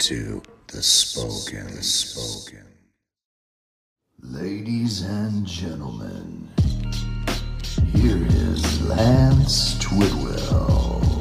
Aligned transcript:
You 0.00 0.06
are 0.06 0.18
tuned 0.18 0.32
in 0.32 0.40
to 0.40 0.76
the 0.76 0.82
Spoken. 0.82 1.82
Spoken. 1.82 2.66
Ladies 4.22 5.02
and 5.02 5.46
gentlemen, 5.46 6.48
here 7.92 8.26
is 8.26 8.82
Lance 8.82 9.74
Twidwell. 9.74 11.19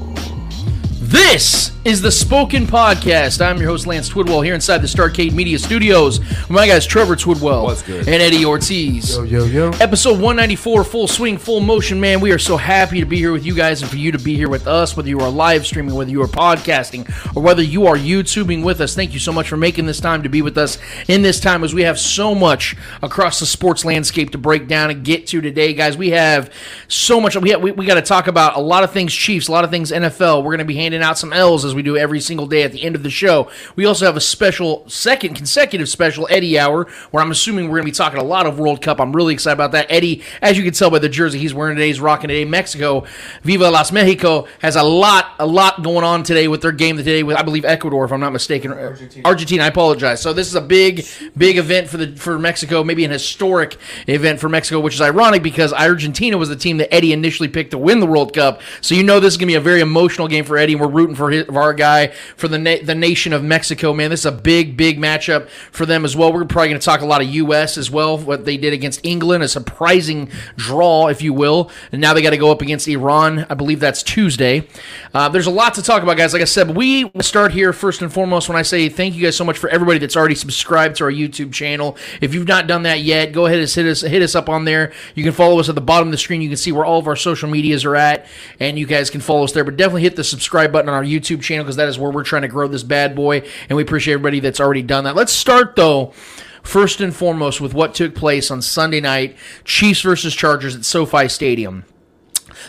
This 1.09 1.71
is 1.85 2.01
the 2.03 2.11
Spoken 2.11 2.67
Podcast. 2.67 3.43
I'm 3.43 3.57
your 3.57 3.67
host, 3.67 3.87
Lance 3.87 4.09
Twidwell, 4.09 4.45
here 4.45 4.53
inside 4.53 4.77
the 4.79 4.87
Starcade 4.87 5.31
Media 5.33 5.57
Studios. 5.57 6.19
with 6.19 6.49
My 6.51 6.67
guys, 6.67 6.85
Trevor 6.85 7.15
Twidwell 7.15 7.63
What's 7.63 7.81
good? 7.81 8.07
and 8.07 8.21
Eddie 8.21 8.45
Ortiz. 8.45 9.15
Yo, 9.15 9.23
yo, 9.23 9.45
yo. 9.45 9.71
Episode 9.79 10.11
194, 10.19 10.83
full 10.83 11.07
swing, 11.07 11.39
full 11.39 11.61
motion, 11.61 11.99
man. 11.99 12.19
We 12.19 12.31
are 12.31 12.37
so 12.37 12.57
happy 12.57 12.99
to 12.99 13.07
be 13.07 13.17
here 13.17 13.31
with 13.31 13.43
you 13.43 13.55
guys 13.55 13.81
and 13.81 13.89
for 13.89 13.97
you 13.97 14.11
to 14.11 14.19
be 14.19 14.35
here 14.35 14.49
with 14.49 14.67
us, 14.67 14.95
whether 14.95 15.09
you 15.09 15.19
are 15.21 15.31
live 15.31 15.65
streaming, 15.65 15.95
whether 15.95 16.11
you 16.11 16.21
are 16.21 16.27
podcasting, 16.27 17.09
or 17.35 17.41
whether 17.41 17.63
you 17.63 17.87
are 17.87 17.95
YouTubing 17.95 18.63
with 18.63 18.79
us. 18.79 18.93
Thank 18.93 19.13
you 19.13 19.19
so 19.19 19.33
much 19.33 19.49
for 19.49 19.57
making 19.57 19.87
this 19.87 19.99
time 19.99 20.21
to 20.21 20.29
be 20.29 20.43
with 20.43 20.59
us 20.59 20.77
in 21.07 21.23
this 21.23 21.39
time 21.39 21.63
as 21.63 21.73
we 21.73 21.83
have 21.83 21.97
so 21.97 22.35
much 22.35 22.75
across 23.01 23.39
the 23.39 23.47
sports 23.47 23.83
landscape 23.83 24.29
to 24.31 24.37
break 24.37 24.67
down 24.67 24.91
and 24.91 25.03
get 25.03 25.25
to 25.27 25.41
today, 25.41 25.73
guys. 25.73 25.97
We 25.97 26.11
have 26.11 26.53
so 26.87 27.19
much. 27.19 27.35
We, 27.35 27.49
have, 27.49 27.61
we, 27.63 27.71
we 27.71 27.87
got 27.87 27.95
to 27.95 28.03
talk 28.03 28.27
about 28.27 28.57
a 28.57 28.61
lot 28.61 28.83
of 28.83 28.91
things 28.91 29.11
Chiefs, 29.11 29.47
a 29.47 29.51
lot 29.51 29.63
of 29.63 29.71
things 29.71 29.91
NFL. 29.91 30.43
We're 30.43 30.51
going 30.51 30.59
to 30.59 30.65
be 30.65 30.75
handing 30.75 30.98
out 31.03 31.17
some 31.17 31.33
L's 31.33 31.65
as 31.65 31.75
we 31.75 31.81
do 31.81 31.97
every 31.97 32.19
single 32.19 32.47
day 32.47 32.63
at 32.63 32.71
the 32.71 32.83
end 32.83 32.95
of 32.95 33.03
the 33.03 33.09
show. 33.09 33.49
We 33.75 33.85
also 33.85 34.05
have 34.05 34.17
a 34.17 34.21
special, 34.21 34.87
second 34.89 35.35
consecutive 35.35 35.89
special 35.89 36.27
Eddie 36.29 36.59
Hour 36.59 36.85
where 37.11 37.23
I'm 37.23 37.31
assuming 37.31 37.65
we're 37.65 37.77
going 37.77 37.83
to 37.83 37.91
be 37.91 37.95
talking 37.95 38.19
a 38.19 38.23
lot 38.23 38.45
of 38.45 38.59
World 38.59 38.81
Cup. 38.81 38.99
I'm 38.99 39.15
really 39.15 39.33
excited 39.33 39.55
about 39.55 39.71
that. 39.71 39.87
Eddie, 39.89 40.23
as 40.41 40.57
you 40.57 40.63
can 40.63 40.73
tell 40.73 40.89
by 40.89 40.99
the 40.99 41.09
jersey 41.09 41.39
he's 41.39 41.53
wearing 41.53 41.75
today, 41.75 41.87
he's 41.87 42.01
rocking 42.01 42.27
today. 42.27 42.45
Mexico, 42.45 43.05
Viva 43.43 43.69
Las 43.69 43.91
Mexico, 43.91 44.47
has 44.59 44.75
a 44.75 44.83
lot, 44.83 45.35
a 45.39 45.45
lot 45.45 45.83
going 45.83 46.03
on 46.03 46.23
today 46.23 46.47
with 46.47 46.61
their 46.61 46.71
game 46.71 46.97
today 46.97 47.23
with, 47.23 47.37
I 47.37 47.43
believe, 47.43 47.65
Ecuador, 47.65 48.05
if 48.05 48.11
I'm 48.11 48.19
not 48.19 48.33
mistaken. 48.33 48.71
Argentina. 48.71 49.27
Argentina, 49.27 49.63
I 49.63 49.67
apologize. 49.67 50.21
So 50.21 50.33
this 50.33 50.47
is 50.47 50.55
a 50.55 50.61
big, 50.61 51.05
big 51.37 51.57
event 51.57 51.89
for 51.89 51.97
the 51.97 52.15
for 52.15 52.37
Mexico, 52.37 52.83
maybe 52.83 53.05
an 53.05 53.11
historic 53.11 53.77
event 54.07 54.39
for 54.39 54.49
Mexico, 54.49 54.79
which 54.79 54.95
is 54.95 55.01
ironic 55.01 55.43
because 55.43 55.73
Argentina 55.73 56.37
was 56.37 56.49
the 56.49 56.55
team 56.55 56.77
that 56.77 56.93
Eddie 56.93 57.13
initially 57.13 57.47
picked 57.47 57.71
to 57.71 57.77
win 57.77 57.99
the 57.99 58.05
World 58.05 58.33
Cup. 58.33 58.61
So 58.81 58.95
you 58.95 59.03
know 59.03 59.19
this 59.19 59.33
is 59.33 59.37
going 59.37 59.47
to 59.47 59.51
be 59.51 59.55
a 59.55 59.61
very 59.61 59.81
emotional 59.81 60.27
game 60.27 60.45
for 60.45 60.57
Eddie, 60.57 60.73
and 60.73 60.81
we're 60.81 60.87
rooting 60.89 61.15
for, 61.15 61.29
his, 61.31 61.45
for 61.45 61.61
our 61.61 61.73
guy, 61.73 62.07
for 62.35 62.47
the 62.47 62.57
na- 62.57 62.83
the 62.83 62.95
nation 62.95 63.33
of 63.33 63.43
Mexico, 63.43 63.93
man. 63.93 64.09
This 64.09 64.21
is 64.21 64.25
a 64.25 64.31
big, 64.31 64.75
big 64.75 64.99
matchup 64.99 65.49
for 65.71 65.85
them 65.85 66.05
as 66.05 66.15
well. 66.15 66.33
We're 66.33 66.45
probably 66.45 66.69
going 66.69 66.79
to 66.79 66.85
talk 66.85 67.01
a 67.01 67.05
lot 67.05 67.21
of 67.21 67.27
U.S. 67.29 67.77
as 67.77 67.89
well, 67.91 68.17
what 68.17 68.45
they 68.45 68.57
did 68.57 68.73
against 68.73 68.99
England, 69.03 69.43
a 69.43 69.47
surprising 69.47 70.29
draw, 70.55 71.07
if 71.07 71.21
you 71.21 71.33
will. 71.33 71.71
And 71.91 72.01
now 72.01 72.13
they 72.13 72.21
got 72.21 72.31
to 72.31 72.37
go 72.37 72.51
up 72.51 72.61
against 72.61 72.87
Iran. 72.87 73.45
I 73.49 73.53
believe 73.53 73.79
that's 73.79 74.03
Tuesday. 74.03 74.67
Uh, 75.13 75.29
there's 75.29 75.47
a 75.47 75.51
lot 75.51 75.73
to 75.75 75.81
talk 75.81 76.03
about, 76.03 76.17
guys. 76.17 76.33
Like 76.33 76.41
I 76.41 76.45
said, 76.45 76.75
we 76.75 77.11
start 77.21 77.51
here 77.51 77.73
first 77.73 78.01
and 78.01 78.11
foremost 78.11 78.49
when 78.49 78.57
I 78.57 78.61
say 78.61 78.89
thank 78.89 79.15
you 79.15 79.23
guys 79.23 79.35
so 79.35 79.43
much 79.43 79.57
for 79.57 79.69
everybody 79.69 79.99
that's 79.99 80.15
already 80.15 80.35
subscribed 80.35 80.95
to 80.97 81.05
our 81.05 81.11
YouTube 81.11 81.51
channel. 81.51 81.97
If 82.21 82.33
you've 82.33 82.47
not 82.47 82.67
done 82.67 82.83
that 82.83 83.01
yet, 83.01 83.31
go 83.31 83.45
ahead 83.45 83.59
and 83.59 83.69
hit 83.69 83.85
us 83.85 84.01
hit 84.01 84.21
us 84.21 84.35
up 84.35 84.49
on 84.49 84.65
there. 84.65 84.93
You 85.15 85.23
can 85.23 85.33
follow 85.33 85.59
us 85.59 85.69
at 85.69 85.75
the 85.75 85.81
bottom 85.81 86.07
of 86.07 86.11
the 86.11 86.17
screen. 86.17 86.41
You 86.41 86.49
can 86.49 86.57
see 86.57 86.71
where 86.71 86.85
all 86.85 86.99
of 86.99 87.07
our 87.07 87.15
social 87.15 87.49
medias 87.49 87.85
are 87.85 87.95
at, 87.95 88.27
and 88.59 88.79
you 88.79 88.85
guys 88.85 89.09
can 89.09 89.21
follow 89.21 89.43
us 89.43 89.51
there. 89.51 89.63
But 89.63 89.77
definitely 89.77 90.03
hit 90.03 90.15
the 90.15 90.23
subscribe 90.23 90.71
button 90.71 90.78
on 90.87 90.93
our 90.93 91.03
YouTube 91.03 91.41
channel 91.41 91.65
because 91.65 91.75
that 91.75 91.89
is 91.89 91.99
where 91.99 92.11
we're 92.11 92.23
trying 92.23 92.43
to 92.43 92.47
grow 92.47 92.67
this 92.67 92.83
bad 92.83 93.15
boy, 93.15 93.43
and 93.67 93.75
we 93.75 93.83
appreciate 93.83 94.13
everybody 94.13 94.39
that's 94.39 94.59
already 94.59 94.83
done 94.83 95.03
that. 95.03 95.15
Let's 95.15 95.33
start 95.33 95.75
though. 95.75 96.13
First 96.63 97.01
and 97.01 97.15
foremost, 97.15 97.61
with 97.61 97.73
what 97.73 97.95
took 97.95 98.13
place 98.13 98.51
on 98.51 98.61
Sunday 98.61 98.99
night, 98.99 99.37
Chiefs 99.63 100.01
versus 100.01 100.35
Chargers 100.35 100.75
at 100.75 100.85
SoFi 100.85 101.27
Stadium 101.27 101.85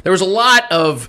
there 0.03 0.13
was 0.13 0.21
a 0.21 0.27
lot 0.27 0.71
of 0.71 1.09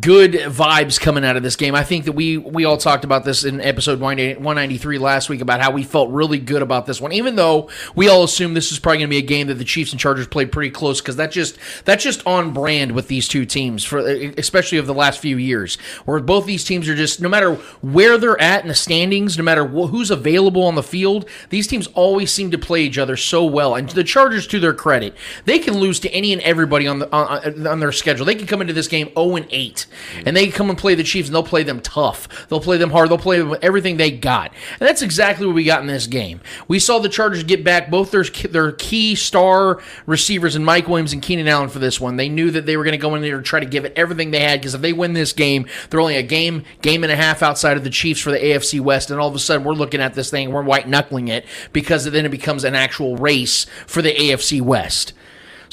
good 0.00 0.32
vibes 0.32 1.00
coming 1.00 1.24
out 1.24 1.36
of 1.36 1.42
this 1.42 1.56
game. 1.56 1.74
I 1.74 1.84
think 1.84 2.04
that 2.04 2.12
we 2.12 2.38
we 2.38 2.64
all 2.64 2.76
talked 2.76 3.04
about 3.04 3.24
this 3.24 3.44
in 3.44 3.60
episode 3.60 4.00
193 4.00 4.98
last 4.98 5.28
week 5.28 5.40
about 5.40 5.60
how 5.60 5.70
we 5.70 5.82
felt 5.82 6.10
really 6.10 6.38
good 6.38 6.62
about 6.62 6.86
this 6.86 7.00
one, 7.00 7.12
even 7.12 7.36
though 7.36 7.68
we 7.94 8.08
all 8.08 8.24
assumed 8.24 8.56
this 8.56 8.72
is 8.72 8.78
probably 8.78 8.98
going 8.98 9.08
to 9.08 9.10
be 9.10 9.18
a 9.18 9.22
game 9.22 9.46
that 9.48 9.54
the 9.54 9.64
Chiefs 9.64 9.92
and 9.92 10.00
Chargers 10.00 10.26
played 10.26 10.52
pretty 10.52 10.70
close 10.70 11.00
because 11.00 11.16
that 11.16 11.30
just 11.30 11.58
that's 11.84 12.04
just 12.04 12.26
on 12.26 12.52
brand 12.52 12.92
with 12.92 13.08
these 13.08 13.28
two 13.28 13.44
teams 13.44 13.84
for 13.84 13.98
especially 13.98 14.78
of 14.78 14.86
the 14.86 14.94
last 14.94 15.20
few 15.20 15.36
years, 15.36 15.76
where 16.04 16.20
both 16.20 16.46
these 16.46 16.64
teams 16.64 16.88
are 16.88 16.94
just 16.94 17.20
no 17.20 17.28
matter 17.28 17.54
where 17.80 18.18
they're 18.18 18.40
at 18.40 18.62
in 18.62 18.68
the 18.68 18.74
standings, 18.74 19.36
no 19.36 19.44
matter 19.44 19.66
wh- 19.66 19.90
who's 19.90 20.10
available 20.10 20.62
on 20.64 20.74
the 20.74 20.82
field, 20.82 21.28
these 21.50 21.66
teams 21.66 21.86
always 21.88 22.32
seem 22.32 22.50
to 22.50 22.58
play 22.58 22.82
each 22.82 22.98
other 22.98 23.16
so 23.16 23.44
well. 23.44 23.74
And 23.74 23.88
the 23.88 24.04
Chargers, 24.04 24.46
to 24.48 24.60
their 24.60 24.74
credit, 24.74 25.14
they 25.44 25.58
can 25.58 25.78
lose 25.78 26.00
to 26.00 26.10
any 26.10 26.32
and 26.32 26.42
everybody 26.42 26.86
on 26.86 26.98
the 26.98 27.12
on, 27.12 27.66
on 27.66 27.80
their 27.80 27.92
schedule. 27.92 28.21
They 28.24 28.34
can 28.34 28.46
come 28.46 28.60
into 28.60 28.72
this 28.72 28.88
game 28.88 29.10
0 29.14 29.36
and 29.36 29.46
8, 29.50 29.86
and 30.26 30.36
they 30.36 30.44
can 30.44 30.52
come 30.52 30.70
and 30.70 30.78
play 30.78 30.94
the 30.94 31.02
Chiefs, 31.02 31.28
and 31.28 31.34
they'll 31.34 31.42
play 31.42 31.62
them 31.62 31.80
tough. 31.80 32.48
They'll 32.48 32.60
play 32.60 32.76
them 32.76 32.90
hard. 32.90 33.10
They'll 33.10 33.18
play 33.18 33.38
them 33.38 33.50
with 33.50 33.62
everything 33.62 33.96
they 33.96 34.10
got, 34.10 34.52
and 34.80 34.88
that's 34.88 35.02
exactly 35.02 35.46
what 35.46 35.54
we 35.54 35.64
got 35.64 35.80
in 35.80 35.86
this 35.86 36.06
game. 36.06 36.40
We 36.68 36.78
saw 36.78 36.98
the 36.98 37.08
Chargers 37.08 37.44
get 37.44 37.64
back 37.64 37.90
both 37.90 38.10
their 38.10 38.24
their 38.24 38.72
key 38.72 39.14
star 39.14 39.80
receivers 40.06 40.56
in 40.56 40.64
Mike 40.64 40.88
Williams 40.88 41.12
and 41.12 41.22
Keenan 41.22 41.48
Allen 41.48 41.68
for 41.68 41.78
this 41.78 42.00
one. 42.00 42.16
They 42.16 42.28
knew 42.28 42.50
that 42.50 42.66
they 42.66 42.76
were 42.76 42.84
going 42.84 42.92
to 42.92 42.98
go 42.98 43.14
in 43.14 43.22
there 43.22 43.36
and 43.36 43.44
try 43.44 43.60
to 43.60 43.66
give 43.66 43.84
it 43.84 43.92
everything 43.96 44.30
they 44.30 44.40
had 44.40 44.60
because 44.60 44.74
if 44.74 44.80
they 44.80 44.92
win 44.92 45.12
this 45.12 45.32
game, 45.32 45.66
they're 45.90 46.00
only 46.00 46.16
a 46.16 46.22
game 46.22 46.64
game 46.82 47.02
and 47.04 47.12
a 47.12 47.16
half 47.16 47.42
outside 47.42 47.76
of 47.76 47.84
the 47.84 47.90
Chiefs 47.90 48.20
for 48.20 48.30
the 48.30 48.38
AFC 48.38 48.80
West, 48.80 49.10
and 49.10 49.20
all 49.20 49.28
of 49.28 49.34
a 49.34 49.38
sudden 49.38 49.64
we're 49.64 49.74
looking 49.74 50.00
at 50.00 50.14
this 50.14 50.30
thing, 50.30 50.52
we're 50.52 50.62
white 50.62 50.88
knuckling 50.88 51.28
it 51.28 51.44
because 51.72 52.04
then 52.04 52.26
it 52.26 52.30
becomes 52.30 52.64
an 52.64 52.74
actual 52.74 53.16
race 53.16 53.66
for 53.86 54.02
the 54.02 54.14
AFC 54.14 54.60
West. 54.60 55.12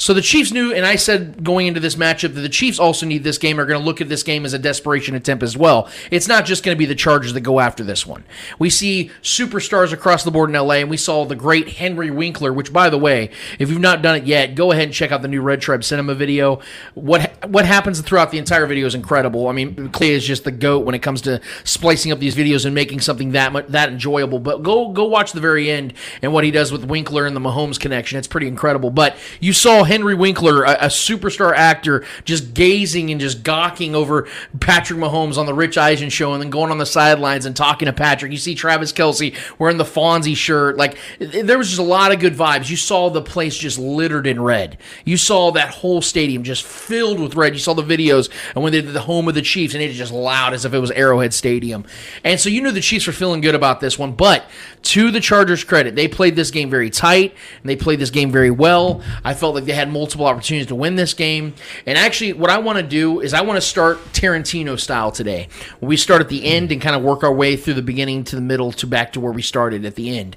So 0.00 0.14
the 0.14 0.22
Chiefs 0.22 0.50
knew, 0.50 0.72
and 0.72 0.86
I 0.86 0.96
said 0.96 1.44
going 1.44 1.66
into 1.66 1.78
this 1.78 1.94
matchup 1.94 2.34
that 2.34 2.40
the 2.40 2.48
Chiefs 2.48 2.78
also 2.78 3.04
need 3.04 3.22
this 3.22 3.36
game, 3.36 3.60
are 3.60 3.66
going 3.66 3.78
to 3.78 3.84
look 3.84 4.00
at 4.00 4.08
this 4.08 4.22
game 4.22 4.46
as 4.46 4.54
a 4.54 4.58
desperation 4.58 5.14
attempt 5.14 5.42
as 5.42 5.58
well. 5.58 5.90
It's 6.10 6.26
not 6.26 6.46
just 6.46 6.64
going 6.64 6.74
to 6.74 6.78
be 6.78 6.86
the 6.86 6.94
Chargers 6.94 7.34
that 7.34 7.42
go 7.42 7.60
after 7.60 7.84
this 7.84 8.06
one. 8.06 8.24
We 8.58 8.70
see 8.70 9.10
superstars 9.22 9.92
across 9.92 10.24
the 10.24 10.30
board 10.30 10.48
in 10.48 10.56
LA, 10.56 10.76
and 10.76 10.88
we 10.88 10.96
saw 10.96 11.26
the 11.26 11.36
great 11.36 11.68
Henry 11.68 12.10
Winkler, 12.10 12.50
which, 12.50 12.72
by 12.72 12.88
the 12.88 12.96
way, 12.96 13.30
if 13.58 13.68
you've 13.68 13.78
not 13.78 14.00
done 14.00 14.16
it 14.16 14.24
yet, 14.24 14.54
go 14.54 14.72
ahead 14.72 14.84
and 14.84 14.94
check 14.94 15.12
out 15.12 15.20
the 15.20 15.28
new 15.28 15.42
Red 15.42 15.60
Tribe 15.60 15.84
Cinema 15.84 16.14
video. 16.14 16.60
What 16.94 17.46
what 17.46 17.66
happens 17.66 18.00
throughout 18.00 18.30
the 18.30 18.38
entire 18.38 18.64
video 18.64 18.86
is 18.86 18.94
incredible. 18.94 19.48
I 19.48 19.52
mean, 19.52 19.90
Clay 19.90 20.12
is 20.12 20.26
just 20.26 20.44
the 20.44 20.50
goat 20.50 20.86
when 20.86 20.94
it 20.94 21.00
comes 21.00 21.20
to 21.22 21.42
splicing 21.64 22.10
up 22.10 22.20
these 22.20 22.34
videos 22.34 22.64
and 22.64 22.74
making 22.74 23.00
something 23.00 23.32
that 23.32 23.52
much, 23.52 23.66
that 23.66 23.90
enjoyable. 23.90 24.38
But 24.38 24.62
go 24.62 24.92
go 24.92 25.04
watch 25.04 25.32
the 25.32 25.40
very 25.40 25.70
end 25.70 25.92
and 26.22 26.32
what 26.32 26.44
he 26.44 26.50
does 26.50 26.72
with 26.72 26.84
Winkler 26.84 27.26
and 27.26 27.36
the 27.36 27.40
Mahomes 27.40 27.78
connection. 27.78 28.18
It's 28.18 28.26
pretty 28.26 28.48
incredible. 28.48 28.88
But 28.88 29.18
you 29.40 29.52
saw 29.52 29.84
Henry 29.90 30.14
Winkler, 30.14 30.62
a, 30.62 30.72
a, 30.82 30.86
superstar 30.86 31.52
actor, 31.52 32.04
just 32.24 32.54
gazing 32.54 33.10
and 33.10 33.20
just 33.20 33.42
gawking 33.42 33.96
over 33.96 34.28
Patrick 34.60 35.00
Mahomes 35.00 35.36
on 35.36 35.46
the 35.46 35.52
Rich 35.52 35.76
Eisen 35.76 36.10
show 36.10 36.32
and 36.32 36.40
then 36.40 36.48
going 36.48 36.70
on 36.70 36.78
the 36.78 36.86
sidelines 36.86 37.44
and 37.44 37.56
talking 37.56 37.86
to 37.86 37.92
Patrick. 37.92 38.30
You 38.30 38.38
see 38.38 38.54
Travis 38.54 38.92
Kelce 38.92 39.36
wearing 39.58 39.78
the 39.78 39.84
Fonzie 39.84 40.36
shirt. 40.36 40.76
Like, 40.76 40.96
there 41.18 41.58
was 41.58 41.66
just 41.66 41.80
a 41.80 41.82
lot 41.82 42.12
of 42.12 42.20
good 42.20 42.34
vibes. 42.34 42.70
You 42.70 42.76
saw 42.76 43.10
the 43.10 43.20
place 43.20 43.56
just 43.56 43.80
littered 43.80 44.28
in 44.28 44.40
red. 44.40 44.78
You 45.04 45.16
saw 45.16 45.50
that 45.50 45.70
whole 45.70 46.00
stadium 46.00 46.44
just 46.44 46.62
filled 46.62 47.18
with 47.18 47.34
red. 47.34 47.54
You 47.54 47.58
saw 47.58 47.74
the 47.74 47.82
videos 47.82 48.30
and 48.54 48.62
when 48.62 48.72
they 48.72 48.82
did 48.82 48.92
the 48.92 49.00
home 49.00 49.26
of 49.26 49.34
the 49.34 49.42
Chiefs 49.42 49.74
and 49.74 49.82
it 49.82 49.88
was 49.88 49.96
just 49.96 50.12
loud 50.12 50.54
as 50.54 50.64
if 50.64 50.72
it 50.72 50.78
was 50.78 50.92
Arrowhead 50.92 51.34
Stadium. 51.34 51.84
And 52.22 52.38
so 52.38 52.48
you 52.48 52.62
knew 52.62 52.70
the 52.70 52.80
Chiefs 52.80 53.08
were 53.08 53.12
feeling 53.12 53.40
good 53.40 53.56
about 53.56 53.80
this 53.80 53.98
one. 53.98 54.12
But 54.12 54.48
to 54.82 55.10
the 55.10 55.20
Chargers' 55.20 55.64
credit, 55.64 55.96
they 55.96 56.06
played 56.06 56.36
this 56.36 56.52
game 56.52 56.70
very 56.70 56.90
tight 56.90 57.34
and 57.60 57.68
they 57.68 57.74
played 57.74 57.98
this 57.98 58.10
game 58.10 58.30
very 58.30 58.52
well. 58.52 59.02
I 59.24 59.34
felt 59.34 59.56
like 59.56 59.64
they 59.70 59.76
had 59.76 59.92
multiple 59.92 60.26
opportunities 60.26 60.66
to 60.66 60.74
win 60.74 60.96
this 60.96 61.14
game. 61.14 61.54
And 61.86 61.96
actually, 61.96 62.32
what 62.32 62.50
I 62.50 62.58
want 62.58 62.78
to 62.78 62.82
do 62.82 63.20
is 63.20 63.32
I 63.32 63.42
want 63.42 63.56
to 63.56 63.60
start 63.60 63.98
Tarantino 64.12 64.78
style 64.78 65.12
today. 65.12 65.46
We 65.80 65.96
start 65.96 66.20
at 66.20 66.28
the 66.28 66.44
end 66.44 66.72
and 66.72 66.82
kind 66.82 66.96
of 66.96 67.02
work 67.02 67.22
our 67.22 67.32
way 67.32 67.56
through 67.56 67.74
the 67.74 67.82
beginning 67.82 68.24
to 68.24 68.36
the 68.36 68.42
middle 68.42 68.72
to 68.72 68.86
back 68.88 69.12
to 69.12 69.20
where 69.20 69.30
we 69.30 69.42
started 69.42 69.84
at 69.84 69.94
the 69.94 70.18
end. 70.18 70.36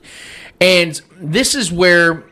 And 0.61 1.01
this 1.19 1.55
is 1.55 1.71
where 1.71 2.23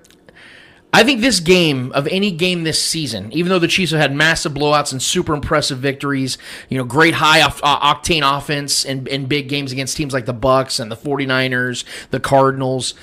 I 0.93 1.03
think 1.03 1.21
this 1.21 1.39
game 1.39 1.91
of 1.93 2.07
any 2.07 2.29
game 2.29 2.65
this 2.65 2.79
season, 2.79 3.31
even 3.33 3.49
though 3.49 3.59
the 3.59 3.67
Chiefs 3.67 3.93
have 3.93 4.01
had 4.01 4.13
massive 4.13 4.53
blowouts 4.53 4.91
and 4.91 5.01
super 5.01 5.33
impressive 5.33 5.79
victories, 5.79 6.37
you 6.69 6.77
know, 6.77 6.83
great 6.83 7.15
high 7.15 7.41
off, 7.41 7.61
uh, 7.63 7.79
octane 7.79 8.21
offense 8.37 8.85
and, 8.85 9.07
and 9.07 9.27
big 9.27 9.49
games 9.49 9.71
against 9.71 9.97
teams 9.97 10.13
like 10.13 10.27
the 10.27 10.33
Bucs 10.35 10.79
and 10.79 10.91
the 10.91 10.97
49ers, 10.97 11.83
the 12.11 12.19
Cardinals. 12.19 12.93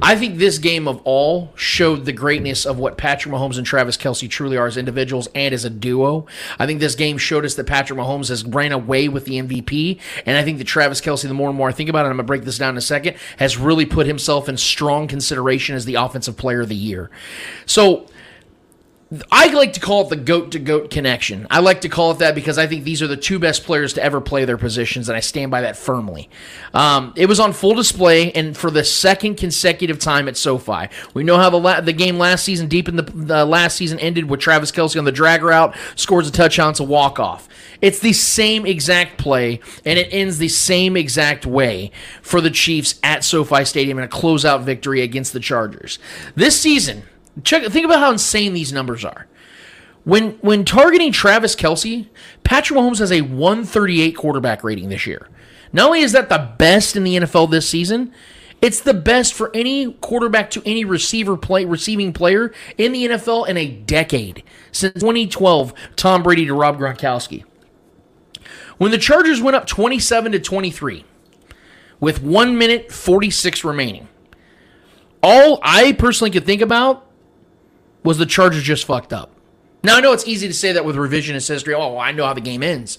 I 0.00 0.16
think 0.16 0.38
this 0.38 0.58
game 0.58 0.86
of 0.86 1.00
all 1.04 1.52
showed 1.56 2.04
the 2.04 2.12
greatness 2.12 2.66
of 2.66 2.78
what 2.78 2.98
Patrick 2.98 3.34
Mahomes 3.34 3.56
and 3.56 3.66
Travis 3.66 3.96
Kelce 3.96 4.28
truly 4.28 4.56
are 4.56 4.66
as 4.66 4.76
individuals 4.76 5.28
and 5.34 5.54
as 5.54 5.64
a 5.64 5.70
duo. 5.70 6.26
I 6.58 6.66
think 6.66 6.80
this 6.80 6.94
game 6.94 7.18
showed 7.18 7.44
us 7.44 7.54
that 7.54 7.66
Patrick 7.66 7.98
Mahomes 7.98 8.28
has 8.28 8.44
ran 8.44 8.72
away 8.72 9.08
with 9.08 9.24
the 9.24 9.40
MVP, 9.40 9.98
and 10.26 10.36
I 10.36 10.44
think 10.44 10.58
that 10.58 10.66
Travis 10.66 11.00
Kelce, 11.00 11.26
the 11.26 11.34
more 11.34 11.48
and 11.48 11.58
more 11.58 11.68
I 11.68 11.72
think 11.72 11.88
about 11.88 12.06
it, 12.06 12.10
I'm 12.10 12.16
gonna 12.16 12.24
break 12.24 12.44
this 12.44 12.58
down 12.58 12.74
in 12.74 12.78
a 12.78 12.82
second, 12.82 13.16
has 13.38 13.56
really 13.56 13.86
put 13.86 14.06
himself 14.06 14.48
in 14.48 14.56
strong 14.56 15.08
consideration 15.08 15.74
as 15.74 15.84
the 15.84 15.94
offensive 15.96 16.36
player 16.36 16.60
of 16.60 16.68
the 16.68 16.76
year. 16.76 17.10
So 17.66 18.06
I 19.32 19.46
like 19.54 19.72
to 19.72 19.80
call 19.80 20.02
it 20.02 20.10
the 20.10 20.16
goat 20.16 20.52
to 20.52 20.58
goat 20.58 20.90
connection. 20.90 21.46
I 21.50 21.60
like 21.60 21.80
to 21.80 21.88
call 21.88 22.10
it 22.10 22.18
that 22.18 22.34
because 22.34 22.58
I 22.58 22.66
think 22.66 22.84
these 22.84 23.00
are 23.00 23.06
the 23.06 23.16
two 23.16 23.38
best 23.38 23.64
players 23.64 23.94
to 23.94 24.02
ever 24.02 24.20
play 24.20 24.44
their 24.44 24.58
positions, 24.58 25.08
and 25.08 25.16
I 25.16 25.20
stand 25.20 25.50
by 25.50 25.62
that 25.62 25.78
firmly. 25.78 26.28
Um, 26.74 27.14
it 27.16 27.24
was 27.24 27.40
on 27.40 27.54
full 27.54 27.74
display, 27.74 28.30
and 28.32 28.54
for 28.54 28.70
the 28.70 28.84
second 28.84 29.36
consecutive 29.36 29.98
time 29.98 30.28
at 30.28 30.36
SoFi. 30.36 30.90
We 31.14 31.24
know 31.24 31.38
how 31.38 31.48
the 31.48 31.58
la- 31.58 31.80
the 31.80 31.94
game 31.94 32.18
last 32.18 32.44
season, 32.44 32.68
deep 32.68 32.86
in 32.86 32.96
the, 32.96 33.02
the 33.02 33.46
last 33.46 33.76
season, 33.76 33.98
ended 33.98 34.28
with 34.28 34.40
Travis 34.40 34.70
Kelce 34.70 34.98
on 34.98 35.06
the 35.06 35.12
drag 35.12 35.42
route, 35.42 35.74
scores 35.96 36.28
a 36.28 36.32
touchdown, 36.32 36.74
a 36.78 36.82
walk 36.82 37.18
off. 37.18 37.48
It's 37.80 38.00
the 38.00 38.12
same 38.12 38.66
exact 38.66 39.16
play, 39.16 39.60
and 39.86 39.98
it 39.98 40.12
ends 40.12 40.36
the 40.36 40.48
same 40.48 40.98
exact 40.98 41.46
way 41.46 41.92
for 42.20 42.42
the 42.42 42.50
Chiefs 42.50 43.00
at 43.02 43.24
SoFi 43.24 43.64
Stadium 43.64 43.96
in 43.96 44.04
a 44.04 44.08
closeout 44.08 44.64
victory 44.64 45.00
against 45.00 45.32
the 45.32 45.40
Chargers. 45.40 45.98
This 46.34 46.60
season, 46.60 47.04
check 47.44 47.64
think 47.64 47.84
about 47.84 48.00
how 48.00 48.10
insane 48.10 48.54
these 48.54 48.72
numbers 48.72 49.04
are. 49.04 49.26
When 50.04 50.32
when 50.40 50.64
targeting 50.64 51.12
Travis 51.12 51.54
Kelce, 51.54 52.08
Patrick 52.44 52.78
Mahomes 52.78 52.98
has 52.98 53.12
a 53.12 53.22
138 53.22 54.12
quarterback 54.12 54.64
rating 54.64 54.88
this 54.88 55.06
year. 55.06 55.28
Not 55.72 55.86
only 55.86 56.00
is 56.00 56.12
that 56.12 56.28
the 56.28 56.54
best 56.58 56.96
in 56.96 57.04
the 57.04 57.16
NFL 57.16 57.50
this 57.50 57.68
season, 57.68 58.12
it's 58.62 58.80
the 58.80 58.94
best 58.94 59.34
for 59.34 59.54
any 59.54 59.92
quarterback 59.94 60.50
to 60.52 60.62
any 60.64 60.84
receiver 60.84 61.36
play 61.36 61.64
receiving 61.64 62.12
player 62.12 62.52
in 62.76 62.92
the 62.92 63.06
NFL 63.06 63.48
in 63.48 63.56
a 63.56 63.68
decade 63.68 64.42
since 64.72 64.94
2012, 64.94 65.74
Tom 65.96 66.22
Brady 66.22 66.46
to 66.46 66.54
Rob 66.54 66.78
Gronkowski. 66.78 67.44
When 68.78 68.90
the 68.90 68.98
Chargers 68.98 69.42
went 69.42 69.56
up 69.56 69.66
27 69.66 70.32
to 70.32 70.40
23 70.40 71.04
with 72.00 72.22
1 72.22 72.58
minute 72.58 72.92
46 72.92 73.64
remaining. 73.64 74.08
All 75.22 75.58
I 75.62 75.92
personally 75.92 76.30
could 76.30 76.46
think 76.46 76.62
about 76.62 77.07
was 78.04 78.18
the 78.18 78.26
Chargers 78.26 78.62
just 78.62 78.84
fucked 78.84 79.12
up. 79.12 79.30
Now 79.82 79.96
I 79.96 80.00
know 80.00 80.12
it's 80.12 80.26
easy 80.26 80.48
to 80.48 80.54
say 80.54 80.72
that 80.72 80.84
with 80.84 80.96
revisionist 80.96 81.48
history. 81.48 81.74
Oh, 81.74 81.98
I 81.98 82.12
know 82.12 82.26
how 82.26 82.34
the 82.34 82.40
game 82.40 82.62
ends. 82.62 82.98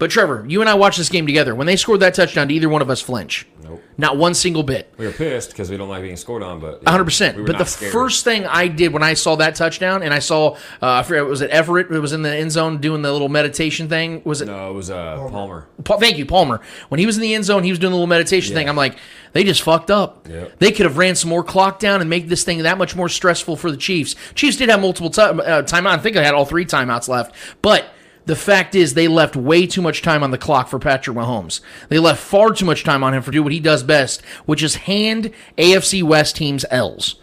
But 0.00 0.10
Trevor, 0.10 0.44
you 0.48 0.62
and 0.62 0.68
I 0.70 0.74
watched 0.74 0.96
this 0.98 1.10
game 1.10 1.26
together. 1.26 1.54
When 1.54 1.66
they 1.66 1.76
scored 1.76 2.00
that 2.00 2.14
touchdown, 2.14 2.48
did 2.48 2.54
either 2.54 2.70
one 2.70 2.80
of 2.80 2.88
us 2.88 3.02
flinch? 3.02 3.46
Nope. 3.62 3.82
Not 3.98 4.16
one 4.16 4.32
single 4.32 4.62
bit. 4.62 4.90
We 4.96 5.04
were 5.04 5.12
pissed 5.12 5.50
because 5.50 5.68
we 5.70 5.76
don't 5.76 5.90
like 5.90 6.00
being 6.02 6.16
scored 6.16 6.42
on, 6.42 6.58
but 6.58 6.82
100. 6.82 7.04
percent 7.04 7.36
we 7.36 7.42
were 7.42 7.48
But 7.48 7.58
the 7.58 7.66
scared. 7.66 7.92
first 7.92 8.24
thing 8.24 8.46
I 8.46 8.66
did 8.66 8.94
when 8.94 9.02
I 9.02 9.12
saw 9.12 9.36
that 9.36 9.56
touchdown, 9.56 10.02
and 10.02 10.14
I 10.14 10.18
saw, 10.18 10.52
uh, 10.54 10.56
I 10.80 11.02
forget, 11.02 11.26
was 11.26 11.42
it 11.42 11.50
Everett? 11.50 11.90
It 11.92 12.00
was 12.00 12.14
in 12.14 12.22
the 12.22 12.34
end 12.34 12.50
zone 12.50 12.78
doing 12.78 13.02
the 13.02 13.12
little 13.12 13.28
meditation 13.28 13.90
thing. 13.90 14.22
Was 14.24 14.40
it? 14.40 14.46
no, 14.46 14.70
it 14.70 14.72
was 14.72 14.90
uh, 14.90 15.16
Palmer. 15.30 15.68
Pa- 15.84 15.98
thank 15.98 16.16
you, 16.16 16.24
Palmer. 16.24 16.62
When 16.88 16.98
he 16.98 17.04
was 17.04 17.16
in 17.16 17.22
the 17.22 17.34
end 17.34 17.44
zone, 17.44 17.62
he 17.62 17.70
was 17.70 17.78
doing 17.78 17.90
the 17.90 17.96
little 17.96 18.06
meditation 18.08 18.54
thing. 18.54 18.70
I'm 18.70 18.76
like, 18.76 18.96
they 19.34 19.44
just 19.44 19.60
fucked 19.60 19.90
up. 19.90 20.26
Yep. 20.30 20.58
They 20.60 20.72
could 20.72 20.86
have 20.86 20.96
ran 20.96 21.14
some 21.14 21.28
more 21.28 21.44
clock 21.44 21.78
down 21.78 22.00
and 22.00 22.08
make 22.08 22.26
this 22.28 22.42
thing 22.42 22.62
that 22.62 22.78
much 22.78 22.96
more 22.96 23.10
stressful 23.10 23.56
for 23.58 23.70
the 23.70 23.76
Chiefs. 23.76 24.16
Chiefs 24.34 24.56
did 24.56 24.70
have 24.70 24.80
multiple 24.80 25.10
ti- 25.10 25.20
uh, 25.20 25.62
timeouts. 25.64 25.86
I 25.86 25.98
think 25.98 26.16
they 26.16 26.24
had 26.24 26.32
all 26.34 26.46
three 26.46 26.64
timeouts 26.64 27.06
left, 27.06 27.34
but. 27.60 27.84
The 28.26 28.36
fact 28.36 28.74
is, 28.74 28.94
they 28.94 29.08
left 29.08 29.34
way 29.34 29.66
too 29.66 29.82
much 29.82 30.02
time 30.02 30.22
on 30.22 30.30
the 30.30 30.38
clock 30.38 30.68
for 30.68 30.78
Patrick 30.78 31.16
Mahomes. 31.16 31.60
They 31.88 31.98
left 31.98 32.22
far 32.22 32.52
too 32.52 32.66
much 32.66 32.84
time 32.84 33.02
on 33.02 33.14
him 33.14 33.22
for 33.22 33.30
do 33.30 33.42
what 33.42 33.52
he 33.52 33.60
does 33.60 33.82
best, 33.82 34.22
which 34.46 34.62
is 34.62 34.76
hand 34.76 35.32
AFC 35.56 36.02
West 36.02 36.36
teams 36.36 36.64
L's. 36.70 37.16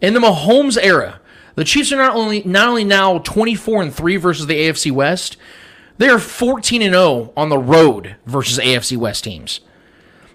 In 0.00 0.14
the 0.14 0.20
Mahomes 0.20 0.76
era, 0.80 1.20
the 1.54 1.64
Chiefs 1.64 1.92
are 1.92 1.96
not 1.96 2.14
only 2.14 2.42
not 2.44 2.68
only 2.68 2.84
now 2.84 3.18
24 3.18 3.82
and 3.82 3.94
3 3.94 4.16
versus 4.16 4.46
the 4.46 4.56
AFC 4.56 4.92
West, 4.92 5.36
they 5.98 6.08
are 6.08 6.18
14 6.18 6.82
and 6.82 6.92
0 6.92 7.32
on 7.36 7.48
the 7.48 7.58
road 7.58 8.16
versus 8.26 8.58
AFC 8.58 8.96
West 8.96 9.24
teams. 9.24 9.60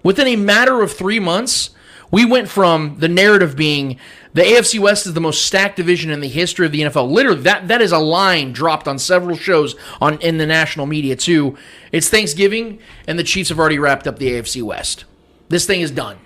Within 0.02 0.26
a 0.26 0.36
matter 0.36 0.82
of 0.82 0.92
3 0.92 1.20
months, 1.20 1.70
we 2.12 2.24
went 2.24 2.48
from 2.48 2.98
the 2.98 3.08
narrative 3.08 3.56
being 3.56 3.98
the 4.34 4.42
AFC 4.42 4.78
West 4.78 5.06
is 5.06 5.14
the 5.14 5.20
most 5.20 5.44
stacked 5.44 5.76
division 5.76 6.10
in 6.10 6.20
the 6.20 6.28
history 6.28 6.64
of 6.64 6.72
the 6.72 6.82
NFL. 6.82 7.10
Literally, 7.10 7.40
that 7.42 7.68
that 7.68 7.82
is 7.82 7.90
a 7.90 7.98
line 7.98 8.52
dropped 8.52 8.86
on 8.86 8.98
several 8.98 9.36
shows 9.36 9.74
on 10.00 10.20
in 10.20 10.38
the 10.38 10.46
national 10.46 10.86
media 10.86 11.16
too. 11.16 11.56
It's 11.90 12.08
Thanksgiving, 12.08 12.78
and 13.08 13.18
the 13.18 13.24
Chiefs 13.24 13.48
have 13.48 13.58
already 13.58 13.78
wrapped 13.78 14.06
up 14.06 14.18
the 14.18 14.30
AFC 14.30 14.62
West. 14.62 15.04
This 15.48 15.66
thing 15.66 15.80
is 15.80 15.90
done. 15.90 16.18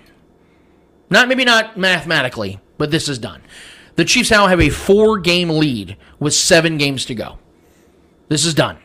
Not 1.09 1.27
maybe 1.27 1.45
not 1.45 1.77
mathematically, 1.77 2.59
but 2.77 2.91
this 2.91 3.09
is 3.09 3.17
done. 3.17 3.41
The 3.95 4.05
Chiefs 4.05 4.29
now 4.29 4.47
have 4.47 4.61
a 4.61 4.69
four 4.69 5.17
game 5.19 5.49
lead 5.49 5.97
with 6.19 6.33
seven 6.33 6.77
games 6.77 7.05
to 7.05 7.15
go. 7.15 7.39
This 8.27 8.45
is 8.45 8.53
done. 8.53 8.77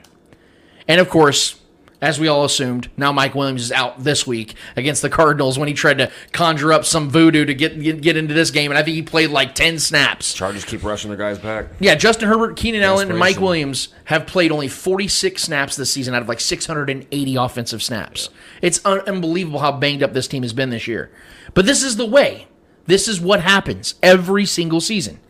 And 0.88 1.00
of 1.00 1.10
course, 1.10 1.60
as 2.02 2.18
we 2.18 2.26
all 2.26 2.44
assumed, 2.44 2.90
now 2.96 3.12
Mike 3.12 3.34
Williams 3.36 3.62
is 3.62 3.70
out 3.72 4.02
this 4.02 4.26
week 4.26 4.56
against 4.76 5.02
the 5.02 5.08
Cardinals 5.08 5.56
when 5.56 5.68
he 5.68 5.74
tried 5.74 5.98
to 5.98 6.10
conjure 6.32 6.72
up 6.72 6.84
some 6.84 7.08
voodoo 7.08 7.44
to 7.44 7.54
get 7.54 7.80
get, 7.80 8.02
get 8.02 8.16
into 8.16 8.34
this 8.34 8.50
game. 8.50 8.72
And 8.72 8.76
I 8.76 8.82
think 8.82 8.96
he 8.96 9.02
played 9.02 9.30
like 9.30 9.54
10 9.54 9.78
snaps. 9.78 10.34
Chargers 10.34 10.64
keep 10.64 10.82
rushing 10.82 11.10
their 11.10 11.16
guys 11.16 11.38
back. 11.38 11.66
Yeah, 11.78 11.94
Justin 11.94 12.28
Herbert, 12.28 12.56
Keenan 12.56 12.82
Allen, 12.82 13.08
and 13.08 13.18
Mike 13.18 13.40
Williams 13.40 13.88
have 14.06 14.26
played 14.26 14.50
only 14.50 14.66
46 14.66 15.40
snaps 15.40 15.76
this 15.76 15.92
season 15.92 16.12
out 16.12 16.22
of 16.22 16.28
like 16.28 16.40
680 16.40 17.36
offensive 17.36 17.82
snaps. 17.82 18.28
It's 18.60 18.84
un- 18.84 19.00
unbelievable 19.06 19.60
how 19.60 19.70
banged 19.70 20.02
up 20.02 20.12
this 20.12 20.26
team 20.26 20.42
has 20.42 20.52
been 20.52 20.70
this 20.70 20.88
year. 20.88 21.10
But 21.54 21.66
this 21.66 21.84
is 21.84 21.96
the 21.96 22.06
way. 22.06 22.48
This 22.86 23.06
is 23.06 23.20
what 23.20 23.40
happens 23.42 23.94
every 24.02 24.44
single 24.44 24.80
season. 24.80 25.20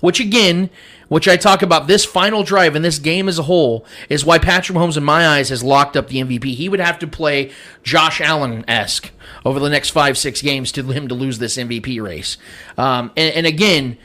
Which 0.00 0.20
again, 0.20 0.68
which 1.08 1.26
I 1.26 1.36
talk 1.36 1.62
about 1.62 1.86
this 1.86 2.04
final 2.04 2.42
drive 2.42 2.76
and 2.76 2.84
this 2.84 2.98
game 2.98 3.28
as 3.28 3.38
a 3.38 3.44
whole 3.44 3.86
is 4.08 4.24
why 4.24 4.38
Patrick 4.38 4.76
Mahomes, 4.76 4.96
in 4.96 5.04
my 5.04 5.26
eyes, 5.26 5.48
has 5.48 5.62
locked 5.62 5.96
up 5.96 6.08
the 6.08 6.18
MVP. 6.22 6.54
He 6.54 6.68
would 6.68 6.80
have 6.80 6.98
to 7.00 7.06
play 7.06 7.50
Josh 7.82 8.20
Allen 8.20 8.64
esque 8.68 9.10
over 9.44 9.58
the 9.58 9.70
next 9.70 9.90
five, 9.90 10.18
six 10.18 10.42
games 10.42 10.72
to 10.72 10.82
him 10.84 11.08
to 11.08 11.14
lose 11.14 11.38
this 11.38 11.56
MVP 11.56 12.02
race. 12.02 12.36
Um, 12.76 13.10
and, 13.16 13.34
and 13.34 13.46
again, 13.46 13.96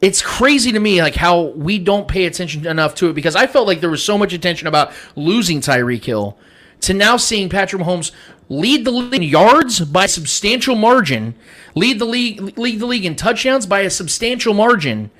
it's 0.00 0.22
crazy 0.22 0.72
to 0.72 0.78
me 0.78 1.02
like 1.02 1.14
how 1.14 1.42
we 1.42 1.78
don't 1.78 2.06
pay 2.06 2.26
attention 2.26 2.66
enough 2.66 2.94
to 2.96 3.08
it 3.08 3.14
because 3.14 3.34
I 3.34 3.46
felt 3.46 3.66
like 3.66 3.80
there 3.80 3.90
was 3.90 4.04
so 4.04 4.18
much 4.18 4.32
attention 4.32 4.68
about 4.68 4.92
losing 5.16 5.60
Tyreek 5.60 6.04
Hill 6.04 6.38
to 6.86 6.94
now 6.94 7.16
seeing 7.16 7.48
Patrick 7.48 7.82
Mahomes 7.82 8.12
lead 8.48 8.84
the 8.84 8.92
league 8.92 9.14
in 9.14 9.22
yards 9.24 9.80
by 9.80 10.04
a 10.04 10.08
substantial 10.08 10.76
margin, 10.76 11.34
lead 11.74 11.98
the 11.98 12.04
league 12.04 12.56
lead 12.56 12.78
the 12.78 12.86
league 12.86 13.04
in 13.04 13.16
touchdowns 13.16 13.66
by 13.66 13.80
a 13.80 13.90
substantial 13.90 14.54
margin 14.54 15.10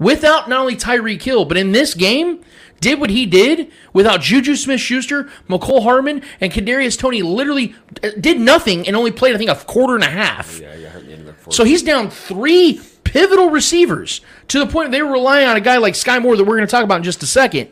without 0.00 0.48
not 0.48 0.60
only 0.60 0.74
Tyreek 0.74 1.22
Hill, 1.22 1.44
but 1.44 1.56
in 1.56 1.70
this 1.70 1.94
game 1.94 2.42
did 2.80 2.98
what 2.98 3.10
he 3.10 3.24
did 3.24 3.70
without 3.92 4.20
Juju 4.20 4.56
Smith-Schuster, 4.56 5.30
Mecole 5.48 5.84
Hardman, 5.84 6.22
and 6.40 6.52
Kadarius 6.52 6.98
Toney. 6.98 7.22
Literally 7.22 7.76
uh, 8.02 8.10
did 8.20 8.40
nothing 8.40 8.86
and 8.88 8.96
only 8.96 9.12
played 9.12 9.36
I 9.36 9.38
think 9.38 9.48
a 9.48 9.54
quarter 9.54 9.94
and 9.94 10.02
a 10.02 10.10
half. 10.10 10.58
Yeah, 10.58 10.74
yeah, 10.74 10.88
hurt 10.88 11.06
in 11.06 11.24
the 11.24 11.34
fourth. 11.34 11.54
So 11.54 11.62
he's 11.62 11.84
down 11.84 12.10
three 12.10 12.80
pivotal 13.04 13.50
receivers 13.50 14.22
to 14.48 14.58
the 14.58 14.66
point 14.66 14.90
they 14.90 15.02
were 15.02 15.12
relying 15.12 15.46
on 15.46 15.56
a 15.56 15.60
guy 15.60 15.76
like 15.76 15.94
Sky 15.94 16.18
Moore 16.18 16.36
that 16.36 16.42
we're 16.42 16.56
going 16.56 16.66
to 16.66 16.70
talk 16.70 16.82
about 16.82 16.96
in 16.96 17.04
just 17.04 17.22
a 17.22 17.26
second. 17.26 17.70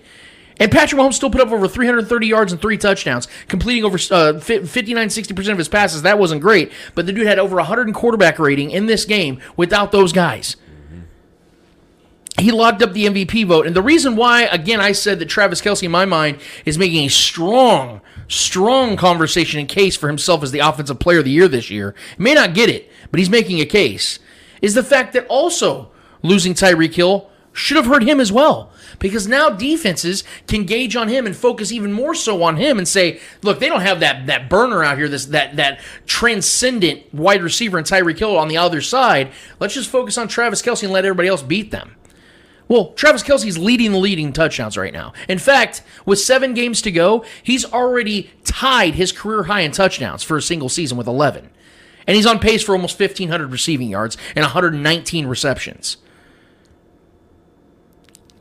And 0.61 0.70
Patrick 0.70 1.00
Mahomes 1.00 1.14
still 1.14 1.30
put 1.30 1.40
up 1.40 1.50
over 1.50 1.66
330 1.66 2.26
yards 2.26 2.52
and 2.52 2.62
three 2.62 2.78
touchdowns, 2.78 3.26
completing 3.49 3.84
over 3.84 3.99
uh, 4.11 4.38
59, 4.38 5.08
60% 5.08 5.52
of 5.52 5.58
his 5.58 5.68
passes. 5.68 6.02
That 6.02 6.18
wasn't 6.18 6.42
great, 6.42 6.70
but 6.94 7.06
the 7.06 7.12
dude 7.12 7.26
had 7.26 7.38
over 7.38 7.56
100 7.56 7.88
in 7.88 7.94
quarterback 7.94 8.38
rating 8.38 8.70
in 8.70 8.87
this 8.87 9.04
game 9.04 9.40
without 9.56 9.90
those 9.90 10.12
guys. 10.12 10.56
He 12.38 12.50
locked 12.50 12.82
up 12.82 12.92
the 12.92 13.06
MVP 13.06 13.46
vote. 13.46 13.66
And 13.66 13.76
the 13.76 13.82
reason 13.82 14.16
why, 14.16 14.42
again, 14.42 14.80
I 14.80 14.92
said 14.92 15.20
that 15.20 15.26
Travis 15.26 15.61
Kelce, 15.61 15.84
in 15.84 15.90
my 15.90 16.04
mind, 16.04 16.38
is 16.64 16.76
making 16.76 17.04
a 17.04 17.08
strong, 17.08 18.00
strong 18.26 18.96
conversation 18.96 19.61
and 19.61 19.68
case 19.68 19.96
for 19.96 20.08
himself 20.08 20.42
as 20.42 20.50
the 20.50 20.58
offensive 20.58 20.99
player 20.99 21.18
of 21.18 21.25
the 21.25 21.30
year 21.30 21.46
this 21.46 21.70
year. 21.70 21.94
He 22.16 22.23
may 22.23 22.34
not 22.34 22.54
get 22.54 22.68
it, 22.68 22.90
but 23.11 23.20
he's 23.20 23.30
making 23.30 23.61
a 23.61 23.66
case. 23.66 24.18
Is 24.61 24.75
the 24.75 24.82
fact 24.82 25.12
that 25.12 25.26
also 25.28 25.92
losing 26.23 26.54
Tyreek 26.54 26.94
Hill 26.94 27.30
should 27.52 27.76
have 27.76 27.87
hurt 27.87 28.02
him 28.02 28.18
as 28.18 28.32
well. 28.32 28.73
Because 28.99 29.27
now 29.27 29.51
defenses 29.51 30.25
can 30.47 30.65
gauge 30.65 30.97
on 30.97 31.09
him 31.09 31.27
and 31.27 31.37
focus 31.37 31.73
even 31.73 31.93
more 31.93 32.15
so 32.15 32.43
on 32.43 32.57
him 32.57 32.79
and 32.79 32.87
say, 32.87 33.21
look, 33.43 33.59
they 33.59 33.69
don't 33.69 33.81
have 33.81 34.01
that 34.01 34.27
that 34.27 34.49
burner 34.49 34.83
out 34.83 34.99
here, 34.99 35.09
this 35.09 35.27
that 35.27 35.57
that 35.57 35.81
transcendent 36.07 37.13
wide 37.13 37.43
receiver 37.43 37.79
and 37.79 37.87
Tyreek 37.87 38.19
Hill 38.19 38.37
on 38.37 38.49
the 38.49 38.57
other 38.57 38.81
side. 38.81 39.33
Let's 39.61 39.75
just 39.75 39.91
focus 39.91 40.19
on 40.19 40.29
Travis 40.29 40.63
Kelce 40.63 40.85
and 40.85 40.93
let 40.93 41.05
everybody 41.05 41.29
else 41.29 41.43
beat 41.43 41.71
them. 41.71 41.97
Well, 42.67 42.93
Travis 42.93 43.23
Kelce's 43.23 43.59
leading 43.59 43.93
the 43.93 43.99
leading 43.99 44.33
touchdowns 44.33 44.77
right 44.77 44.93
now. 44.93 45.13
In 45.29 45.39
fact, 45.39 45.83
with 46.07 46.19
seven 46.19 46.55
games 46.55 46.81
to 46.83 46.91
go, 46.91 47.25
he's 47.43 47.65
already 47.65 48.31
tied 48.45 48.95
his 48.95 49.13
career 49.13 49.45
high 49.45 49.61
in 49.61 49.73
touchdowns 49.73 50.23
for 50.23 50.37
a 50.37 50.43
single 50.43 50.71
season 50.71 50.97
with 50.97 51.07
11. 51.07 51.51
And 52.07 52.17
he's 52.17 52.27
on 52.27 52.39
pace 52.39 52.63
for 52.63 52.75
almost 52.75 52.99
1,500 52.99 53.51
receiving 53.51 53.89
yards 53.89 54.17
and 54.35 54.43
119 54.43 55.27
receptions. 55.27 55.99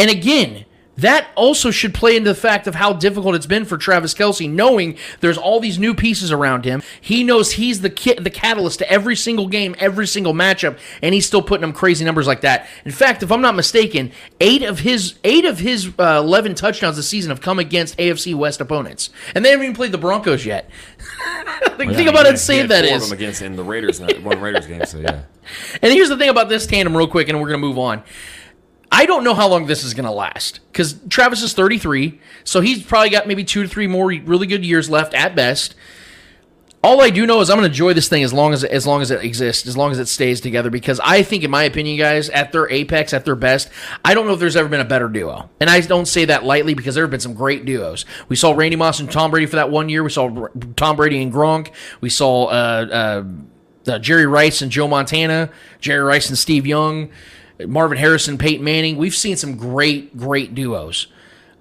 And 0.03 0.11
again, 0.11 0.65
that 0.97 1.29
also 1.35 1.71
should 1.71 1.93
play 1.93 2.17
into 2.17 2.29
the 2.29 2.35
fact 2.35 2.67
of 2.67 2.75
how 2.75 2.91
difficult 2.91 3.35
it's 3.35 3.45
been 3.45 3.63
for 3.63 3.77
Travis 3.77 4.13
Kelce, 4.13 4.49
knowing 4.49 4.97
there's 5.21 5.37
all 5.37 5.61
these 5.61 5.79
new 5.79 5.93
pieces 5.95 6.29
around 6.29 6.65
him. 6.65 6.83
He 6.99 7.23
knows 7.23 7.53
he's 7.53 7.79
the 7.79 7.89
ki- 7.89 8.15
the 8.15 8.29
catalyst 8.29 8.79
to 8.79 8.91
every 8.91 9.15
single 9.15 9.47
game, 9.47 9.77
every 9.79 10.05
single 10.05 10.33
matchup, 10.33 10.77
and 11.01 11.13
he's 11.13 11.25
still 11.25 11.41
putting 11.41 11.67
up 11.67 11.73
crazy 11.73 12.03
numbers 12.03 12.27
like 12.27 12.41
that. 12.41 12.67
In 12.83 12.91
fact, 12.91 13.23
if 13.23 13.31
I'm 13.31 13.39
not 13.39 13.55
mistaken, 13.55 14.11
eight 14.41 14.61
of 14.61 14.79
his 14.79 15.15
eight 15.23 15.45
of 15.45 15.59
his 15.59 15.87
uh, 15.97 16.19
eleven 16.21 16.53
touchdowns 16.53 16.97
this 16.97 17.07
season 17.07 17.29
have 17.29 17.39
come 17.39 17.59
against 17.59 17.97
AFC 17.97 18.35
West 18.35 18.59
opponents, 18.59 19.09
and 19.33 19.45
they 19.45 19.51
haven't 19.51 19.63
even 19.63 19.75
played 19.77 19.93
the 19.93 19.97
Broncos 19.97 20.45
yet. 20.45 20.69
think, 21.77 21.93
think 21.93 22.09
about 22.09 22.25
how 22.25 22.31
insane 22.31 22.67
that 22.67 22.83
is. 22.83 23.07
them 23.07 23.17
against 23.17 23.41
in 23.41 23.55
the 23.55 23.63
Raiders, 23.63 24.01
not 24.01 24.21
one 24.21 24.41
Raiders 24.41 24.67
game. 24.67 24.85
So 24.85 24.97
yeah, 24.99 25.21
And 25.81 25.93
here's 25.93 26.09
the 26.09 26.17
thing 26.17 26.29
about 26.29 26.49
this 26.49 26.65
tandem, 26.65 26.95
real 26.95 27.07
quick, 27.07 27.29
and 27.29 27.39
we're 27.39 27.47
going 27.47 27.61
to 27.61 27.67
move 27.67 27.77
on. 27.77 28.03
I 28.93 29.07
don't 29.07 29.23
know 29.23 29.33
how 29.33 29.47
long 29.47 29.65
this 29.65 29.83
is 29.83 29.95
going 29.95 30.05
to 30.05 30.11
last 30.11 30.59
because 30.71 30.93
Travis 31.09 31.41
is 31.41 31.53
33, 31.53 32.21
so 32.43 32.61
he's 32.61 32.83
probably 32.83 33.09
got 33.09 33.27
maybe 33.27 33.43
two 33.43 33.63
to 33.63 33.67
three 33.67 33.87
more 33.87 34.07
really 34.09 34.45
good 34.45 34.63
years 34.63 34.87
left 34.87 35.15
at 35.15 35.35
best. 35.35 35.73
All 36.83 37.01
I 37.01 37.09
do 37.09 37.25
know 37.25 37.41
is 37.41 37.49
I'm 37.49 37.57
going 37.57 37.63
to 37.63 37.71
enjoy 37.71 37.93
this 37.93 38.07
thing 38.07 38.23
as 38.23 38.33
long 38.33 38.53
as 38.53 38.63
as 38.63 38.85
long 38.85 39.01
as 39.01 39.09
it 39.09 39.23
exists, 39.23 39.65
as 39.65 39.75
long 39.75 39.91
as 39.91 39.97
it 39.97 40.07
stays 40.07 40.41
together. 40.41 40.69
Because 40.69 40.99
I 40.99 41.23
think, 41.23 41.43
in 41.43 41.49
my 41.49 41.63
opinion, 41.63 41.97
guys, 41.97 42.29
at 42.29 42.51
their 42.51 42.69
apex, 42.69 43.13
at 43.13 43.25
their 43.25 43.35
best, 43.35 43.69
I 44.05 44.13
don't 44.13 44.27
know 44.27 44.33
if 44.33 44.39
there's 44.39 44.55
ever 44.55 44.69
been 44.69 44.81
a 44.81 44.85
better 44.85 45.07
duo, 45.07 45.49
and 45.59 45.71
I 45.71 45.81
don't 45.81 46.07
say 46.07 46.25
that 46.25 46.43
lightly 46.43 46.75
because 46.75 46.93
there 46.93 47.03
have 47.03 47.11
been 47.11 47.19
some 47.19 47.33
great 47.33 47.65
duos. 47.65 48.05
We 48.29 48.35
saw 48.35 48.51
Randy 48.51 48.75
Moss 48.75 48.99
and 48.99 49.11
Tom 49.11 49.31
Brady 49.31 49.47
for 49.47 49.55
that 49.55 49.71
one 49.71 49.89
year. 49.89 50.03
We 50.03 50.11
saw 50.11 50.49
Tom 50.75 50.97
Brady 50.97 51.23
and 51.23 51.33
Gronk. 51.33 51.71
We 51.99 52.11
saw 52.11 52.45
uh, 52.45 53.23
uh, 53.87 53.91
uh, 53.91 53.99
Jerry 53.99 54.27
Rice 54.27 54.61
and 54.61 54.71
Joe 54.71 54.87
Montana, 54.87 55.49
Jerry 55.79 56.03
Rice 56.03 56.29
and 56.29 56.37
Steve 56.37 56.67
Young, 56.67 57.09
Marvin 57.67 57.97
Harrison, 57.97 58.37
Peyton 58.37 58.63
Manning. 58.63 58.97
We've 58.97 59.15
seen 59.15 59.37
some 59.37 59.55
great, 59.57 60.17
great 60.17 60.55
duos. 60.55 61.07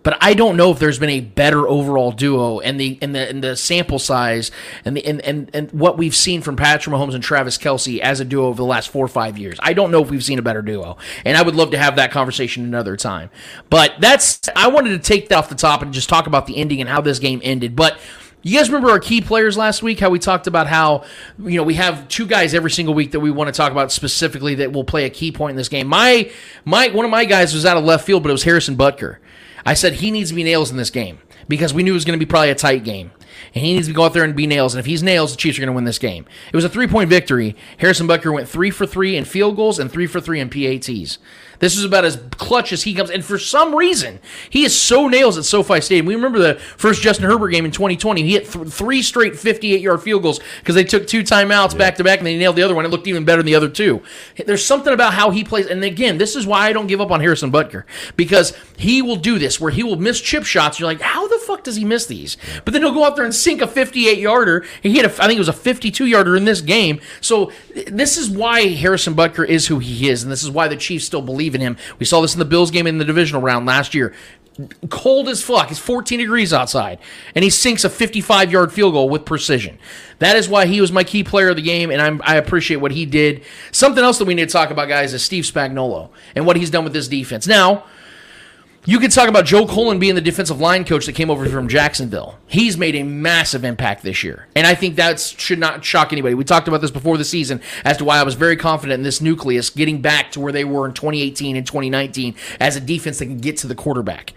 But 0.03 0.19
I 0.21 0.35
don't 0.35 0.57
know 0.57 0.71
if 0.73 0.79
there's 0.79 0.99
been 0.99 1.11
a 1.11 1.21
better 1.21 1.69
overall 1.69 2.11
duo 2.11 2.61
and 2.61 2.79
the 2.79 2.99
and 3.01 3.15
the 3.15 3.29
and 3.29 3.43
the 3.43 3.57
sample 3.57 3.99
size 3.99 4.51
and 4.85 4.97
the 4.97 5.05
and, 5.07 5.21
and, 5.21 5.51
and 5.55 5.71
what 5.73 5.97
we've 5.97 6.15
seen 6.15 6.43
from 6.43 6.57
Patrick 6.57 6.95
Mahomes 6.95 7.15
and 7.15 7.23
Travis 7.23 7.57
Kelce 7.57 8.01
as 8.01 8.19
a 8.21 8.25
duo 8.25 8.47
over 8.47 8.57
the 8.57 8.65
last 8.65 8.91
four 8.91 9.05
or 9.05 9.09
five 9.09 9.39
years. 9.39 9.59
I 9.61 9.73
don't 9.75 9.91
know 9.91 10.03
if 10.03 10.11
we've 10.11 10.25
seen 10.25 10.39
a 10.39 10.43
better 10.43 10.63
duo. 10.63 10.97
And 11.25 11.37
I 11.37 11.43
would 11.43 11.55
love 11.55 11.71
to 11.71 11.79
have 11.79 11.97
that 11.97 12.11
conversation 12.11 12.65
another 12.65 12.97
time. 12.97 13.31
But 13.71 13.95
that's 14.01 14.41
I 14.57 14.69
wanted 14.69 14.91
to 14.91 14.99
take 14.99 15.29
that 15.29 15.39
off 15.39 15.49
the 15.49 15.55
top 15.55 15.83
and 15.83 15.93
just 15.93 16.09
talk 16.09 16.27
about 16.27 16.47
the 16.47 16.57
ending 16.57 16.81
and 16.81 16.91
how 16.91 17.01
this 17.01 17.19
game 17.19 17.41
ended. 17.45 17.77
But 17.77 17.99
you 18.43 18.59
guys 18.59 18.69
remember 18.69 18.91
our 18.91 18.99
key 18.99 19.21
players 19.21 19.57
last 19.57 19.83
week? 19.83 20.01
How 20.01 20.11
we 20.11 20.19
talked 20.19 20.47
about 20.47 20.67
how 20.67 21.05
you 21.39 21.57
know 21.57 21.63
we 21.63 21.75
have 21.75 22.09
two 22.09 22.27
guys 22.27 22.55
every 22.55 22.71
single 22.71 22.95
week 22.95 23.13
that 23.13 23.21
we 23.21 23.31
want 23.31 23.49
to 23.49 23.53
talk 23.53 23.71
about 23.73 23.93
specifically 23.93 24.57
that 24.57 24.73
will 24.73 24.85
play 24.85 25.05
a 25.05 25.11
key 25.11 25.31
point 25.33 25.53
in 25.53 25.57
this 25.57 25.69
game. 25.69 25.87
My 25.87 26.31
my 26.65 26.89
one 26.89 27.05
of 27.05 27.11
my 27.11 27.25
guys 27.25 27.55
was 27.55 27.65
out 27.65 27.77
of 27.77 27.85
left 27.85 28.05
field, 28.05 28.23
but 28.23 28.31
it 28.31 28.33
was 28.33 28.43
Harrison 28.43 28.77
Butker. 28.77 29.19
I 29.65 29.75
said 29.75 29.95
he 29.95 30.11
needs 30.11 30.31
to 30.31 30.35
be 30.35 30.43
nails 30.43 30.71
in 30.71 30.77
this 30.77 30.91
game 30.91 31.21
because 31.49 31.73
we 31.73 31.83
knew 31.83 31.93
it 31.93 31.95
was 31.95 32.05
going 32.05 32.19
to 32.19 32.25
be 32.25 32.29
probably 32.29 32.51
a 32.51 32.55
tight 32.55 32.85
game. 32.85 33.13
And 33.55 33.65
he 33.65 33.75
needs 33.75 33.87
to 33.89 33.93
go 33.93 34.05
out 34.05 34.15
there 34.15 34.25
and 34.25 34.35
be 34.35 34.47
nails. 34.47 34.75
And 34.75 34.81
if 34.81 34.87
he's 34.87 35.03
nails, 35.03 35.33
the 35.33 35.37
Chiefs 35.37 35.59
are 35.59 35.61
going 35.61 35.69
to 35.69 35.75
win 35.75 35.85
this 35.85 35.99
game. 35.99 36.25
It 36.53 36.57
was 36.57 36.65
a 36.65 36.69
three 36.69 36.87
point 36.87 37.11
victory. 37.11 37.55
Harrison 37.79 38.09
Butker 38.09 38.33
went 38.33 38.49
three 38.49 38.71
for 38.71 38.87
three 38.87 39.17
in 39.17 39.25
field 39.25 39.57
goals 39.57 39.79
and 39.79 39.91
three 39.91 40.07
for 40.07 40.21
three 40.21 40.41
in 40.41 40.49
PATs. 40.49 41.19
This 41.63 41.77
is 41.77 41.85
about 41.85 42.05
as 42.05 42.21
clutch 42.33 42.73
as 42.73 42.83
he 42.83 42.93
comes. 42.93 43.09
And 43.09 43.25
for 43.25 43.39
some 43.39 43.77
reason, 43.77 44.19
he 44.51 44.65
is 44.65 44.77
so 44.77 45.07
nails 45.07 45.39
at 45.39 45.45
SoFi 45.45 45.81
Stadium. 45.81 46.07
We 46.07 46.17
remember 46.17 46.41
the 46.41 46.57
first 46.57 47.03
Justin 47.03 47.27
Herbert 47.27 47.51
game 47.51 47.65
in 47.65 47.71
2020. 47.71 48.21
He 48.21 48.33
hit 48.33 48.51
th- 48.51 48.67
three 48.67 49.01
straight 49.01 49.39
58 49.39 49.81
yard 49.81 50.03
field 50.03 50.25
goals 50.25 50.41
because 50.59 50.75
they 50.75 50.83
took 50.83 51.07
two 51.07 51.23
timeouts 51.23 51.79
back 51.79 51.95
to 51.99 52.05
back 52.05 52.19
and 52.19 52.27
they 52.27 52.37
nailed 52.37 52.57
the 52.57 52.65
other 52.65 52.75
one. 52.75 52.85
It 52.85 52.89
looked 52.89 53.07
even 53.07 53.25
better 53.25 53.43
than 53.43 53.47
the 53.47 53.55
other 53.55 53.69
two. 53.69 54.03
There's 54.45 54.65
something 54.65 54.93
about 54.93 55.15
how 55.15 55.31
he 55.31 55.45
plays. 55.45 55.67
And 55.67 55.85
again, 55.85 56.19
this 56.19 56.35
is 56.35 56.49
why 56.49 56.67
I 56.67 56.73
don't 56.73 56.89
give 56.89 57.01
up 57.01 57.13
on 57.13 57.21
Harrison 57.21 57.53
Butker 57.53 57.85
because 58.17 58.55
he 58.77 59.01
will 59.01 59.15
do 59.15 59.39
this 59.39 59.61
where 59.61 59.71
he 59.71 59.85
will 59.85 59.95
miss 59.95 60.21
chip 60.21 60.43
shots. 60.43 60.81
You're 60.81 60.89
like, 60.89 61.01
how 61.01 61.29
the 61.29 61.39
fuck 61.39 61.52
does 61.65 61.77
he 61.77 61.85
miss 61.85 62.07
these? 62.07 62.37
But 62.65 62.73
then 62.73 62.83
he'll 62.83 62.93
go 62.93 63.05
out 63.05 63.17
there 63.17 63.25
and 63.25 63.35
sink 63.35 63.61
a 63.61 63.67
58 63.67 64.19
yarder. 64.19 64.65
He 64.83 64.93
hit, 64.93 65.05
a, 65.05 65.23
I 65.23 65.27
think 65.27 65.37
it 65.37 65.39
was 65.39 65.49
a 65.49 65.53
52 65.53 66.07
yarder 66.07 66.37
in 66.37 66.45
this 66.45 66.61
game. 66.61 67.01
So 67.21 67.53
this 67.87 68.17
is 68.17 68.31
why 68.31 68.69
Harrison 68.69 69.15
Butker 69.15 69.47
is 69.47 69.67
who 69.67 69.79
he 69.79 70.09
is, 70.09 70.23
and 70.23 70.31
this 70.31 70.43
is 70.43 70.51
why 70.51 70.69
the 70.69 70.77
Chiefs 70.77 71.05
still 71.05 71.23
believe 71.23 71.55
in 71.55 71.61
him. 71.61 71.77
We 71.99 72.07
saw 72.07 72.21
this 72.21 72.35
in 72.35 72.39
the 72.39 72.45
Bills 72.45 72.71
game 72.71 72.87
in 72.87 72.99
the 72.99 73.05
divisional 73.05 73.43
round 73.43 73.67
last 73.67 73.95
year. 73.95 74.15
Cold 74.91 75.29
as 75.29 75.43
fuck. 75.43 75.71
It's 75.71 75.81
14 75.81 76.19
degrees 76.19 76.53
outside, 76.53 76.99
and 77.35 77.43
he 77.43 77.49
sinks 77.49 77.85
a 77.85 77.91
55 77.91 78.53
yard 78.53 78.71
field 78.71 78.93
goal 78.93 79.09
with 79.09 79.25
precision. 79.25 79.79
That 80.19 80.37
is 80.37 80.49
why 80.49 80.67
he 80.67 80.81
was 80.81 80.93
my 80.93 81.05
key 81.05 81.25
player 81.25 81.49
of 81.49 81.57
the 81.57 81.63
game, 81.63 81.91
and 81.91 82.03
I'm, 82.03 82.21
I 82.23 82.37
appreciate 82.37 82.77
what 82.77 82.93
he 82.93 83.07
did. 83.07 83.43
Something 83.71 84.05
else 84.05 84.19
that 84.19 84.27
we 84.27 84.35
need 84.35 84.49
to 84.49 84.53
talk 84.53 84.71
about, 84.71 84.89
guys, 84.89 85.15
is 85.15 85.25
Steve 85.25 85.45
Spagnuolo 85.45 86.11
and 86.37 86.47
what 86.47 86.57
he's 86.57 86.69
done 86.69 86.85
with 86.85 86.93
this 86.93 87.09
defense. 87.09 87.47
Now, 87.47 87.87
you 88.85 88.99
could 88.99 89.13
talk 89.13 89.29
about 89.29 89.45
Joe 89.45 89.65
Cullen 89.65 90.01
being 90.01 90.17
the 90.17 90.21
defensive 90.21 90.61
line 90.61 90.85
coach 90.85 91.07
that 91.07 91.13
came 91.13 91.31
over 91.31 91.49
from 91.49 91.69
Jacksonville. 91.69 92.39
He's 92.49 92.77
made 92.77 92.97
a 92.97 93.05
massive 93.05 93.65
impact 93.65 94.03
this 94.03 94.25
year. 94.25 94.49
And 94.57 94.67
I 94.67 94.75
think 94.75 94.97
that 94.97 95.21
should 95.21 95.61
not 95.61 95.85
shock 95.85 96.13
anybody. 96.13 96.35
We 96.35 96.43
talked 96.43 96.67
about 96.67 96.81
this 96.81 96.91
before 96.91 97.17
the 97.17 97.25
season 97.25 97.61
as 97.85 97.99
to 97.99 98.05
why 98.05 98.19
I 98.19 98.25
was 98.25 98.35
very 98.35 98.57
confident 98.57 98.99
in 98.99 99.05
this 99.05 99.21
nucleus 99.21 99.71
getting 99.71 100.03
back 100.03 100.33
to 100.33 100.41
where 100.41 100.53
they 100.53 100.65
were 100.65 100.85
in 100.85 100.95
2018 100.95 101.55
and 101.55 101.65
2019 101.65 102.35
as 102.59 102.75
a 102.75 102.81
defense 102.81 103.21
that 103.21 103.27
can 103.27 103.39
get 103.39 103.57
to 103.59 103.69
the 103.69 103.77
quarterback. 103.77 104.35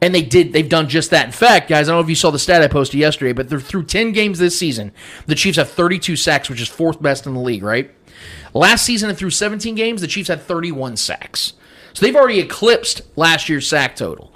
And 0.00 0.14
they 0.14 0.22
did. 0.22 0.54
They've 0.54 0.68
done 0.68 0.88
just 0.88 1.10
that. 1.10 1.26
In 1.26 1.32
fact, 1.32 1.68
guys, 1.68 1.88
I 1.88 1.92
don't 1.92 1.98
know 1.98 2.04
if 2.04 2.08
you 2.08 2.16
saw 2.16 2.30
the 2.30 2.38
stat 2.38 2.62
I 2.62 2.68
posted 2.68 2.98
yesterday, 2.98 3.32
but 3.32 3.50
they're 3.50 3.60
through 3.60 3.84
10 3.84 4.12
games 4.12 4.38
this 4.38 4.58
season. 4.58 4.92
The 5.26 5.34
Chiefs 5.34 5.58
have 5.58 5.70
32 5.70 6.16
sacks, 6.16 6.48
which 6.48 6.62
is 6.62 6.68
fourth 6.68 7.00
best 7.02 7.26
in 7.26 7.34
the 7.34 7.40
league, 7.40 7.62
right? 7.62 7.90
Last 8.54 8.86
season 8.86 9.10
and 9.10 9.18
through 9.18 9.30
17 9.30 9.74
games, 9.74 10.00
the 10.00 10.06
Chiefs 10.06 10.28
had 10.28 10.40
31 10.40 10.96
sacks. 10.96 11.52
So 11.94 12.04
they've 12.04 12.16
already 12.16 12.40
eclipsed 12.40 13.02
last 13.16 13.48
year's 13.48 13.68
sack 13.68 13.96
total. 13.96 14.32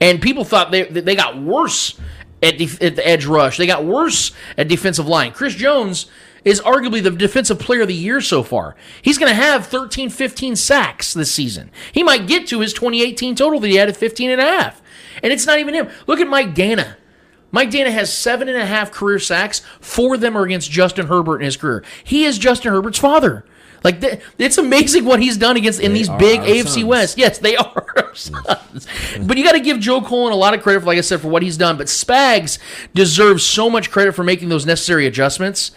And 0.00 0.20
people 0.20 0.44
thought 0.44 0.70
they 0.70 0.84
they 0.84 1.14
got 1.14 1.40
worse 1.40 1.98
at, 2.42 2.58
def- 2.58 2.82
at 2.82 2.96
the 2.96 3.06
edge 3.06 3.26
rush. 3.26 3.58
They 3.58 3.66
got 3.66 3.84
worse 3.84 4.32
at 4.56 4.68
defensive 4.68 5.06
line. 5.06 5.32
Chris 5.32 5.54
Jones 5.54 6.06
is 6.44 6.60
arguably 6.62 7.02
the 7.02 7.10
defensive 7.10 7.58
player 7.58 7.82
of 7.82 7.88
the 7.88 7.94
year 7.94 8.20
so 8.20 8.42
far. 8.42 8.76
He's 9.02 9.18
going 9.18 9.30
to 9.30 9.34
have 9.34 9.66
13, 9.66 10.08
15 10.08 10.56
sacks 10.56 11.12
this 11.12 11.30
season. 11.30 11.70
He 11.92 12.02
might 12.02 12.26
get 12.26 12.46
to 12.48 12.60
his 12.60 12.72
2018 12.72 13.34
total 13.34 13.60
that 13.60 13.68
he 13.68 13.76
had 13.76 13.88
at 13.90 13.96
15 13.96 14.30
and 14.30 14.40
a 14.40 14.44
half. 14.44 14.80
And 15.22 15.32
it's 15.32 15.46
not 15.46 15.58
even 15.58 15.74
him. 15.74 15.88
Look 16.06 16.20
at 16.20 16.28
Mike 16.28 16.54
Danna. 16.54 16.96
Mike 17.52 17.70
Danna 17.70 17.90
has 17.90 18.12
seven 18.12 18.48
and 18.48 18.58
a 18.58 18.66
half 18.66 18.92
career 18.92 19.18
sacks. 19.18 19.60
Four 19.80 20.14
of 20.14 20.20
them 20.20 20.36
are 20.36 20.42
against 20.44 20.70
Justin 20.70 21.06
Herbert 21.06 21.40
in 21.40 21.44
his 21.46 21.56
career. 21.56 21.84
He 22.04 22.24
is 22.24 22.38
Justin 22.38 22.72
Herbert's 22.72 22.98
father. 22.98 23.44
Like 23.82 24.00
th- 24.02 24.20
it's 24.38 24.58
amazing 24.58 25.06
what 25.06 25.20
he's 25.22 25.38
done 25.38 25.56
against 25.56 25.80
in 25.80 25.94
these 25.94 26.08
big 26.10 26.40
AFC 26.40 26.66
sons. 26.68 26.84
West. 26.84 27.18
Yes, 27.18 27.38
they 27.38 27.56
are 27.56 27.86
our 27.96 28.14
sons. 28.14 28.86
but 29.22 29.38
you 29.38 29.44
got 29.44 29.52
to 29.52 29.60
give 29.60 29.80
Joe 29.80 30.02
Cullen 30.02 30.32
a 30.32 30.36
lot 30.36 30.52
of 30.52 30.62
credit 30.62 30.80
for, 30.80 30.86
like 30.86 30.98
I 30.98 31.00
said, 31.00 31.20
for 31.20 31.28
what 31.28 31.42
he's 31.42 31.56
done. 31.56 31.78
But 31.78 31.86
Spags 31.86 32.58
deserves 32.94 33.42
so 33.42 33.70
much 33.70 33.90
credit 33.90 34.12
for 34.14 34.22
making 34.22 34.50
those 34.50 34.66
necessary 34.66 35.06
adjustments 35.06 35.70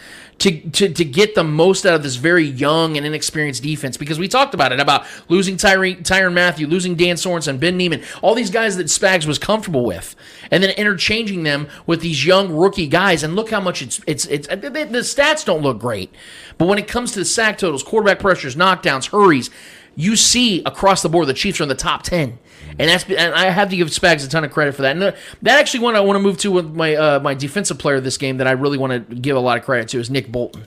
to, 0.44 0.70
to, 0.72 0.90
to 0.90 1.06
get 1.06 1.36
the 1.36 1.44
most 1.44 1.86
out 1.86 1.94
of 1.94 2.04
this 2.04 2.18
very 2.18 2.44
young 2.44 2.98
and 2.98 3.06
inexperienced 3.06 3.64
defense 3.64 3.96
because 3.96 4.20
we 4.20 4.28
talked 4.28 4.54
about 4.54 4.74
it 4.74 4.80
about 4.82 5.06
losing 5.30 5.56
Tyree, 5.56 5.96
Tyrann 5.96 6.34
Mathieu, 6.34 6.68
losing 6.68 6.96
Dan 6.96 7.16
Sorensen, 7.16 7.62
Ben 7.62 7.78
Niemann, 7.78 8.04
all 8.22 8.36
these 8.36 8.50
guys 8.50 8.76
that 8.76 8.88
Spags 8.88 9.26
was 9.26 9.40
comfortable 9.40 9.86
with, 9.86 10.18
and 10.52 10.62
then 10.62 10.72
interchanging 10.72 11.44
them 11.44 11.70
with 11.88 12.02
these 12.02 12.26
young 12.26 12.54
rookie 12.54 12.88
guys. 12.88 13.24
And 13.24 13.38
look 13.38 13.52
how 13.52 13.62
much 13.62 13.82
it's 13.82 14.02
it's 14.06 14.26
it's 14.26 14.48
the, 14.50 14.58
the 14.58 15.00
stats 15.00 15.46
don't 15.46 15.62
look 15.62 15.80
great, 15.80 16.12
but 16.58 16.68
when 16.68 16.78
it 16.78 16.90
comes 16.90 17.14
to 17.14 17.20
the 17.20 17.26
sack 17.26 17.58
totals, 17.58 17.82
quarterback 17.82 18.20
pressures, 18.20 18.58
knockdowns, 18.58 19.12
hurries, 19.12 19.50
you 19.96 20.18
see 20.18 20.62
across 20.66 21.02
the 21.02 21.10
board 21.10 21.28
the 21.28 21.34
Chiefs 21.34 21.62
are 21.62 21.64
in 21.64 21.70
the 21.70 21.76
top 21.76 22.04
ten. 22.04 22.38
And 22.80 22.90
that's 22.90 23.04
and 23.06 23.34
I 23.36 23.50
have 23.50 23.70
to 23.70 23.78
give 23.78 23.88
Spags 23.90 24.26
a 24.26 24.30
ton 24.30 24.44
of 24.44 24.52
credit 24.52 24.76
for 24.76 24.82
that. 24.82 24.92
And 24.92 25.02
that 25.02 25.60
actually 25.60 25.82
one 25.82 25.96
I 25.96 26.00
want 26.00 26.18
to 26.18 26.22
move 26.22 26.38
to 26.40 26.52
with 26.52 26.74
my 26.74 26.96
uh, 26.96 27.20
my 27.20 27.34
defensive 27.34 27.78
player 27.78 27.98
of 27.98 28.04
this 28.04 28.18
game 28.18 28.38
that 28.38 28.48
I 28.48 28.52
really 28.52 28.78
want 28.78 29.10
to 29.10 29.16
give 29.16 29.36
a 29.36 29.40
lot 29.40 29.58
of 29.58 29.64
credit 29.64 29.90
to 29.90 30.00
is 30.00 30.10
Nick 30.10 30.32
Bolton. 30.32 30.66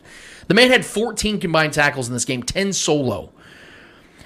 The 0.48 0.54
man 0.54 0.70
had 0.70 0.84
14 0.84 1.40
combined 1.40 1.72
tackles 1.72 2.06
in 2.06 2.14
this 2.14 2.24
game, 2.24 2.42
10 2.42 2.72
solo, 2.72 3.32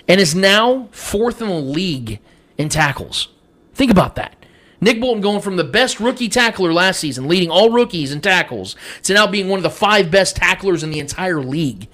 and 0.07 0.21
is 0.21 0.35
now 0.35 0.89
fourth 0.93 1.41
in 1.41 1.49
the 1.49 1.55
league 1.55 2.21
in 2.59 2.69
tackles. 2.69 3.29
Think 3.73 3.91
about 3.91 4.17
that. 4.17 4.37
Nick 4.83 5.01
Bolton 5.01 5.21
going 5.21 5.41
from 5.41 5.57
the 5.57 5.65
best 5.65 6.01
rookie 6.01 6.29
tackler 6.29 6.73
last 6.73 7.01
season, 7.01 7.29
leading 7.29 7.51
all 7.51 7.71
rookies 7.71 8.13
in 8.13 8.21
tackles, 8.21 8.77
to 9.03 9.15
now 9.15 9.27
being 9.27 9.49
one 9.49 9.59
of 9.59 9.63
the 9.63 9.71
five 9.71 10.11
best 10.11 10.37
tacklers 10.37 10.83
in 10.83 10.91
the 10.91 10.99
entire 11.01 11.41
league. 11.41 11.89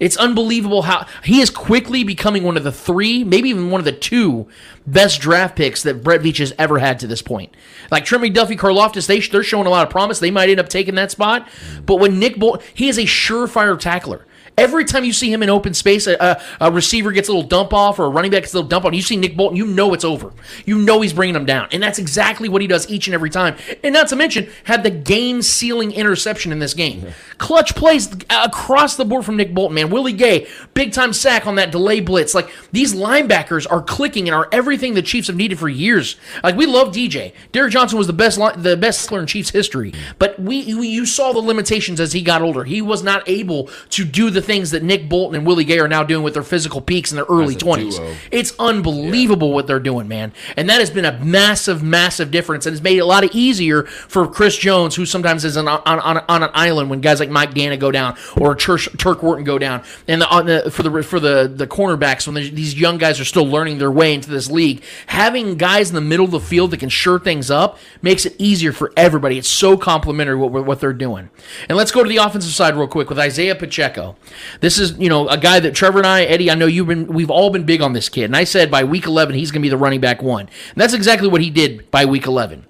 It's 0.00 0.16
unbelievable 0.16 0.82
how 0.82 1.06
he 1.24 1.40
is 1.40 1.50
quickly 1.50 2.04
becoming 2.04 2.44
one 2.44 2.56
of 2.56 2.64
the 2.64 2.72
three, 2.72 3.24
maybe 3.24 3.50
even 3.50 3.70
one 3.70 3.80
of 3.80 3.84
the 3.84 3.92
two 3.92 4.48
best 4.86 5.20
draft 5.20 5.56
picks 5.56 5.82
that 5.82 6.02
Brett 6.02 6.20
Veach 6.20 6.38
has 6.38 6.52
ever 6.58 6.78
had 6.78 6.98
to 7.00 7.06
this 7.06 7.22
point. 7.22 7.54
Like 7.90 8.04
Trent 8.04 8.24
McDuffie, 8.24 8.56
Karlaftis, 8.56 9.06
they, 9.06 9.20
they're 9.20 9.42
showing 9.42 9.66
a 9.66 9.70
lot 9.70 9.86
of 9.86 9.90
promise. 9.90 10.18
They 10.20 10.30
might 10.30 10.48
end 10.48 10.60
up 10.60 10.68
taking 10.68 10.94
that 10.94 11.10
spot. 11.10 11.48
But 11.84 11.96
when 11.96 12.18
Nick 12.18 12.36
Bolton, 12.36 12.66
he 12.74 12.88
is 12.88 12.98
a 12.98 13.02
surefire 13.02 13.78
tackler. 13.78 14.24
Every 14.58 14.84
time 14.84 15.04
you 15.04 15.12
see 15.12 15.32
him 15.32 15.42
in 15.42 15.50
open 15.50 15.74
space, 15.74 16.06
a, 16.06 16.40
a, 16.60 16.70
receiver 16.70 17.12
gets 17.12 17.28
a 17.28 17.32
little 17.32 17.48
dump 17.48 17.72
off 17.72 17.98
or 17.98 18.06
a 18.06 18.08
running 18.08 18.30
back 18.30 18.42
gets 18.42 18.52
a 18.52 18.56
little 18.56 18.68
dump 18.68 18.84
off. 18.84 18.92
You 18.92 19.02
see 19.02 19.16
Nick 19.16 19.36
Bolton, 19.36 19.56
you 19.56 19.66
know 19.66 19.94
it's 19.94 20.04
over. 20.04 20.32
You 20.66 20.78
know 20.78 21.00
he's 21.00 21.12
bringing 21.12 21.34
them 21.34 21.46
down, 21.46 21.68
and 21.72 21.82
that's 21.82 21.98
exactly 21.98 22.48
what 22.48 22.60
he 22.60 22.68
does 22.68 22.88
each 22.90 23.06
and 23.06 23.14
every 23.14 23.30
time. 23.30 23.56
And 23.82 23.94
not 23.94 24.08
to 24.08 24.16
mention, 24.16 24.48
had 24.64 24.82
the 24.82 24.90
game-sealing 24.90 25.92
interception 25.92 26.52
in 26.52 26.58
this 26.58 26.74
game. 26.74 27.06
Clutch 27.38 27.74
plays 27.74 28.12
uh, 28.30 28.42
across 28.44 28.96
the 28.96 29.04
board 29.04 29.24
from 29.24 29.36
Nick 29.36 29.54
Bolton. 29.54 29.74
Man, 29.74 29.90
Willie 29.90 30.12
Gay, 30.12 30.48
big-time 30.74 31.12
sack 31.12 31.46
on 31.46 31.54
that 31.54 31.70
delay 31.70 32.00
blitz. 32.00 32.34
Like 32.34 32.50
these 32.72 32.94
linebackers 32.94 33.66
are 33.70 33.82
clicking 33.82 34.28
and 34.28 34.34
are 34.34 34.48
everything 34.52 34.94
the 34.94 35.02
Chiefs 35.02 35.28
have 35.28 35.36
needed 35.36 35.58
for 35.58 35.68
years. 35.68 36.16
Like 36.42 36.56
we 36.56 36.66
love 36.66 36.88
DJ. 36.88 37.32
Derrick 37.52 37.72
Johnson 37.72 37.98
was 37.98 38.06
the 38.06 38.12
best 38.12 38.38
the 38.56 38.76
best 38.76 39.10
in 39.12 39.26
Chiefs 39.26 39.50
history, 39.50 39.92
but 40.18 40.38
we, 40.38 40.74
we 40.74 40.88
you 40.88 41.06
saw 41.06 41.32
the 41.32 41.38
limitations 41.38 42.00
as 42.00 42.12
he 42.12 42.22
got 42.22 42.42
older. 42.42 42.64
He 42.64 42.82
was 42.82 43.02
not 43.02 43.28
able 43.28 43.68
to 43.90 44.04
do 44.04 44.30
the 44.30 44.42
things 44.48 44.72
that 44.72 44.82
Nick 44.82 45.08
Bolton 45.08 45.36
and 45.36 45.46
Willie 45.46 45.64
Gay 45.64 45.78
are 45.78 45.86
now 45.86 46.02
doing 46.02 46.24
with 46.24 46.34
their 46.34 46.42
physical 46.42 46.80
peaks 46.80 47.12
in 47.12 47.16
their 47.16 47.26
early 47.26 47.54
twenties. 47.54 48.00
It's 48.32 48.52
unbelievable 48.58 49.52
what 49.52 49.68
they're 49.68 49.78
doing, 49.78 50.08
man. 50.08 50.32
And 50.56 50.68
that 50.68 50.80
has 50.80 50.90
been 50.90 51.04
a 51.04 51.22
massive, 51.22 51.82
massive 51.82 52.32
difference, 52.32 52.66
and 52.66 52.74
it's 52.74 52.82
made 52.82 52.96
it 52.96 53.02
a 53.02 53.04
lot 53.04 53.22
easier 53.34 53.84
for 53.84 54.26
Chris 54.26 54.56
Jones, 54.56 54.96
who 54.96 55.06
sometimes 55.06 55.44
is 55.44 55.56
on 55.56 55.68
on, 55.68 55.80
on, 55.86 56.24
on 56.28 56.42
an 56.42 56.50
island 56.54 56.90
when 56.90 57.00
guys 57.00 57.20
like 57.20 57.30
Mike 57.30 57.52
Danna 57.52 57.78
go 57.78 57.90
down 57.90 58.16
or 58.40 58.56
Turk, 58.56 58.80
Turk 58.96 59.22
Wharton 59.22 59.44
go 59.44 59.58
down, 59.58 59.84
and 60.08 60.22
the, 60.22 60.28
on 60.28 60.46
the 60.46 60.70
for 60.70 60.82
the 60.82 61.02
for 61.02 61.20
the 61.20 61.52
the 61.54 61.66
cornerbacks 61.66 62.26
when 62.26 62.34
these 62.34 62.74
young 62.74 62.98
guys 62.98 63.20
are 63.20 63.24
still 63.26 63.46
learning 63.46 63.78
their 63.78 63.92
way 63.92 64.14
into 64.14 64.30
this 64.30 64.50
league, 64.50 64.82
having 65.06 65.56
guys 65.56 65.90
in 65.90 65.94
the 65.94 66.00
middle 66.00 66.24
of 66.24 66.30
the 66.30 66.40
field 66.40 66.70
that 66.70 66.80
can 66.80 66.88
sure 66.88 67.18
things 67.18 67.50
up 67.50 67.78
makes 68.00 68.24
it 68.24 68.34
easier 68.38 68.72
for 68.72 68.92
everybody. 68.96 69.36
It's 69.36 69.48
so 69.48 69.76
complimentary 69.76 70.36
what 70.36 70.64
what 70.64 70.80
they're 70.80 70.92
doing. 70.94 71.28
And 71.68 71.76
let's 71.76 71.90
go 71.90 72.02
to 72.02 72.08
the 72.08 72.16
offensive 72.16 72.52
side 72.52 72.74
real 72.74 72.88
quick 72.88 73.10
with 73.10 73.18
Isaiah 73.18 73.54
Pacheco. 73.54 74.16
This 74.60 74.78
is 74.78 74.98
you 74.98 75.08
know 75.08 75.28
a 75.28 75.38
guy 75.38 75.60
that 75.60 75.74
Trevor 75.74 75.98
and 75.98 76.06
I, 76.06 76.24
Eddie, 76.24 76.50
I 76.50 76.54
know 76.54 76.66
you've 76.66 76.88
been 76.88 77.06
we've 77.06 77.30
all 77.30 77.50
been 77.50 77.64
big 77.64 77.80
on 77.82 77.92
this 77.92 78.08
kid, 78.08 78.24
and 78.24 78.36
I 78.36 78.44
said 78.44 78.70
by 78.70 78.84
week 78.84 79.06
11 79.06 79.34
he's 79.34 79.50
going 79.50 79.62
to 79.62 79.66
be 79.66 79.70
the 79.70 79.76
running 79.76 80.00
back 80.00 80.22
one, 80.22 80.42
and 80.46 80.76
that's 80.76 80.94
exactly 80.94 81.28
what 81.28 81.40
he 81.40 81.50
did 81.50 81.90
by 81.90 82.04
week 82.04 82.26
11 82.26 82.66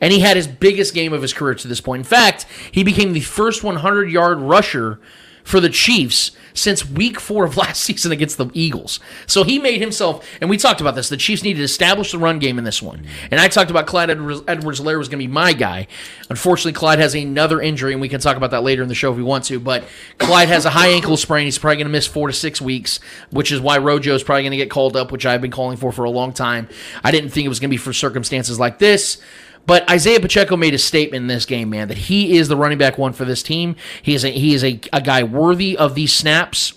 and 0.00 0.12
he 0.12 0.20
had 0.20 0.36
his 0.36 0.46
biggest 0.46 0.94
game 0.94 1.12
of 1.12 1.22
his 1.22 1.32
career 1.32 1.54
to 1.54 1.68
this 1.68 1.80
point. 1.80 2.00
In 2.00 2.04
fact, 2.04 2.46
he 2.70 2.84
became 2.84 3.12
the 3.12 3.20
first 3.20 3.64
100 3.64 4.10
yard 4.10 4.38
rusher 4.38 5.00
for 5.42 5.60
the 5.60 5.70
Chiefs 5.70 6.32
since 6.56 6.88
week 6.88 7.20
four 7.20 7.44
of 7.44 7.56
last 7.56 7.82
season 7.82 8.12
against 8.12 8.38
the 8.38 8.48
Eagles. 8.54 9.00
So 9.26 9.44
he 9.44 9.58
made 9.58 9.80
himself, 9.80 10.26
and 10.40 10.50
we 10.50 10.56
talked 10.56 10.80
about 10.80 10.94
this, 10.94 11.08
the 11.08 11.16
Chiefs 11.16 11.42
needed 11.42 11.58
to 11.58 11.64
establish 11.64 12.12
the 12.12 12.18
run 12.18 12.38
game 12.38 12.58
in 12.58 12.64
this 12.64 12.82
one. 12.82 12.98
Mm-hmm. 12.98 13.26
And 13.30 13.40
I 13.40 13.48
talked 13.48 13.70
about 13.70 13.86
Clyde 13.86 14.10
Edwards-Helaire 14.10 14.98
was 14.98 15.08
going 15.08 15.20
to 15.20 15.26
be 15.26 15.32
my 15.32 15.52
guy. 15.52 15.86
Unfortunately, 16.28 16.72
Clyde 16.72 16.98
has 16.98 17.14
another 17.14 17.60
injury, 17.60 17.92
and 17.92 18.00
we 18.00 18.08
can 18.08 18.20
talk 18.20 18.36
about 18.36 18.50
that 18.50 18.62
later 18.62 18.82
in 18.82 18.88
the 18.88 18.94
show 18.94 19.10
if 19.10 19.16
we 19.16 19.22
want 19.22 19.44
to. 19.44 19.60
But 19.60 19.84
Clyde 20.18 20.48
has 20.48 20.64
a 20.64 20.70
high 20.70 20.88
ankle 20.88 21.16
sprain. 21.16 21.44
He's 21.44 21.58
probably 21.58 21.76
going 21.76 21.86
to 21.86 21.92
miss 21.92 22.06
four 22.06 22.26
to 22.26 22.32
six 22.32 22.60
weeks, 22.60 23.00
which 23.30 23.52
is 23.52 23.60
why 23.60 23.78
Rojo 23.78 24.14
is 24.14 24.22
probably 24.22 24.42
going 24.42 24.52
to 24.52 24.56
get 24.56 24.70
called 24.70 24.96
up, 24.96 25.12
which 25.12 25.26
I've 25.26 25.40
been 25.40 25.50
calling 25.50 25.76
for 25.76 25.92
for 25.92 26.04
a 26.04 26.10
long 26.10 26.32
time. 26.32 26.68
I 27.04 27.10
didn't 27.10 27.30
think 27.30 27.44
it 27.44 27.48
was 27.48 27.60
going 27.60 27.70
to 27.70 27.74
be 27.74 27.78
for 27.78 27.92
circumstances 27.92 28.58
like 28.58 28.78
this. 28.78 29.20
But 29.66 29.88
Isaiah 29.90 30.20
Pacheco 30.20 30.56
made 30.56 30.74
a 30.74 30.78
statement 30.78 31.22
in 31.22 31.26
this 31.26 31.44
game, 31.44 31.70
man, 31.70 31.88
that 31.88 31.98
he 31.98 32.36
is 32.36 32.48
the 32.48 32.56
running 32.56 32.78
back 32.78 32.98
one 32.98 33.12
for 33.12 33.24
this 33.24 33.42
team. 33.42 33.76
He 34.00 34.14
is 34.14 34.24
a, 34.24 34.30
he 34.30 34.54
is 34.54 34.62
a, 34.62 34.80
a 34.92 35.00
guy 35.00 35.24
worthy 35.24 35.76
of 35.76 35.94
these 35.94 36.12
snaps. 36.12 36.74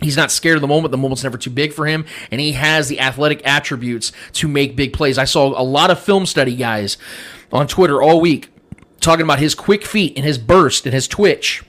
He's 0.00 0.16
not 0.16 0.30
scared 0.30 0.56
of 0.56 0.62
the 0.62 0.68
moment. 0.68 0.92
The 0.92 0.98
moment's 0.98 1.24
never 1.24 1.38
too 1.38 1.50
big 1.50 1.72
for 1.72 1.86
him, 1.86 2.04
and 2.30 2.40
he 2.40 2.52
has 2.52 2.88
the 2.88 3.00
athletic 3.00 3.46
attributes 3.46 4.12
to 4.34 4.48
make 4.48 4.76
big 4.76 4.92
plays. 4.92 5.18
I 5.18 5.24
saw 5.24 5.58
a 5.60 5.64
lot 5.64 5.90
of 5.90 5.98
film 5.98 6.26
study 6.26 6.56
guys 6.56 6.96
on 7.52 7.66
Twitter 7.66 8.00
all 8.00 8.20
week 8.20 8.50
talking 9.00 9.24
about 9.24 9.38
his 9.38 9.54
quick 9.54 9.84
feet 9.84 10.14
and 10.16 10.24
his 10.24 10.38
burst 10.38 10.84
and 10.86 10.94
his 10.94 11.08
twitch 11.08 11.62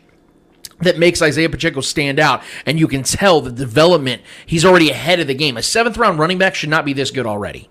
that 0.79 0.98
makes 0.98 1.22
Isaiah 1.22 1.50
Pacheco 1.50 1.81
stand 1.81 2.20
out. 2.20 2.43
And 2.65 2.79
you 2.79 2.88
can 2.88 3.03
tell 3.03 3.41
the 3.41 3.51
development, 3.51 4.22
he's 4.46 4.65
already 4.65 4.89
ahead 4.89 5.20
of 5.20 5.27
the 5.27 5.34
game. 5.34 5.58
A 5.58 5.63
seventh 5.63 5.98
round 5.98 6.20
running 6.20 6.38
back 6.38 6.55
should 6.55 6.70
not 6.70 6.86
be 6.86 6.93
this 6.93 7.12
good 7.12 7.25
already. 7.25 7.70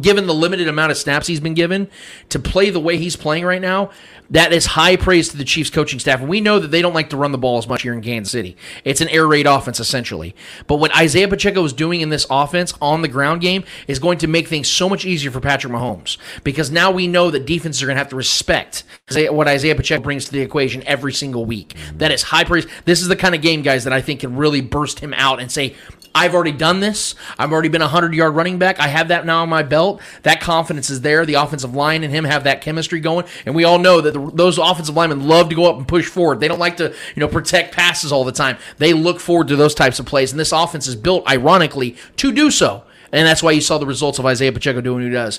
Given 0.00 0.26
the 0.26 0.34
limited 0.34 0.66
amount 0.66 0.90
of 0.90 0.96
snaps 0.96 1.28
he's 1.28 1.40
been 1.40 1.54
given 1.54 1.88
to 2.30 2.38
play 2.38 2.70
the 2.70 2.80
way 2.80 2.96
he's 2.96 3.14
playing 3.14 3.44
right 3.44 3.62
now, 3.62 3.90
that 4.30 4.52
is 4.52 4.66
high 4.66 4.96
praise 4.96 5.28
to 5.28 5.36
the 5.36 5.44
Chiefs 5.44 5.70
coaching 5.70 6.00
staff. 6.00 6.20
And 6.20 6.28
we 6.28 6.40
know 6.40 6.58
that 6.58 6.72
they 6.72 6.82
don't 6.82 6.92
like 6.92 7.10
to 7.10 7.16
run 7.16 7.30
the 7.30 7.38
ball 7.38 7.58
as 7.58 7.68
much 7.68 7.82
here 7.82 7.92
in 7.92 8.00
Kansas 8.00 8.32
City. 8.32 8.56
It's 8.84 9.00
an 9.00 9.08
air 9.08 9.26
raid 9.26 9.46
offense, 9.46 9.78
essentially. 9.78 10.34
But 10.66 10.76
what 10.76 10.96
Isaiah 10.96 11.28
Pacheco 11.28 11.62
is 11.64 11.72
doing 11.72 12.00
in 12.00 12.08
this 12.08 12.26
offense 12.28 12.74
on 12.80 13.02
the 13.02 13.08
ground 13.08 13.40
game 13.40 13.62
is 13.86 14.00
going 14.00 14.18
to 14.18 14.26
make 14.26 14.48
things 14.48 14.68
so 14.68 14.88
much 14.88 15.04
easier 15.04 15.30
for 15.30 15.40
Patrick 15.40 15.72
Mahomes 15.72 16.18
because 16.42 16.72
now 16.72 16.90
we 16.90 17.06
know 17.06 17.30
that 17.30 17.46
defenses 17.46 17.80
are 17.82 17.86
going 17.86 17.94
to 17.94 18.00
have 18.00 18.08
to 18.08 18.16
respect 18.16 18.82
what 19.14 19.46
Isaiah 19.46 19.76
Pacheco 19.76 20.02
brings 20.02 20.24
to 20.24 20.32
the 20.32 20.40
equation 20.40 20.82
every 20.84 21.12
single 21.12 21.44
week. 21.44 21.76
That 21.94 22.10
is 22.10 22.22
high 22.22 22.44
praise. 22.44 22.66
This 22.84 23.02
is 23.02 23.08
the 23.08 23.14
kind 23.14 23.36
of 23.36 23.42
game, 23.42 23.62
guys, 23.62 23.84
that 23.84 23.92
I 23.92 24.00
think 24.00 24.20
can 24.20 24.36
really 24.36 24.60
burst 24.60 24.98
him 24.98 25.14
out 25.14 25.38
and 25.38 25.52
say, 25.52 25.76
I've 26.16 26.34
already 26.34 26.52
done 26.52 26.80
this. 26.80 27.14
I've 27.38 27.52
already 27.52 27.68
been 27.68 27.82
a 27.82 27.84
100 27.84 28.14
yard 28.14 28.34
running 28.34 28.58
back. 28.58 28.80
I 28.80 28.88
have 28.88 29.08
that 29.08 29.26
now 29.26 29.42
on 29.42 29.50
my 29.50 29.62
belt. 29.62 30.00
That 30.22 30.40
confidence 30.40 30.88
is 30.88 31.02
there. 31.02 31.26
The 31.26 31.34
offensive 31.34 31.74
line 31.74 32.02
and 32.02 32.12
him 32.12 32.24
have 32.24 32.44
that 32.44 32.62
chemistry 32.62 33.00
going. 33.00 33.26
And 33.44 33.54
we 33.54 33.64
all 33.64 33.78
know 33.78 34.00
that 34.00 34.14
the, 34.14 34.30
those 34.32 34.56
offensive 34.56 34.96
linemen 34.96 35.28
love 35.28 35.50
to 35.50 35.54
go 35.54 35.68
up 35.70 35.76
and 35.76 35.86
push 35.86 36.06
forward. 36.06 36.40
They 36.40 36.48
don't 36.48 36.58
like 36.58 36.78
to, 36.78 36.94
you 37.14 37.20
know, 37.20 37.28
protect 37.28 37.74
passes 37.74 38.12
all 38.12 38.24
the 38.24 38.32
time. 38.32 38.56
They 38.78 38.94
look 38.94 39.20
forward 39.20 39.48
to 39.48 39.56
those 39.56 39.74
types 39.74 39.98
of 39.98 40.06
plays. 40.06 40.32
And 40.32 40.40
this 40.40 40.52
offense 40.52 40.86
is 40.86 40.96
built, 40.96 41.28
ironically, 41.28 41.98
to 42.16 42.32
do 42.32 42.50
so. 42.50 42.84
And 43.12 43.26
that's 43.26 43.42
why 43.42 43.50
you 43.50 43.60
saw 43.60 43.76
the 43.76 43.84
results 43.84 44.18
of 44.18 44.24
Isaiah 44.24 44.52
Pacheco 44.52 44.80
doing 44.80 45.02
what 45.02 45.04
he 45.04 45.10
does. 45.10 45.38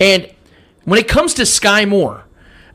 And 0.00 0.28
when 0.84 0.98
it 0.98 1.06
comes 1.06 1.32
to 1.34 1.46
Sky 1.46 1.84
Moore, 1.84 2.24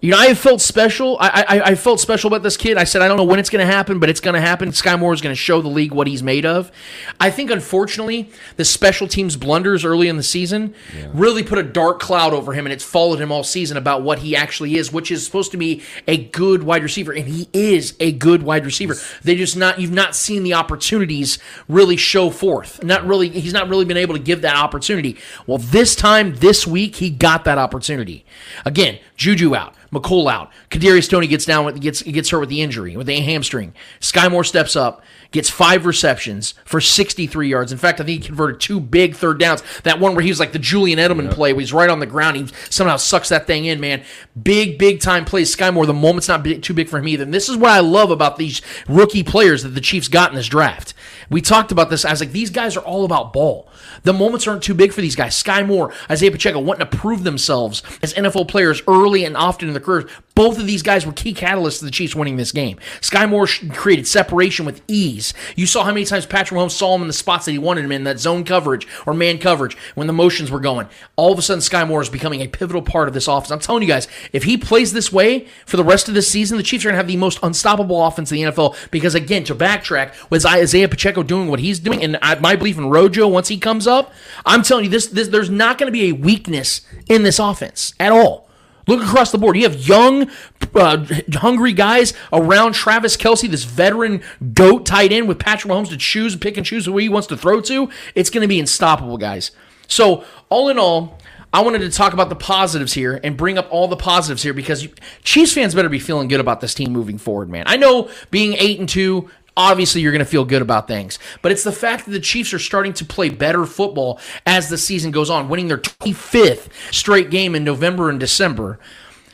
you 0.04 0.12
know, 0.12 0.18
I 0.20 0.34
felt 0.34 0.60
special. 0.60 1.16
I, 1.18 1.46
I 1.48 1.62
I 1.62 1.76
felt 1.76 1.98
special 1.98 2.28
about 2.28 2.44
this 2.44 2.58
kid. 2.58 2.76
I 2.76 2.84
said 2.84 3.02
I 3.02 3.08
don't 3.08 3.16
know 3.16 3.24
when 3.24 3.40
it's 3.40 3.50
going 3.50 3.66
to 3.66 3.72
happen, 3.72 4.00
but 4.00 4.10
it's 4.10 4.20
going 4.20 4.34
to 4.34 4.42
happen. 4.42 4.74
Sky 4.74 4.98
Moore 4.98 5.14
is 5.14 5.22
going 5.22 5.32
to 5.32 5.42
show 5.42 5.62
the 5.62 5.70
league 5.70 5.94
what 5.94 6.08
he's 6.08 6.22
made 6.22 6.46
of. 6.46 6.74
I 7.22 7.32
think, 7.32 7.50
unfortunately, 7.50 8.30
the 8.58 8.66
special 8.66 9.08
teams 9.08 9.38
blunders 9.38 9.86
early 9.86 10.10
in 10.10 10.18
the 10.18 10.24
season 10.24 10.76
really 11.14 11.42
put 11.42 11.58
a 11.58 11.64
dark 11.64 12.02
cloud 12.02 12.34
over 12.34 12.52
him, 12.52 12.66
and 12.66 12.74
it's 12.74 12.84
followed 12.84 13.22
him 13.22 13.32
all 13.32 13.46
season 13.46 13.78
about 13.78 14.02
what 14.02 14.20
he 14.20 14.36
actually 14.36 14.76
is, 14.76 14.92
which 14.92 15.10
is 15.10 15.26
supposed 15.26 15.52
to 15.52 15.58
be 15.58 15.82
a 16.06 16.18
good 16.18 16.64
wide 16.64 16.84
receiver, 16.84 17.14
and 17.14 17.30
he 17.30 17.48
is 17.54 17.96
a 18.02 18.12
good 18.12 18.44
wide 18.44 18.66
receiver. 18.66 18.98
They 19.22 19.36
just 19.36 19.56
not 19.56 19.80
you've 19.80 19.94
not 19.94 20.18
seen 20.18 20.44
the 20.44 20.54
opportunities 20.54 21.40
really 21.70 21.96
show 21.96 22.30
forth. 22.30 22.84
Not 22.84 23.08
really, 23.08 23.30
he's 23.30 23.54
not 23.54 23.70
really 23.70 23.86
been 23.86 23.96
able 23.96 24.16
to 24.16 24.22
give 24.22 24.42
that 24.42 24.58
opportunity. 24.58 25.16
Well, 25.48 25.60
this 25.60 25.96
time 25.96 26.36
this 26.36 26.68
week 26.68 26.98
he 26.98 27.10
got 27.10 27.46
that 27.46 27.58
opportunity. 27.58 28.26
Again, 28.66 29.00
Juju 29.16 29.56
out. 29.56 29.76
McCool 29.94 30.32
out. 30.32 30.52
Kadarius 30.70 31.10
Toney 31.10 31.28
gets 31.28 31.46
down 31.46 31.66
with 31.66 31.80
gets 31.80 32.02
gets 32.02 32.30
hurt 32.30 32.40
with 32.40 32.50
the 32.50 32.62
injury 32.62 32.98
with 32.98 33.08
the 33.08 33.20
hamstring. 33.20 33.74
Sky 34.00 34.28
Moore 34.28 34.44
steps 34.44 34.76
up, 34.76 35.04
gets 35.32 35.50
five 35.50 35.86
receptions 35.86 36.54
for 36.66 36.82
63 36.82 37.48
yards. 37.50 37.72
In 37.72 37.78
fact, 37.78 38.00
I 38.00 38.04
think 38.04 38.22
he 38.22 38.28
converted 38.28 38.60
two 38.60 38.80
big 38.80 39.16
third 39.16 39.40
downs. 39.40 39.64
That 39.84 40.00
one 40.00 40.16
where 40.16 40.24
he 40.24 40.30
was 40.30 40.40
like 40.40 40.52
the 40.52 40.60
Julian 40.60 41.00
Edelman 41.00 41.32
play, 41.32 41.54
where 41.54 41.60
he's 41.60 41.74
right 41.74 41.90
on 41.90 42.00
the 42.00 42.06
ground. 42.06 42.38
He 42.38 42.48
somehow 42.70 42.98
sucks 42.98 43.30
that 43.30 43.48
thing 43.48 43.66
in, 43.66 43.80
man. 43.80 44.04
Big, 44.42 44.78
big 44.78 45.00
time 45.00 45.26
plays. 45.26 45.52
Sky 45.52 45.72
Moore, 45.72 45.86
the 45.86 45.94
moment's 45.94 46.28
not 46.28 46.44
big, 46.44 46.64
too 46.64 46.74
big 46.74 46.90
for 46.90 47.00
him 47.00 47.08
either. 47.08 47.24
And 47.24 47.34
this 47.34 47.50
is 47.50 47.58
what 47.58 47.72
I 47.72 47.80
love 47.80 48.12
about 48.12 48.38
these 48.38 48.62
rookie 48.88 49.24
players 49.24 49.64
that 49.64 49.70
the 49.70 49.82
Chiefs 49.82 50.08
got 50.08 50.30
in 50.32 50.36
this 50.36 50.48
draft. 50.48 50.94
We 51.30 51.42
talked 51.42 51.72
about 51.72 51.90
this. 51.90 52.06
I 52.06 52.12
was 52.12 52.20
like, 52.20 52.32
these 52.32 52.50
guys 52.50 52.78
are 52.78 52.84
all 52.84 53.06
about 53.06 53.34
ball. 53.34 53.68
The 54.04 54.14
moments 54.14 54.48
aren't 54.48 54.64
too 54.64 54.74
big 54.74 54.92
for 54.92 55.02
these 55.02 55.16
guys. 55.16 55.36
Sky 55.36 55.64
Moore, 55.64 55.94
Isaiah 56.10 56.32
Pacheco 56.32 56.60
wanting 56.60 56.88
to 56.88 56.98
prove 56.98 57.24
themselves 57.24 57.84
as 58.02 58.14
NFL 58.14 58.48
players 58.48 58.82
early 58.88 59.24
and 59.26 59.38
often 59.38 59.68
in 59.68 59.74
their 59.74 59.82
careers. 59.82 60.10
Both 60.36 60.58
of 60.58 60.66
these 60.66 60.82
guys 60.82 61.06
were 61.06 61.12
key 61.12 61.34
catalysts 61.34 61.80
to 61.80 61.86
the 61.86 61.92
Chiefs 61.92 62.16
winning 62.16 62.38
this 62.38 62.52
game. 62.52 62.80
Sky 63.02 63.26
Moore 63.26 63.48
created 63.72 64.08
separation 64.08 64.66
with 64.66 64.82
ease. 64.88 65.34
You 65.56 65.68
saw 65.68 65.84
how 65.84 65.94
many 65.94 66.06
times 66.06 66.26
Patrick 66.26 66.60
Mahomes 66.60 66.72
saw 66.72 66.96
him 66.96 67.02
in 67.02 67.08
the 67.08 67.14
spots 67.14 67.46
that 67.46 67.52
he 67.52 67.60
wanted 67.60 67.86
him 67.86 67.92
in, 67.92 68.04
that 68.06 68.20
zone 68.20 68.44
coverage 68.44 68.88
or 69.06 69.14
man 69.14 69.38
coverage 69.38 69.78
when 69.96 70.08
the 70.08 70.14
motions 70.14 70.50
were 70.50 70.60
going. 70.60 70.88
All 71.16 71.32
of 71.32 71.38
a 71.38 71.42
sudden, 71.42 71.62
Sky 71.62 71.86
Moore 71.86 72.02
is 72.02 72.10
becoming 72.10 72.42
a 72.42 72.48
pivotal 72.48 72.82
part 72.82 73.08
of 73.08 73.14
this 73.14 73.28
offense. 73.28 73.52
I'm 73.52 73.60
telling 73.60 73.84
you 73.84 73.88
guys, 73.88 74.08
if 74.32 74.44
he 74.44 74.58
plays 74.58 74.94
this 74.94 75.12
way 75.12 75.48
for 75.66 75.78
the 75.78 75.84
rest 75.84 76.08
of 76.08 76.16
this 76.16 76.28
season, 76.28 76.58
the 76.58 76.64
Chiefs 76.64 76.84
are 76.86 76.88
going 76.88 76.94
to 76.94 76.98
have 76.98 77.08
the 77.08 77.18
most 77.18 77.40
unstoppable 77.44 78.04
offense 78.06 78.32
in 78.32 78.38
the 78.38 78.52
NFL. 78.52 78.76
Because 78.90 79.16
again, 79.16 79.44
to 79.46 79.56
backtrack, 79.56 80.14
was 80.32 80.46
Isaiah 80.46 80.90
Pacheco 80.90 81.24
doing 81.24 81.48
what 81.48 81.60
he's 81.60 81.80
doing, 81.80 82.04
and 82.04 82.18
I, 82.22 82.36
my 82.36 82.56
belief 82.56 82.78
in 82.78 82.90
Rojo 82.90 83.28
once 83.28 83.50
he 83.50 83.58
comes 83.58 83.88
up, 83.88 84.12
I'm 84.46 84.64
telling 84.64 84.86
you 84.86 84.90
this, 84.90 85.08
this 85.08 85.28
there's 85.28 85.50
not 85.50 85.78
going 85.78 85.88
to 85.88 85.92
be 85.92 86.10
a 86.10 86.12
weakness 86.14 86.82
in 87.08 87.24
this 87.24 87.40
offense 87.40 87.94
at 88.00 88.12
all. 88.12 88.50
Look 88.88 89.02
across 89.04 89.32
the 89.32 89.38
board. 89.38 89.56
You 89.56 89.64
have 89.64 89.88
young, 89.88 90.30
uh, 90.76 91.06
hungry 91.34 91.74
guys 91.74 92.14
around 92.32 92.74
Travis 92.74 93.16
Kelce, 93.16 93.50
this 93.50 93.64
veteran 93.64 94.22
goat 94.54 94.86
tight 94.86 95.12
end 95.12 95.28
with 95.28 95.40
Patrick 95.40 95.72
Mahomes 95.72 95.90
to 95.90 95.98
choose, 95.98 96.36
pick 96.36 96.58
and 96.58 96.66
choose 96.66 96.86
who 96.86 96.98
he 96.98 97.10
wants 97.10 97.28
to 97.28 97.38
throw 97.38 97.62
to. 97.62 97.90
It's 98.16 98.30
going 98.30 98.42
to 98.42 98.48
be 98.48 98.60
unstoppable, 98.60 99.18
guys. 99.18 99.52
So, 99.88 100.26
all 100.50 100.70
in 100.70 100.78
all, 100.78 101.18
I 101.54 101.62
wanted 101.62 101.80
to 101.80 101.92
talk 101.92 102.14
about 102.14 102.30
the 102.30 102.36
positives 102.36 102.94
here 102.94 103.20
and 103.24 103.38
bring 103.38 103.60
up 103.60 103.68
all 103.70 103.88
the 103.88 103.96
positives 103.96 104.42
here 104.42 104.54
because 104.54 104.88
Chiefs 105.24 105.54
fans 105.54 105.76
better 105.76 105.88
be 105.88 106.00
feeling 106.00 106.28
good 106.28 106.40
about 106.40 106.62
this 106.62 106.74
team 106.74 106.92
moving 106.92 107.20
forward, 107.20 107.48
man. 107.48 107.66
I 107.68 107.78
know 107.78 108.10
being 108.32 108.54
eight 108.54 108.80
and 108.80 108.90
two, 108.90 109.30
obviously 109.56 110.02
you're 110.02 110.12
going 110.12 110.20
to 110.20 110.26
feel 110.26 110.46
good 110.46 110.62
about 110.62 110.88
things, 110.88 111.20
but 111.42 111.52
it's 111.52 111.64
the 111.64 111.72
fact 111.72 112.06
that 112.06 112.12
the 112.12 112.20
Chiefs 112.20 112.54
are 112.54 112.60
starting 112.60 112.94
to 112.94 113.06
play 113.06 113.30
better 113.30 113.66
football 113.66 114.20
as 114.46 114.70
the 114.70 114.78
season 114.78 115.12
goes 115.12 115.30
on, 115.30 115.50
winning 115.50 115.68
their 115.68 115.78
25th 115.78 116.70
straight 116.92 117.30
game 117.30 117.56
in 117.56 117.64
November 117.64 118.10
and 118.10 118.20
December. 118.20 118.80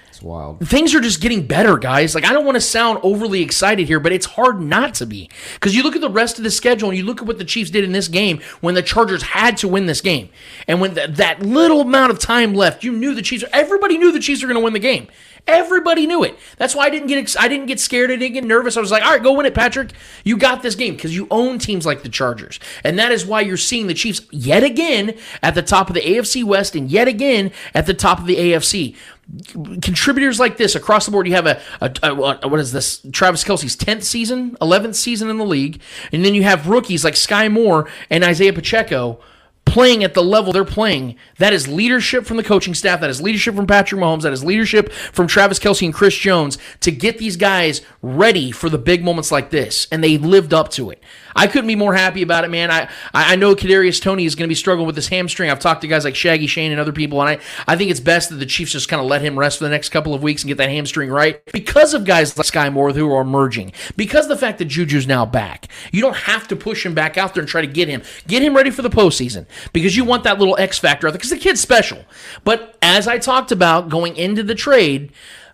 It's 0.09 0.21
wild. 0.21 0.67
things 0.67 0.93
are 0.93 0.99
just 0.99 1.21
getting 1.21 1.47
better, 1.47 1.77
guys. 1.77 2.13
Like 2.13 2.25
I 2.25 2.33
don't 2.33 2.43
want 2.43 2.55
to 2.57 2.61
sound 2.61 2.99
overly 3.03 3.41
excited 3.41 3.87
here, 3.87 4.01
but 4.01 4.11
it's 4.11 4.25
hard 4.25 4.59
not 4.59 4.93
to 4.95 5.05
be 5.05 5.29
because 5.53 5.73
you 5.73 5.81
look 5.81 5.95
at 5.95 6.01
the 6.01 6.09
rest 6.09 6.37
of 6.37 6.43
the 6.43 6.51
schedule 6.51 6.89
and 6.89 6.97
you 6.97 7.05
look 7.05 7.21
at 7.21 7.27
what 7.27 7.37
the 7.37 7.45
Chiefs 7.45 7.69
did 7.69 7.85
in 7.85 7.93
this 7.93 8.09
game 8.09 8.41
when 8.59 8.75
the 8.75 8.81
Chargers 8.81 9.21
had 9.23 9.55
to 9.57 9.69
win 9.69 9.85
this 9.85 10.01
game, 10.01 10.29
and 10.67 10.81
when 10.81 10.95
th- 10.95 11.11
that 11.11 11.41
little 11.41 11.81
amount 11.81 12.11
of 12.11 12.19
time 12.19 12.53
left, 12.53 12.83
you 12.83 12.91
knew 12.91 13.15
the 13.15 13.21
Chiefs. 13.21 13.45
Everybody 13.53 13.97
knew 13.97 14.11
the 14.11 14.19
Chiefs 14.19 14.41
were 14.41 14.47
going 14.47 14.59
to 14.59 14.63
win 14.63 14.73
the 14.73 14.79
game. 14.79 15.07
Everybody 15.47 16.05
knew 16.05 16.23
it. 16.23 16.37
That's 16.57 16.75
why 16.75 16.85
I 16.85 16.89
didn't 16.89 17.07
get 17.07 17.35
I 17.39 17.47
didn't 17.47 17.65
get 17.65 17.79
scared. 17.79 18.11
I 18.11 18.15
didn't 18.17 18.33
get 18.33 18.43
nervous. 18.43 18.77
I 18.77 18.81
was 18.81 18.91
like, 18.91 19.03
all 19.03 19.11
right, 19.11 19.23
go 19.23 19.33
win 19.33 19.45
it, 19.45 19.55
Patrick. 19.55 19.91
You 20.23 20.37
got 20.37 20.61
this 20.61 20.75
game 20.75 20.95
because 20.95 21.15
you 21.15 21.27
own 21.31 21.59
teams 21.59 21.85
like 21.85 22.03
the 22.03 22.09
Chargers, 22.09 22.59
and 22.83 22.99
that 22.99 23.11
is 23.11 23.25
why 23.25 23.41
you're 23.41 23.57
seeing 23.57 23.87
the 23.87 23.93
Chiefs 23.93 24.21
yet 24.31 24.63
again 24.63 25.15
at 25.41 25.55
the 25.55 25.61
top 25.63 25.87
of 25.89 25.95
the 25.95 26.01
AFC 26.01 26.43
West 26.43 26.75
and 26.75 26.89
yet 26.91 27.07
again 27.07 27.51
at 27.73 27.85
the 27.85 27.93
top 27.93 28.19
of 28.19 28.25
the 28.25 28.35
AFC 28.35 28.95
contributors 29.81 30.39
like 30.39 30.57
this 30.57 30.75
across 30.75 31.05
the 31.05 31.11
board. 31.11 31.27
You 31.27 31.33
have 31.35 31.45
a, 31.45 31.61
a, 31.81 31.91
a- 32.03 32.15
what 32.47 32.59
is 32.59 32.71
this? 32.71 33.05
Travis 33.11 33.43
Kelce's 33.43 33.75
tenth 33.75 34.03
season, 34.03 34.57
eleventh 34.61 34.95
season 34.95 35.29
in 35.29 35.37
the 35.37 35.45
league, 35.45 35.81
and 36.11 36.23
then 36.25 36.33
you 36.33 36.43
have 36.43 36.67
rookies 36.67 37.03
like 37.03 37.15
Sky 37.15 37.47
Moore 37.49 37.87
and 38.09 38.23
Isaiah 38.23 38.53
Pacheco 38.53 39.19
playing 39.69 40.03
at 40.03 40.13
the 40.13 40.23
level 40.23 40.51
they're 40.51 40.65
playing. 40.65 41.15
That 41.37 41.53
is 41.53 41.67
leadership 41.67 42.25
from 42.25 42.37
the 42.37 42.43
coaching 42.43 42.73
staff. 42.73 43.01
That 43.01 43.09
is 43.09 43.21
leadership 43.21 43.55
from 43.55 43.67
Patrick 43.67 44.01
Mahomes. 44.01 44.23
That 44.23 44.33
is 44.33 44.43
leadership 44.43 44.91
from 44.91 45.27
Travis 45.27 45.59
Kelce 45.59 45.85
and 45.85 45.93
Chris 45.93 46.15
Jones 46.15 46.57
to 46.81 46.91
get 46.91 47.17
these 47.17 47.37
guys 47.37 47.81
ready 48.01 48.51
for 48.51 48.69
the 48.69 48.77
big 48.77 49.03
moments 49.03 49.31
like 49.31 49.51
this, 49.51 49.87
and 49.91 50.03
they 50.03 50.17
lived 50.17 50.53
up 50.53 50.69
to 50.71 50.89
it. 50.89 51.01
I 51.35 51.47
couldn't 51.47 51.67
be 51.67 51.75
more 51.75 51.93
happy 51.93 52.21
about 52.21 52.43
it, 52.43 52.49
man. 52.49 52.71
I 52.71 52.89
I 53.13 53.35
know 53.35 53.55
Kadarius 53.55 54.01
Toney 54.01 54.25
is 54.25 54.35
going 54.35 54.47
to 54.47 54.49
be 54.49 54.55
struggling 54.55 54.87
with 54.87 54.95
his 54.95 55.07
hamstring. 55.07 55.49
I've 55.49 55.59
talked 55.59 55.81
to 55.81 55.87
guys 55.87 56.05
like 56.05 56.15
Shaggy 56.15 56.47
Shane 56.47 56.71
and 56.71 56.79
other 56.79 56.91
people, 56.91 57.21
and 57.21 57.29
I 57.29 57.39
I 57.67 57.75
think 57.75 57.91
it's 57.91 57.99
best 57.99 58.29
that 58.29 58.37
the 58.37 58.45
Chiefs 58.45 58.71
just 58.71 58.89
kind 58.89 59.01
of 59.01 59.07
let 59.07 59.21
him 59.21 59.37
rest 59.37 59.57
for 59.57 59.63
the 59.63 59.69
next 59.69 59.89
couple 59.89 60.13
of 60.13 60.23
weeks 60.23 60.43
and 60.43 60.47
get 60.47 60.57
that 60.57 60.69
hamstring 60.69 61.09
right 61.09 61.43
because 61.51 61.93
of 61.93 62.05
guys 62.05 62.37
like 62.37 62.45
Sky 62.45 62.69
Moore 62.69 62.91
who 62.91 63.11
are 63.13 63.21
emerging. 63.21 63.73
Because 63.95 64.27
the 64.27 64.37
fact 64.37 64.59
that 64.59 64.67
Juju's 64.67 65.07
now 65.07 65.25
back, 65.25 65.67
you 65.91 66.01
don't 66.01 66.15
have 66.15 66.47
to 66.49 66.55
push 66.55 66.85
him 66.85 66.93
back 66.93 67.17
out 67.17 67.33
there 67.33 67.41
and 67.41 67.49
try 67.49 67.61
to 67.61 67.67
get 67.67 67.87
him 67.87 68.03
get 68.27 68.41
him 68.41 68.55
ready 68.55 68.71
for 68.71 68.81
the 68.81 68.89
postseason 68.89 69.45
because 69.73 69.95
you 69.95 70.03
want 70.03 70.23
that 70.23 70.39
little 70.39 70.57
X 70.57 70.79
factor 70.79 71.07
out 71.07 71.11
there 71.11 71.17
because 71.17 71.29
the 71.29 71.37
kid's 71.37 71.61
special. 71.61 72.05
But 72.43 72.77
as 72.81 73.07
I 73.07 73.17
talked 73.17 73.51
about 73.51 73.89
going 73.89 74.15
into 74.15 74.43
the 74.43 74.55
trade. 74.55 75.11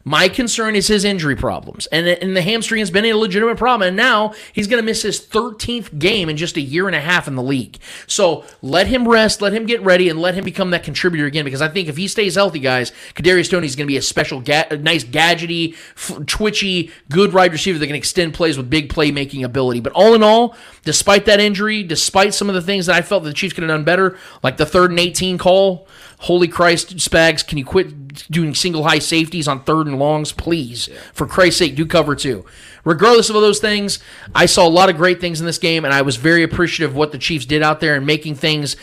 My 0.08 0.30
concern 0.30 0.76
is 0.76 0.88
his 0.88 1.04
injury 1.04 1.36
problems. 1.36 1.88
And, 1.88 2.08
and 2.08 2.38
the 2.38 2.44
hamstring 2.44 2.78
has 2.80 2.91
been 2.91 3.06
a 3.06 3.13
legitimate 3.13 3.58
problem. 3.58 3.88
And 3.88 3.98
now 3.98 4.34
he's 4.54 4.68
going 4.68 4.80
to 4.80 4.86
miss 4.86 5.02
his 5.02 5.20
13th 5.20 5.98
game 5.98 6.30
in 6.30 6.38
just 6.38 6.58
a 6.58 6.62
year 6.62 6.86
and 6.86 6.96
a 6.96 7.02
half 7.02 7.28
in 7.28 7.34
the 7.34 7.41
league. 7.41 7.80
So 8.06 8.46
let 8.62 8.86
him 8.86 9.08
rest, 9.08 9.41
let 9.41 9.52
him 9.52 9.65
get 9.65 9.82
ready, 9.82 10.08
and 10.08 10.22
let 10.22 10.36
him 10.36 10.46
become 10.46 10.70
that 10.70 10.84
contributor 10.84 11.26
again. 11.26 11.44
Because 11.44 11.62
I 11.62 11.70
think 11.70 11.89
if 11.89 11.98
he 11.98 12.08
stays 12.08 12.36
healthy, 12.36 12.60
guys, 12.60 12.91
Kadarius 13.15 13.50
Toney 13.50 13.65
is 13.65 13.76
going 13.76 13.88
to 13.88 13.91
be 13.91 13.98
a 13.98 14.02
special, 14.02 14.41
ga- 14.41 14.68
nice, 14.80 15.04
gadgety, 15.04 15.74
f- 15.96 16.24
twitchy, 16.28 16.91
good 17.10 17.34
wide 17.34 17.52
receiver 17.52 17.80
that 17.80 17.88
can 17.88 17.96
extend 17.96 18.36
plays 18.36 18.58
with 18.58 18.70
big 18.70 18.94
playmaking 18.94 19.44
ability. 19.44 19.80
But 19.80 19.94
all 19.94 20.13
in 20.13 20.22
all, 20.22 20.56
despite 20.84 21.26
that 21.26 21.39
injury, 21.39 21.82
despite 21.82 22.36
some 22.36 22.48
of 22.48 22.54
the 22.54 22.62
things 22.62 22.86
that 22.86 22.96
I 22.96 23.02
felt 23.02 23.24
the 23.24 23.34
Chiefs 23.34 23.56
could 23.56 23.63
have 23.63 23.70
done 23.70 23.84
better, 23.84 24.20
like 24.44 24.58
the 24.58 24.68
third 24.68 24.91
and 24.91 25.00
18 25.00 25.39
call, 25.39 25.88
holy 26.19 26.47
Christ, 26.47 26.97
Spags, 26.97 27.45
can 27.45 27.58
you 27.58 27.65
quit 27.65 28.30
doing 28.32 28.56
single 28.56 28.84
high 28.84 28.99
safeties 28.99 29.47
on 29.47 29.63
third 29.63 29.88
and 29.88 29.99
longs, 29.99 30.32
please? 30.32 30.89
For 31.13 31.28
Christ's 31.28 31.60
sake, 31.60 31.75
do 31.75 31.86
cover 31.86 32.15
two. 32.15 32.45
Regardless 32.86 33.32
of 33.32 33.36
all 33.36 33.41
those 33.41 33.60
things, 33.60 33.97
I 34.36 34.45
saw 34.45 34.67
a 34.67 34.69
lot 34.69 34.89
of 34.89 34.95
great 34.95 35.19
things 35.19 35.39
in 35.39 35.47
this 35.47 35.58
game, 35.58 35.86
and 35.86 35.93
I 35.93 36.04
was 36.04 36.17
very 36.17 36.43
appreciative 36.43 36.91
of 36.91 36.95
what 36.95 37.12
the 37.12 37.17
Chiefs 37.17 37.45
did 37.45 37.63
out 37.63 37.80
there 37.80 37.95
and 37.95 38.06
making 38.06 38.36
things, 38.36 38.75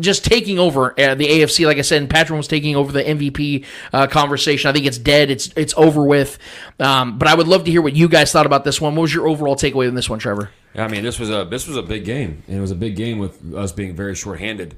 just 0.00 0.26
taking 0.26 0.58
over 0.58 0.92
uh, 1.00 1.14
the 1.14 1.26
AFC. 1.26 1.64
Like 1.64 1.78
I 1.78 1.82
said, 1.82 2.02
and 2.02 2.10
Patrick 2.10 2.36
was 2.36 2.48
taking 2.48 2.76
over 2.76 2.92
the 2.92 3.02
MVP 3.02 3.64
uh, 3.94 4.06
conversation. 4.08 4.68
I 4.68 4.74
think 4.74 4.84
it's 4.84 4.98
dead. 4.98 5.30
It's 5.30 5.50
it's 5.56 5.72
over 5.78 6.04
with. 6.04 6.38
Um, 6.78 7.18
but 7.18 7.28
I 7.28 7.34
would 7.34 7.48
love 7.48 7.64
to 7.64 7.70
hear 7.70 7.80
what 7.80 7.96
you 7.96 8.08
guys 8.08 8.30
thought 8.30 8.46
about 8.46 8.64
this 8.64 8.78
one. 8.78 8.94
What 8.94 9.02
was 9.02 9.14
your 9.14 9.26
overall 9.26 9.56
takeaway 9.56 9.88
in 9.88 9.94
this 9.94 10.10
one, 10.10 10.18
Trevor? 10.18 10.50
Yeah, 10.74 10.84
I 10.84 10.88
mean, 10.88 11.02
this 11.02 11.18
was 11.18 11.30
a 11.30 11.46
this 11.46 11.66
was 11.66 11.78
a 11.78 11.82
big 11.82 12.04
game, 12.04 12.42
and 12.46 12.58
it 12.58 12.60
was 12.60 12.70
a 12.70 12.76
big 12.76 12.94
game 12.94 13.18
with 13.18 13.54
us 13.54 13.72
being 13.72 13.96
very 13.96 14.14
shorthanded. 14.14 14.76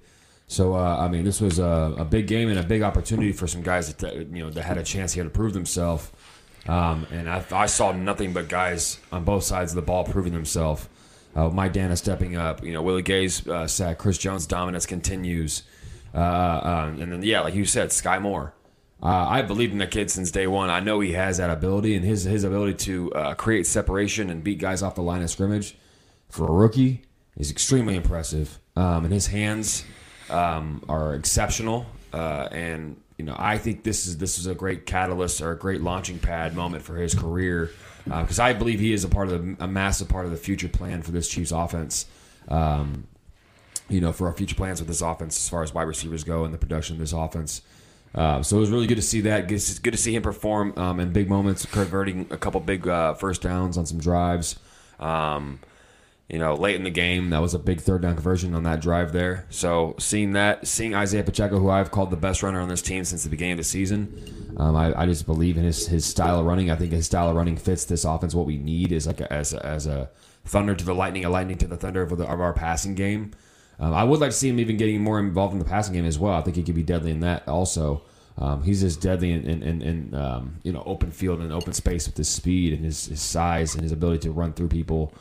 So 0.50 0.74
uh, 0.74 0.96
I 0.98 1.06
mean, 1.06 1.22
this 1.24 1.40
was 1.40 1.60
a, 1.60 1.94
a 1.96 2.04
big 2.04 2.26
game 2.26 2.48
and 2.48 2.58
a 2.58 2.64
big 2.64 2.82
opportunity 2.82 3.30
for 3.30 3.46
some 3.46 3.62
guys 3.62 3.94
that 3.94 4.16
you 4.16 4.42
know 4.42 4.50
that 4.50 4.62
had 4.62 4.78
a 4.78 4.82
chance 4.82 5.12
here 5.12 5.22
to 5.22 5.30
prove 5.30 5.52
themselves. 5.52 6.10
Um, 6.66 7.06
and 7.12 7.30
I, 7.30 7.44
I 7.52 7.66
saw 7.66 7.92
nothing 7.92 8.32
but 8.32 8.48
guys 8.48 8.98
on 9.12 9.22
both 9.22 9.44
sides 9.44 9.70
of 9.70 9.76
the 9.76 9.82
ball 9.82 10.02
proving 10.02 10.32
themselves. 10.32 10.88
Uh, 11.36 11.50
Mike 11.50 11.72
Danna 11.72 11.96
stepping 11.96 12.34
up. 12.34 12.64
You 12.64 12.72
know, 12.72 12.82
Willie 12.82 13.02
Gay's 13.02 13.46
uh, 13.46 13.68
sack. 13.68 13.98
Chris 13.98 14.18
Jones' 14.18 14.44
dominance 14.44 14.86
continues. 14.86 15.62
Uh, 16.12 16.18
uh, 16.18 16.94
and 16.98 17.12
then 17.12 17.22
yeah, 17.22 17.42
like 17.42 17.54
you 17.54 17.64
said, 17.64 17.92
Sky 17.92 18.18
Moore. 18.18 18.52
Uh, 19.00 19.06
I 19.28 19.42
believed 19.42 19.70
in 19.70 19.78
the 19.78 19.86
kid 19.86 20.10
since 20.10 20.32
day 20.32 20.48
one. 20.48 20.68
I 20.68 20.80
know 20.80 20.98
he 20.98 21.12
has 21.12 21.36
that 21.36 21.50
ability, 21.50 21.94
and 21.94 22.04
his 22.04 22.24
his 22.24 22.42
ability 22.42 22.74
to 22.86 23.12
uh, 23.12 23.34
create 23.34 23.68
separation 23.68 24.28
and 24.28 24.42
beat 24.42 24.58
guys 24.58 24.82
off 24.82 24.96
the 24.96 25.02
line 25.02 25.22
of 25.22 25.30
scrimmage 25.30 25.78
for 26.28 26.48
a 26.48 26.52
rookie 26.52 27.02
is 27.36 27.52
extremely 27.52 27.94
impressive. 27.94 28.58
Um, 28.74 29.04
and 29.04 29.14
his 29.14 29.28
hands 29.28 29.84
um, 30.30 30.82
are 30.88 31.14
exceptional. 31.14 31.86
Uh, 32.12 32.48
and 32.50 33.00
you 33.18 33.24
know, 33.24 33.36
I 33.38 33.58
think 33.58 33.84
this 33.84 34.06
is 34.06 34.18
this 34.18 34.38
is 34.38 34.46
a 34.46 34.54
great 34.54 34.86
catalyst 34.86 35.40
or 35.40 35.52
a 35.52 35.58
great 35.58 35.82
launching 35.82 36.18
pad 36.18 36.54
moment 36.56 36.82
for 36.82 36.96
his 36.96 37.14
career 37.14 37.70
because 38.04 38.38
I 38.38 38.54
believe 38.54 38.80
he 38.80 38.92
is 38.92 39.04
a 39.04 39.08
part 39.08 39.28
of 39.28 39.44
the, 39.44 39.64
a 39.64 39.68
massive 39.68 40.08
part 40.08 40.24
of 40.24 40.30
the 40.30 40.36
future 40.36 40.68
plan 40.68 41.02
for 41.02 41.10
this 41.10 41.28
Chiefs 41.28 41.52
offense. 41.52 42.06
Um, 42.48 43.06
you 43.90 44.00
know, 44.00 44.12
for 44.12 44.28
our 44.28 44.32
future 44.32 44.54
plans 44.54 44.80
with 44.80 44.88
this 44.88 45.02
offense 45.02 45.36
as 45.36 45.48
far 45.48 45.62
as 45.62 45.74
wide 45.74 45.82
receivers 45.82 46.24
go 46.24 46.44
and 46.44 46.54
the 46.54 46.58
production 46.58 46.94
of 46.94 47.00
this 47.00 47.12
offense. 47.12 47.60
Uh, 48.14 48.42
so 48.42 48.56
it 48.56 48.60
was 48.60 48.70
really 48.70 48.86
good 48.86 48.96
to 48.96 49.02
see 49.02 49.20
that. 49.22 49.48
Good, 49.48 49.62
good 49.82 49.92
to 49.92 49.96
see 49.96 50.14
him 50.14 50.22
perform 50.22 50.72
um, 50.76 51.00
in 51.00 51.12
big 51.12 51.28
moments, 51.28 51.66
converting 51.66 52.26
a 52.30 52.36
couple 52.36 52.60
big 52.60 52.88
uh, 52.88 53.14
first 53.14 53.42
downs 53.42 53.76
on 53.76 53.86
some 53.86 53.98
drives. 53.98 54.58
Um, 54.98 55.60
you 56.30 56.38
know, 56.38 56.54
late 56.54 56.76
in 56.76 56.84
the 56.84 56.90
game, 56.90 57.30
that 57.30 57.40
was 57.40 57.54
a 57.54 57.58
big 57.58 57.80
third 57.80 58.02
down 58.02 58.14
conversion 58.14 58.54
on 58.54 58.62
that 58.62 58.80
drive 58.80 59.12
there. 59.12 59.46
So 59.50 59.96
seeing 59.98 60.32
that, 60.32 60.66
seeing 60.66 60.94
Isaiah 60.94 61.24
Pacheco, 61.24 61.58
who 61.58 61.70
I've 61.70 61.90
called 61.90 62.10
the 62.10 62.16
best 62.16 62.42
runner 62.42 62.60
on 62.60 62.68
this 62.68 62.82
team 62.82 63.04
since 63.04 63.24
the 63.24 63.30
beginning 63.30 63.52
of 63.52 63.58
the 63.58 63.64
season, 63.64 64.54
um, 64.56 64.76
I, 64.76 65.02
I 65.02 65.06
just 65.06 65.26
believe 65.26 65.56
in 65.56 65.64
his 65.64 65.88
his 65.88 66.04
style 66.04 66.38
of 66.38 66.46
running. 66.46 66.70
I 66.70 66.76
think 66.76 66.92
his 66.92 67.06
style 67.06 67.28
of 67.28 67.36
running 67.36 67.56
fits 67.56 67.84
this 67.84 68.04
offense. 68.04 68.34
What 68.34 68.46
we 68.46 68.58
need 68.58 68.92
is 68.92 69.06
like 69.06 69.20
a, 69.20 69.32
as 69.32 69.52
a, 69.52 69.64
as 69.64 69.86
a 69.86 70.10
thunder 70.44 70.74
to 70.74 70.84
the 70.84 70.94
lightning, 70.94 71.24
a 71.24 71.30
lightning 71.30 71.58
to 71.58 71.66
the 71.66 71.76
thunder 71.76 72.02
of, 72.02 72.16
the, 72.16 72.24
of 72.24 72.40
our 72.40 72.52
passing 72.52 72.94
game. 72.94 73.32
Um, 73.80 73.94
I 73.94 74.04
would 74.04 74.20
like 74.20 74.30
to 74.30 74.36
see 74.36 74.48
him 74.48 74.60
even 74.60 74.76
getting 74.76 75.02
more 75.02 75.18
involved 75.18 75.52
in 75.52 75.58
the 75.58 75.64
passing 75.64 75.94
game 75.94 76.04
as 76.04 76.18
well. 76.18 76.34
I 76.34 76.42
think 76.42 76.56
he 76.56 76.62
could 76.62 76.74
be 76.74 76.82
deadly 76.82 77.10
in 77.10 77.20
that 77.20 77.48
also. 77.48 78.02
Um, 78.38 78.62
he's 78.62 78.80
just 78.80 79.00
deadly 79.00 79.32
in, 79.32 79.44
in, 79.48 79.62
in, 79.62 79.82
in 79.82 80.14
um, 80.14 80.56
you 80.62 80.72
know 80.72 80.82
open 80.86 81.10
field 81.10 81.40
and 81.40 81.52
open 81.52 81.72
space 81.72 82.06
with 82.06 82.16
his 82.16 82.28
speed 82.28 82.72
and 82.72 82.84
his, 82.84 83.06
his 83.06 83.20
size 83.20 83.74
and 83.74 83.82
his 83.82 83.92
ability 83.92 84.20
to 84.20 84.32
run 84.32 84.52
through 84.52 84.68
people. 84.68 85.12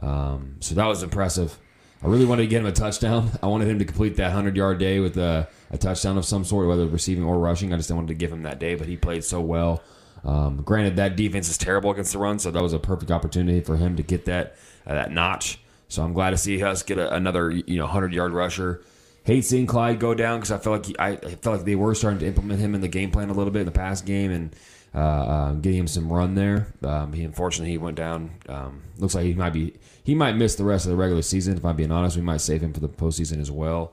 Um, 0.00 0.56
so 0.60 0.74
that 0.74 0.86
was 0.86 1.02
impressive. 1.02 1.58
I 2.02 2.08
really 2.08 2.26
wanted 2.26 2.42
to 2.42 2.48
get 2.48 2.60
him 2.60 2.66
a 2.66 2.72
touchdown. 2.72 3.30
I 3.42 3.46
wanted 3.46 3.68
him 3.68 3.78
to 3.78 3.84
complete 3.84 4.16
that 4.16 4.32
hundred 4.32 4.56
yard 4.56 4.78
day 4.78 5.00
with 5.00 5.16
a, 5.16 5.48
a 5.70 5.78
touchdown 5.78 6.18
of 6.18 6.24
some 6.24 6.44
sort, 6.44 6.68
whether 6.68 6.86
receiving 6.86 7.24
or 7.24 7.38
rushing. 7.38 7.72
I 7.72 7.76
just 7.76 7.90
wanted 7.90 8.08
to 8.08 8.14
give 8.14 8.32
him 8.32 8.42
that 8.42 8.58
day, 8.58 8.74
but 8.74 8.86
he 8.86 8.96
played 8.96 9.24
so 9.24 9.40
well. 9.40 9.82
Um, 10.24 10.62
granted, 10.62 10.96
that 10.96 11.16
defense 11.16 11.48
is 11.48 11.56
terrible 11.56 11.90
against 11.90 12.12
the 12.12 12.18
run, 12.18 12.38
so 12.38 12.50
that 12.50 12.62
was 12.62 12.72
a 12.72 12.78
perfect 12.78 13.10
opportunity 13.10 13.60
for 13.60 13.76
him 13.76 13.96
to 13.96 14.02
get 14.02 14.24
that 14.26 14.56
uh, 14.86 14.94
that 14.94 15.12
notch. 15.12 15.60
So 15.88 16.02
I'm 16.02 16.12
glad 16.12 16.30
to 16.30 16.36
see 16.36 16.62
us 16.62 16.82
get 16.82 16.98
a, 16.98 17.14
another 17.14 17.50
you 17.50 17.76
know 17.76 17.86
hundred 17.86 18.12
yard 18.12 18.32
rusher. 18.32 18.82
Hate 19.24 19.44
seeing 19.44 19.66
Clyde 19.66 19.98
go 19.98 20.14
down 20.14 20.38
because 20.38 20.52
I 20.52 20.58
felt 20.58 20.76
like 20.76 20.86
he, 20.86 20.98
I, 20.98 21.08
I 21.08 21.34
felt 21.36 21.56
like 21.56 21.64
they 21.64 21.74
were 21.74 21.94
starting 21.96 22.20
to 22.20 22.26
implement 22.26 22.60
him 22.60 22.76
in 22.76 22.80
the 22.80 22.88
game 22.88 23.10
plan 23.10 23.28
a 23.28 23.32
little 23.32 23.52
bit 23.52 23.60
in 23.60 23.66
the 23.66 23.72
past 23.72 24.06
game 24.06 24.30
and 24.30 24.54
uh, 24.96 24.98
uh, 24.98 25.52
getting 25.52 25.80
him 25.80 25.86
some 25.86 26.10
run 26.10 26.34
there. 26.34 26.72
Um, 26.82 27.12
he 27.12 27.22
unfortunately 27.22 27.70
he 27.70 27.78
went 27.78 27.98
down. 27.98 28.30
Um, 28.48 28.82
looks 28.96 29.14
like 29.14 29.26
he 29.26 29.34
might 29.34 29.52
be 29.52 29.74
he 30.02 30.14
might 30.14 30.36
miss 30.36 30.54
the 30.54 30.64
rest 30.64 30.86
of 30.86 30.90
the 30.90 30.96
regular 30.96 31.20
season. 31.20 31.56
If 31.58 31.64
I'm 31.64 31.76
being 31.76 31.92
honest, 31.92 32.16
we 32.16 32.22
might 32.22 32.40
save 32.40 32.62
him 32.62 32.72
for 32.72 32.80
the 32.80 32.88
postseason 32.88 33.38
as 33.38 33.50
well. 33.50 33.92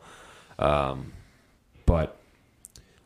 Um, 0.58 1.12
but 1.86 2.18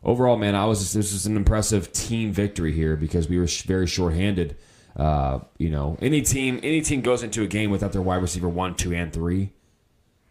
overall, 0.04 0.36
man, 0.36 0.54
I 0.54 0.66
was 0.66 0.78
just, 0.78 0.94
this 0.94 1.12
was 1.12 1.26
an 1.26 1.36
impressive 1.36 1.92
team 1.92 2.32
victory 2.32 2.72
here 2.72 2.94
because 2.94 3.28
we 3.28 3.36
were 3.36 3.48
sh- 3.48 3.62
very 3.62 3.88
shorthanded. 3.88 4.56
Uh, 4.96 5.40
you 5.58 5.70
know, 5.70 5.98
any 6.00 6.22
team 6.22 6.60
any 6.62 6.80
team 6.82 7.00
goes 7.00 7.24
into 7.24 7.42
a 7.42 7.48
game 7.48 7.70
without 7.70 7.92
their 7.92 8.02
wide 8.02 8.22
receiver 8.22 8.48
one, 8.48 8.76
two, 8.76 8.94
and 8.94 9.12
three, 9.12 9.50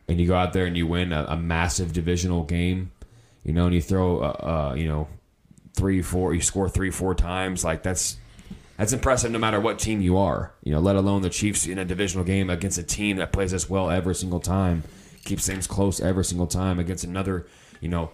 and 0.07 0.21
you 0.21 0.27
go 0.27 0.35
out 0.35 0.53
there 0.53 0.65
and 0.65 0.77
you 0.77 0.87
win 0.87 1.11
a, 1.11 1.25
a 1.29 1.35
massive 1.35 1.91
divisional 1.91 2.43
game. 2.43 2.91
You 3.43 3.53
know, 3.53 3.65
and 3.65 3.73
you 3.73 3.81
throw, 3.81 4.19
uh, 4.19 4.71
uh, 4.71 4.73
you 4.75 4.87
know, 4.87 5.07
three, 5.77 6.01
four, 6.01 6.33
you 6.33 6.41
score 6.41 6.67
three, 6.67 6.91
four 6.91 7.15
times. 7.15 7.63
Like 7.63 7.83
that's 7.83 8.17
that's 8.77 8.91
impressive 8.91 9.31
no 9.31 9.39
matter 9.39 9.59
what 9.59 9.79
team 9.79 10.01
you 10.01 10.17
are. 10.17 10.51
You 10.63 10.73
know, 10.73 10.79
let 10.79 10.95
alone 10.95 11.21
the 11.21 11.29
Chiefs 11.29 11.65
in 11.67 11.77
a 11.77 11.85
divisional 11.85 12.25
game 12.25 12.49
against 12.49 12.77
a 12.77 12.83
team 12.83 13.17
that 13.17 13.31
plays 13.31 13.53
us 13.53 13.69
well 13.69 13.89
every 13.89 14.15
single 14.15 14.39
time, 14.39 14.83
keeps 15.23 15.47
things 15.47 15.67
close 15.67 16.01
every 16.01 16.25
single 16.25 16.47
time 16.47 16.79
against 16.79 17.03
another, 17.03 17.47
you 17.79 17.87
know, 17.87 18.11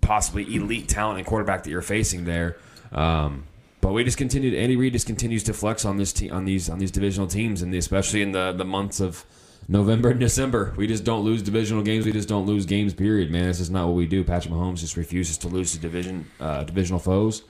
possibly 0.00 0.54
elite 0.54 0.88
talent 0.88 1.18
and 1.18 1.26
quarterback 1.26 1.64
that 1.64 1.70
you're 1.70 1.82
facing 1.82 2.24
there. 2.24 2.56
Um, 2.92 3.44
but 3.80 3.92
we 3.92 4.04
just 4.04 4.16
continued. 4.16 4.54
Andy 4.54 4.76
Reid 4.76 4.92
just 4.92 5.06
continues 5.06 5.42
to 5.44 5.52
flex 5.52 5.84
on 5.84 5.96
this 5.96 6.12
team, 6.12 6.32
on 6.32 6.44
these 6.44 6.70
on 6.70 6.78
these 6.78 6.90
divisional 6.90 7.26
teams, 7.26 7.60
and 7.60 7.74
especially 7.74 8.22
in 8.22 8.32
the 8.32 8.52
the 8.52 8.64
months 8.64 9.00
of 9.00 9.24
November 9.68 10.10
and 10.10 10.20
December. 10.20 10.74
We 10.76 10.86
just 10.86 11.04
don't 11.04 11.24
lose 11.24 11.42
divisional 11.42 11.82
games. 11.82 12.04
We 12.04 12.12
just 12.12 12.28
don't 12.28 12.46
lose 12.46 12.66
games. 12.66 12.94
Period, 12.94 13.30
man. 13.30 13.46
This 13.46 13.60
is 13.60 13.70
not 13.70 13.86
what 13.86 13.94
we 13.94 14.06
do. 14.06 14.24
Patrick 14.24 14.52
Mahomes 14.52 14.80
just 14.80 14.96
refuses 14.96 15.38
to 15.38 15.48
lose 15.48 15.72
to 15.72 15.78
division 15.78 16.30
uh, 16.40 16.64
divisional 16.64 16.98
foes. 16.98 17.42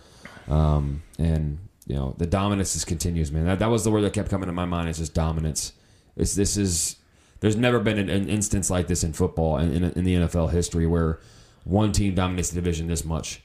Um, 0.48 1.02
and 1.18 1.58
you 1.86 1.96
know 1.96 2.14
the 2.18 2.26
dominance 2.26 2.74
just 2.74 2.86
continues, 2.86 3.32
man. 3.32 3.46
That, 3.46 3.58
that 3.58 3.70
was 3.70 3.84
the 3.84 3.90
word 3.90 4.02
that 4.02 4.12
kept 4.12 4.30
coming 4.30 4.46
to 4.46 4.52
my 4.52 4.64
mind. 4.64 4.88
It's 4.88 4.98
just 4.98 5.14
dominance. 5.14 5.72
It's 6.16 6.34
this 6.34 6.56
is 6.56 6.96
there's 7.40 7.56
never 7.56 7.80
been 7.80 7.98
an, 7.98 8.08
an 8.08 8.28
instance 8.28 8.70
like 8.70 8.86
this 8.86 9.04
in 9.04 9.12
football 9.12 9.56
and 9.56 9.74
in, 9.74 9.84
in 9.84 10.04
the 10.04 10.14
NFL 10.14 10.52
history 10.52 10.86
where 10.86 11.20
one 11.64 11.92
team 11.92 12.14
dominates 12.14 12.50
the 12.50 12.54
division 12.56 12.86
this 12.86 13.04
much. 13.04 13.42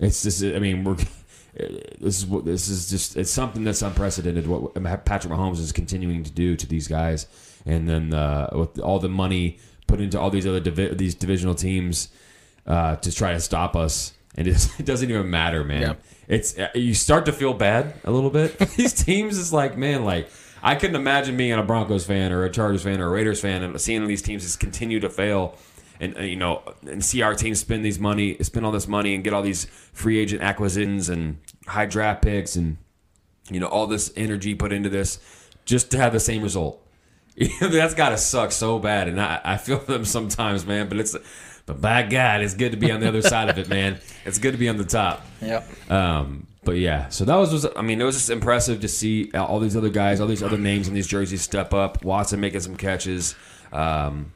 It's 0.00 0.22
just 0.22 0.42
I 0.42 0.58
mean 0.58 0.84
we're 0.84 0.96
this 1.54 2.18
is 2.18 2.26
what 2.26 2.44
this 2.44 2.68
is 2.68 2.90
just 2.90 3.16
it's 3.16 3.30
something 3.30 3.64
that's 3.64 3.82
unprecedented 3.82 4.46
what 4.46 4.74
Patrick 5.04 5.32
Mahomes 5.32 5.58
is 5.58 5.72
continuing 5.72 6.24
to 6.24 6.30
do 6.30 6.56
to 6.56 6.66
these 6.66 6.88
guys 6.88 7.26
and 7.68 7.88
then 7.88 8.14
uh, 8.14 8.48
with 8.52 8.80
all 8.80 8.98
the 8.98 9.08
money 9.08 9.58
put 9.86 10.00
into 10.00 10.18
all 10.18 10.30
these 10.30 10.46
other 10.46 10.60
divi- 10.60 10.94
these 10.94 11.14
divisional 11.14 11.54
teams 11.54 12.08
uh, 12.66 12.96
to 12.96 13.12
try 13.14 13.32
to 13.32 13.40
stop 13.40 13.76
us. 13.76 14.14
And 14.34 14.48
it, 14.48 14.68
it 14.78 14.86
doesn't 14.86 15.08
even 15.08 15.30
matter 15.30 15.62
man. 15.62 15.82
Yep. 15.82 16.02
it's 16.26 16.58
uh, 16.58 16.68
you 16.74 16.94
start 16.94 17.26
to 17.26 17.32
feel 17.32 17.54
bad 17.54 17.94
a 18.04 18.10
little 18.10 18.30
bit. 18.30 18.58
These 18.76 18.94
teams 18.94 19.38
is 19.38 19.52
like 19.52 19.76
man 19.76 20.04
like 20.04 20.30
I 20.62 20.74
couldn't 20.74 20.96
imagine 20.96 21.36
being 21.36 21.52
a 21.52 21.62
Broncos 21.62 22.04
fan 22.04 22.32
or 22.32 22.44
a 22.44 22.50
Chargers 22.50 22.82
fan 22.82 23.00
or 23.00 23.06
a 23.06 23.10
Raiders 23.10 23.40
fan 23.40 23.62
and 23.62 23.80
seeing 23.80 24.06
these 24.08 24.22
teams 24.22 24.42
just 24.42 24.58
continue 24.58 24.98
to 24.98 25.08
fail 25.08 25.56
and 26.00 26.16
uh, 26.16 26.22
you 26.22 26.36
know 26.36 26.62
and 26.82 27.04
see 27.04 27.22
our 27.22 27.34
team 27.34 27.54
spend 27.54 27.84
these 27.84 27.98
money 27.98 28.36
spend 28.42 28.64
all 28.64 28.72
this 28.72 28.88
money 28.88 29.14
and 29.14 29.22
get 29.22 29.32
all 29.32 29.42
these 29.42 29.66
free 29.92 30.18
agent 30.18 30.42
acquisitions 30.42 31.08
and 31.08 31.38
high 31.66 31.86
draft 31.86 32.22
picks 32.22 32.56
and 32.56 32.78
you 33.50 33.60
know 33.60 33.66
all 33.66 33.86
this 33.86 34.12
energy 34.16 34.54
put 34.54 34.72
into 34.72 34.88
this 34.88 35.20
just 35.64 35.90
to 35.90 35.98
have 35.98 36.12
the 36.12 36.20
same 36.20 36.42
result 36.42 36.82
that's 37.60 37.94
got 37.94 38.10
to 38.10 38.18
suck 38.18 38.52
so 38.52 38.78
bad 38.78 39.08
and 39.08 39.20
I, 39.20 39.40
I 39.44 39.56
feel 39.56 39.78
them 39.78 40.04
sometimes 40.04 40.66
man 40.66 40.88
but 40.88 40.98
it's 40.98 41.16
but 41.66 41.80
by 41.80 42.02
god 42.02 42.42
it's 42.42 42.54
good 42.54 42.72
to 42.72 42.78
be 42.78 42.90
on 42.90 43.00
the 43.00 43.08
other 43.08 43.22
side 43.22 43.48
of 43.48 43.58
it 43.58 43.68
man 43.68 43.98
it's 44.24 44.38
good 44.38 44.52
to 44.52 44.58
be 44.58 44.68
on 44.68 44.76
the 44.76 44.84
top 44.84 45.24
Yep. 45.40 45.90
um, 45.90 46.46
but 46.64 46.76
yeah, 46.76 47.08
so 47.08 47.24
that 47.24 47.36
was, 47.36 47.50
was 47.50 47.66
I 47.76 47.80
mean, 47.80 47.98
it 47.98 48.04
was 48.04 48.16
just 48.16 48.28
impressive 48.28 48.80
to 48.80 48.88
see 48.88 49.32
all 49.32 49.58
these 49.58 49.74
other 49.74 49.88
guys, 49.88 50.20
all 50.20 50.26
these 50.26 50.42
other 50.42 50.58
names 50.58 50.86
in 50.86 50.92
these 50.92 51.06
jerseys 51.06 51.40
step 51.40 51.72
up. 51.72 52.04
Watson 52.04 52.40
making 52.40 52.60
some 52.60 52.76
catches. 52.76 53.34
Um, 53.72 54.32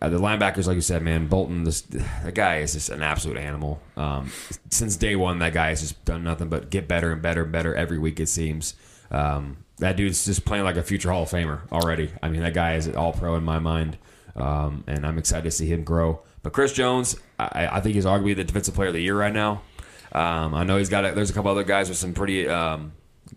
uh, 0.00 0.08
the 0.08 0.18
linebackers, 0.18 0.66
like 0.66 0.76
you 0.76 0.80
said, 0.80 1.02
man, 1.02 1.26
Bolton, 1.26 1.64
this 1.64 1.82
that 1.82 2.34
guy 2.34 2.58
is 2.58 2.72
just 2.72 2.88
an 2.88 3.02
absolute 3.02 3.36
animal. 3.36 3.82
Um, 3.98 4.30
since 4.70 4.96
day 4.96 5.14
one, 5.14 5.40
that 5.40 5.52
guy 5.52 5.70
has 5.70 5.80
just 5.82 6.02
done 6.06 6.24
nothing 6.24 6.48
but 6.48 6.70
get 6.70 6.88
better 6.88 7.12
and 7.12 7.20
better 7.20 7.42
and 7.42 7.52
better 7.52 7.74
every 7.74 7.98
week. 7.98 8.18
It 8.18 8.28
seems. 8.28 8.74
Um, 9.10 9.58
that 9.78 9.96
dude's 9.96 10.24
just 10.24 10.44
playing 10.44 10.64
like 10.64 10.76
a 10.76 10.82
future 10.82 11.10
Hall 11.10 11.22
of 11.24 11.30
Famer 11.30 11.60
already. 11.72 12.10
I 12.22 12.28
mean, 12.28 12.42
that 12.42 12.54
guy 12.54 12.74
is 12.76 12.88
all 12.88 13.12
pro 13.12 13.34
in 13.36 13.44
my 13.44 13.58
mind, 13.58 13.98
um, 14.36 14.84
and 14.86 15.04
I'm 15.06 15.18
excited 15.18 15.44
to 15.44 15.50
see 15.50 15.66
him 15.66 15.84
grow. 15.84 16.20
But 16.42 16.52
Chris 16.52 16.72
Jones, 16.72 17.16
I, 17.38 17.68
I 17.72 17.80
think 17.80 17.94
he's 17.94 18.04
arguably 18.04 18.36
the 18.36 18.44
defensive 18.44 18.74
player 18.74 18.88
of 18.88 18.94
the 18.94 19.00
year 19.00 19.18
right 19.18 19.32
now. 19.32 19.62
Um, 20.12 20.54
I 20.54 20.62
know 20.64 20.76
he's 20.76 20.88
got. 20.90 21.04
A, 21.04 21.12
there's 21.12 21.30
a 21.30 21.32
couple 21.32 21.50
other 21.50 21.64
guys 21.64 21.88
with 21.88 21.98
some 21.98 22.12
pretty, 22.14 22.46
um, 22.48 22.92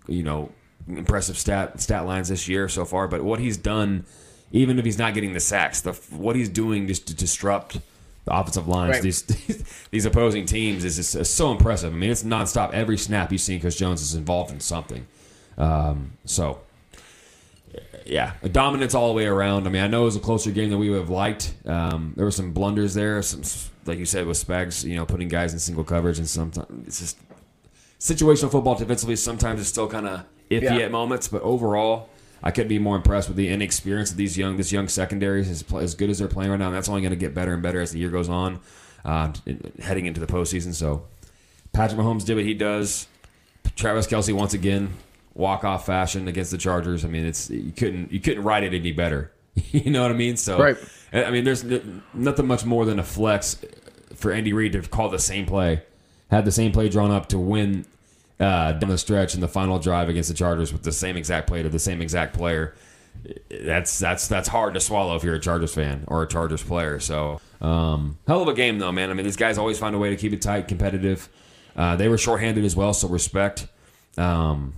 you 0.07 0.23
know, 0.23 0.51
impressive 0.87 1.37
stat 1.37 1.81
stat 1.81 2.05
lines 2.05 2.29
this 2.29 2.47
year 2.47 2.69
so 2.69 2.85
far. 2.85 3.07
But 3.07 3.23
what 3.23 3.39
he's 3.39 3.57
done, 3.57 4.05
even 4.51 4.77
if 4.77 4.85
he's 4.85 4.99
not 4.99 5.13
getting 5.15 5.33
the 5.33 5.39
sacks, 5.39 5.81
the 5.81 5.93
what 6.11 6.35
he's 6.35 6.49
doing 6.49 6.87
just 6.87 7.07
to 7.07 7.15
disrupt 7.15 7.79
the 8.25 8.37
offensive 8.37 8.67
lines, 8.67 8.95
Right. 8.95 9.01
these 9.03 9.23
these 9.91 10.05
opposing 10.05 10.45
teams 10.45 10.83
is 10.83 10.97
just 10.97 11.33
so 11.33 11.51
impressive. 11.51 11.93
I 11.93 11.95
mean, 11.95 12.11
it's 12.11 12.23
nonstop. 12.23 12.73
Every 12.73 12.97
snap 12.97 13.31
you've 13.31 13.41
seen, 13.41 13.59
Chris 13.61 13.77
Jones 13.77 14.01
is 14.01 14.13
involved 14.13 14.51
in 14.51 14.59
something. 14.59 15.07
Um, 15.57 16.13
so. 16.25 16.59
Yeah, 18.05 18.33
dominance 18.51 18.95
all 18.95 19.09
the 19.09 19.13
way 19.13 19.25
around. 19.25 19.67
I 19.67 19.69
mean, 19.69 19.83
I 19.83 19.87
know 19.87 20.03
it 20.03 20.05
was 20.05 20.15
a 20.15 20.21
closer 20.21 20.49
game 20.51 20.69
than 20.69 20.79
we 20.79 20.89
would 20.89 20.99
have 20.99 21.09
liked. 21.09 21.53
Um, 21.65 22.13
there 22.15 22.23
were 22.25 22.31
some 22.31 22.53
blunders 22.53 22.93
there, 22.93 23.21
some 23.21 23.41
like 23.85 23.99
you 23.99 24.05
said 24.05 24.25
with 24.25 24.37
Spags, 24.37 24.85
you 24.85 24.95
know, 24.95 25.05
putting 25.05 25.27
guys 25.27 25.51
in 25.51 25.59
single 25.59 25.83
coverage, 25.83 26.17
and 26.17 26.27
sometimes 26.27 26.87
it's 26.87 26.99
just 26.99 27.17
situational 27.99 28.49
football 28.49 28.75
defensively. 28.75 29.17
Sometimes 29.17 29.59
it's 29.59 29.67
still 29.69 29.89
kind 29.89 30.07
of 30.07 30.23
iffy 30.49 30.63
Yeah. 30.63 30.77
at 30.77 30.91
moments, 30.91 31.27
but 31.27 31.41
overall, 31.41 32.07
I 32.41 32.51
couldn't 32.51 32.69
be 32.69 32.79
more 32.79 32.95
impressed 32.95 33.27
with 33.27 33.35
the 33.35 33.49
inexperience 33.49 34.11
of 34.11 34.17
these 34.17 34.37
young 34.37 34.55
this 34.55 34.71
young 34.71 34.87
secondaries. 34.87 35.49
As, 35.49 35.65
as 35.73 35.93
good 35.93 36.09
as 36.09 36.19
they're 36.19 36.29
playing 36.29 36.51
right 36.51 36.59
now, 36.59 36.67
and 36.67 36.75
that's 36.75 36.87
only 36.87 37.01
going 37.01 37.11
to 37.11 37.17
get 37.17 37.33
better 37.33 37.53
and 37.53 37.61
better 37.61 37.81
as 37.81 37.91
the 37.91 37.99
year 37.99 38.09
goes 38.09 38.29
on, 38.29 38.61
um, 39.03 39.33
heading 39.81 40.05
into 40.05 40.21
the 40.21 40.27
postseason. 40.27 40.73
So, 40.73 41.03
Patrick 41.73 41.99
Mahomes 41.99 42.23
did 42.25 42.35
what 42.35 42.45
he 42.45 42.53
does. 42.53 43.07
Travis 43.75 44.07
Kelce 44.07 44.31
once 44.33 44.53
again 44.53 44.93
walk 45.37 45.63
off 45.63 45.85
fashion 45.85 46.27
against 46.27 46.51
the 46.51 46.57
Chargers. 46.57 47.05
I 47.05 47.07
mean, 47.07 47.25
it's 47.25 47.49
you 47.49 47.71
couldn't 47.71 48.11
you 48.11 48.19
couldn't 48.19 48.43
write 48.43 48.63
it 48.63 48.73
any 48.73 48.91
better. 48.91 49.31
you 49.71 49.89
know 49.91 50.01
what 50.01 50.11
I 50.11 50.15
mean? 50.15 50.35
So, 50.37 50.59
Right. 50.59 50.77
I 51.13 51.31
mean, 51.31 51.45
there's 51.45 51.63
n- 51.63 52.03
nothing 52.13 52.47
much 52.47 52.65
more 52.65 52.85
than 52.85 52.99
a 52.99 53.03
flex 53.03 53.63
for 54.15 54.31
Andy 54.31 54.51
Reid 54.51 54.73
to 54.73 54.81
call 54.81 55.09
the 55.09 55.19
same 55.19 55.45
play, 55.45 55.83
had 56.29 56.43
the 56.43 56.51
same 56.51 56.71
play 56.71 56.89
drawn 56.89 57.11
up 57.11 57.27
to 57.29 57.39
win 57.39 57.85
uh, 58.39 58.73
down 58.73 58.89
the 58.89 58.97
stretch 58.97 59.33
in 59.35 59.41
the 59.41 59.47
final 59.47 59.79
drive 59.79 60.09
against 60.09 60.29
the 60.29 60.35
Chargers 60.35 60.73
with 60.73 60.83
the 60.83 60.91
same 60.91 61.15
exact 61.15 61.47
play 61.47 61.63
to 61.63 61.69
the 61.69 61.79
same 61.79 62.01
exact 62.01 62.33
player. 62.35 62.75
That's 63.49 63.97
that's 63.97 64.27
that's 64.27 64.47
hard 64.47 64.73
to 64.75 64.79
swallow 64.79 65.15
if 65.15 65.23
you're 65.23 65.35
a 65.35 65.39
Chargers 65.39 65.73
fan 65.73 66.03
or 66.07 66.23
a 66.23 66.27
Chargers 66.27 66.61
player. 66.63 66.99
So, 66.99 67.39
um, 67.61 68.17
hell 68.27 68.41
of 68.41 68.47
a 68.47 68.53
game 68.53 68.79
though, 68.79 68.91
man. 68.91 69.09
I 69.09 69.13
mean, 69.13 69.25
these 69.25 69.35
guys 69.37 69.57
always 69.57 69.79
find 69.79 69.95
a 69.95 69.97
way 69.99 70.09
to 70.09 70.15
keep 70.15 70.33
it 70.33 70.41
tight, 70.41 70.67
competitive. 70.67 71.29
Uh, 71.75 71.95
they 71.95 72.07
were 72.07 72.17
shorthanded 72.17 72.63
as 72.65 72.75
well, 72.75 72.93
so 72.93 73.07
respect. 73.07 73.67
Um, 74.17 74.73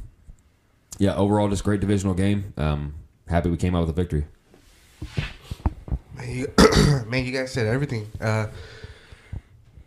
yeah, 0.99 1.15
overall, 1.15 1.47
just 1.49 1.63
great 1.63 1.79
divisional 1.79 2.13
game. 2.13 2.53
Um, 2.57 2.93
happy 3.27 3.49
we 3.49 3.57
came 3.57 3.73
out 3.73 3.81
with 3.81 3.89
a 3.89 3.93
victory. 3.93 4.25
Man, 6.15 6.29
you, 6.29 6.53
man, 7.07 7.25
you 7.25 7.31
guys 7.31 7.51
said 7.53 7.67
everything. 7.67 8.11
Uh, 8.19 8.47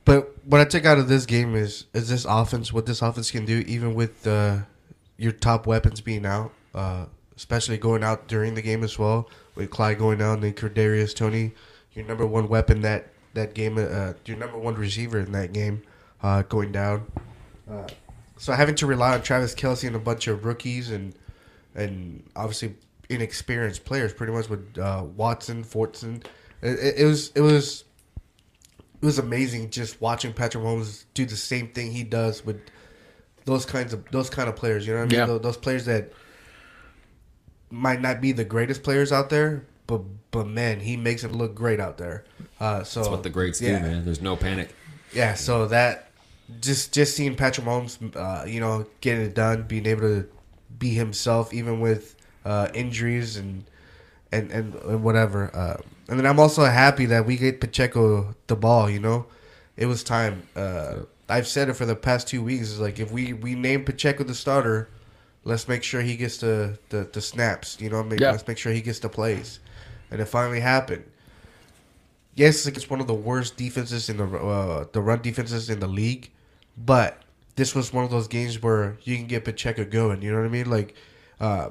but 0.07 0.35
what 0.47 0.61
I 0.61 0.65
took 0.65 0.87
out 0.87 0.99
of 0.99 1.09
this 1.09 1.27
game 1.27 1.55
is 1.55 1.85
is 1.93 2.09
this 2.09 2.25
offense, 2.25 2.73
what 2.73 2.87
this 2.87 3.03
offense 3.03 3.31
can 3.31 3.45
do, 3.45 3.63
even 3.67 3.95
with 3.95 4.27
uh, 4.27 4.61
your 5.19 5.33
top 5.33 5.67
weapons 5.67 6.01
being 6.01 6.25
out, 6.25 6.53
uh, 6.75 7.05
especially 7.37 7.77
going 7.77 8.03
out 8.03 8.27
during 8.27 8.55
the 8.55 8.63
game 8.63 8.83
as 8.83 8.99
well, 8.99 9.29
with 9.55 9.71
Clyde 9.71 9.99
going 9.99 10.23
out 10.23 10.43
and 10.43 10.57
Kadarius 10.57 11.15
Toney, 11.15 11.53
your 11.93 12.07
number 12.07 12.27
one 12.27 12.49
weapon 12.49 12.81
that 12.81 13.09
that 13.35 13.53
game, 13.53 13.77
uh, 13.77 14.15
your 14.25 14.39
number 14.39 14.59
one 14.59 14.77
receiver 14.77 15.19
in 15.19 15.33
that 15.33 15.53
game, 15.53 15.83
uh, 16.23 16.41
going 16.43 16.73
down. 16.73 17.07
So 18.43 18.53
having 18.53 18.75
to 18.75 18.87
rely 18.87 19.15
on 19.15 19.23
Travis 19.23 19.55
Kelce 19.55 19.87
and 19.87 19.95
a 19.95 20.01
bunch 20.01 20.27
of 20.27 20.45
rookies 20.45 20.91
and 20.91 21.15
and 21.77 22.29
obviously 22.35 22.75
inexperienced 23.09 23.85
players, 23.85 24.13
pretty 24.13 24.33
much 24.33 24.49
with 24.49 24.77
uh, 24.77 25.05
Watson, 25.15 25.63
Fortson. 25.63 26.25
It, 26.61 27.03
it, 27.03 27.05
was 27.05 27.31
it 27.37 27.41
was 27.41 27.85
it 29.01 29.07
was 29.07 29.21
amazing 29.21 29.71
just 29.71 30.01
watching 30.01 30.33
Patrick 30.33 30.65
Mahomes 30.65 31.05
do 31.15 31.25
the 31.25 31.37
same 31.37 31.69
thing 31.69 31.93
he 31.93 32.03
does 32.03 32.45
with 32.45 32.61
those 33.45 33.65
kinds 33.65 33.93
of 33.93 34.05
those 34.11 34.29
kind 34.29 34.49
of 34.49 34.57
players. 34.57 34.89
You 34.89 34.95
know 34.95 34.99
what 34.99 35.05
I 35.05 35.09
mean? 35.11 35.19
Yeah. 35.21 35.27
Those, 35.27 35.41
those 35.43 35.57
players 35.57 35.85
that 35.85 36.13
might 37.71 38.01
not 38.01 38.21
be 38.21 38.33
the 38.33 38.45
greatest 38.45 38.83
players 38.83 39.13
out 39.13 39.31
there, 39.31 39.65
but 39.87 40.03
but 40.33 40.49
man, 40.49 40.81
he 40.81 40.97
makes 40.97 41.23
it 41.23 41.31
look 41.31 41.55
great 41.55 41.79
out 41.79 41.97
there. 41.97 42.25
Uh, 42.59 42.83
so 42.83 43.03
That's 43.03 43.11
what 43.13 43.23
the 43.23 43.31
greats 43.31 43.61
yeah. 43.61 43.79
do, 43.79 43.85
man. 43.85 44.05
There's 44.05 44.21
no 44.21 44.35
panic. 44.35 44.75
Yeah, 45.15 45.35
so 45.35 45.69
that 45.69 46.12
just 46.61 46.93
just 46.93 47.17
seeing 47.17 47.35
Patrick 47.35 47.67
Mahomes, 47.67 47.99
uh, 48.17 48.45
you 48.47 48.61
know, 48.61 48.87
getting 49.01 49.25
it 49.25 49.35
done, 49.35 49.63
being 49.65 49.87
able 49.87 50.03
to 50.03 50.29
be 50.79 50.91
himself 50.91 51.53
even 51.55 51.81
with 51.81 52.17
uh, 52.45 52.69
injuries 52.75 53.37
and 53.37 53.65
and 54.31 54.51
and, 54.51 54.75
and 54.75 55.03
whatever. 55.03 55.55
Uh, 55.55 55.81
and 56.09 56.19
then 56.19 56.27
I'm 56.27 56.41
also 56.41 56.65
happy 56.65 57.07
that 57.07 57.27
we 57.27 57.37
get 57.37 57.61
Pacheco 57.61 58.35
the 58.47 58.57
ball. 58.57 58.91
You 58.91 59.01
know, 59.01 59.27
it 59.77 59.87
was 59.87 60.03
time. 60.03 60.43
Uh, 60.55 61.01
I've 61.29 61.47
said 61.47 61.69
it 61.69 61.75
for 61.75 61.87
the 61.87 61.97
past 61.97 62.29
two 62.29 62.43
weeks. 62.43 62.69
Is 62.71 62.81
like 62.81 62.99
if 62.99 63.13
we 63.13 63.33
we 63.33 63.55
name 63.55 63.85
Pacheco 63.85 64.25
the 64.25 64.35
starter, 64.35 64.89
let's 65.45 65.69
make 65.69 65.83
sure 65.83 66.03
he 66.03 66.17
gets 66.17 66.39
the 66.39 66.79
the, 66.91 67.09
the 67.13 67.21
snaps. 67.21 67.81
You 67.81 67.91
know, 67.91 68.03
make, 68.03 68.21
Yeah. 68.21 68.33
let's 68.33 68.47
make 68.47 68.59
sure 68.59 68.73
he 68.73 68.83
gets 68.83 68.99
the 68.99 69.09
plays. 69.09 69.61
And 70.11 70.21
it 70.21 70.27
finally 70.27 70.61
happened 70.61 71.05
yes, 72.35 72.67
it's 72.67 72.89
one 72.89 73.01
of 73.01 73.07
the 73.07 73.15
worst 73.15 73.57
defenses 73.57 74.09
in 74.09 74.17
the 74.17 74.25
uh, 74.25 74.87
the 74.93 75.01
run 75.01 75.23
defenses 75.23 75.71
in 75.71 75.81
the 75.81 75.87
league, 75.87 76.31
but 76.77 77.23
this 77.57 77.75
was 77.75 77.93
one 77.93 78.05
of 78.05 78.11
those 78.11 78.29
games 78.29 78.63
where 78.63 78.97
you 79.03 79.17
can 79.17 79.27
get 79.27 79.45
Pacheco 79.45 79.85
going. 79.85 80.23
You 80.23 80.33
know 80.33 80.39
what 80.39 80.47
I 80.47 80.51
mean? 80.51 80.71
Like, 80.71 80.95
uh, 81.41 81.71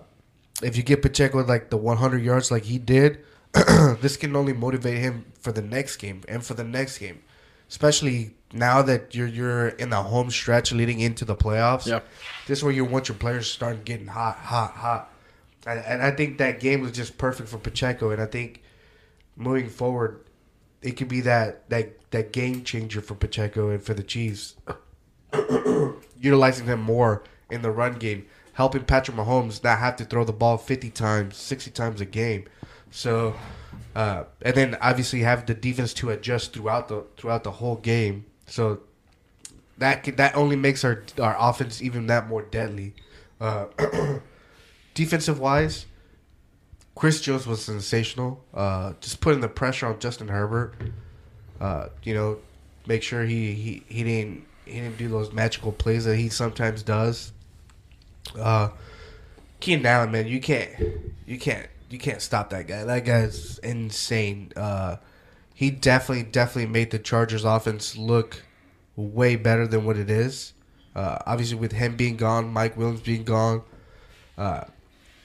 if 0.61 0.77
you 0.77 0.83
get 0.83 1.01
Pacheco 1.01 1.43
like 1.43 1.69
the 1.69 1.77
100 1.77 2.23
yards 2.23 2.51
like 2.51 2.63
he 2.63 2.77
did, 2.77 3.23
this 3.99 4.17
can 4.17 4.35
only 4.35 4.53
motivate 4.53 4.99
him 4.99 5.25
for 5.39 5.51
the 5.51 5.61
next 5.61 5.97
game 5.97 6.21
and 6.27 6.45
for 6.45 6.53
the 6.53 6.63
next 6.63 6.99
game, 6.99 7.21
especially 7.69 8.35
now 8.53 8.81
that 8.81 9.15
you're 9.15 9.27
you're 9.27 9.69
in 9.69 9.89
the 9.89 10.03
home 10.03 10.29
stretch 10.29 10.71
leading 10.71 10.99
into 10.99 11.25
the 11.25 11.35
playoffs. 11.35 11.87
Yeah. 11.87 12.01
This 12.47 12.59
is 12.59 12.63
where 12.63 12.73
you 12.73 12.85
want 12.85 13.07
your 13.07 13.17
players 13.17 13.47
to 13.47 13.53
start 13.53 13.85
getting 13.85 14.07
hot, 14.07 14.37
hot, 14.37 14.73
hot. 14.73 15.13
And, 15.65 15.79
and 15.79 16.01
I 16.01 16.11
think 16.11 16.37
that 16.39 16.59
game 16.59 16.81
was 16.81 16.91
just 16.91 17.17
perfect 17.17 17.49
for 17.49 17.57
Pacheco, 17.57 18.11
and 18.11 18.21
I 18.21 18.25
think 18.25 18.61
moving 19.35 19.69
forward, 19.69 20.21
it 20.81 20.91
could 20.91 21.07
be 21.07 21.21
that 21.21 21.69
that 21.69 22.09
that 22.11 22.31
game 22.33 22.63
changer 22.63 23.01
for 23.01 23.15
Pacheco 23.15 23.69
and 23.69 23.81
for 23.81 23.93
the 23.93 24.03
Chiefs, 24.03 24.55
utilizing 26.19 26.65
him 26.65 26.81
more 26.81 27.23
in 27.49 27.61
the 27.61 27.71
run 27.71 27.93
game, 27.95 28.25
helping 28.53 28.83
Patrick 28.83 29.17
Mahomes 29.17 29.63
not 29.63 29.79
have 29.79 29.95
to 29.97 30.05
throw 30.05 30.23
the 30.23 30.33
ball 30.33 30.57
fifty 30.57 30.89
times, 30.89 31.37
sixty 31.37 31.71
times 31.71 32.01
a 32.01 32.05
game. 32.05 32.45
So, 32.89 33.35
uh, 33.95 34.25
and 34.41 34.55
then 34.55 34.77
obviously 34.81 35.21
have 35.21 35.45
the 35.45 35.53
defense 35.53 35.93
to 35.95 36.09
adjust 36.09 36.53
throughout 36.53 36.87
the 36.87 37.05
throughout 37.17 37.43
the 37.43 37.51
whole 37.51 37.77
game. 37.77 38.25
So 38.47 38.81
that 39.77 40.03
can- 40.03 40.15
that 40.17 40.35
only 40.35 40.55
makes 40.55 40.83
our 40.83 41.03
our 41.21 41.35
offense 41.39 41.81
even 41.81 42.07
that 42.07 42.27
more 42.27 42.41
deadly. 42.41 42.93
Uh, 43.39 43.67
defensive 44.93 45.39
wise, 45.39 45.85
Chris 47.01 47.19
Jones 47.19 47.47
was 47.47 47.65
sensational. 47.65 48.45
Uh, 48.53 48.93
just 49.01 49.21
putting 49.21 49.41
the 49.41 49.47
pressure 49.47 49.87
on 49.87 49.97
Justin 49.97 50.27
Herbert. 50.27 50.75
Uh, 51.59 51.87
you 52.03 52.13
know, 52.13 52.37
make 52.85 53.01
sure 53.01 53.23
he, 53.23 53.53
he, 53.53 53.83
he 53.87 54.03
didn't 54.03 54.45
he 54.65 54.73
didn't 54.73 54.99
do 54.99 55.09
those 55.09 55.33
magical 55.33 55.71
plays 55.71 56.05
that 56.05 56.17
he 56.17 56.29
sometimes 56.29 56.83
does. 56.83 57.33
Uh, 58.39 58.69
Keenan 59.59 59.87
Allen, 59.87 60.11
man, 60.11 60.27
you 60.27 60.39
can't 60.39 60.69
you 61.25 61.39
can't 61.39 61.67
you 61.89 61.97
can't 61.97 62.21
stop 62.21 62.51
that 62.51 62.67
guy. 62.67 62.83
That 62.83 63.03
guy's 63.03 63.57
insane. 63.63 64.51
Uh, 64.55 64.97
he 65.55 65.71
definitely 65.71 66.25
definitely 66.25 66.71
made 66.71 66.91
the 66.91 66.99
Chargers 66.99 67.45
offense 67.45 67.97
look 67.97 68.43
way 68.95 69.37
better 69.37 69.65
than 69.65 69.85
what 69.85 69.97
it 69.97 70.11
is. 70.11 70.53
Uh, 70.95 71.17
obviously, 71.25 71.57
with 71.57 71.71
him 71.71 71.95
being 71.95 72.15
gone, 72.15 72.53
Mike 72.53 72.77
Williams 72.77 73.01
being 73.01 73.23
gone, 73.23 73.63
uh, 74.37 74.65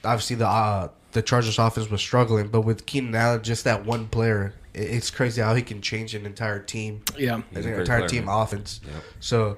obviously 0.03 0.37
the 0.37 0.49
uh, 0.49 0.89
the 1.17 1.23
Chargers 1.23 1.59
offense 1.59 1.91
was 1.91 2.03
struggling. 2.03 2.49
But 2.49 2.61
with 2.61 2.85
Keenan 2.85 3.15
Allen, 3.15 3.43
just 3.43 3.65
that 3.65 3.87
one 3.87 4.07
player, 4.07 4.53
it, 4.75 4.83
it's 4.83 5.11
crazy 5.11 5.41
how 5.41 5.55
he 5.55 5.63
can 5.63 5.81
change 5.81 6.15
an 6.15 6.27
entire 6.27 6.61
team. 6.61 7.03
Yeah. 7.17 7.37
an 7.37 7.45
He's 7.51 7.65
a 7.65 7.71
great 7.71 7.81
entire 7.81 7.99
player, 8.01 8.09
team 8.09 8.25
man. 8.27 8.43
offense. 8.43 8.81
So 9.19 9.57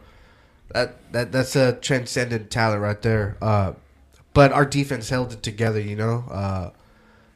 that 0.73 1.13
that 1.13 1.33
that's 1.33 1.57
a 1.57 1.73
transcendent 1.73 2.51
talent 2.51 2.81
right 2.81 3.03
there. 3.03 3.37
Uh, 3.43 3.73
but 4.35 4.53
our 4.53 4.65
defense 4.65 5.09
held 5.09 5.33
it 5.33 5.43
together. 5.43 5.81
You 5.81 5.97
know, 5.97 6.25
uh, 6.31 6.71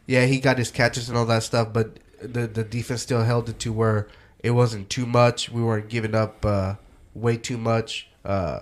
yeah, 0.07 0.25
he 0.27 0.39
got 0.39 0.57
his 0.57 0.71
catches 0.71 1.09
and 1.09 1.19
all 1.19 1.27
that 1.27 1.43
stuff, 1.43 1.73
but 1.73 1.99
the 2.21 2.47
the 2.47 2.63
defense 2.63 3.03
still 3.03 3.25
held 3.25 3.49
it 3.49 3.59
to 3.59 3.73
where 3.73 4.07
it 4.39 4.53
wasn't 4.53 4.89
too 4.89 5.05
much. 5.05 5.51
We 5.51 5.63
weren't 5.65 5.89
giving 5.89 6.15
up 6.15 6.47
uh, 6.47 6.75
way 7.13 7.37
too 7.39 7.59
much. 7.59 8.07
Uh, 8.25 8.61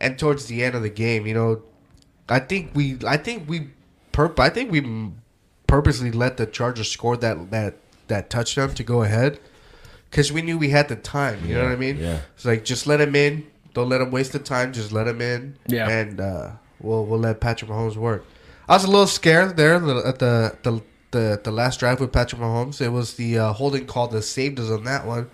and 0.00 0.16
towards 0.16 0.46
the 0.46 0.62
end 0.62 0.76
of 0.76 0.82
the 0.82 0.90
game, 0.90 1.26
you 1.26 1.34
know, 1.34 1.62
I 2.28 2.38
think 2.38 2.70
we 2.74 2.98
I 3.04 3.16
think 3.16 3.48
we 3.48 3.70
perp 4.16 4.38
I 4.38 4.48
think 4.48 4.72
we 4.72 5.12
purposely 5.66 6.10
let 6.10 6.38
the 6.38 6.46
Chargers 6.46 6.90
score 6.90 7.16
that 7.18 7.50
that 7.50 7.74
that 8.08 8.30
touchdown 8.30 8.70
to 8.70 8.82
go 8.82 9.02
ahead 9.02 9.38
because 10.10 10.32
we 10.32 10.40
knew 10.42 10.56
we 10.56 10.70
had 10.70 10.88
the 10.88 10.96
time. 10.96 11.44
You 11.46 11.54
know 11.56 11.64
what 11.64 11.72
I 11.72 11.76
mean? 11.76 11.98
yeah. 11.98 12.20
It's 12.34 12.44
like 12.44 12.64
just 12.64 12.86
let 12.86 13.00
him 13.00 13.14
in. 13.14 13.46
Don't 13.74 13.88
let 13.88 14.00
him 14.00 14.10
waste 14.10 14.32
the 14.32 14.38
time. 14.38 14.72
Just 14.72 14.90
let 14.90 15.06
him 15.06 15.20
in. 15.20 15.56
Yeah. 15.66 15.88
And 15.88 16.20
uh, 16.20 16.52
we'll 16.80 17.04
we'll 17.04 17.20
let 17.20 17.40
Patrick 17.40 17.70
Mahomes 17.70 17.96
work. 17.96 18.24
I 18.68 18.74
was 18.74 18.84
a 18.84 18.90
little 18.90 19.06
scared 19.06 19.56
there 19.56 19.74
at 19.74 20.18
the 20.18 20.56
the 20.62 20.82
the, 21.12 21.40
the 21.42 21.52
last 21.52 21.80
drive 21.80 22.00
with 22.00 22.12
Patrick 22.12 22.40
Mahomes. 22.40 22.80
It 22.80 22.88
was 22.88 23.14
the 23.14 23.38
uh, 23.38 23.52
holding 23.52 23.86
call 23.86 24.08
that 24.08 24.22
saved 24.22 24.58
us 24.58 24.70
on 24.70 24.84
that 24.84 25.06
one. 25.06 25.30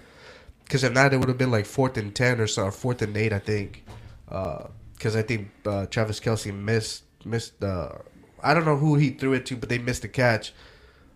Because 0.64 0.84
if 0.84 0.92
not, 0.92 1.12
it 1.12 1.18
would 1.18 1.28
have 1.28 1.38
been 1.38 1.50
like 1.50 1.66
fourth 1.66 1.96
and 1.96 2.14
ten 2.14 2.40
or 2.40 2.46
so, 2.46 2.64
or 2.64 2.72
fourth 2.72 3.02
and 3.02 3.16
eight, 3.16 3.32
I 3.32 3.38
think. 3.38 3.84
Because 4.26 5.16
I 5.16 5.22
think 5.22 5.50
uh, 5.66 5.86
Travis 5.86 6.18
Kelce 6.20 6.52
missed 6.52 7.04
missed. 7.24 7.62
Uh, 7.62 7.90
I 8.42 8.54
don't 8.54 8.64
know 8.64 8.76
who 8.76 8.96
he 8.96 9.10
threw 9.10 9.32
it 9.34 9.46
to, 9.46 9.56
but 9.56 9.68
they 9.68 9.78
missed 9.78 10.02
the 10.02 10.08
catch. 10.08 10.52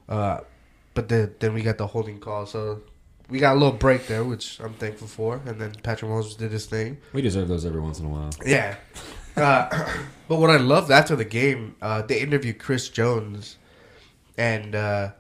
Uh, 0.09 0.41
but 0.95 1.09
then 1.09 1.35
then 1.39 1.55
we 1.55 1.63
got 1.63 1.79
the 1.79 1.87
holding 1.87 2.19
call, 2.19 2.47
so 2.47 2.83
we 3.29 3.39
got 3.39 3.53
a 3.57 3.59
little 3.59 3.77
break 3.77 4.07
there, 4.07 4.25
which 4.25 4.61
I'm 4.61 4.75
thankful 4.75 5.09
for. 5.09 5.41
And 5.47 5.61
then 5.61 5.73
Patrick 5.83 6.11
Mahomes 6.11 6.37
did 6.37 6.53
his 6.53 6.67
thing. 6.67 6.99
We 7.13 7.23
deserve 7.23 7.49
those 7.49 7.67
every 7.67 7.81
once 7.81 7.99
in 7.99 8.07
a 8.07 8.09
while. 8.09 8.31
Yeah. 8.45 8.77
Uh, 9.37 9.69
but 10.29 10.37
what 10.37 10.51
I 10.51 10.57
loved 10.57 10.91
after 10.91 11.17
the 11.17 11.25
game, 11.25 11.77
uh, 11.83 12.03
they 12.03 12.21
interviewed 12.21 12.59
Chris 12.59 12.89
Jones, 12.89 13.57
and 14.39 14.75
uh, 14.75 15.11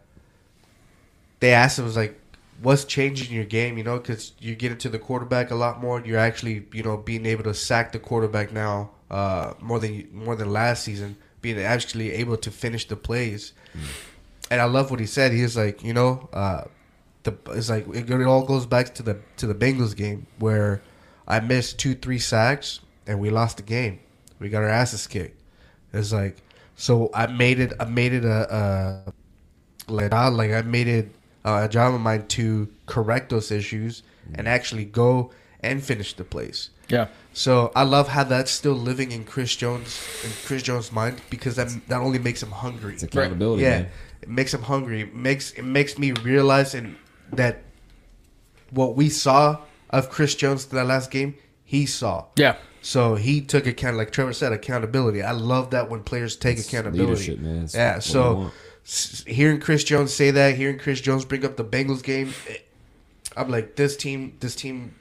they 1.40 1.52
asked 1.52 1.78
him, 1.78 1.84
"Was 1.84 1.96
like, 1.96 2.18
what's 2.62 2.84
changing 2.84 3.34
your 3.34 3.44
game? 3.44 3.76
You 3.76 3.84
know, 3.84 3.98
because 3.98 4.32
you 4.38 4.54
get 4.54 4.72
into 4.72 4.88
the 4.88 4.98
quarterback 4.98 5.50
a 5.50 5.54
lot 5.54 5.80
more. 5.80 6.00
You're 6.04 6.18
actually, 6.18 6.66
you 6.72 6.82
know, 6.82 6.96
being 6.96 7.26
able 7.26 7.44
to 7.44 7.54
sack 7.54 7.92
the 7.92 7.98
quarterback 7.98 8.52
now 8.52 8.90
uh, 9.10 9.54
more 9.60 9.78
than 9.78 10.08
more 10.12 10.36
than 10.36 10.52
last 10.52 10.84
season. 10.84 11.16
Being 11.54 11.60
actually 11.60 12.12
able 12.12 12.36
to 12.38 12.50
finish 12.50 12.88
the 12.88 12.96
plays." 12.96 13.52
And 14.50 14.60
I 14.60 14.64
love 14.64 14.90
what 14.90 15.00
he 15.00 15.06
said. 15.06 15.32
He 15.32 15.42
was 15.42 15.56
like, 15.56 15.82
you 15.82 15.92
know, 15.92 16.28
uh, 16.32 16.64
the 17.22 17.36
it's 17.52 17.68
like 17.68 17.86
it, 17.88 18.10
it 18.10 18.26
all 18.26 18.44
goes 18.44 18.66
back 18.66 18.94
to 18.94 19.02
the 19.02 19.18
to 19.36 19.46
the 19.46 19.54
Bengals 19.54 19.94
game 19.94 20.26
where 20.38 20.82
I 21.28 21.40
missed 21.40 21.78
two 21.78 21.94
three 21.94 22.18
sacks 22.18 22.80
and 23.06 23.20
we 23.20 23.30
lost 23.30 23.58
the 23.58 23.62
game. 23.62 24.00
We 24.38 24.48
got 24.48 24.62
our 24.62 24.68
asses 24.68 25.06
kicked. 25.06 25.40
It's 25.92 26.12
like 26.12 26.36
so 26.74 27.10
I 27.14 27.26
made 27.26 27.60
it. 27.60 27.72
I 27.78 27.84
made 27.84 28.12
it 28.12 28.24
a, 28.24 28.38
a 28.54 29.92
like 29.92 30.12
I 30.12 30.28
like 30.28 30.52
I 30.52 30.62
made 30.62 30.88
it 30.88 31.14
uh, 31.44 31.62
a 31.64 31.68
job 31.68 31.94
of 31.94 32.00
mine 32.00 32.26
to 32.28 32.68
correct 32.86 33.30
those 33.30 33.50
issues 33.50 34.02
and 34.34 34.48
actually 34.48 34.84
go 34.84 35.30
and 35.60 35.82
finish 35.82 36.14
the 36.14 36.24
plays. 36.24 36.70
Yeah. 36.88 37.08
So 37.32 37.70
I 37.76 37.82
love 37.82 38.08
how 38.08 38.24
that's 38.24 38.50
still 38.50 38.74
living 38.74 39.12
in 39.12 39.24
Chris 39.24 39.54
Jones 39.54 40.00
in 40.24 40.30
Chris 40.46 40.62
Jones' 40.62 40.90
mind 40.92 41.20
because 41.30 41.56
that 41.56 41.68
that 41.88 42.00
only 42.00 42.18
makes 42.18 42.42
him 42.42 42.50
hungry. 42.50 42.94
It's 42.94 43.02
accountability, 43.02 43.62
Yeah, 43.62 43.70
man. 43.82 43.88
it 44.22 44.28
makes 44.28 44.54
him 44.54 44.62
hungry. 44.62 45.02
It 45.02 45.14
makes 45.14 45.50
it 45.52 45.62
makes 45.64 45.98
me 45.98 46.12
realize 46.12 46.74
and 46.74 46.96
that 47.32 47.62
what 48.70 48.96
we 48.96 49.08
saw 49.08 49.58
of 49.90 50.10
Chris 50.10 50.34
Jones 50.34 50.66
in 50.70 50.76
that 50.76 50.86
last 50.86 51.10
game, 51.10 51.34
he 51.64 51.86
saw. 51.86 52.24
Yeah. 52.36 52.56
So 52.82 53.16
he 53.16 53.40
took 53.40 53.66
account, 53.66 53.96
like 53.96 54.12
Trevor 54.12 54.32
said, 54.32 54.52
accountability. 54.52 55.22
I 55.22 55.32
love 55.32 55.70
that 55.70 55.90
when 55.90 56.02
players 56.04 56.36
take 56.36 56.58
It's 56.58 56.68
accountability. 56.68 57.10
leadership, 57.10 57.38
man. 57.40 57.64
It's 57.64 57.74
yeah. 57.74 57.98
So 57.98 58.50
hearing 59.26 59.60
Chris 59.60 59.82
Jones 59.84 60.12
say 60.14 60.30
that, 60.30 60.54
hearing 60.56 60.78
Chris 60.78 61.00
Jones 61.00 61.24
bring 61.24 61.44
up 61.44 61.56
the 61.56 61.64
Bengals 61.64 62.02
game, 62.02 62.32
eh, 62.48 62.58
I'm 63.36 63.50
like, 63.50 63.74
this 63.76 63.96
team, 63.96 64.36
this 64.40 64.54
team 64.54 64.94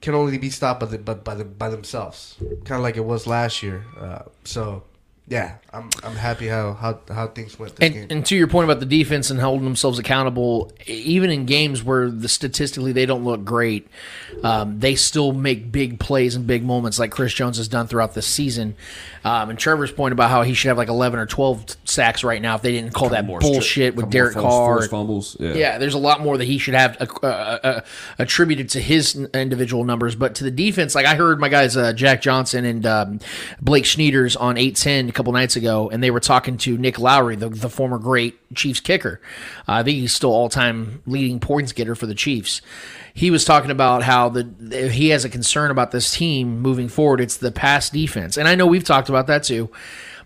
can 0.00 0.14
only 0.14 0.38
be 0.38 0.50
stopped 0.50 0.80
by 0.80 0.86
the 0.86 0.98
by, 0.98 1.14
by 1.14 1.34
the 1.34 1.44
by 1.44 1.68
themselves, 1.68 2.36
kind 2.64 2.78
of 2.78 2.82
like 2.82 2.96
it 2.96 3.04
was 3.04 3.26
last 3.26 3.62
year. 3.62 3.84
Uh, 3.98 4.22
so 4.44 4.82
yeah, 5.28 5.56
I'm 5.72 5.90
I'm 6.04 6.14
happy 6.14 6.46
how 6.46 6.74
how, 6.74 7.00
how 7.08 7.26
things 7.26 7.58
went 7.58 7.74
this 7.76 7.90
game. 7.90 8.02
And, 8.02 8.12
and 8.12 8.26
to 8.26 8.36
your 8.36 8.46
point 8.46 8.70
about 8.70 8.78
the 8.78 8.86
defense 8.86 9.28
and 9.28 9.40
holding 9.40 9.64
themselves 9.64 9.98
accountable, 9.98 10.70
even 10.86 11.30
in 11.30 11.46
games 11.46 11.82
where 11.82 12.08
the 12.08 12.28
statistically 12.28 12.92
they 12.92 13.06
don't 13.06 13.24
look 13.24 13.44
great, 13.44 13.88
um, 14.44 14.78
they 14.78 14.94
still 14.94 15.32
make 15.32 15.72
big 15.72 15.98
plays 15.98 16.36
and 16.36 16.46
big 16.46 16.64
moments 16.64 17.00
like 17.00 17.10
Chris 17.10 17.34
Jones 17.34 17.56
has 17.56 17.66
done 17.66 17.88
throughout 17.88 18.14
this 18.14 18.26
season. 18.26 18.76
Um, 19.24 19.50
and 19.50 19.58
Trevor's 19.58 19.90
point 19.90 20.12
about 20.12 20.30
how 20.30 20.42
he 20.42 20.54
should 20.54 20.68
have 20.68 20.78
like 20.78 20.86
11 20.86 21.18
or 21.18 21.26
12 21.26 21.76
sacks 21.82 22.22
right 22.22 22.40
now 22.40 22.54
if 22.54 22.62
they 22.62 22.70
didn't 22.70 22.94
call 22.94 23.08
that 23.08 23.24
More 23.24 23.40
bullshit 23.40 23.94
stri- 23.94 23.96
with 23.96 24.10
Derek 24.10 24.36
more 24.36 24.42
forced- 24.42 24.56
Carr. 24.56 24.74
forced 24.76 24.90
fumbles. 24.92 25.36
Yeah. 25.40 25.54
Yeah, 25.54 25.78
there's 25.78 25.94
a 25.94 25.98
lot 25.98 26.20
more 26.20 26.38
that 26.38 26.44
he 26.44 26.58
should 26.58 26.74
have 26.74 26.96
uh, 27.00 27.26
uh, 27.26 27.58
uh, 27.64 27.80
attributed 28.20 28.68
to 28.70 28.80
his 28.80 29.16
individual 29.34 29.82
numbers, 29.82 30.14
but 30.14 30.36
to 30.36 30.44
the 30.44 30.52
defense, 30.52 30.94
like 30.94 31.06
I 31.06 31.16
heard 31.16 31.40
my 31.40 31.48
guys 31.48 31.76
uh, 31.76 31.92
Jack 31.92 32.22
Johnson 32.22 32.64
and 32.64 32.86
um, 32.86 33.18
Blake 33.60 33.82
Schneiders 33.82 34.40
on 34.40 34.56
eight 34.56 34.76
ten 34.76 35.08
a 35.08 35.12
couple 35.16 35.32
nights 35.32 35.56
ago, 35.56 35.90
and 35.90 36.02
they 36.02 36.10
were 36.10 36.20
talking 36.20 36.56
to 36.58 36.78
Nick 36.78 36.98
Lowery, 36.98 37.36
the, 37.36 37.48
the 37.48 37.68
former 37.70 37.98
great 37.98 38.38
Chiefs 38.54 38.80
kicker. 38.80 39.20
Uh, 39.66 39.72
I 39.72 39.82
think 39.82 39.98
he's 39.98 40.14
still 40.14 40.30
all 40.30 40.48
time 40.48 41.02
leading 41.06 41.40
points 41.40 41.72
getter 41.72 41.94
for 41.94 42.06
the 42.06 42.14
Chiefs. 42.14 42.62
He 43.14 43.30
was 43.30 43.44
talking 43.44 43.70
about 43.70 44.02
how 44.02 44.28
the 44.28 44.90
he 44.92 45.08
has 45.08 45.24
a 45.24 45.28
concern 45.28 45.70
about 45.70 45.90
this 45.90 46.14
team 46.14 46.60
moving 46.60 46.88
forward. 46.88 47.20
It's 47.20 47.38
the 47.38 47.50
pass 47.50 47.90
defense, 47.90 48.36
and 48.36 48.46
I 48.46 48.54
know 48.54 48.66
we've 48.66 48.84
talked 48.84 49.08
about 49.08 49.26
that 49.26 49.42
too. 49.42 49.70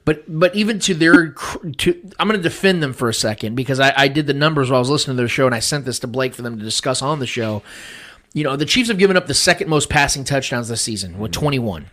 But 0.05 0.25
but 0.27 0.55
even 0.55 0.79
to 0.81 0.95
their 0.95 1.29
to 1.29 2.11
I'm 2.19 2.29
going 2.29 2.41
to 2.41 2.43
defend 2.43 2.83
them 2.83 2.93
for 2.93 3.09
a 3.09 3.15
second 3.15 3.55
because 3.55 3.79
I, 3.81 3.93
I 3.97 4.09
did 4.09 4.27
the 4.27 4.35
numbers 4.35 4.71
while 4.71 4.79
I 4.79 4.81
was 4.81 4.91
listening 4.91 5.17
to 5.17 5.21
their 5.21 5.29
show 5.29 5.47
and 5.47 5.55
I 5.55 5.61
sent 5.61 5.85
this 5.85 5.99
to 6.01 6.07
Blake 6.07 6.35
for 6.35 6.43
them 6.43 6.59
to 6.59 6.65
discuss 6.65 7.03
on 7.03 7.19
the 7.19 7.27
show. 7.27 7.63
You 8.33 8.45
know 8.45 8.57
the 8.57 8.65
Chiefs 8.65 8.89
have 8.89 8.99
given 8.99 9.17
up 9.17 9.27
the 9.27 9.35
second 9.35 9.69
most 9.69 9.89
passing 9.89 10.25
touchdowns 10.25 10.69
this 10.69 10.83
season 10.83 11.19
with 11.19 11.33
21. 11.33 11.91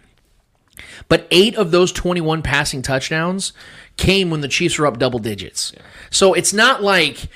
But 1.10 1.28
eight 1.32 1.56
of 1.56 1.72
those 1.72 1.92
21 1.92 2.42
passing 2.42 2.82
touchdowns 2.82 3.54
came 3.98 4.30
when 4.30 4.42
the 4.42 4.48
Chiefs 4.48 4.78
were 4.78 4.88
up 4.88 5.00
double 5.00 5.20
digits. 5.20 5.74
So 6.10 6.34
it's 6.34 6.54
not 6.54 6.84
like 6.84 7.28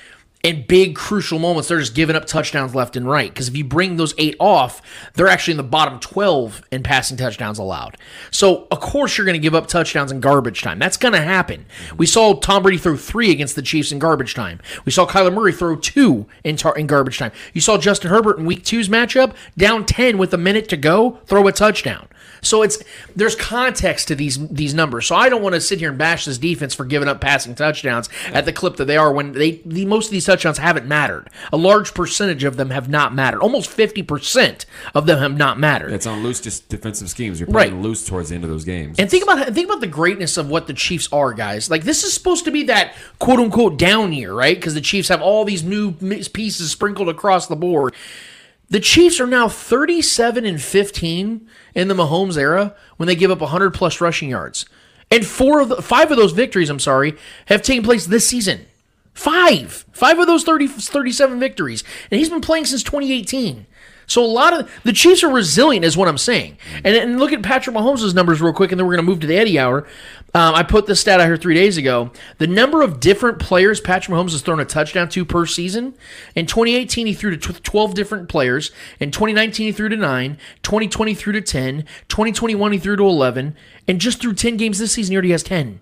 in 0.42 0.66
big 0.66 0.96
crucial 0.96 1.38
moments 1.38 1.68
they're 1.68 1.78
just 1.78 1.94
giving 1.94 2.16
up 2.16 2.26
touchdowns 2.26 2.74
left 2.74 2.96
and 2.96 3.08
right. 3.08 3.32
Because 3.32 3.48
if 3.48 3.56
you 3.56 3.64
bring 3.64 3.96
those 3.96 4.14
eight 4.18 4.34
off, 4.40 4.82
they're 5.14 5.28
actually 5.28 5.52
in 5.52 5.56
the 5.56 5.62
bottom 5.62 6.00
12 6.00 6.62
in 6.72 6.82
passing 6.82 7.16
touchdowns 7.16 7.58
allowed. 7.58 7.96
So 8.30 8.66
of 8.70 8.80
course 8.80 9.16
you're 9.16 9.24
going 9.24 9.40
to 9.40 9.42
give 9.42 9.54
up 9.54 9.68
touchdowns 9.68 10.10
in 10.10 10.20
garbage 10.20 10.62
time. 10.62 10.78
That's 10.78 10.96
going 10.96 11.14
to 11.14 11.20
happen. 11.20 11.66
Mm-hmm. 11.86 11.96
We 11.96 12.06
saw 12.06 12.34
Tom 12.34 12.62
Brady 12.62 12.78
throw 12.78 12.96
three 12.96 13.30
against 13.30 13.54
the 13.54 13.62
Chiefs 13.62 13.92
in 13.92 13.98
garbage 13.98 14.34
time. 14.34 14.60
We 14.84 14.92
saw 14.92 15.06
Kyler 15.06 15.32
Murray 15.32 15.52
throw 15.52 15.76
two 15.76 16.26
in, 16.42 16.56
tar- 16.56 16.76
in 16.76 16.86
garbage 16.86 17.18
time. 17.18 17.32
You 17.52 17.60
saw 17.60 17.78
Justin 17.78 18.10
Herbert 18.10 18.38
in 18.38 18.46
Week 18.46 18.64
Two's 18.64 18.88
matchup 18.88 19.34
down 19.56 19.86
10 19.86 20.18
with 20.18 20.34
a 20.34 20.38
minute 20.38 20.68
to 20.70 20.76
go 20.76 21.20
throw 21.26 21.46
a 21.46 21.52
touchdown. 21.52 22.08
So 22.44 22.62
it's 22.62 22.82
there's 23.14 23.36
context 23.36 24.08
to 24.08 24.14
these 24.16 24.46
these 24.48 24.74
numbers. 24.74 25.06
So 25.06 25.14
I 25.14 25.28
don't 25.28 25.42
want 25.42 25.54
to 25.54 25.60
sit 25.60 25.78
here 25.78 25.90
and 25.90 25.96
bash 25.98 26.24
this 26.24 26.38
defense 26.38 26.74
for 26.74 26.84
giving 26.84 27.08
up 27.08 27.20
passing 27.20 27.54
touchdowns 27.54 28.08
at 28.32 28.44
the 28.44 28.52
clip 28.52 28.76
that 28.76 28.86
they 28.86 28.96
are 28.96 29.12
when 29.12 29.32
they 29.32 29.62
the 29.64 29.86
most 29.86 30.06
of 30.06 30.10
these 30.12 30.26
touchdowns 30.26 30.58
haven't 30.58 30.86
mattered. 30.86 31.30
A 31.52 31.56
large 31.56 31.94
percentage 31.94 32.42
of 32.42 32.56
them 32.56 32.70
have 32.70 32.88
not 32.88 33.14
mattered. 33.14 33.40
Almost 33.40 33.70
50% 33.70 34.64
of 34.94 35.06
them 35.06 35.20
have 35.20 35.36
not 35.36 35.58
mattered. 35.58 35.92
It's 35.92 36.06
on 36.06 36.22
loose 36.24 36.40
just 36.40 36.68
defensive 36.68 37.08
schemes. 37.08 37.38
You're 37.38 37.48
Right. 37.48 37.68
playing 37.70 37.82
loose 37.82 38.04
towards 38.04 38.30
the 38.30 38.34
end 38.34 38.44
of 38.44 38.50
those 38.50 38.64
games. 38.64 38.96
And 38.98 39.08
think 39.08 39.22
about 39.22 39.54
think 39.54 39.68
about 39.68 39.80
the 39.80 39.86
greatness 39.86 40.36
of 40.36 40.48
what 40.48 40.66
the 40.66 40.74
Chiefs 40.74 41.08
are, 41.12 41.32
guys. 41.32 41.70
Like 41.70 41.84
this 41.84 42.02
is 42.02 42.12
supposed 42.12 42.44
to 42.46 42.50
be 42.50 42.64
that 42.64 42.94
quote 43.20 43.38
unquote 43.38 43.76
down 43.78 44.12
year, 44.12 44.32
right? 44.32 44.56
Because 44.56 44.74
the 44.74 44.80
Chiefs 44.80 45.08
have 45.08 45.22
all 45.22 45.44
these 45.44 45.62
new 45.62 45.92
pieces 45.92 46.72
sprinkled 46.72 47.08
across 47.08 47.46
the 47.46 47.56
board. 47.56 47.94
The 48.72 48.80
Chiefs 48.80 49.20
are 49.20 49.26
now 49.26 49.50
37 49.50 50.46
and 50.46 50.60
15 50.60 51.46
in 51.74 51.88
the 51.88 51.94
Mahomes 51.94 52.38
era 52.38 52.74
when 52.96 53.06
they 53.06 53.14
give 53.14 53.30
up 53.30 53.42
100 53.42 53.74
plus 53.74 54.00
rushing 54.00 54.30
yards. 54.30 54.64
And 55.10 55.26
four 55.26 55.60
of 55.60 55.68
the, 55.68 55.82
five 55.82 56.10
of 56.10 56.16
those 56.16 56.32
victories, 56.32 56.70
I'm 56.70 56.78
sorry, 56.78 57.18
have 57.46 57.60
taken 57.60 57.84
place 57.84 58.06
this 58.06 58.26
season. 58.26 58.64
Five. 59.12 59.84
Five 59.92 60.18
of 60.18 60.26
those 60.26 60.44
30, 60.44 60.68
37 60.68 61.38
victories. 61.38 61.84
And 62.10 62.18
he's 62.18 62.30
been 62.30 62.40
playing 62.40 62.64
since 62.64 62.82
2018. 62.82 63.66
So 64.06 64.24
a 64.24 64.26
lot 64.26 64.58
of 64.58 64.70
the 64.84 64.92
Chiefs 64.94 65.22
are 65.22 65.30
resilient, 65.30 65.84
is 65.84 65.98
what 65.98 66.08
I'm 66.08 66.16
saying. 66.16 66.56
And, 66.76 66.96
and 66.96 67.18
look 67.18 67.34
at 67.34 67.42
Patrick 67.42 67.76
Mahomes' 67.76 68.14
numbers 68.14 68.40
real 68.40 68.54
quick, 68.54 68.72
and 68.72 68.80
then 68.80 68.86
we're 68.86 68.96
going 68.96 69.04
to 69.04 69.10
move 69.10 69.20
to 69.20 69.26
the 69.26 69.36
Eddie 69.36 69.58
Hour. 69.58 69.86
Um, 70.34 70.54
I 70.54 70.62
put 70.62 70.86
this 70.86 71.00
stat 71.00 71.20
out 71.20 71.26
here 71.26 71.36
three 71.36 71.54
days 71.54 71.76
ago. 71.76 72.10
The 72.38 72.46
number 72.46 72.80
of 72.80 73.00
different 73.00 73.38
players 73.38 73.80
Patrick 73.80 74.16
Mahomes 74.16 74.32
has 74.32 74.40
thrown 74.40 74.60
a 74.60 74.64
touchdown 74.64 75.08
to 75.10 75.24
per 75.26 75.44
season. 75.44 75.94
In 76.34 76.46
2018, 76.46 77.06
he 77.06 77.12
threw 77.12 77.36
to 77.36 77.52
12 77.52 77.94
different 77.94 78.30
players. 78.30 78.70
In 78.98 79.10
2019, 79.10 79.66
he 79.66 79.72
threw 79.72 79.90
to 79.90 79.96
9. 79.96 80.38
2020, 80.62 81.14
threw 81.14 81.32
to 81.34 81.42
10. 81.42 81.84
2021, 82.08 82.72
he 82.72 82.78
threw 82.78 82.96
to 82.96 83.02
11. 83.02 83.54
And 83.86 84.00
just 84.00 84.22
through 84.22 84.34
10 84.34 84.56
games 84.56 84.78
this 84.78 84.92
season, 84.92 85.12
he 85.12 85.16
already 85.16 85.32
has 85.32 85.42
10. 85.42 85.80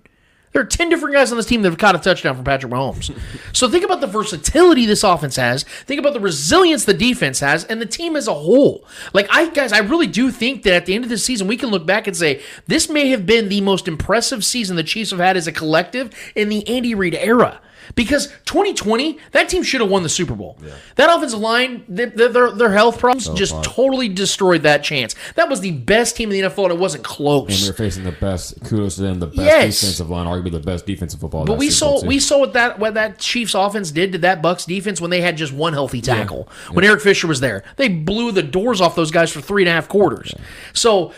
There 0.52 0.60
are 0.60 0.66
10 0.66 0.88
different 0.88 1.14
guys 1.14 1.30
on 1.30 1.36
this 1.36 1.46
team 1.46 1.62
that 1.62 1.70
have 1.70 1.78
caught 1.78 1.94
a 1.94 1.98
touchdown 1.98 2.34
from 2.34 2.44
Patrick 2.44 2.72
Mahomes. 2.72 3.16
so 3.52 3.68
think 3.68 3.84
about 3.84 4.00
the 4.00 4.08
versatility 4.08 4.84
this 4.84 5.04
offense 5.04 5.36
has. 5.36 5.62
Think 5.62 6.00
about 6.00 6.12
the 6.12 6.20
resilience 6.20 6.84
the 6.84 6.94
defense 6.94 7.38
has 7.38 7.64
and 7.64 7.80
the 7.80 7.86
team 7.86 8.16
as 8.16 8.26
a 8.26 8.34
whole. 8.34 8.84
Like, 9.12 9.28
I, 9.30 9.48
guys, 9.50 9.72
I 9.72 9.78
really 9.78 10.08
do 10.08 10.32
think 10.32 10.64
that 10.64 10.74
at 10.74 10.86
the 10.86 10.94
end 10.94 11.04
of 11.04 11.10
this 11.10 11.24
season, 11.24 11.46
we 11.46 11.56
can 11.56 11.68
look 11.68 11.86
back 11.86 12.08
and 12.08 12.16
say 12.16 12.42
this 12.66 12.88
may 12.88 13.10
have 13.10 13.26
been 13.26 13.48
the 13.48 13.60
most 13.60 13.86
impressive 13.86 14.44
season 14.44 14.74
the 14.74 14.82
Chiefs 14.82 15.10
have 15.10 15.20
had 15.20 15.36
as 15.36 15.46
a 15.46 15.52
collective 15.52 16.12
in 16.34 16.48
the 16.48 16.66
Andy 16.68 16.96
Reid 16.96 17.14
era. 17.14 17.60
Because 17.94 18.28
2020, 18.46 19.18
that 19.32 19.48
team 19.48 19.62
should 19.62 19.80
have 19.80 19.90
won 19.90 20.02
the 20.02 20.08
Super 20.08 20.34
Bowl. 20.34 20.58
That 20.96 21.14
offensive 21.14 21.38
line, 21.40 21.84
their, 21.88 22.06
their, 22.06 22.50
their 22.50 22.72
health 22.72 22.98
problems 22.98 23.28
just 23.30 23.52
far. 23.52 23.62
totally 23.64 24.08
destroyed 24.08 24.62
that 24.62 24.82
chance. 24.82 25.14
That 25.34 25.48
was 25.48 25.60
the 25.60 25.72
best 25.72 26.16
team 26.16 26.30
in 26.30 26.40
the 26.42 26.48
NFL, 26.48 26.64
and 26.64 26.72
it 26.74 26.78
wasn't 26.78 27.04
close. 27.04 27.48
And 27.48 27.66
they're 27.66 27.72
facing 27.86 28.04
the 28.04 28.12
best. 28.12 28.62
Kudos 28.64 28.96
to 28.96 29.02
them. 29.02 29.20
The 29.20 29.26
best 29.26 29.38
Yes. 29.40 29.80
defensive 29.80 30.10
line, 30.10 30.26
arguably 30.26 30.52
the 30.52 30.60
best 30.60 30.86
defensive 30.86 31.20
football. 31.20 31.44
But 31.44 31.58
we 31.58 31.70
saw 31.70 32.04
we 32.04 32.18
saw 32.18 32.38
what 32.38 32.52
that 32.54 32.78
what 32.78 32.94
that 32.94 33.18
Chiefs 33.18 33.54
offense 33.54 33.90
did 33.90 34.12
to 34.12 34.18
that 34.18 34.42
Bucs 34.42 34.66
defense 34.66 35.00
when 35.00 35.10
they 35.10 35.20
had 35.20 35.36
just 35.36 35.52
one 35.52 35.72
healthy 35.72 36.00
tackle. 36.00 36.48
When 36.72 36.84
Eric 36.84 37.00
Fisher 37.02 37.26
was 37.26 37.40
there, 37.40 37.62
they 37.76 37.88
blew 37.88 38.32
the 38.32 38.42
doors 38.42 38.80
off 38.80 38.94
those 38.96 39.10
guys 39.10 39.30
for 39.32 39.40
three 39.40 39.62
and 39.62 39.68
a 39.68 39.72
half 39.72 39.88
quarters. 39.88 40.34
So 40.72 41.12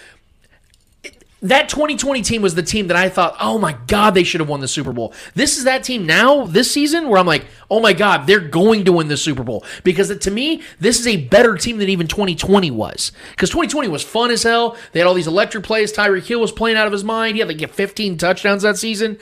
that 1.43 1.69
2020 1.69 2.23
team 2.23 2.41
was 2.41 2.55
the 2.55 2.63
team 2.63 2.87
that 2.87 2.97
I 2.97 3.09
thought, 3.09 3.37
oh 3.41 3.59
my 3.59 3.77
God, 3.89 4.15
they 4.15 4.23
should 4.23 4.41
have 4.41 4.49
won 4.49 4.61
the 4.61 4.69
Super 4.69 4.93
Bowl. 4.93 5.13
This 5.35 5.59
is 5.59 5.65
that 5.65 5.83
team 5.83 6.07
now, 6.07 6.47
this 6.47 6.71
season, 6.71 7.09
where 7.09 7.19
I'm 7.19 7.27
like, 7.27 7.47
oh 7.69 7.81
my 7.81 7.93
God, 7.93 8.27
they're 8.27 8.41
going 8.41 8.85
to 8.85 8.93
win 8.93 9.09
the 9.09 9.17
Super 9.17 9.43
Bowl. 9.43 9.65
Because 9.83 10.17
to 10.17 10.31
me, 10.31 10.63
this 10.79 11.01
is 11.01 11.07
a 11.07 11.17
better 11.27 11.57
team 11.57 11.79
than 11.79 11.89
even 11.89 12.07
2020 12.07 12.71
was. 12.71 13.11
Because 13.33 13.51
2020 13.51 13.89
was 13.89 14.05
fun 14.05 14.31
as 14.31 14.45
hell. 14.45 14.77
They 14.93 15.01
had 15.01 15.09
all 15.09 15.15
these 15.15 15.27
electric 15.27 15.65
plays. 15.65 15.93
Tyreek 15.93 16.27
Hill 16.27 16.41
was 16.41 16.53
playing 16.53 16.77
out 16.77 16.87
of 16.87 16.93
his 16.93 17.05
mind. 17.05 17.35
He 17.35 17.41
had 17.41 17.49
like 17.49 17.69
15 17.69 18.17
touchdowns 18.19 18.63
that 18.63 18.77
season 18.77 19.19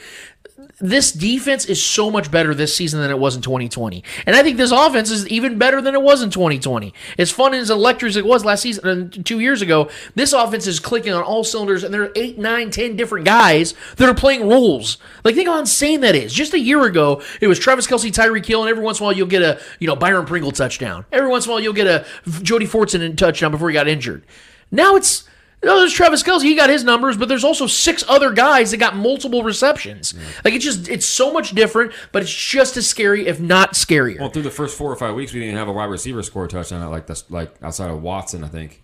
this 0.81 1.11
defense 1.11 1.65
is 1.65 1.81
so 1.81 2.09
much 2.09 2.31
better 2.31 2.53
this 2.53 2.75
season 2.75 2.99
than 2.99 3.09
it 3.09 3.19
was 3.19 3.35
in 3.35 3.41
2020. 3.41 4.03
And 4.25 4.35
I 4.35 4.43
think 4.43 4.57
this 4.57 4.71
offense 4.71 5.11
is 5.11 5.27
even 5.27 5.57
better 5.57 5.81
than 5.81 5.93
it 5.93 6.01
was 6.01 6.21
in 6.21 6.29
2020. 6.29 6.93
As 7.17 7.31
fun 7.31 7.53
and 7.53 7.61
as 7.61 7.69
electric 7.69 8.09
as 8.09 8.17
it 8.17 8.25
was 8.25 8.43
last 8.43 8.61
season, 8.61 9.13
uh, 9.13 9.23
two 9.23 9.39
years 9.39 9.61
ago, 9.61 9.89
this 10.15 10.33
offense 10.33 10.67
is 10.67 10.79
clicking 10.79 11.13
on 11.13 11.23
all 11.23 11.43
cylinders, 11.43 11.83
and 11.83 11.93
there 11.93 12.03
are 12.03 12.11
eight, 12.15 12.37
nine, 12.37 12.71
ten 12.71 12.95
different 12.95 13.25
guys 13.25 13.73
that 13.97 14.09
are 14.09 14.15
playing 14.15 14.47
roles. 14.47 14.97
Like, 15.23 15.35
think 15.35 15.47
how 15.47 15.59
insane 15.59 16.01
that 16.01 16.15
is. 16.15 16.33
Just 16.33 16.53
a 16.53 16.59
year 16.59 16.83
ago, 16.85 17.21
it 17.39 17.47
was 17.47 17.59
Travis 17.59 17.87
Kelce, 17.87 18.11
Tyreek 18.11 18.45
Hill, 18.45 18.61
and 18.61 18.69
every 18.69 18.83
once 18.83 18.99
in 18.99 19.03
a 19.03 19.05
while 19.05 19.13
you'll 19.13 19.27
get 19.27 19.41
a, 19.41 19.61
you 19.79 19.87
know, 19.87 19.95
Byron 19.95 20.25
Pringle 20.25 20.51
touchdown. 20.51 21.05
Every 21.11 21.29
once 21.29 21.45
in 21.45 21.51
a 21.51 21.53
while 21.53 21.61
you'll 21.61 21.73
get 21.73 21.87
a 21.87 22.05
Jody 22.41 22.67
Fortson 22.67 23.15
touchdown 23.15 23.51
before 23.51 23.69
he 23.69 23.73
got 23.73 23.87
injured. 23.87 24.25
Now 24.71 24.95
it's 24.95 25.25
no, 25.63 25.79
there's 25.79 25.93
Travis 25.93 26.23
Kelce. 26.23 26.41
He 26.41 26.55
got 26.55 26.69
his 26.69 26.83
numbers, 26.83 27.17
but 27.17 27.29
there's 27.29 27.43
also 27.43 27.67
six 27.67 28.03
other 28.07 28.31
guys 28.31 28.71
that 28.71 28.77
got 28.77 28.95
multiple 28.95 29.43
receptions. 29.43 30.13
Like 30.43 30.55
it's 30.55 30.65
just 30.65 30.89
it's 30.89 31.05
so 31.05 31.31
much 31.31 31.51
different, 31.51 31.93
but 32.11 32.23
it's 32.23 32.33
just 32.33 32.77
as 32.77 32.87
scary, 32.87 33.27
if 33.27 33.39
not 33.39 33.73
scarier. 33.73 34.19
Well, 34.19 34.29
through 34.29 34.41
the 34.43 34.51
first 34.51 34.77
four 34.77 34.91
or 34.91 34.95
five 34.95 35.13
weeks, 35.13 35.33
we 35.33 35.39
didn't 35.39 35.57
have 35.57 35.67
a 35.67 35.73
wide 35.73 35.85
receiver 35.89 36.23
score 36.23 36.45
a 36.45 36.47
touchdown 36.47 36.89
like 36.89 37.05
this, 37.07 37.29
like 37.29 37.53
outside 37.61 37.91
of 37.91 38.01
Watson, 38.01 38.43
I 38.43 38.47
think. 38.47 38.81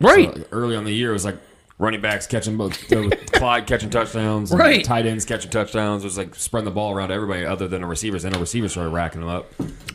right. 0.00 0.34
So, 0.34 0.44
early 0.52 0.76
on 0.76 0.84
the 0.84 0.92
year, 0.92 1.10
it 1.10 1.14
was 1.14 1.24
like 1.24 1.38
running 1.78 2.00
backs 2.00 2.26
catching 2.26 2.56
both, 2.56 2.92
uh, 2.92 3.10
Clyde 3.32 3.66
catching 3.66 3.90
touchdowns, 3.90 4.52
Right. 4.52 4.84
Tight 4.84 5.06
ends 5.06 5.24
catching 5.24 5.50
touchdowns. 5.50 6.04
It 6.04 6.06
was 6.06 6.18
like 6.18 6.34
spreading 6.34 6.66
the 6.66 6.70
ball 6.70 6.92
around 6.92 7.08
to 7.08 7.14
everybody 7.14 7.44
other 7.44 7.66
than 7.66 7.80
the 7.82 7.86
receivers, 7.88 8.24
and 8.24 8.34
the 8.34 8.38
receivers 8.38 8.72
started 8.72 8.90
racking 8.90 9.20
them 9.20 9.30
up. 9.30 9.52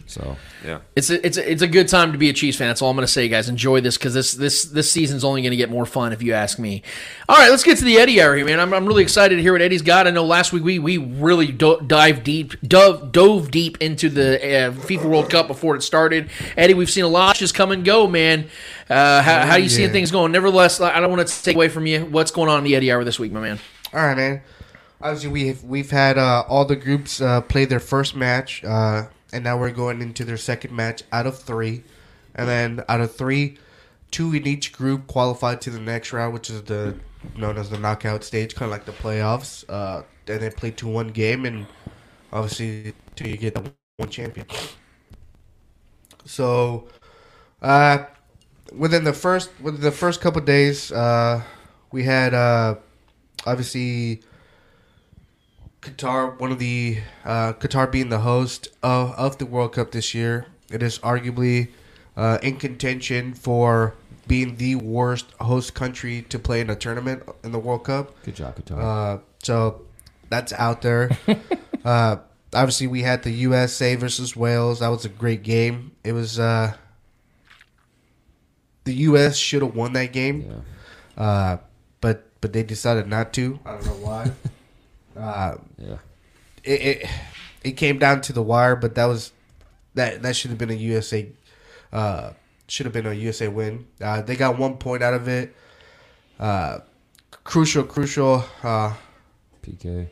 So 0.07 0.37
yeah, 0.65 0.79
It's 0.95 1.11
a, 1.11 1.23
it's 1.25 1.37
a, 1.37 1.51
it's 1.51 1.61
a 1.61 1.67
good 1.67 1.87
time 1.87 2.11
to 2.13 2.17
be 2.17 2.29
a 2.29 2.33
Chiefs 2.33 2.57
fan. 2.57 2.67
That's 2.67 2.81
all 2.81 2.89
I'm 2.89 2.95
going 2.97 3.05
to 3.05 3.11
say, 3.11 3.29
guys. 3.29 3.47
Enjoy 3.47 3.79
this 3.79 3.95
because 3.95 4.13
this 4.15 4.33
this 4.33 4.63
this 4.65 4.91
season's 4.91 5.23
only 5.23 5.41
going 5.43 5.51
to 5.51 5.57
get 5.57 5.69
more 5.69 5.85
fun 5.85 6.11
if 6.13 6.23
you 6.23 6.33
ask 6.33 6.57
me. 6.57 6.81
All 7.29 7.37
right, 7.37 7.49
let's 7.51 7.63
get 7.63 7.77
to 7.77 7.85
the 7.85 7.97
Eddie 7.99 8.19
area, 8.19 8.43
man. 8.43 8.59
I'm, 8.59 8.73
I'm 8.73 8.87
really 8.87 9.03
excited 9.03 9.35
to 9.35 9.41
hear 9.41 9.53
what 9.53 9.61
Eddie's 9.61 9.83
got. 9.83 10.07
I 10.07 10.09
know 10.09 10.25
last 10.25 10.51
week 10.51 10.63
we 10.63 10.79
we 10.79 10.97
really 10.97 11.51
do, 11.51 11.79
dive 11.85 12.23
deep, 12.23 12.59
dove 12.61 13.11
dove 13.11 13.51
deep 13.51 13.77
into 13.81 14.09
the 14.09 14.37
uh, 14.37 14.71
FIFA 14.71 15.05
World 15.05 15.29
Cup 15.29 15.47
before 15.47 15.75
it 15.75 15.83
started. 15.83 16.29
Eddie, 16.57 16.73
we've 16.73 16.89
seen 16.89 17.03
a 17.03 17.07
lot 17.07 17.35
just 17.35 17.53
come 17.53 17.71
and 17.71 17.85
go, 17.85 18.07
man. 18.07 18.49
Uh, 18.89 19.21
how, 19.21 19.45
how 19.45 19.51
are 19.51 19.59
you 19.59 19.69
seeing 19.69 19.91
things 19.91 20.09
going? 20.09 20.31
Nevertheless, 20.31 20.81
I 20.81 20.99
don't 20.99 21.11
want 21.11 21.27
to 21.27 21.43
take 21.43 21.55
away 21.55 21.69
from 21.69 21.85
you. 21.85 22.05
What's 22.05 22.31
going 22.31 22.49
on 22.49 22.59
in 22.59 22.63
the 22.63 22.75
Eddie 22.75 22.91
hour 22.91 23.03
this 23.03 23.19
week, 23.19 23.31
my 23.31 23.39
man? 23.39 23.59
All 23.93 23.99
right, 23.99 24.17
man. 24.17 24.41
Obviously, 25.01 25.29
we've 25.29 25.63
we've 25.63 25.91
had 25.91 26.17
uh, 26.17 26.43
all 26.47 26.65
the 26.65 26.75
groups 26.75 27.21
uh, 27.21 27.41
play 27.41 27.65
their 27.65 27.79
first 27.79 28.15
match, 28.15 28.63
uh, 28.63 29.05
and 29.31 29.43
now 29.43 29.57
we're 29.57 29.71
going 29.71 30.01
into 30.01 30.25
their 30.25 30.37
second 30.37 30.75
match 30.75 31.03
out 31.11 31.27
of 31.27 31.37
three, 31.37 31.83
and 32.35 32.49
then 32.49 32.83
out 32.89 32.99
of 32.99 33.15
three, 33.15 33.57
two 34.11 34.33
in 34.33 34.47
each 34.47 34.73
group 34.73 35.05
qualified 35.07 35.61
to 35.61 35.69
the 35.69 35.79
next 35.79 36.11
round, 36.11 36.33
which 36.33 36.49
is 36.49 36.63
the 36.63 36.95
known 37.37 37.57
as 37.57 37.69
the 37.69 37.77
knockout 37.77 38.23
stage, 38.23 38.55
kind 38.55 38.71
of 38.71 38.71
like 38.71 38.85
the 38.85 38.91
playoffs. 38.91 39.63
Uh, 39.69 40.01
and 40.27 40.41
they 40.41 40.49
play 40.49 40.71
to 40.71 40.87
one 40.87 41.09
game, 41.09 41.45
and 41.45 41.67
obviously, 42.33 42.93
till 43.15 43.27
you 43.27 43.37
get 43.37 43.53
the 43.53 43.71
one 43.97 44.09
champion. 44.09 44.47
So, 46.25 46.87
uh, 47.61 48.05
within 48.71 49.03
the 49.03 49.13
first 49.13 49.49
within 49.61 49.81
the 49.81 49.91
first 49.91 50.21
couple 50.21 50.41
days, 50.41 50.91
uh, 50.91 51.41
we 51.91 52.03
had 52.03 52.33
uh, 52.33 52.75
obviously 53.45 54.21
Qatar, 55.81 56.39
one 56.39 56.51
of 56.51 56.59
the 56.59 56.99
uh, 57.23 57.53
Qatar 57.53 57.91
being 57.91 58.09
the 58.09 58.19
host 58.19 58.67
of, 58.83 59.11
of 59.13 59.37
the 59.37 59.45
World 59.45 59.73
Cup 59.73 59.91
this 59.91 60.13
year. 60.13 60.45
It 60.71 60.83
is 60.83 60.99
arguably 60.99 61.69
uh, 62.17 62.37
in 62.43 62.57
contention 62.57 63.33
for 63.33 63.95
being 64.27 64.57
the 64.57 64.75
worst 64.75 65.31
host 65.39 65.73
country 65.73 66.21
to 66.29 66.37
play 66.37 66.61
in 66.61 66.69
a 66.69 66.75
tournament 66.75 67.23
in 67.43 67.51
the 67.51 67.59
World 67.59 67.85
Cup. 67.85 68.13
good 68.23 68.35
job, 68.35 68.55
Qatar. 68.57 68.79
Uh, 68.79 69.19
so 69.41 69.81
that's 70.29 70.53
out 70.53 70.81
there. 70.81 71.17
uh, 71.85 72.17
obviously, 72.53 72.87
we 72.87 73.01
had 73.01 73.23
the 73.23 73.31
USA 73.31 73.95
versus 73.95 74.35
Wales. 74.35 74.79
That 74.79 74.89
was 74.89 75.05
a 75.05 75.09
great 75.09 75.43
game. 75.43 75.93
It 76.03 76.11
was 76.11 76.39
uh, 76.39 76.73
the 78.89 78.95
US 79.09 79.37
should 79.37 79.61
have 79.61 79.75
won 79.75 79.93
that 79.93 80.11
game, 80.11 80.63
uh, 81.15 81.57
but 82.01 82.25
but 82.41 82.53
they 82.53 82.63
decided 82.63 83.07
not 83.07 83.33
to. 83.33 83.59
I 83.63 83.71
don't 83.73 83.85
know 83.85 84.05
why. 84.07 84.31
uh, 85.15 85.55
yeah, 85.77 85.97
it, 86.63 86.81
it 86.81 87.09
it 87.63 87.71
came 87.73 87.99
down 87.99 88.21
to 88.21 88.33
the 88.33 88.41
wire, 88.41 88.75
but 88.75 88.95
that 88.95 89.05
was 89.05 89.31
that 89.93 90.23
that 90.23 90.35
should 90.35 90.49
have 90.49 90.57
been 90.57 90.71
a 90.71 90.81
USA 90.89 91.29
uh, 91.93 92.31
should 92.67 92.87
have 92.87 92.93
been 92.93 93.05
a 93.05 93.13
USA 93.13 93.47
win. 93.47 93.85
Uh, 94.01 94.23
they 94.23 94.35
got 94.35 94.57
one 94.57 94.77
point 94.77 95.03
out 95.03 95.13
of 95.13 95.27
it. 95.27 95.55
Uh, 96.39 96.79
crucial, 97.43 97.83
crucial. 97.83 98.43
Uh, 98.63 98.95
PK. 99.61 100.09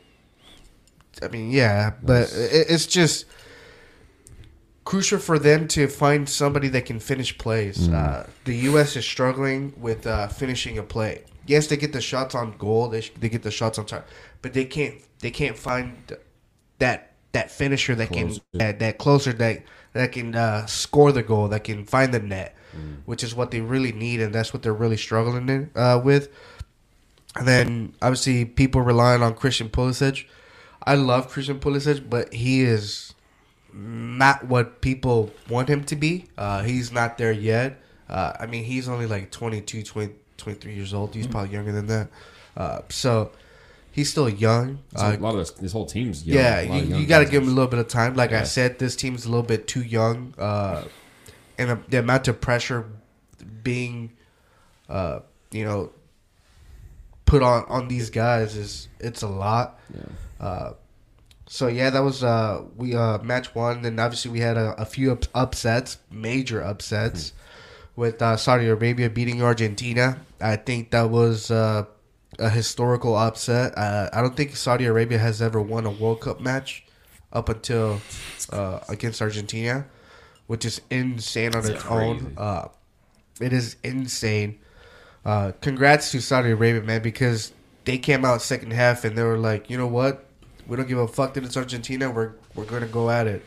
I 1.20 1.26
mean, 1.26 1.50
yeah, 1.50 1.94
but 2.00 2.32
it, 2.32 2.66
it's 2.70 2.86
just 2.86 3.24
crucial 4.88 5.18
for 5.18 5.38
them 5.38 5.68
to 5.68 5.86
find 5.86 6.26
somebody 6.26 6.66
that 6.66 6.86
can 6.86 6.98
finish 6.98 7.36
plays. 7.36 7.90
Uh, 7.90 8.26
the 8.44 8.56
U.S. 8.70 8.96
is 8.96 9.04
struggling 9.04 9.74
with 9.76 10.06
uh, 10.06 10.28
finishing 10.28 10.78
a 10.78 10.82
play. 10.82 11.24
Yes, 11.46 11.66
they 11.66 11.76
get 11.76 11.92
the 11.92 12.00
shots 12.00 12.34
on 12.34 12.56
goal. 12.56 12.88
They, 12.88 13.02
sh- 13.02 13.12
they 13.20 13.28
get 13.28 13.42
the 13.42 13.50
shots 13.50 13.78
on 13.78 13.84
target, 13.84 14.08
but 14.40 14.54
they 14.54 14.64
can't. 14.64 14.94
They 15.18 15.30
can't 15.30 15.58
find 15.58 16.16
that 16.78 17.12
that 17.32 17.50
finisher 17.50 17.94
that 17.96 18.08
Closer. 18.08 18.40
can 18.52 18.58
that, 18.58 18.78
that 18.78 18.96
closer 18.96 19.34
that 19.34 19.62
that 19.92 20.12
can 20.12 20.34
uh, 20.34 20.64
score 20.64 21.12
the 21.12 21.22
goal 21.22 21.48
that 21.48 21.64
can 21.64 21.84
find 21.84 22.14
the 22.14 22.20
net, 22.20 22.56
which 23.04 23.22
is 23.22 23.34
what 23.34 23.50
they 23.50 23.60
really 23.60 23.92
need, 23.92 24.22
and 24.22 24.34
that's 24.34 24.54
what 24.54 24.62
they're 24.62 24.72
really 24.72 24.96
struggling 24.96 25.50
in, 25.50 25.70
uh, 25.76 26.00
with. 26.02 26.30
And 27.36 27.46
then 27.46 27.92
obviously 28.00 28.46
people 28.46 28.80
relying 28.80 29.22
on 29.22 29.34
Christian 29.34 29.68
Pulisic. 29.68 30.24
I 30.82 30.94
love 30.94 31.28
Christian 31.28 31.60
Pulisic, 31.60 32.08
but 32.08 32.32
he 32.32 32.62
is 32.62 33.12
not 33.72 34.44
what 34.46 34.80
people 34.80 35.30
want 35.48 35.68
him 35.68 35.84
to 35.84 35.96
be. 35.96 36.26
Uh, 36.36 36.62
he's 36.62 36.92
not 36.92 37.18
there 37.18 37.32
yet. 37.32 37.80
Uh, 38.08 38.32
I 38.40 38.46
mean, 38.46 38.64
he's 38.64 38.88
only 38.88 39.06
like 39.06 39.30
22, 39.30 39.82
20, 39.82 40.14
23 40.38 40.74
years 40.74 40.94
old. 40.94 41.14
He's 41.14 41.26
probably 41.26 41.50
younger 41.50 41.72
than 41.72 41.86
that. 41.86 42.08
Uh, 42.56 42.80
so 42.88 43.30
he's 43.92 44.10
still 44.10 44.28
young. 44.28 44.78
So 44.96 45.04
Uh, 45.04 45.16
a 45.16 45.18
lot 45.18 45.32
of 45.32 45.38
this, 45.38 45.50
this 45.52 45.72
whole 45.72 45.86
team's 45.86 46.26
young, 46.26 46.36
yeah, 46.36 46.60
you, 46.60 46.96
you 46.96 47.06
got 47.06 47.18
to 47.18 47.24
give 47.24 47.42
him 47.42 47.48
a 47.48 47.52
little 47.52 47.70
bit 47.70 47.78
of 47.80 47.88
time. 47.88 48.14
Like 48.14 48.32
I 48.32 48.44
said, 48.44 48.78
this 48.78 48.96
team's 48.96 49.26
a 49.26 49.28
little 49.28 49.44
bit 49.44 49.66
too 49.68 49.82
young 49.82 50.34
uh, 50.38 50.84
and 51.58 51.84
the, 51.88 51.98
amount 51.98 52.28
of 52.28 52.40
pressure 52.40 52.86
being, 53.62 54.12
uh, 54.88 55.20
you 55.50 55.64
know, 55.64 55.90
put 57.26 57.42
on 57.42 57.64
on 57.68 57.88
these 57.88 58.08
guys 58.08 58.56
is 58.56 58.88
it's 59.00 59.22
a 59.22 59.28
lot. 59.28 59.78
Uh, 60.40 60.72
so 61.48 61.66
yeah, 61.66 61.90
that 61.90 62.00
was 62.00 62.22
uh, 62.22 62.62
we 62.76 62.94
uh, 62.94 63.18
match 63.18 63.54
one. 63.54 63.82
Then 63.82 63.98
obviously 63.98 64.30
we 64.30 64.40
had 64.40 64.56
a, 64.56 64.80
a 64.80 64.84
few 64.84 65.12
up- 65.12 65.24
upsets, 65.34 65.98
major 66.10 66.62
upsets, 66.62 67.32
with 67.96 68.20
uh, 68.20 68.36
Saudi 68.36 68.66
Arabia 68.66 69.08
beating 69.10 69.42
Argentina. 69.42 70.20
I 70.40 70.56
think 70.56 70.90
that 70.90 71.10
was 71.10 71.50
uh, 71.50 71.86
a 72.38 72.50
historical 72.50 73.16
upset. 73.16 73.76
Uh, 73.76 74.10
I 74.12 74.20
don't 74.20 74.36
think 74.36 74.56
Saudi 74.56 74.84
Arabia 74.84 75.18
has 75.18 75.40
ever 75.42 75.60
won 75.60 75.86
a 75.86 75.90
World 75.90 76.20
Cup 76.20 76.40
match 76.40 76.84
up 77.32 77.48
until 77.48 78.00
uh, 78.52 78.80
against 78.88 79.22
Argentina, 79.22 79.86
which 80.46 80.64
is 80.64 80.80
insane 80.90 81.54
on 81.54 81.66
its 81.68 81.84
own. 81.86 82.34
Uh, 82.36 82.68
it 83.40 83.52
is 83.52 83.76
insane. 83.82 84.58
Uh, 85.24 85.52
congrats 85.60 86.10
to 86.12 86.20
Saudi 86.20 86.50
Arabia, 86.50 86.82
man, 86.82 87.02
because 87.02 87.52
they 87.84 87.98
came 87.98 88.24
out 88.24 88.42
second 88.42 88.72
half 88.72 89.04
and 89.04 89.16
they 89.16 89.22
were 89.22 89.38
like, 89.38 89.70
you 89.70 89.76
know 89.76 89.86
what, 89.86 90.27
we 90.68 90.76
don't 90.76 90.86
give 90.86 90.98
a 90.98 91.08
fuck 91.08 91.34
that 91.34 91.44
it's 91.44 91.56
Argentina. 91.56 92.10
We're 92.10 92.32
we're 92.54 92.66
gonna 92.66 92.86
go 92.86 93.10
at 93.10 93.26
it, 93.26 93.44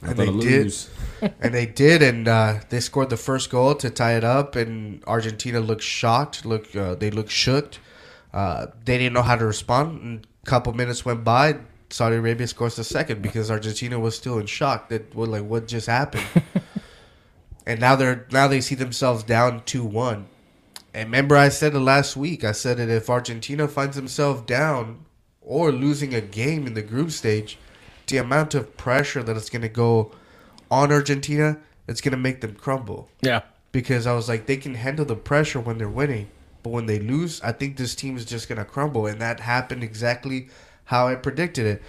and 0.00 0.16
they 0.16 0.26
gonna 0.26 0.40
did, 0.40 0.64
lose. 0.64 0.88
and 1.40 1.52
they 1.52 1.66
did, 1.66 2.02
and 2.02 2.28
uh, 2.28 2.60
they 2.70 2.80
scored 2.80 3.10
the 3.10 3.16
first 3.16 3.50
goal 3.50 3.74
to 3.74 3.90
tie 3.90 4.14
it 4.14 4.24
up. 4.24 4.54
And 4.54 5.02
Argentina 5.06 5.60
looked 5.60 5.82
shocked. 5.82 6.46
Look, 6.46 6.74
uh, 6.74 6.94
they 6.94 7.10
looked 7.10 7.30
shook. 7.30 7.74
Uh, 8.32 8.66
they 8.84 8.96
didn't 8.96 9.14
know 9.14 9.22
how 9.22 9.36
to 9.36 9.44
respond. 9.44 10.02
And 10.02 10.26
a 10.42 10.46
couple 10.46 10.72
minutes 10.72 11.04
went 11.04 11.24
by. 11.24 11.58
Saudi 11.90 12.16
Arabia 12.16 12.46
scores 12.46 12.76
the 12.76 12.84
second 12.84 13.22
because 13.22 13.50
Argentina 13.50 13.98
was 13.98 14.16
still 14.16 14.38
in 14.38 14.46
shock. 14.46 14.88
That 14.88 15.14
what 15.14 15.28
like 15.28 15.44
what 15.44 15.66
just 15.66 15.88
happened. 15.88 16.26
and 17.66 17.80
now 17.80 17.96
they're 17.96 18.26
now 18.30 18.46
they 18.46 18.60
see 18.60 18.76
themselves 18.76 19.24
down 19.24 19.62
two 19.64 19.84
one. 19.84 20.26
And 20.94 21.08
remember, 21.08 21.36
I 21.36 21.50
said 21.50 21.74
it 21.74 21.80
last 21.80 22.16
week. 22.16 22.42
I 22.42 22.52
said 22.52 22.78
that 22.78 22.88
if 22.88 23.10
Argentina 23.10 23.68
finds 23.68 23.96
himself 23.96 24.46
down 24.46 25.05
or 25.46 25.72
losing 25.72 26.12
a 26.12 26.20
game 26.20 26.66
in 26.66 26.74
the 26.74 26.82
group 26.82 27.10
stage, 27.12 27.56
the 28.08 28.18
amount 28.18 28.54
of 28.54 28.76
pressure 28.76 29.22
that 29.22 29.36
it's 29.36 29.48
going 29.48 29.62
to 29.62 29.68
go 29.68 30.12
on 30.70 30.92
Argentina, 30.92 31.58
it's 31.88 32.00
going 32.00 32.12
to 32.12 32.18
make 32.18 32.40
them 32.42 32.54
crumble. 32.54 33.08
Yeah. 33.22 33.42
Because 33.72 34.06
I 34.06 34.12
was 34.12 34.28
like, 34.28 34.46
they 34.46 34.56
can 34.56 34.74
handle 34.74 35.04
the 35.04 35.16
pressure 35.16 35.60
when 35.60 35.78
they're 35.78 35.88
winning, 35.88 36.28
but 36.62 36.70
when 36.70 36.86
they 36.86 36.98
lose, 36.98 37.40
I 37.42 37.52
think 37.52 37.76
this 37.76 37.94
team 37.94 38.16
is 38.16 38.24
just 38.24 38.48
going 38.48 38.58
to 38.58 38.64
crumble. 38.64 39.06
And 39.06 39.20
that 39.20 39.40
happened 39.40 39.82
exactly 39.82 40.48
how 40.84 41.08
I 41.08 41.14
predicted 41.14 41.66
it. 41.66 41.82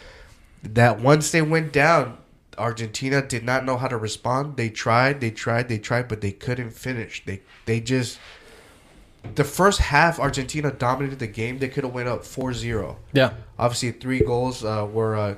That 0.63 0.99
once 0.99 1.31
they 1.31 1.41
went 1.41 1.73
down, 1.73 2.17
Argentina 2.57 3.21
did 3.21 3.43
not 3.43 3.65
know 3.65 3.77
how 3.77 3.87
to 3.87 3.97
respond. 3.97 4.57
They 4.57 4.69
tried, 4.69 5.21
they 5.21 5.31
tried, 5.31 5.69
they 5.69 5.77
tried, 5.77 6.07
but 6.07 6.21
they 6.21 6.31
couldn't 6.31 6.71
finish. 6.71 7.23
They 7.23 7.41
they 7.65 7.79
just 7.79 8.19
the 9.35 9.43
first 9.43 9.79
half 9.79 10.19
Argentina 10.19 10.71
dominated 10.71 11.19
the 11.19 11.27
game. 11.27 11.59
They 11.59 11.69
could 11.69 11.83
have 11.83 11.93
went 11.93 12.07
up 12.07 12.21
4-0. 12.21 12.95
Yeah. 13.13 13.33
Obviously, 13.57 13.91
three 13.91 14.19
goals 14.19 14.63
uh, 14.63 14.87
were 14.91 15.15
uh, 15.15 15.35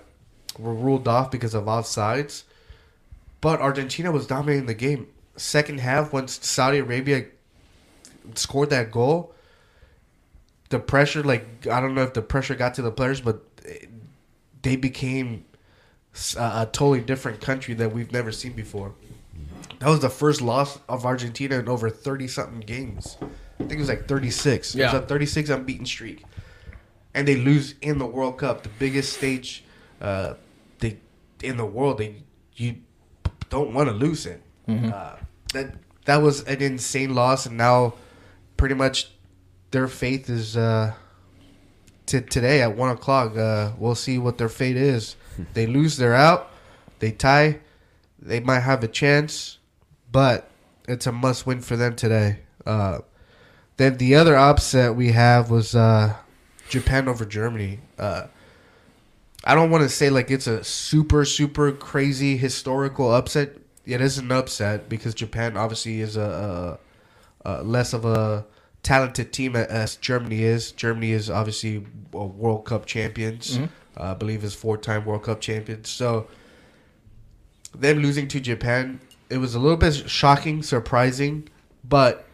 were 0.57 0.73
ruled 0.73 1.07
off 1.07 1.31
because 1.31 1.53
of 1.53 1.65
offsides. 1.65 2.43
But 3.41 3.61
Argentina 3.61 4.11
was 4.11 4.27
dominating 4.27 4.65
the 4.65 4.73
game. 4.73 5.07
Second 5.37 5.79
half, 5.79 6.11
once 6.11 6.45
Saudi 6.45 6.79
Arabia 6.79 7.25
scored 8.35 8.69
that 8.71 8.91
goal, 8.91 9.33
the 10.69 10.79
pressure, 10.79 11.23
like, 11.23 11.65
I 11.67 11.79
don't 11.79 11.95
know 11.95 12.03
if 12.03 12.13
the 12.13 12.21
pressure 12.21 12.55
got 12.55 12.73
to 12.75 12.81
the 12.81 12.91
players, 12.91 13.21
but 13.21 13.43
they 14.61 14.75
became 14.75 15.45
a, 16.35 16.61
a 16.61 16.69
totally 16.71 16.99
different 16.99 17.39
country 17.39 17.73
that 17.75 17.93
we've 17.93 18.11
never 18.11 18.31
seen 18.31 18.53
before. 18.53 18.93
That 19.79 19.87
was 19.87 20.01
the 20.01 20.09
first 20.09 20.41
loss 20.41 20.79
of 20.89 21.05
Argentina 21.05 21.57
in 21.59 21.69
over 21.69 21.89
30 21.89 22.27
something 22.27 22.59
games. 22.59 23.17
I 23.59 23.63
think 23.63 23.73
it 23.73 23.79
was 23.79 23.89
like 23.89 24.07
36. 24.07 24.75
Yeah. 24.75 24.89
It 24.89 24.93
was 24.93 25.03
a 25.03 25.05
36 25.05 25.49
unbeaten 25.49 25.85
streak. 25.85 26.23
And 27.13 27.27
they 27.27 27.35
lose 27.35 27.75
in 27.81 27.97
the 27.97 28.05
World 28.05 28.37
Cup, 28.37 28.63
the 28.63 28.69
biggest 28.79 29.13
stage 29.13 29.63
uh, 30.01 30.35
they 30.79 30.97
in 31.41 31.57
the 31.57 31.65
world. 31.65 31.97
They 31.97 32.23
you 32.55 32.77
don't 33.49 33.73
want 33.73 33.89
to 33.89 33.95
lose 33.95 34.25
it. 34.25 34.41
Uh, 34.67 35.15
that 35.53 35.73
that 36.05 36.17
was 36.17 36.43
an 36.43 36.61
insane 36.61 37.15
loss, 37.15 37.45
and 37.45 37.57
now 37.57 37.95
pretty 38.57 38.75
much 38.75 39.11
their 39.71 39.87
faith 39.87 40.29
is 40.29 40.55
uh, 40.55 40.93
t- 42.05 42.21
today 42.21 42.61
at 42.61 42.75
one 42.75 42.91
o'clock. 42.91 43.35
Uh, 43.35 43.71
we'll 43.77 43.95
see 43.95 44.17
what 44.17 44.37
their 44.37 44.49
fate 44.49 44.77
is. 44.77 45.15
they 45.53 45.65
lose, 45.65 45.97
they're 45.97 46.15
out. 46.15 46.51
They 46.99 47.11
tie, 47.11 47.59
they 48.19 48.39
might 48.39 48.59
have 48.59 48.83
a 48.83 48.87
chance, 48.87 49.57
but 50.11 50.49
it's 50.87 51.07
a 51.07 51.11
must 51.11 51.47
win 51.47 51.61
for 51.61 51.75
them 51.77 51.95
today. 51.95 52.39
Uh, 52.65 52.99
then 53.79 53.95
the 53.95 54.13
other 54.13 54.35
upset 54.35 54.93
we 54.93 55.13
have 55.13 55.49
was 55.49 55.73
uh, 55.73 56.13
Japan 56.67 57.07
over 57.07 57.23
Germany. 57.23 57.79
Uh, 57.97 58.27
I 59.45 59.55
don't 59.55 59.71
want 59.71 59.83
to 59.83 59.89
say 59.89 60.09
like 60.09 60.29
it's 60.29 60.47
a 60.47 60.61
super 60.65 61.23
super 61.23 61.71
crazy 61.71 62.35
historical 62.35 63.13
upset. 63.13 63.55
It 63.85 64.01
is 64.01 64.17
an 64.17 64.33
upset 64.33 64.89
because 64.89 65.15
Japan 65.15 65.55
obviously 65.55 66.01
is 66.01 66.17
a, 66.17 66.77
a, 67.45 67.49
a 67.59 67.63
less 67.63 67.93
of 67.93 68.03
a 68.03 68.45
talented 68.83 69.31
team 69.31 69.55
as 69.55 69.95
Germany 69.95 70.43
is. 70.43 70.73
Germany 70.73 71.11
is 71.11 71.29
obviously 71.29 71.85
a 72.13 72.25
World 72.25 72.65
Cup 72.65 72.85
champions. 72.85 73.59
Uh, 73.95 74.11
I 74.11 74.13
believe 74.13 74.43
is 74.43 74.53
four 74.53 74.75
time 74.75 75.05
World 75.05 75.23
Cup 75.23 75.39
champions. 75.39 75.87
So 75.87 76.27
them 77.73 77.99
losing 77.99 78.27
to 78.27 78.41
Japan, 78.41 78.99
it 79.29 79.37
was 79.37 79.55
a 79.55 79.59
little 79.59 79.77
bit 79.77 80.09
shocking, 80.09 80.63
surprising, 80.63 81.47
but 81.85 82.25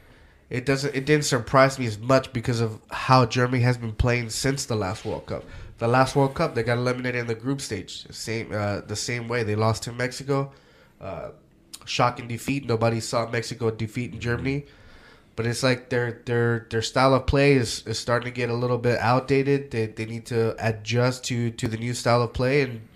it 0.49 0.65
doesn't 0.65 0.95
it 0.95 1.05
didn't 1.05 1.25
surprise 1.25 1.79
me 1.79 1.85
as 1.85 1.97
much 1.97 2.31
because 2.33 2.59
of 2.59 2.79
how 2.91 3.25
Germany 3.25 3.63
has 3.63 3.77
been 3.77 3.93
playing 3.93 4.29
since 4.29 4.65
the 4.65 4.75
last 4.75 5.05
World 5.05 5.25
Cup. 5.25 5.43
The 5.77 5.87
last 5.87 6.15
World 6.15 6.35
Cup, 6.35 6.55
they 6.55 6.63
got 6.63 6.77
eliminated 6.77 7.21
in 7.21 7.27
the 7.27 7.35
group 7.35 7.61
stage. 7.61 8.05
Same 8.11 8.51
uh, 8.53 8.81
the 8.81 8.95
same 8.95 9.27
way 9.27 9.43
they 9.43 9.55
lost 9.55 9.83
to 9.83 9.91
Mexico. 9.91 10.51
Uh, 11.01 11.31
shocking 11.85 12.27
defeat. 12.27 12.65
Nobody 12.65 12.99
saw 12.99 13.29
Mexico 13.29 13.71
defeating 13.71 14.19
Germany. 14.19 14.65
But 15.35 15.45
it's 15.45 15.63
like 15.63 15.89
their 15.89 16.21
their 16.25 16.67
their 16.69 16.81
style 16.81 17.13
of 17.13 17.25
play 17.25 17.53
is, 17.53 17.85
is 17.85 17.99
starting 17.99 18.25
to 18.25 18.31
get 18.31 18.49
a 18.49 18.53
little 18.53 18.77
bit 18.77 18.99
outdated. 18.99 19.71
They, 19.71 19.87
they 19.87 20.05
need 20.05 20.25
to 20.27 20.55
adjust 20.65 21.25
to, 21.25 21.51
to 21.51 21.67
the 21.67 21.75
new 21.75 21.93
style 21.93 22.21
of 22.21 22.31
play, 22.31 22.61
and 22.61 22.87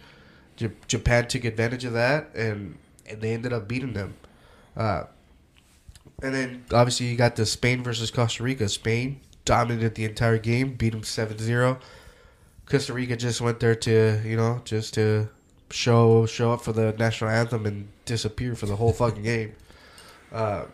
J- 0.55 0.71
Japan 0.87 1.27
took 1.27 1.43
advantage 1.43 1.83
of 1.83 1.93
that, 1.93 2.33
and, 2.35 2.77
and 3.09 3.19
they 3.19 3.33
ended 3.33 3.51
up 3.51 3.67
beating 3.67 3.91
them. 3.91 4.13
Uh, 4.77 5.03
and 6.21 6.33
then 6.33 6.65
obviously 6.71 7.07
you 7.07 7.15
got 7.15 7.35
the 7.35 7.45
Spain 7.45 7.83
versus 7.83 8.11
Costa 8.11 8.43
Rica. 8.43 8.67
Spain 8.69 9.21
dominated 9.45 9.95
the 9.95 10.05
entire 10.05 10.37
game, 10.37 10.73
beat 10.73 10.91
them 10.91 11.01
7-0. 11.01 11.79
Costa 12.65 12.93
Rica 12.93 13.15
just 13.15 13.41
went 13.41 13.59
there 13.59 13.75
to, 13.75 14.21
you 14.23 14.37
know, 14.37 14.61
just 14.63 14.93
to 14.93 15.29
show 15.71 16.25
show 16.25 16.51
up 16.51 16.61
for 16.61 16.73
the 16.73 16.93
national 16.93 17.29
anthem 17.29 17.65
and 17.65 17.89
disappear 18.05 18.55
for 18.55 18.65
the 18.65 18.75
whole 18.75 18.93
fucking 18.93 19.23
game. 19.23 19.53
Uh, 20.31 20.65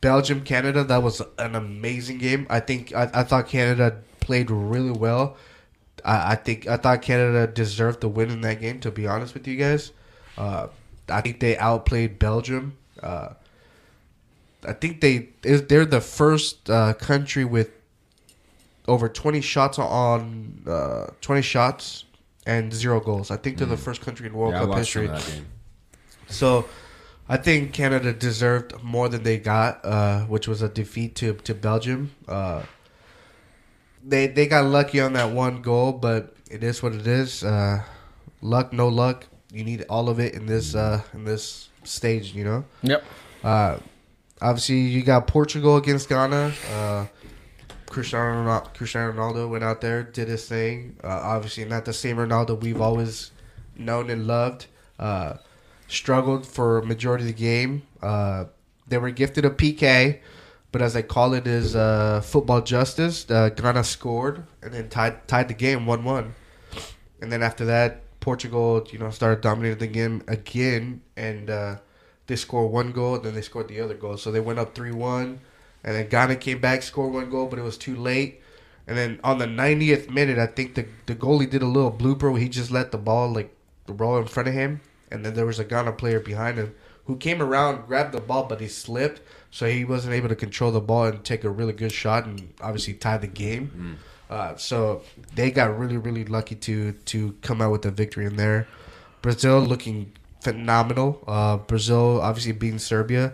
Belgium 0.00 0.42
Canada 0.42 0.84
that 0.84 1.02
was 1.02 1.22
an 1.38 1.54
amazing 1.54 2.18
game. 2.18 2.46
I 2.50 2.60
think 2.60 2.94
I, 2.94 3.10
I 3.12 3.22
thought 3.24 3.48
Canada 3.48 3.98
played 4.20 4.50
really 4.50 4.92
well. 4.92 5.36
I, 6.04 6.32
I 6.32 6.34
think 6.36 6.66
I 6.68 6.76
thought 6.76 7.02
Canada 7.02 7.46
deserved 7.46 8.00
the 8.00 8.08
win 8.08 8.30
in 8.30 8.40
that 8.42 8.60
game. 8.60 8.80
To 8.80 8.90
be 8.90 9.06
honest 9.06 9.34
with 9.34 9.46
you 9.48 9.56
guys, 9.56 9.92
uh, 10.38 10.68
I 11.08 11.20
think 11.20 11.40
they 11.40 11.56
outplayed 11.58 12.18
Belgium. 12.18 12.76
Uh, 13.02 13.30
I 14.66 14.72
think 14.72 15.00
they 15.00 15.28
they're 15.42 15.84
the 15.86 16.00
first 16.00 16.68
uh, 16.70 16.92
country 16.94 17.44
with 17.44 17.70
over 18.88 19.08
twenty 19.08 19.40
shots 19.40 19.78
on 19.78 20.62
uh, 20.66 21.06
twenty 21.20 21.42
shots 21.42 22.04
and 22.46 22.72
zero 22.72 23.00
goals. 23.00 23.30
I 23.30 23.36
think 23.36 23.58
they're 23.58 23.66
the 23.66 23.76
first 23.76 24.00
country 24.00 24.26
in 24.26 24.34
World 24.34 24.54
Mm. 24.54 24.56
Yeah, 24.56 24.60
Cup 24.60 24.68
watched 24.70 24.78
history. 24.80 25.06
that 25.06 25.26
game. 25.26 25.46
So 26.28 26.66
I 27.28 27.36
think 27.36 27.72
Canada 27.72 28.12
deserved 28.12 28.82
more 28.82 29.08
than 29.08 29.22
they 29.22 29.38
got, 29.38 29.84
uh, 29.84 30.20
which 30.24 30.48
was 30.48 30.62
a 30.62 30.68
defeat 30.68 31.14
to 31.16 31.34
to 31.34 31.54
Belgium. 31.54 32.10
Uh, 32.28 32.62
they 34.04 34.26
they 34.26 34.46
got 34.46 34.64
lucky 34.64 35.00
on 35.00 35.12
that 35.14 35.30
one 35.30 35.62
goal, 35.62 35.92
but 35.92 36.34
it 36.50 36.62
is 36.64 36.82
what 36.82 36.92
it 36.94 37.06
is. 37.06 37.44
Uh, 37.44 37.82
luck, 38.42 38.72
no 38.72 38.88
luck. 38.88 39.26
You 39.52 39.64
need 39.64 39.84
all 39.88 40.08
of 40.08 40.18
it 40.20 40.34
in 40.34 40.46
this 40.46 40.74
uh, 40.74 41.02
in 41.12 41.24
this 41.24 41.68
stage, 41.84 42.34
you 42.34 42.44
know. 42.44 42.64
Yep. 42.82 43.04
Obviously, 44.42 44.80
you 44.80 45.02
got 45.02 45.26
Portugal 45.26 45.76
against 45.76 46.08
Ghana. 46.08 46.52
Uh, 46.72 47.06
Cristiano 47.86 48.44
Ronaldo, 48.44 48.72
Cristiano 48.74 49.12
Ronaldo 49.12 49.50
went 49.50 49.64
out 49.64 49.80
there, 49.80 50.02
did 50.02 50.28
his 50.28 50.48
thing. 50.48 50.96
Uh, 51.02 51.08
obviously, 51.08 51.64
not 51.64 51.84
the 51.84 51.92
same 51.92 52.16
Ronaldo 52.16 52.60
we've 52.60 52.80
always 52.80 53.32
known 53.76 54.08
and 54.08 54.26
loved. 54.26 54.66
Uh, 54.98 55.34
struggled 55.88 56.46
for 56.46 56.80
majority 56.82 57.24
of 57.24 57.28
the 57.28 57.34
game. 57.34 57.82
Uh, 58.00 58.44
they 58.86 58.96
were 58.96 59.10
gifted 59.10 59.44
a 59.44 59.50
PK, 59.50 60.20
but 60.72 60.80
as 60.80 60.94
they 60.94 61.02
call 61.02 61.34
it, 61.34 61.46
is 61.46 61.76
uh, 61.76 62.20
football 62.22 62.62
justice. 62.62 63.24
Ghana 63.24 63.84
scored 63.84 64.44
and 64.62 64.72
then 64.72 64.88
tied 64.88 65.26
tied 65.28 65.48
the 65.48 65.54
game 65.54 65.86
one 65.86 66.04
one, 66.04 66.34
and 67.20 67.30
then 67.30 67.42
after 67.42 67.64
that, 67.66 68.02
Portugal 68.20 68.86
you 68.90 68.98
know 68.98 69.10
started 69.10 69.42
dominating 69.42 69.78
the 69.78 69.86
game 69.86 70.22
again, 70.28 71.02
and 71.16 71.50
uh, 71.50 71.76
they 72.30 72.36
scored 72.36 72.70
one 72.72 72.92
goal, 72.92 73.18
then 73.18 73.34
they 73.34 73.42
scored 73.42 73.68
the 73.68 73.80
other 73.80 73.94
goal. 73.94 74.16
So 74.16 74.30
they 74.30 74.40
went 74.40 74.60
up 74.60 74.74
three 74.74 74.92
one, 74.92 75.40
and 75.82 75.96
then 75.96 76.08
Ghana 76.08 76.36
came 76.36 76.60
back, 76.60 76.82
scored 76.82 77.12
one 77.12 77.28
goal, 77.28 77.46
but 77.46 77.58
it 77.58 77.62
was 77.62 77.76
too 77.76 77.96
late. 77.96 78.40
And 78.86 78.96
then 78.96 79.20
on 79.22 79.38
the 79.38 79.46
90th 79.46 80.08
minute, 80.08 80.38
I 80.38 80.46
think 80.46 80.74
the 80.74 80.86
the 81.06 81.14
goalie 81.14 81.50
did 81.50 81.62
a 81.62 81.66
little 81.66 81.92
blooper 81.92 82.30
where 82.30 82.40
he 82.40 82.48
just 82.48 82.70
let 82.70 82.92
the 82.92 82.98
ball 82.98 83.32
like 83.32 83.54
ball 83.86 84.18
in 84.18 84.26
front 84.26 84.48
of 84.48 84.54
him, 84.54 84.80
and 85.10 85.26
then 85.26 85.34
there 85.34 85.46
was 85.46 85.58
a 85.58 85.64
Ghana 85.64 85.92
player 85.92 86.20
behind 86.20 86.56
him 86.56 86.74
who 87.06 87.16
came 87.16 87.42
around, 87.42 87.86
grabbed 87.88 88.12
the 88.12 88.20
ball, 88.20 88.44
but 88.44 88.60
he 88.60 88.68
slipped, 88.68 89.20
so 89.50 89.66
he 89.66 89.84
wasn't 89.84 90.14
able 90.14 90.28
to 90.28 90.36
control 90.36 90.70
the 90.70 90.80
ball 90.80 91.06
and 91.06 91.24
take 91.24 91.42
a 91.42 91.50
really 91.50 91.72
good 91.72 91.90
shot, 91.90 92.24
and 92.24 92.52
obviously 92.60 92.94
tie 92.94 93.18
the 93.18 93.26
game. 93.26 93.98
Uh, 94.30 94.54
so 94.56 95.02
they 95.34 95.50
got 95.50 95.76
really, 95.76 95.96
really 95.96 96.24
lucky 96.24 96.54
to 96.54 96.92
to 97.06 97.32
come 97.42 97.60
out 97.60 97.72
with 97.72 97.84
a 97.84 97.90
victory 97.90 98.26
in 98.26 98.36
there. 98.36 98.68
Brazil 99.22 99.58
looking 99.60 100.12
phenomenal. 100.40 101.22
Uh, 101.26 101.56
Brazil 101.58 102.20
obviously 102.20 102.52
beating 102.52 102.78
Serbia. 102.78 103.32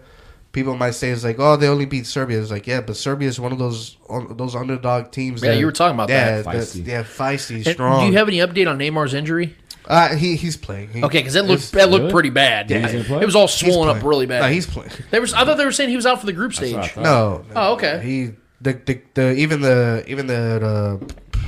People 0.52 0.74
might 0.76 0.92
say 0.92 1.10
it's 1.10 1.22
like, 1.22 1.36
oh, 1.38 1.56
they 1.56 1.68
only 1.68 1.84
beat 1.84 2.06
Serbia. 2.06 2.40
It's 2.40 2.50
like, 2.50 2.66
yeah, 2.66 2.80
but 2.80 2.96
Serbia 2.96 3.28
is 3.28 3.38
one 3.38 3.52
of 3.52 3.58
those 3.58 3.98
un- 4.08 4.36
those 4.38 4.54
underdog 4.56 5.10
teams. 5.12 5.42
Yeah, 5.42 5.52
you 5.52 5.66
were 5.66 5.72
talking 5.72 5.94
about 5.94 6.08
yeah, 6.08 6.36
that. 6.38 6.44
that's- 6.46 6.74
Feisty. 6.74 6.86
Yeah, 6.86 7.02
feisty, 7.02 7.56
And 7.56 7.66
strong. 7.66 8.00
Do 8.00 8.06
you 8.12 8.16
have 8.18 8.28
any 8.28 8.38
update 8.38 8.66
on 8.68 8.78
Neymar's 8.78 9.12
injury? 9.12 9.54
Uh, 9.86 10.16
he 10.16 10.34
he's 10.34 10.56
playing. 10.56 10.88
He- 10.88 11.02
Okay, 11.04 11.18
because 11.18 11.34
that 11.34 11.44
looked 11.44 11.72
that 11.72 11.90
looked 11.90 12.02
Really? 12.04 12.12
pretty 12.12 12.30
bad. 12.30 12.70
Yeah, 12.70 12.88
he's 12.88 13.06
play? 13.06 13.20
It 13.20 13.26
was 13.26 13.36
all 13.36 13.48
swollen 13.48 13.88
up 13.90 13.96
playing. 13.96 14.06
really 14.08 14.26
bad. 14.26 14.40
No, 14.42 14.48
he's 14.48 14.66
playing. 14.66 14.90
They 15.10 15.20
were, 15.20 15.26
I 15.36 15.44
thought 15.44 15.58
they 15.58 15.64
were 15.66 15.72
saying 15.72 15.90
he 15.90 15.96
was 15.96 16.06
out 16.06 16.20
for 16.20 16.26
the 16.26 16.32
group 16.32 16.54
stage. 16.54 16.74
what 16.74 16.84
I 16.84 16.88
thought. 16.88 17.04
No, 17.04 17.44
no. 17.48 17.54
Oh, 17.54 17.72
okay. 17.74 18.00
He 18.02 18.30
the 18.62 18.72
the, 18.72 19.00
the 19.14 19.32
even 19.34 19.60
the 19.60 20.04
even 20.08 20.26
the 20.26 20.98
uh, 21.02 21.38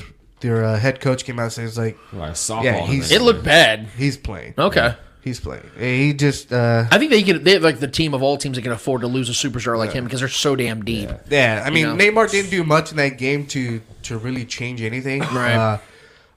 their 0.40 0.64
uh, 0.64 0.78
head 0.78 1.00
coach 1.00 1.24
came 1.24 1.38
out 1.38 1.44
and 1.44 1.52
said 1.52 1.64
it's 1.64 1.78
like 1.78 1.96
Like 2.12 2.32
softball. 2.32 2.62
Yeah, 2.64 2.86
he's- 2.86 3.08
there. 3.08 3.18
It 3.18 3.22
looked 3.22 3.42
bad. 3.42 3.88
he's 3.96 4.16
playing. 4.18 4.54
Okay. 4.58 4.94
He's 5.22 5.40
playing. 5.40 5.68
He 5.78 6.14
just 6.14 6.52
uh, 6.52 6.86
I 6.90 6.98
think 6.98 7.10
they 7.10 7.22
could. 7.22 7.44
They 7.44 7.52
have 7.52 7.62
like 7.62 7.80
the 7.80 7.88
team 7.88 8.14
of 8.14 8.22
all 8.22 8.36
teams 8.36 8.56
that 8.56 8.62
can 8.62 8.72
afford 8.72 9.02
to 9.02 9.06
lose 9.06 9.28
a 9.28 9.32
superstar 9.32 9.76
like 9.76 9.92
him 9.92 10.04
because 10.04 10.20
they're 10.20 10.28
so 10.28 10.56
damn 10.56 10.84
deep. 10.84 11.10
Yeah, 11.28 11.62
I 11.66 11.70
mean 11.70 11.96
know? 11.96 12.04
Neymar 12.04 12.30
didn't 12.30 12.50
do 12.50 12.64
much 12.64 12.90
in 12.92 12.96
that 12.96 13.18
game 13.18 13.46
to 13.48 13.80
to 14.04 14.18
really 14.18 14.44
change 14.44 14.80
anything. 14.82 15.22
Right. 15.32 15.54
Uh, 15.54 15.78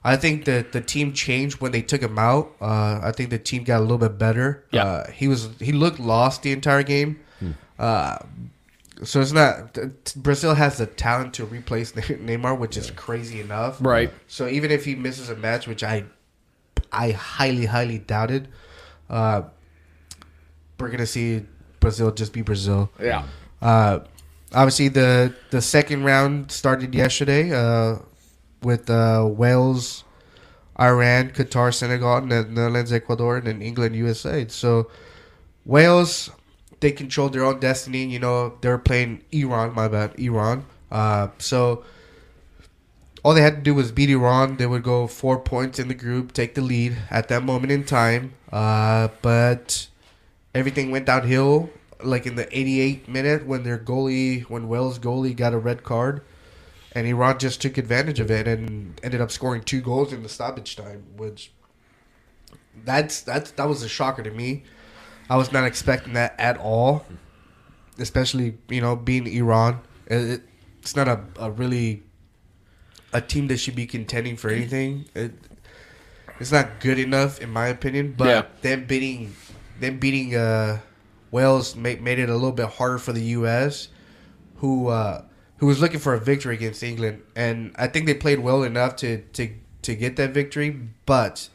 I 0.04 0.16
think 0.16 0.46
that 0.46 0.72
the 0.72 0.80
team 0.80 1.12
changed 1.12 1.60
when 1.60 1.70
they 1.70 1.80
took 1.80 2.02
him 2.02 2.18
out. 2.18 2.56
Uh, 2.60 3.00
I 3.02 3.12
think 3.12 3.30
the 3.30 3.38
team 3.38 3.62
got 3.62 3.78
a 3.78 3.82
little 3.82 3.98
bit 3.98 4.18
better. 4.18 4.64
Yeah. 4.72 4.84
Uh, 4.84 5.10
he 5.10 5.28
was 5.28 5.48
he 5.60 5.72
looked 5.72 6.00
lost 6.00 6.42
the 6.42 6.52
entire 6.52 6.82
game. 6.82 7.20
Uh, 7.78 8.18
so 9.02 9.20
it's 9.20 9.32
not 9.32 9.74
t- 9.74 9.80
t- 10.04 10.20
Brazil 10.20 10.54
has 10.54 10.78
the 10.78 10.86
talent 10.86 11.34
to 11.34 11.44
replace 11.44 11.92
Neymar, 11.92 12.58
which 12.58 12.76
is 12.76 12.90
crazy 12.92 13.40
enough. 13.40 13.78
Right. 13.80 14.12
So 14.28 14.46
even 14.46 14.70
if 14.70 14.84
he 14.84 14.94
misses 14.94 15.30
a 15.30 15.36
match, 15.36 15.66
which 15.66 15.82
I 15.82 16.04
I 16.92 17.12
highly 17.12 17.66
highly 17.66 17.98
doubted, 17.98 18.48
uh, 19.12 19.42
we're 20.80 20.90
gonna 20.90 21.06
see 21.06 21.44
Brazil 21.78 22.10
just 22.10 22.32
be 22.32 22.42
Brazil. 22.42 22.90
Yeah. 22.98 23.24
Uh, 23.60 24.00
obviously, 24.52 24.88
the 24.88 25.34
the 25.50 25.60
second 25.60 26.04
round 26.04 26.50
started 26.50 26.94
yesterday 26.94 27.52
uh, 27.52 27.98
with 28.62 28.90
uh, 28.90 29.28
Wales, 29.30 30.02
Iran, 30.80 31.30
Qatar, 31.30 31.72
Senegal, 31.72 32.16
and 32.16 32.32
then 32.32 32.54
Netherlands, 32.54 32.92
Ecuador, 32.92 33.36
and 33.36 33.46
then 33.46 33.62
England, 33.62 33.94
USA. 33.94 34.48
So 34.48 34.90
Wales, 35.64 36.30
they 36.80 36.90
controlled 36.90 37.34
their 37.34 37.44
own 37.44 37.60
destiny. 37.60 38.04
You 38.06 38.18
know, 38.18 38.54
they're 38.62 38.78
playing 38.78 39.22
Iran. 39.30 39.74
My 39.74 39.88
bad, 39.88 40.18
Iran. 40.18 40.64
Uh, 40.90 41.28
so 41.38 41.84
all 43.22 43.34
they 43.34 43.42
had 43.42 43.56
to 43.56 43.60
do 43.62 43.74
was 43.74 43.92
beat 43.92 44.10
Iran. 44.10 44.56
They 44.56 44.66
would 44.66 44.82
go 44.82 45.06
four 45.06 45.38
points 45.38 45.78
in 45.78 45.88
the 45.88 45.94
group, 45.94 46.32
take 46.32 46.54
the 46.54 46.60
lead 46.60 46.96
at 47.10 47.28
that 47.28 47.44
moment 47.44 47.72
in 47.72 47.84
time. 47.84 48.34
Uh, 48.50 49.08
but 49.22 49.88
everything 50.54 50.90
went 50.90 51.06
downhill. 51.06 51.70
Like 52.02 52.26
in 52.26 52.34
the 52.34 52.46
88th 52.46 53.06
minute, 53.06 53.46
when 53.46 53.62
their 53.62 53.78
goalie, 53.78 54.42
when 54.50 54.66
Wales 54.68 54.98
goalie 54.98 55.36
got 55.36 55.54
a 55.54 55.58
red 55.58 55.84
card, 55.84 56.22
and 56.94 57.06
Iran 57.06 57.38
just 57.38 57.62
took 57.62 57.78
advantage 57.78 58.18
of 58.18 58.28
it 58.30 58.48
and 58.48 59.00
ended 59.04 59.20
up 59.20 59.30
scoring 59.30 59.62
two 59.62 59.80
goals 59.80 60.12
in 60.12 60.24
the 60.24 60.28
stoppage 60.28 60.74
time, 60.74 61.04
which 61.16 61.52
that's 62.84 63.20
that's 63.20 63.52
that 63.52 63.68
was 63.68 63.82
a 63.82 63.88
shocker 63.88 64.22
to 64.22 64.30
me. 64.30 64.64
I 65.30 65.36
was 65.36 65.52
not 65.52 65.64
expecting 65.64 66.14
that 66.14 66.34
at 66.38 66.58
all, 66.58 67.06
especially 67.98 68.58
you 68.68 68.80
know 68.80 68.96
being 68.96 69.26
Iran. 69.26 69.80
It- 70.06 70.42
it's 70.80 70.96
not 70.96 71.06
a, 71.06 71.20
a 71.38 71.48
really 71.48 72.02
a 73.12 73.20
team 73.20 73.48
that 73.48 73.58
should 73.58 73.76
be 73.76 73.86
contending 73.86 74.36
for 74.36 74.50
anything. 74.50 75.04
It, 75.14 75.32
it's 76.40 76.52
not 76.52 76.80
good 76.80 76.98
enough 76.98 77.40
in 77.40 77.50
my 77.50 77.68
opinion. 77.68 78.14
But 78.16 78.28
Yeah. 78.28 78.42
them 78.62 78.84
beating 78.86 79.34
them 79.80 79.98
beating 79.98 80.34
uh, 80.34 80.80
Wales 81.30 81.74
made, 81.76 82.00
made 82.02 82.18
it 82.18 82.28
a 82.28 82.34
little 82.34 82.52
bit 82.52 82.66
harder 82.68 82.98
for 82.98 83.12
the 83.12 83.22
U.S. 83.38 83.88
who 84.56 84.88
uh, 84.88 85.22
who 85.58 85.66
was 85.66 85.80
looking 85.80 86.00
for 86.00 86.14
a 86.14 86.20
victory 86.20 86.54
against 86.54 86.82
England, 86.82 87.22
and 87.36 87.72
I 87.76 87.86
think 87.86 88.06
they 88.06 88.14
played 88.14 88.40
well 88.40 88.62
enough 88.62 88.96
to 88.96 89.22
to 89.34 89.50
to 89.82 89.94
get 89.94 90.16
that 90.16 90.30
victory, 90.32 90.78
but 91.06 91.48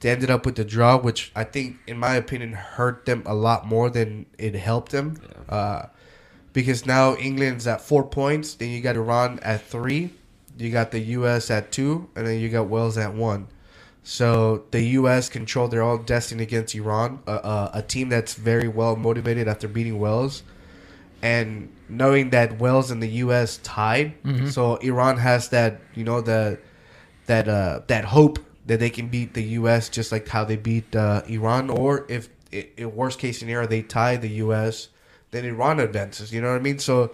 they 0.00 0.10
ended 0.10 0.30
up 0.30 0.46
with 0.46 0.56
the 0.56 0.64
draw, 0.64 0.96
which 0.98 1.30
I 1.36 1.44
think, 1.44 1.76
in 1.86 1.98
my 1.98 2.14
opinion, 2.14 2.52
hurt 2.54 3.04
them 3.04 3.22
a 3.26 3.34
lot 3.34 3.66
more 3.66 3.90
than 3.90 4.24
it 4.38 4.54
helped 4.54 4.92
them. 4.92 5.18
Uh, 5.48 5.86
because 6.54 6.86
now 6.86 7.14
England's 7.16 7.66
at 7.66 7.82
four 7.82 8.04
points, 8.04 8.54
then 8.54 8.70
you 8.70 8.80
got 8.80 8.96
Iran 8.96 9.38
at 9.42 9.62
three, 9.66 10.14
you 10.60 10.70
got 10.70 10.90
the 10.90 11.00
U.S. 11.00 11.50
at 11.50 11.72
two, 11.72 12.08
and 12.14 12.26
then 12.26 12.40
you 12.40 12.48
got 12.48 12.68
Wales 12.68 12.98
at 12.98 13.14
one. 13.14 13.48
So 14.02 14.64
the 14.70 14.82
U.S. 14.82 15.28
controlled 15.28 15.70
their 15.70 15.82
own 15.82 16.04
destiny 16.04 16.42
against 16.42 16.74
Iran, 16.74 17.20
uh, 17.26 17.30
uh, 17.30 17.70
a 17.74 17.82
team 17.82 18.08
that's 18.08 18.34
very 18.34 18.68
well 18.68 18.96
motivated 18.96 19.46
after 19.46 19.68
beating 19.68 19.98
Wales, 19.98 20.42
and 21.22 21.70
knowing 21.88 22.30
that 22.30 22.58
Wales 22.58 22.90
and 22.90 23.02
the 23.02 23.08
U.S. 23.08 23.58
tied, 23.62 24.14
so 24.50 24.76
Iran 24.76 25.18
has 25.18 25.50
that 25.50 25.80
you 25.94 26.04
know 26.04 26.20
the 26.20 26.58
that 27.26 27.48
uh, 27.48 27.80
that 27.88 28.06
hope 28.06 28.38
that 28.66 28.80
they 28.80 28.90
can 28.90 29.08
beat 29.08 29.34
the 29.34 29.42
U.S. 29.42 29.88
just 29.88 30.12
like 30.12 30.28
how 30.28 30.44
they 30.44 30.56
beat 30.56 30.94
uh, 30.96 31.22
Iran, 31.28 31.70
or 31.70 32.06
if 32.08 32.28
in 32.52 32.94
worst 32.94 33.18
case 33.18 33.38
scenario 33.38 33.66
they 33.66 33.82
tie 33.82 34.16
the 34.16 34.28
U.S., 34.44 34.88
then 35.30 35.44
Iran 35.44 35.78
advances. 35.80 36.32
You 36.32 36.40
know 36.40 36.50
what 36.50 36.56
I 36.56 36.60
mean? 36.60 36.78
So 36.78 37.12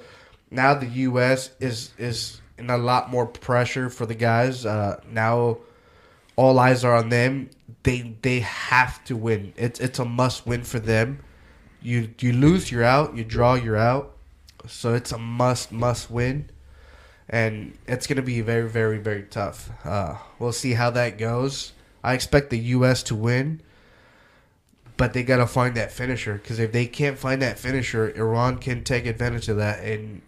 now 0.50 0.74
the 0.74 0.86
U.S. 0.86 1.50
is 1.60 1.90
is 1.98 2.40
in 2.58 2.70
a 2.70 2.78
lot 2.78 3.10
more 3.10 3.26
pressure 3.26 3.90
for 3.90 4.06
the 4.06 4.14
guys. 4.14 4.64
Uh, 4.64 5.00
now 5.10 5.58
all 6.36 6.58
eyes 6.58 6.84
are 6.84 6.94
on 6.94 7.08
them. 7.08 7.50
They 7.82 8.14
they 8.22 8.40
have 8.40 9.02
to 9.04 9.16
win. 9.16 9.52
It's 9.56 9.80
it's 9.80 9.98
a 9.98 10.04
must 10.04 10.46
win 10.46 10.62
for 10.62 10.78
them. 10.78 11.20
You 11.82 12.10
you 12.20 12.32
lose, 12.32 12.70
you're 12.70 12.84
out. 12.84 13.16
You 13.16 13.24
draw, 13.24 13.54
you're 13.54 13.76
out. 13.76 14.16
So 14.66 14.94
it's 14.94 15.12
a 15.12 15.18
must 15.18 15.72
must 15.72 16.10
win, 16.10 16.50
and 17.28 17.76
it's 17.86 18.06
gonna 18.06 18.22
be 18.22 18.40
very 18.40 18.68
very 18.68 18.98
very 18.98 19.22
tough. 19.22 19.70
Uh, 19.84 20.16
we'll 20.38 20.52
see 20.52 20.74
how 20.74 20.90
that 20.90 21.18
goes. 21.18 21.72
I 22.02 22.14
expect 22.14 22.50
the 22.50 22.58
U.S. 22.58 23.02
to 23.04 23.14
win, 23.14 23.60
but 24.96 25.12
they 25.12 25.22
gotta 25.22 25.46
find 25.46 25.74
that 25.76 25.92
finisher 25.92 26.34
because 26.34 26.58
if 26.58 26.72
they 26.72 26.86
can't 26.86 27.18
find 27.18 27.40
that 27.42 27.58
finisher, 27.58 28.10
Iran 28.16 28.58
can 28.58 28.84
take 28.84 29.06
advantage 29.06 29.48
of 29.48 29.56
that 29.56 29.82
and 29.82 30.22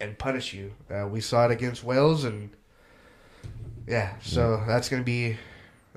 and 0.00 0.18
punish 0.18 0.54
you. 0.54 0.72
Uh, 0.90 1.06
we 1.06 1.20
saw 1.20 1.46
it 1.46 1.50
against 1.50 1.84
Wales, 1.84 2.24
and 2.24 2.50
yeah, 3.86 4.14
so 4.22 4.62
that's 4.66 4.88
gonna 4.88 5.02
be 5.02 5.36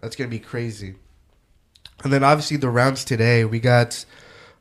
that's 0.02 0.16
gonna 0.16 0.30
be 0.30 0.40
crazy. 0.40 0.96
And 2.04 2.12
then 2.12 2.24
obviously 2.24 2.58
the 2.58 2.70
rounds 2.70 3.06
today, 3.06 3.46
we 3.46 3.60
got 3.60 4.06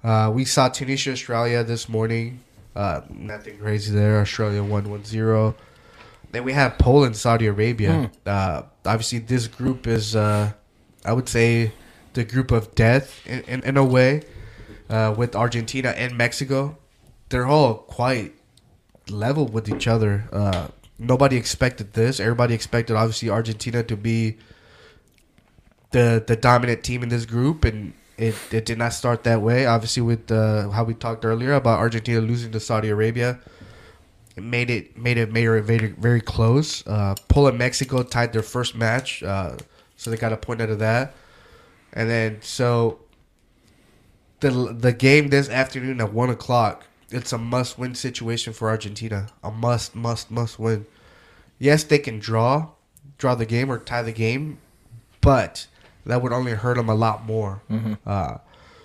uh, 0.02 0.30
we 0.34 0.44
saw 0.44 0.68
Tunisia, 0.68 1.12
Australia 1.12 1.64
this 1.64 1.88
morning. 1.88 2.40
Uh, 2.74 3.02
nothing 3.10 3.58
crazy 3.58 3.92
there. 3.92 4.20
Australia 4.20 4.62
won 4.62 4.84
1-0. 4.84 5.54
Then 6.32 6.44
we 6.44 6.52
have 6.52 6.78
Poland, 6.78 7.16
Saudi 7.16 7.46
Arabia. 7.46 8.10
Uh, 8.24 8.62
obviously, 8.86 9.18
this 9.18 9.48
group 9.48 9.86
is, 9.86 10.14
uh, 10.14 10.52
I 11.04 11.12
would 11.12 11.28
say, 11.28 11.72
the 12.12 12.24
group 12.24 12.52
of 12.52 12.74
death 12.74 13.26
in, 13.26 13.40
in, 13.40 13.62
in 13.64 13.76
a 13.76 13.84
way, 13.84 14.22
uh, 14.88 15.14
with 15.16 15.34
Argentina 15.34 15.90
and 15.90 16.16
Mexico. 16.16 16.78
They're 17.28 17.46
all 17.46 17.74
quite 17.74 18.34
level 19.10 19.46
with 19.46 19.68
each 19.68 19.86
other. 19.86 20.28
Uh, 20.32 20.68
nobody 20.98 21.36
expected 21.36 21.94
this. 21.94 22.20
Everybody 22.20 22.54
expected, 22.54 22.96
obviously, 22.96 23.30
Argentina 23.30 23.82
to 23.82 23.96
be 23.96 24.36
the 25.90 26.22
the 26.26 26.36
dominant 26.36 26.84
team 26.84 27.02
in 27.02 27.08
this 27.08 27.26
group, 27.26 27.64
and 27.64 27.92
it, 28.16 28.34
it 28.52 28.66
did 28.66 28.78
not 28.78 28.92
start 28.92 29.24
that 29.24 29.40
way. 29.40 29.66
Obviously, 29.66 30.02
with 30.02 30.30
uh, 30.30 30.70
how 30.70 30.84
we 30.84 30.94
talked 30.94 31.24
earlier 31.24 31.54
about 31.54 31.78
Argentina 31.78 32.20
losing 32.20 32.52
to 32.52 32.60
Saudi 32.60 32.88
Arabia, 32.88 33.40
it 34.36 34.42
made 34.42 34.70
it 34.70 34.96
made 34.96 35.18
it 35.18 35.32
made 35.32 35.48
it 35.48 35.62
very 35.62 35.88
very 35.88 36.20
close. 36.20 36.86
Uh, 36.86 37.14
Poland 37.28 37.58
Mexico 37.58 38.02
tied 38.02 38.32
their 38.32 38.42
first 38.42 38.76
match, 38.76 39.22
uh, 39.22 39.56
so 39.96 40.10
they 40.10 40.16
got 40.16 40.32
a 40.32 40.36
point 40.36 40.60
out 40.60 40.70
of 40.70 40.78
that. 40.78 41.14
And 41.92 42.08
then 42.08 42.38
so 42.42 43.00
the 44.40 44.50
the 44.78 44.92
game 44.92 45.28
this 45.28 45.48
afternoon 45.48 46.00
at 46.00 46.12
one 46.12 46.30
o'clock. 46.30 46.84
It's 47.10 47.32
a 47.32 47.38
must 47.38 47.78
win 47.78 47.94
situation 47.94 48.52
for 48.52 48.68
Argentina. 48.68 49.28
A 49.42 49.50
must 49.50 49.94
must 49.94 50.30
must 50.30 50.58
win. 50.58 50.86
Yes, 51.58 51.84
they 51.84 51.98
can 51.98 52.18
draw 52.18 52.68
draw 53.18 53.34
the 53.34 53.46
game 53.46 53.70
or 53.70 53.78
tie 53.78 54.02
the 54.02 54.12
game, 54.12 54.58
but 55.20 55.66
that 56.06 56.22
would 56.22 56.32
only 56.32 56.52
hurt 56.52 56.76
them 56.76 56.88
a 56.88 56.94
lot 56.94 57.24
more. 57.24 57.62
Uh, 58.06 58.38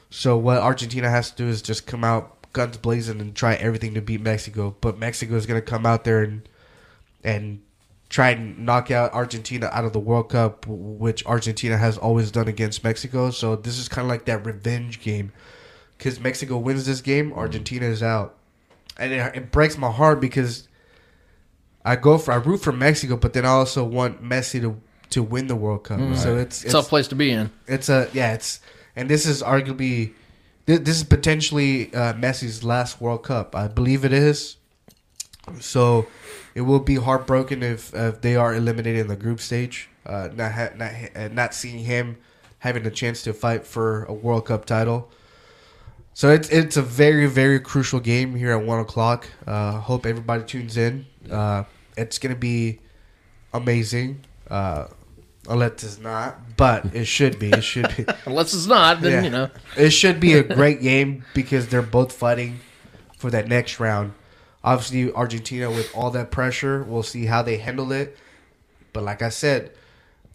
So 0.09 0.37
what 0.37 0.57
Argentina 0.59 1.09
has 1.09 1.29
to 1.31 1.35
do 1.37 1.47
is 1.49 1.61
just 1.61 1.87
come 1.87 2.03
out 2.03 2.31
guns 2.53 2.77
blazing 2.77 3.19
and 3.19 3.35
try 3.35 3.55
everything 3.55 3.93
to 3.95 4.01
beat 4.01 4.21
Mexico. 4.21 4.75
But 4.81 4.97
Mexico 4.97 5.35
is 5.35 5.45
going 5.45 5.59
to 5.61 5.65
come 5.65 5.85
out 5.85 6.03
there 6.03 6.21
and 6.23 6.47
and 7.23 7.61
try 8.09 8.29
and 8.29 8.59
knock 8.59 8.91
out 8.91 9.11
Argentina 9.13 9.67
out 9.73 9.83
of 9.83 9.91
the 9.93 9.99
World 9.99 10.29
Cup, 10.29 10.65
which 10.67 11.25
Argentina 11.25 11.77
has 11.77 11.97
always 11.97 12.29
done 12.31 12.47
against 12.47 12.83
Mexico. 12.83 13.31
So 13.31 13.55
this 13.55 13.77
is 13.79 13.89
kind 13.89 14.05
of 14.05 14.09
like 14.09 14.25
that 14.25 14.45
revenge 14.45 15.01
game. 15.01 15.31
Because 15.97 16.19
Mexico 16.19 16.57
wins 16.57 16.85
this 16.85 17.01
game, 17.01 17.31
Argentina 17.33 17.85
is 17.85 18.03
out, 18.03 18.35
and 18.97 19.13
it, 19.13 19.35
it 19.35 19.51
breaks 19.51 19.77
my 19.77 19.89
heart 19.91 20.19
because 20.19 20.67
I 21.83 21.95
go 21.95 22.17
for 22.17 22.31
I 22.31 22.35
root 22.35 22.57
for 22.57 22.71
Mexico, 22.71 23.15
but 23.17 23.33
then 23.33 23.45
I 23.45 23.49
also 23.49 23.83
want 23.83 24.23
Messi 24.23 24.59
to 24.61 24.79
to 25.11 25.23
win 25.23 25.47
the 25.47 25.55
World 25.55 25.83
Cup. 25.85 25.99
So 26.17 26.35
it's, 26.35 26.63
it's 26.63 26.73
Tough 26.73 26.89
place 26.89 27.07
to 27.09 27.15
be 27.15 27.31
in. 27.31 27.49
it's 27.67 27.89
a 27.89 28.09
yeah, 28.13 28.33
it's 28.33 28.59
and 28.95 29.09
this 29.09 29.25
is 29.25 29.41
arguably 29.41 30.13
this, 30.65 30.79
this 30.79 30.97
is 30.97 31.03
potentially 31.03 31.93
uh, 31.93 32.13
Messi's 32.13 32.63
last 32.63 32.99
World 32.99 33.23
Cup. 33.23 33.55
I 33.55 33.67
believe 33.67 34.03
it 34.03 34.13
is. 34.13 34.57
So 35.59 36.07
it 36.55 36.61
will 36.61 36.79
be 36.79 36.95
heartbroken 36.95 37.61
if, 37.61 37.93
if 37.93 38.21
they 38.21 38.35
are 38.35 38.55
eliminated 38.55 39.01
in 39.01 39.07
the 39.07 39.15
group 39.15 39.39
stage. 39.39 39.89
Uh, 40.05 40.29
not 40.33 40.51
ha- 40.51 40.69
not 40.75 40.91
ha- 40.91 41.27
not 41.31 41.53
seeing 41.53 41.79
him 41.79 42.17
having 42.59 42.85
a 42.85 42.91
chance 42.91 43.21
to 43.23 43.33
fight 43.33 43.65
for 43.65 44.03
a 44.05 44.13
World 44.13 44.45
Cup 44.47 44.65
title. 44.65 45.09
So 46.17 46.29
it's 46.31 46.47
it's 46.47 46.77
a 46.77 46.81
very 46.81 47.25
very 47.27 47.59
crucial 47.59 47.99
game 47.99 48.35
here 48.35 48.51
at 48.53 48.63
one 48.65 48.79
o'clock. 48.79 49.27
Uh, 49.45 49.73
hope 49.73 50.05
everybody 50.05 50.43
tunes 50.45 50.77
in. 50.77 51.05
Uh, 51.29 51.65
it's 51.97 52.19
gonna 52.19 52.35
be 52.37 52.79
amazing. 53.53 54.21
Uh, 54.49 54.87
unless 55.49 55.83
it's 55.83 55.99
not, 55.99 56.55
but 56.55 56.85
it 56.95 57.03
should 57.03 57.37
be. 57.37 57.49
It 57.49 57.65
should 57.65 57.93
be. 57.97 58.05
Unless 58.25 58.53
it's 58.53 58.65
not, 58.65 59.01
then 59.01 59.11
Yeah. 59.11 59.23
you 59.23 59.29
know. 59.29 59.49
It 59.75 59.89
should 59.89 60.21
be 60.21 60.33
a 60.35 60.43
great 60.55 60.81
game 60.81 61.25
because 61.33 61.67
they're 61.67 61.81
both 61.81 62.13
fighting 62.13 62.59
for 63.17 63.29
that 63.31 63.47
next 63.49 63.79
round. 63.81 64.13
Obviously, 64.63 65.11
Argentina 65.11 65.69
with 65.69 65.91
all 65.93 66.11
that 66.11 66.31
pressure, 66.31 66.83
we'll 66.83 67.03
see 67.03 67.25
how 67.25 67.41
they 67.41 67.57
handle 67.57 67.91
it. 67.91 68.17
But 68.93 69.03
like 69.03 69.21
I 69.21 69.29
said, 69.29 69.71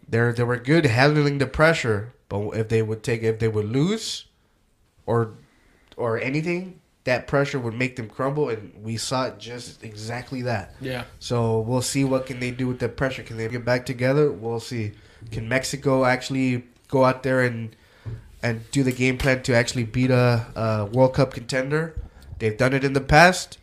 they 0.06 0.30
they 0.32 0.44
were 0.44 0.58
good 0.58 0.84
handling 0.84 1.38
the 1.38 1.46
pressure. 1.46 2.12
But 2.28 2.50
if 2.50 2.68
they 2.68 2.82
would 2.82 3.02
take 3.02 3.22
if 3.22 3.38
they 3.38 3.48
would 3.48 3.64
lose, 3.66 4.26
or 5.06 5.34
or 6.00 6.18
anything, 6.18 6.80
that 7.04 7.26
pressure 7.26 7.58
would 7.58 7.74
make 7.74 7.96
them 7.96 8.08
crumble, 8.08 8.48
and 8.48 8.72
we 8.82 8.96
saw 8.96 9.30
just 9.30 9.82
exactly 9.82 10.42
that. 10.42 10.74
Yeah. 10.80 11.04
So 11.18 11.60
we'll 11.60 11.82
see 11.82 12.04
what 12.04 12.26
can 12.26 12.40
they 12.40 12.50
do 12.50 12.66
with 12.66 12.78
the 12.78 12.88
pressure. 12.88 13.22
Can 13.22 13.36
they 13.36 13.48
get 13.48 13.64
back 13.64 13.86
together? 13.86 14.30
We'll 14.30 14.60
see. 14.60 14.92
Can 15.30 15.48
Mexico 15.48 16.04
actually 16.04 16.64
go 16.88 17.04
out 17.04 17.22
there 17.22 17.42
and 17.42 17.74
and 18.42 18.70
do 18.70 18.82
the 18.82 18.92
game 18.92 19.18
plan 19.18 19.42
to 19.42 19.54
actually 19.54 19.84
beat 19.84 20.10
a, 20.10 20.46
a 20.54 20.86
World 20.86 21.14
Cup 21.14 21.32
contender? 21.34 21.94
They've 22.38 22.56
done 22.56 22.72
it 22.72 22.84
in 22.84 22.94
the 22.94 23.02
past, 23.02 23.58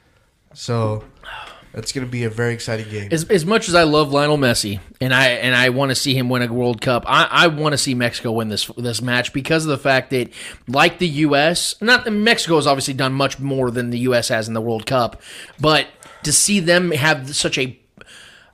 so 0.54 1.04
it's 1.74 1.92
going 1.92 2.06
to 2.06 2.12
be 2.12 2.24
a 2.24 2.30
very 2.30 2.54
exciting 2.54 2.90
game. 2.90 3.10
As, 3.12 3.26
as 3.30 3.46
much 3.46 3.70
as 3.70 3.76
I 3.76 3.84
love 3.84 4.12
Lionel 4.12 4.38
Messi 4.38 4.80
and 5.00 5.14
I 5.14 5.28
and 5.30 5.56
I 5.56 5.70
want 5.70 5.90
to 5.90 5.96
see 5.96 6.14
him 6.16 6.30
win 6.30 6.42
a 6.42 6.52
World 6.52 6.82
Cup, 6.82 7.04
I, 7.08 7.28
I 7.30 7.48
want 7.48 7.74
to 7.74 7.78
see 7.78 7.94
Mexico 7.94 8.32
win 8.32 8.50
this 8.50 8.66
this 8.78 9.02
match 9.02 9.34
because 9.34 9.66
of 9.66 9.70
the 9.70 9.78
fact 9.78 10.10
that, 10.12 10.30
like 10.68 11.00
the 11.00 11.08
U.S., 11.08 11.76
not 11.82 12.12
Mexico 12.12 12.56
has 12.56 12.68
obviously 12.68 12.94
done 12.94 13.14
much 13.14 13.40
more 13.40 13.72
than 13.72 13.90
the 13.90 14.00
U.S. 14.00 14.30
has 14.30 14.48
in 14.48 14.54
the 14.54 14.62
World 14.62 14.86
Cup, 14.86 15.22
but 15.60 15.88
to 16.24 16.34
see 16.34 16.60
them 16.60 16.92
have 16.92 17.36
such 17.36 17.58
a 17.58 17.80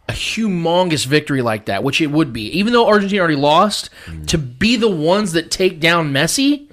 a 0.10 0.12
humongous 0.14 1.06
victory 1.06 1.42
like 1.42 1.66
that, 1.66 1.82
which 1.82 2.02
it 2.02 2.08
would 2.08 2.34
be, 2.34 2.48
even 2.58 2.74
though 2.74 2.88
Argentina 2.88 3.22
already 3.22 3.38
lost, 3.38 3.90
to 4.28 4.38
be 4.38 4.76
the 4.76 4.90
ones 4.90 5.32
that 5.32 5.50
take 5.50 5.80
down 5.80 6.12
Messi, 6.12 6.70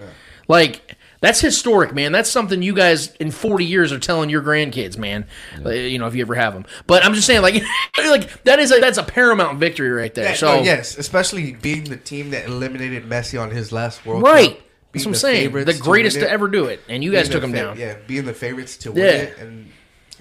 like 0.49 0.97
that's 1.21 1.41
historic, 1.41 1.95
man. 1.95 2.13
That's 2.13 2.31
something 2.31 2.63
you 2.63 2.75
guys 2.75 3.15
in 3.17 3.31
40 3.31 3.65
years 3.65 3.93
are 3.93 3.99
telling 3.99 4.31
your 4.31 4.43
grandkids, 4.43 4.97
man. 4.99 5.27
Uh, 5.65 5.71
You 5.71 5.99
know, 5.99 6.07
if 6.07 6.15
you 6.15 6.23
ever 6.23 6.35
have 6.35 6.55
them. 6.55 6.65
But 6.87 7.05
I'm 7.05 7.15
just 7.15 7.27
saying, 7.27 7.43
like, 7.43 7.63
like 7.99 8.43
that 8.45 8.59
is 8.59 8.73
a 8.73 8.81
that's 8.81 8.99
a 8.99 9.03
paramount 9.03 9.59
victory 9.59 9.91
right 9.91 10.15
there. 10.15 10.31
Yeah, 10.31 10.35
so 10.35 10.63
yes, 10.63 10.97
especially 10.99 11.53
being 11.53 11.85
the 11.85 11.97
team 11.97 12.31
that 12.31 12.47
eliminated 12.47 13.05
Messi 13.05 13.41
on 13.41 13.51
his 13.51 13.71
last 13.73 14.05
World 14.07 14.23
right. 14.23 14.57
Cup. 14.57 14.67
That's 14.93 15.05
what 15.07 15.11
I'm 15.13 15.15
saying. 15.17 15.53
The 15.53 15.75
greatest 15.75 16.17
win 16.17 16.25
to 16.25 16.31
ever 16.31 16.49
do 16.49 16.65
it, 16.65 16.81
and 16.89 17.05
you 17.05 17.13
guys 17.13 17.29
took 17.29 17.45
him 17.45 17.53
fa- 17.53 17.57
down. 17.59 17.79
Yeah, 17.79 17.97
being 18.09 18.25
the 18.25 18.35
favorites 18.35 18.77
to 18.79 18.91
win 18.93 19.05
Yeah. 19.05 19.11
it 19.13 19.39
and 19.39 19.71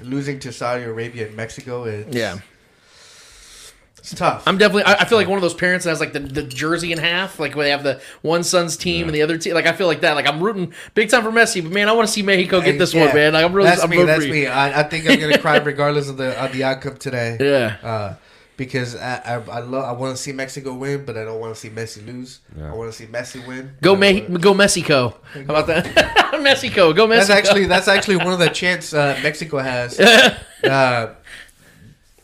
losing 0.02 0.40
to 0.42 0.52
Saudi 0.54 0.84
Arabia 0.84 1.26
and 1.28 1.36
Mexico. 1.36 1.86
It's, 1.86 2.16
Yeah. 2.16 2.38
It's 4.12 4.20
tough. 4.20 4.48
I'm 4.48 4.58
definitely. 4.58 4.84
I, 4.84 4.94
I 5.02 5.06
feel 5.06 5.18
like 5.18 5.28
one 5.28 5.38
of 5.38 5.42
those 5.42 5.54
parents 5.54 5.86
that 5.86 5.92
has 5.92 6.00
like 6.00 6.14
the, 6.14 6.20
the 6.20 6.44
jersey 6.44 6.92
in 6.92 6.98
half, 6.98 7.40
like 7.40 7.56
where 7.56 7.66
they 7.66 7.72
have 7.72 7.84
the 7.84 8.02
one 8.22 8.44
son's 8.44 8.76
team 8.78 9.08
and 9.08 9.16
the 9.16 9.22
other 9.22 9.38
team. 9.38 9.54
Like 9.54 9.68
I 9.68 9.74
feel 9.74 9.88
like 9.88 10.02
that. 10.02 10.14
Like 10.14 10.28
I'm 10.28 10.42
rooting 10.42 10.74
big 10.96 11.10
time 11.10 11.24
for 11.24 11.32
Messi, 11.32 11.62
but 11.62 11.72
man, 11.72 11.88
I 11.90 11.92
want 11.94 12.08
to 12.08 12.14
see 12.14 12.22
Mexico 12.24 12.62
get 12.62 12.80
this 12.80 12.94
Yeah, 12.94 13.06
one, 13.06 13.16
man. 13.16 13.34
Like 13.34 13.46
I'm 13.46 13.54
really. 13.54 13.70
That's 13.70 13.84
I'm 13.84 13.90
me. 13.90 14.04
That's 14.04 14.26
me. 14.26 14.48
I, 14.48 14.80
I 14.80 14.84
think 14.84 15.10
I'm 15.10 15.20
gonna 15.20 15.38
cry 15.38 15.58
regardless 15.58 16.10
of 16.10 16.18
the 16.18 16.38
of 16.44 16.52
the 16.54 16.64
outcome 16.64 16.98
today. 16.98 17.38
Yeah. 17.50 17.78
Uh, 17.82 18.16
because 18.58 18.96
I 18.96 19.16
I, 19.26 19.34
I 19.36 19.60
love 19.62 19.86
I 19.86 19.94
want 19.94 20.16
to 20.18 20.22
see 20.22 20.34
Mexico 20.34 20.74
win, 20.74 21.06
but 21.06 21.18
I 21.18 21.24
don't 21.24 21.40
want 21.40 21.54
to 21.56 21.60
see 21.60 21.70
Messi 21.70 22.06
lose. 22.06 22.42
I 22.62 22.74
want 22.74 22.92
to 22.92 22.98
see 22.98 23.06
Messi 23.06 23.46
win. 23.48 23.72
Go 23.82 23.96
Me- 23.96 24.24
wanna- 24.24 24.40
go 24.40 24.54
Mexico. 24.54 25.16
How 25.34 25.40
about 25.42 25.68
that? 25.68 26.40
Mexico. 26.42 26.92
Go 26.94 27.08
Mexico. 27.08 27.34
That's 27.34 27.48
actually 27.48 27.66
that's 27.68 27.88
actually 27.88 28.18
one 28.18 28.34
of 28.34 28.40
the 28.40 28.50
chants 28.50 28.94
uh, 28.94 29.18
Mexico 29.24 29.60
has. 29.60 29.98
uh, 30.64 31.16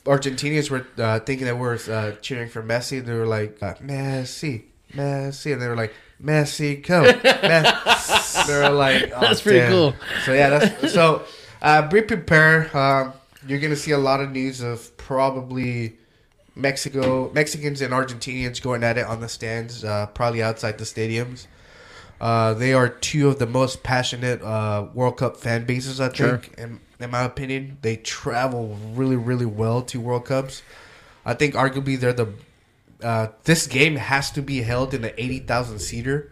Argentinians 0.05 0.69
were 0.69 0.85
uh, 1.03 1.19
thinking 1.19 1.45
that 1.47 1.57
we're 1.57 1.79
uh, 1.89 2.11
cheering 2.21 2.49
for 2.49 2.63
Messi. 2.63 3.03
They 3.03 3.13
were 3.13 3.25
like 3.27 3.61
uh, 3.61 3.73
Messi, 3.75 4.63
Messi, 4.93 5.53
and 5.53 5.61
they 5.61 5.67
were 5.67 5.75
like 5.75 5.93
Mexico. 6.19 7.01
Me-. 7.01 7.11
they 7.11 8.59
were 8.59 8.69
like, 8.69 9.11
oh, 9.15 9.21
That's 9.21 9.41
pretty 9.41 9.59
damn. 9.59 9.71
cool. 9.71 9.95
So 10.25 10.33
yeah, 10.33 10.49
that's 10.49 10.93
so. 10.93 11.23
Uh, 11.61 11.87
be 11.87 12.01
prepared. 12.01 12.73
Um, 12.75 13.13
you're 13.47 13.59
gonna 13.59 13.75
see 13.75 13.91
a 13.91 13.97
lot 13.97 14.21
of 14.21 14.31
news 14.31 14.61
of 14.61 14.95
probably 14.97 15.97
Mexico, 16.55 17.31
Mexicans 17.33 17.81
and 17.81 17.91
Argentinians 17.93 18.61
going 18.61 18.83
at 18.83 18.97
it 18.97 19.05
on 19.05 19.19
the 19.19 19.29
stands, 19.29 19.83
uh, 19.83 20.05
probably 20.07 20.41
outside 20.43 20.77
the 20.77 20.83
stadiums. 20.85 21.47
Uh, 22.19 22.53
they 22.53 22.73
are 22.73 22.87
two 22.89 23.27
of 23.27 23.39
the 23.39 23.45
most 23.45 23.83
passionate 23.83 24.41
uh, 24.41 24.87
World 24.93 25.17
Cup 25.17 25.37
fan 25.37 25.65
bases, 25.65 25.99
I 25.99 26.11
Sure. 26.13 26.37
think. 26.37 26.57
In, 26.57 26.79
in 26.99 27.11
my 27.11 27.23
opinion, 27.23 27.77
they 27.81 27.97
travel 27.97 28.77
really, 28.93 29.17
really 29.17 29.45
well 29.45 29.81
to 29.83 29.99
World 29.99 30.25
Cups. 30.25 30.61
I 31.25 31.33
think 31.33 31.55
arguably 31.55 31.99
they're 31.99 32.13
the. 32.13 32.33
Uh, 33.03 33.27
this 33.43 33.67
game 33.67 33.97
has 33.97 34.31
to 34.31 34.41
be 34.41 34.61
held 34.61 34.93
in 34.93 35.01
the 35.01 35.21
eighty 35.21 35.39
thousand 35.39 35.79
seater. 35.79 36.31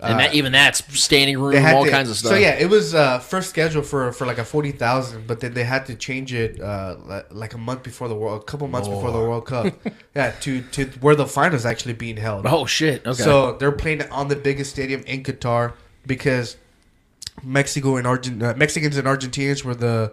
And 0.00 0.20
that, 0.20 0.34
even 0.34 0.52
that's 0.52 0.82
standing 1.00 1.38
room, 1.38 1.64
all 1.66 1.84
to- 1.84 1.90
kinds 1.90 2.08
of 2.08 2.16
stuff. 2.16 2.30
So 2.30 2.36
yeah, 2.36 2.54
it 2.54 2.70
was 2.70 2.94
uh, 2.94 3.18
first 3.18 3.50
scheduled 3.50 3.84
for 3.84 4.12
for 4.12 4.26
like 4.26 4.38
a 4.38 4.44
forty 4.44 4.70
thousand, 4.70 5.26
but 5.26 5.40
then 5.40 5.54
they 5.54 5.64
had 5.64 5.86
to 5.86 5.96
change 5.96 6.32
it 6.32 6.60
uh, 6.60 7.22
like 7.30 7.54
a 7.54 7.58
month 7.58 7.82
before 7.82 8.06
the 8.08 8.14
world, 8.14 8.40
a 8.42 8.44
couple 8.44 8.68
months 8.68 8.86
before 8.88 9.10
the 9.10 9.18
World 9.18 9.46
Cup. 9.46 9.74
yeah, 10.14 10.30
to 10.42 10.62
to 10.62 10.84
where 11.00 11.16
the 11.16 11.26
finals 11.26 11.66
actually 11.66 11.94
being 11.94 12.16
held. 12.16 12.46
Oh 12.46 12.64
shit. 12.64 13.04
Okay. 13.06 13.22
So 13.22 13.52
they're 13.58 13.72
playing 13.72 14.00
it 14.02 14.10
on 14.12 14.28
the 14.28 14.36
biggest 14.36 14.70
stadium 14.70 15.02
in 15.02 15.24
Qatar 15.24 15.72
because 16.06 16.56
Mexico 17.42 17.96
and 17.96 18.06
Argent 18.06 18.42
uh, 18.42 18.54
Mexicans 18.56 18.96
and 18.96 19.06
Argentinians 19.08 19.64
were 19.64 19.74
the 19.74 20.12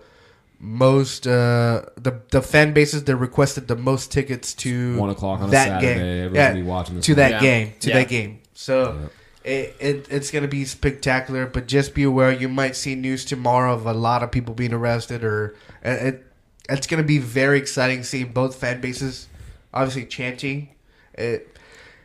most 0.59 1.27
uh, 1.27 1.83
the 1.95 2.21
the 2.31 2.41
fan 2.41 2.73
bases 2.73 3.03
that 3.03 3.15
requested 3.17 3.67
the 3.67 3.75
most 3.75 4.11
tickets 4.11 4.55
to 4.55 4.97
One 4.97 5.11
o'clock 5.11 5.41
on 5.41 5.49
a 5.49 5.51
that 5.51 5.67
Saturday, 5.81 6.23
game. 6.31 6.35
Yeah, 6.35 6.63
watching 6.63 6.95
this 6.95 7.05
to 7.05 7.11
one. 7.11 7.17
that 7.17 7.31
Yeah. 7.33 7.39
game 7.41 7.73
to 7.81 7.89
Yeah. 7.89 7.95
that 7.99 8.07
game. 8.09 8.39
So. 8.55 9.09
It, 9.45 9.75
it, 9.79 10.07
it's 10.09 10.31
gonna 10.31 10.47
be 10.47 10.65
spectacular, 10.65 11.45
but 11.45 11.67
just 11.67 11.93
be 11.93 12.01
aware 12.03 12.31
you 12.31 12.49
might 12.49 12.75
see 12.75 12.95
news 12.95 13.23
tomorrow 13.25 13.73
of 13.75 13.85
a 13.85 13.93
lot 13.93 14.23
of 14.23 14.31
people 14.31 14.55
being 14.55 14.73
arrested, 14.73 15.23
or 15.23 15.55
it, 15.83 16.01
it 16.15 16.25
it's 16.67 16.87
gonna 16.87 17.03
be 17.03 17.19
very 17.19 17.59
exciting 17.59 18.03
seeing 18.03 18.31
both 18.31 18.55
fan 18.55 18.81
bases, 18.81 19.27
obviously 19.71 20.05
chanting. 20.05 20.69
It, 21.13 21.55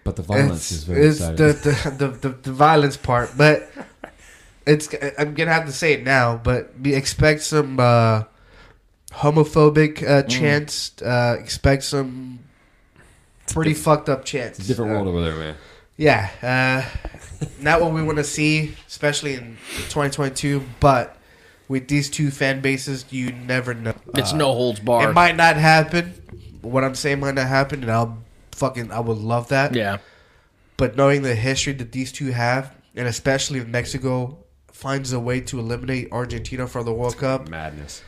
But 0.05 0.16
the 0.16 0.22
violence 0.22 0.70
is 0.70 0.84
very 0.84 1.01
it's 1.07 1.18
exciting. 1.20 1.36
the, 1.47 1.53
the, 1.55 1.91
the, 1.91 2.28
the, 2.28 2.28
the 2.43 2.53
violence 2.53 2.99
part, 2.99 3.30
but 3.38 3.70
it's 4.66 4.88
I'm 5.18 5.32
gonna 5.32 5.53
have 5.55 5.64
to 5.64 5.72
say 5.72 5.95
it 5.95 6.05
now, 6.05 6.36
but 6.36 6.82
be, 6.82 6.95
expect 6.95 7.41
some 7.41 7.80
uh, 7.80 8.24
homophobic 9.12 10.03
uh, 10.03 10.22
Mm. 10.24 10.28
chants. 10.28 10.93
Uh, 11.01 11.36
expect 11.41 11.84
some 11.84 12.41
pretty 13.53 13.74
fucked 13.74 14.09
up 14.11 14.24
chants. 14.26 14.59
It's 14.59 14.68
a 14.68 14.72
different 14.72 14.91
Uh, 14.93 14.95
world 14.97 15.09
over 15.09 15.22
there, 15.24 15.36
man. 15.36 15.57
yeah, 15.97 16.28
uh, 16.43 17.09
not 17.61 17.80
what 17.80 17.93
we 17.93 18.03
want 18.03 18.18
to 18.18 18.24
see, 18.24 18.74
especially 18.86 19.34
in 19.34 19.57
2022. 19.88 20.62
But 20.80 21.16
with 21.68 21.88
these 21.88 22.11
two 22.11 22.30
fan 22.30 22.61
bases, 22.61 23.05
you 23.11 23.32
never 23.32 23.74
know. 23.74 23.95
it's 24.14 24.32
Uh, 24.32 24.36
no 24.36 24.53
holds 24.53 24.80
barred. 24.80 25.11
It 25.11 25.12
might 25.12 25.36
not 25.36 25.57
happen. 25.57 26.14
What 26.62 26.84
I'm 26.84 26.95
saying 26.95 27.20
might 27.20 27.34
not 27.34 27.47
happen, 27.49 27.82
and 27.82 27.91
I'll 27.91 28.18
fucking 28.53 28.93
I 28.93 29.01
would 29.01 29.18
love 29.18 29.49
that. 29.49 29.74
yeah. 29.74 29.99
But 30.76 30.97
knowing 30.97 31.22
the 31.22 31.34
history 31.34 31.74
that 31.74 31.93
these 31.93 32.11
two 32.11 32.30
have, 32.32 32.74
and 32.97 33.07
especially 33.07 33.59
if 33.59 33.66
Mexico 33.66 34.38
finds 34.72 35.12
a 35.12 35.20
way 35.20 35.41
to 35.43 35.59
eliminate 35.59 36.09
Argentina 36.11 36.66
from 36.66 36.86
the 36.86 36.93
World 36.93 37.18
Cup, 37.18 37.49
Madness. 37.49 38.03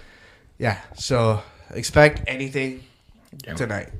yeah. 0.58 0.78
So 0.96 1.42
expect 1.70 2.22
anything 2.26 2.82
tonight. 3.56 3.90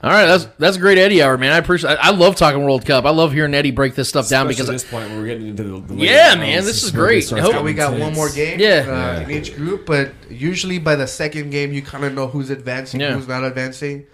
All 0.00 0.10
right, 0.10 0.26
that's 0.26 0.44
that's 0.58 0.76
a 0.76 0.80
great 0.80 0.96
Eddie 0.96 1.22
hour, 1.24 1.36
man. 1.36 1.52
I 1.52 1.56
appreciate. 1.58 1.90
I, 1.98 2.08
I 2.08 2.10
love 2.10 2.36
talking 2.36 2.62
World 2.62 2.86
Cup. 2.86 3.04
I 3.04 3.10
love 3.10 3.32
hearing 3.32 3.52
Eddie 3.52 3.72
break 3.72 3.96
this 3.96 4.08
stuff 4.08 4.28
down 4.28 4.46
because 4.46 4.68
at 4.68 4.72
this 4.72 4.84
point, 4.88 5.10
we're 5.10 5.26
getting 5.26 5.48
into 5.48 5.64
the, 5.64 5.80
the 5.80 5.94
Yeah, 5.96 6.28
rounds, 6.28 6.38
man, 6.38 6.64
this 6.64 6.84
is 6.84 6.92
great. 6.92 7.32
I 7.32 7.40
hope- 7.40 7.64
we 7.64 7.74
got 7.74 7.98
one 7.98 8.14
more 8.14 8.30
game 8.30 8.60
Yeah. 8.60 9.16
uh, 9.18 9.22
in 9.22 9.30
each 9.32 9.56
group, 9.56 9.86
but 9.86 10.12
usually 10.30 10.78
by 10.78 10.94
the 10.94 11.08
second 11.08 11.50
game, 11.50 11.72
you 11.72 11.82
kind 11.82 12.04
of 12.04 12.14
know 12.14 12.28
who's 12.28 12.48
advancing, 12.50 13.00
Yeah. 13.00 13.14
who's 13.14 13.26
not 13.26 13.42
advancing. 13.42 14.06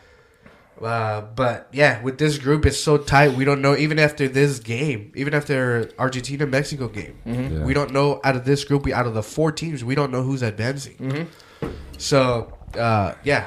Uh, 0.82 1.20
but 1.20 1.68
yeah, 1.70 2.00
with 2.02 2.16
this 2.18 2.38
group, 2.38 2.64
it's 2.66 2.78
so 2.80 2.96
tight. 2.96 3.34
We 3.34 3.44
don't 3.44 3.60
know 3.60 3.76
even 3.76 3.98
after 3.98 4.26
this 4.26 4.58
game, 4.60 5.12
even 5.14 5.32
after 5.34 5.90
Argentina 5.98 6.46
Mexico 6.46 6.88
game, 6.88 7.18
Mm-hmm. 7.26 7.58
Yeah. 7.58 7.64
we 7.64 7.74
don't 7.74 7.92
know 7.92 8.20
out 8.24 8.36
of 8.36 8.46
this 8.46 8.64
group. 8.64 8.84
We 8.84 8.92
out 8.94 9.06
of 9.06 9.12
the 9.12 9.22
four 9.22 9.52
teams, 9.52 9.84
we 9.84 9.94
don't 9.94 10.10
know 10.10 10.22
who's 10.22 10.40
advancing. 10.42 10.94
Mm-hmm. 10.96 11.68
So 11.98 12.52
uh, 12.76 13.14
yeah, 13.22 13.46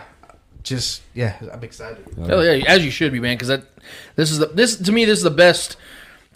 just 0.68 1.02
yeah, 1.14 1.38
I'm 1.52 1.64
excited. 1.64 2.06
Hell 2.26 2.44
yeah, 2.44 2.64
as 2.68 2.84
you 2.84 2.92
should 2.92 3.12
be, 3.12 3.20
man. 3.20 3.36
Because 3.36 3.50
that 3.50 3.64
this 4.16 4.32
is 4.32 4.40
the 4.40 4.48
this 4.48 4.76
to 4.78 4.92
me 4.92 5.06
this 5.06 5.18
is 5.18 5.24
the 5.24 5.30
best 5.30 5.78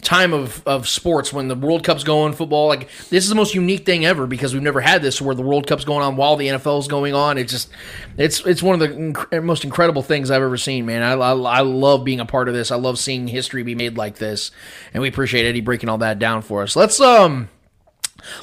time 0.02 0.32
of 0.32 0.66
of 0.66 0.88
sports 0.88 1.32
when 1.32 1.48
the 1.48 1.54
World 1.54 1.84
Cup's 1.84 2.04
going, 2.04 2.32
football. 2.32 2.68
Like 2.68 2.88
this 3.08 3.24
is 3.24 3.28
the 3.28 3.34
most 3.34 3.54
unique 3.54 3.86
thing 3.86 4.04
ever 4.04 4.26
because 4.26 4.52
we've 4.52 4.62
never 4.62 4.80
had 4.80 5.00
this 5.00 5.20
where 5.20 5.34
the 5.34 5.42
World 5.42 5.66
Cup's 5.66 5.84
going 5.84 6.02
on 6.02 6.16
while 6.16 6.36
the 6.36 6.48
NFL's 6.48 6.88
going 6.88 7.14
on. 7.14 7.38
It's 7.38 7.52
just 7.52 7.70
it's 8.18 8.44
it's 8.44 8.62
one 8.62 8.80
of 8.80 8.80
the 8.80 8.94
inc- 8.94 9.44
most 9.44 9.64
incredible 9.64 10.02
things 10.02 10.30
I've 10.30 10.42
ever 10.42 10.56
seen, 10.56 10.86
man. 10.86 11.02
I, 11.02 11.12
I 11.12 11.32
I 11.32 11.60
love 11.60 12.04
being 12.04 12.20
a 12.20 12.26
part 12.26 12.48
of 12.48 12.54
this. 12.54 12.70
I 12.70 12.76
love 12.76 12.98
seeing 12.98 13.28
history 13.28 13.62
be 13.62 13.74
made 13.74 13.96
like 13.96 14.16
this, 14.16 14.50
and 14.92 15.00
we 15.00 15.08
appreciate 15.08 15.46
Eddie 15.46 15.60
breaking 15.60 15.88
all 15.88 15.98
that 15.98 16.18
down 16.18 16.42
for 16.42 16.62
us. 16.62 16.76
Let's 16.76 17.00
um. 17.00 17.48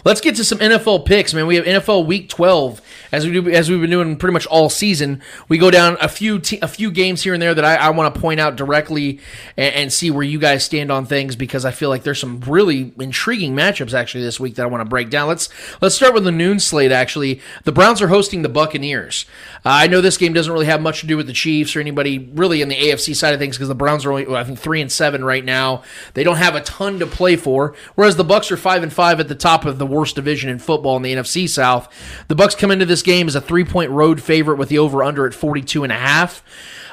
Let's 0.05 0.21
get 0.21 0.35
to 0.35 0.43
some 0.43 0.59
NFL 0.59 1.05
picks, 1.05 1.33
man. 1.33 1.47
We 1.47 1.55
have 1.55 1.65
NFL 1.65 2.05
Week 2.05 2.29
12 2.29 2.81
as 3.11 3.25
we 3.25 3.31
do 3.31 3.49
as 3.49 3.69
we've 3.69 3.81
been 3.81 3.89
doing 3.89 4.17
pretty 4.17 4.33
much 4.33 4.45
all 4.47 4.69
season. 4.69 5.21
We 5.47 5.57
go 5.57 5.71
down 5.71 5.97
a 6.01 6.07
few 6.07 6.39
te- 6.39 6.59
a 6.61 6.67
few 6.67 6.91
games 6.91 7.23
here 7.23 7.33
and 7.33 7.41
there 7.41 7.53
that 7.53 7.65
I, 7.65 7.75
I 7.75 7.89
want 7.89 8.13
to 8.13 8.21
point 8.21 8.39
out 8.39 8.55
directly 8.55 9.19
and, 9.57 9.75
and 9.75 9.93
see 9.93 10.11
where 10.11 10.23
you 10.23 10.39
guys 10.39 10.63
stand 10.63 10.91
on 10.91 11.05
things 11.05 11.35
because 11.35 11.65
I 11.65 11.71
feel 11.71 11.89
like 11.89 12.03
there's 12.03 12.19
some 12.19 12.39
really 12.41 12.93
intriguing 12.99 13.55
matchups 13.55 13.93
actually 13.93 14.23
this 14.23 14.39
week 14.39 14.55
that 14.55 14.63
I 14.63 14.67
want 14.67 14.81
to 14.81 14.89
break 14.89 15.09
down. 15.09 15.27
Let's 15.27 15.49
let's 15.81 15.95
start 15.95 16.13
with 16.13 16.23
the 16.23 16.31
noon 16.31 16.59
slate. 16.59 16.91
Actually, 16.91 17.41
the 17.63 17.71
Browns 17.71 18.01
are 18.01 18.07
hosting 18.07 18.41
the 18.41 18.49
Buccaneers. 18.49 19.25
Uh, 19.65 19.69
I 19.69 19.87
know 19.87 20.01
this 20.01 20.17
game 20.17 20.33
doesn't 20.33 20.51
really 20.51 20.67
have 20.67 20.81
much 20.81 21.01
to 21.01 21.07
do 21.07 21.17
with 21.17 21.27
the 21.27 21.33
Chiefs 21.33 21.75
or 21.75 21.79
anybody 21.79 22.19
really 22.33 22.61
in 22.61 22.69
the 22.69 22.75
AFC 22.75 23.15
side 23.15 23.33
of 23.33 23.39
things 23.39 23.57
because 23.57 23.67
the 23.67 23.75
Browns 23.75 24.05
are 24.05 24.11
only 24.11 24.25
well, 24.25 24.37
I 24.37 24.43
think 24.43 24.59
three 24.59 24.81
and 24.81 24.91
seven 24.91 25.23
right 25.23 25.43
now. 25.43 25.83
They 26.13 26.23
don't 26.23 26.37
have 26.37 26.55
a 26.55 26.61
ton 26.61 26.99
to 26.99 27.07
play 27.07 27.35
for, 27.35 27.75
whereas 27.95 28.15
the 28.15 28.25
Bucs 28.25 28.51
are 28.51 28.57
five 28.57 28.83
and 28.83 28.93
five 28.93 29.19
at 29.19 29.27
the 29.27 29.35
top 29.35 29.65
of 29.65 29.68
the 29.77 29.85
worst 29.85 30.15
division 30.15 30.49
in 30.49 30.59
football 30.59 30.97
in 30.97 31.03
the 31.03 31.13
NFC 31.13 31.47
South. 31.47 31.87
The 32.27 32.35
Bucs 32.35 32.57
come 32.57 32.71
into 32.71 32.85
this 32.85 33.03
game 33.03 33.27
as 33.27 33.35
a 33.35 33.41
three 33.41 33.65
point 33.65 33.91
road 33.91 34.21
favorite 34.21 34.57
with 34.57 34.69
the 34.69 34.79
over 34.79 35.03
under 35.03 35.27
at 35.27 35.33
42 35.33 35.83
and 35.83 35.91
a 35.91 35.95
half. 35.95 36.43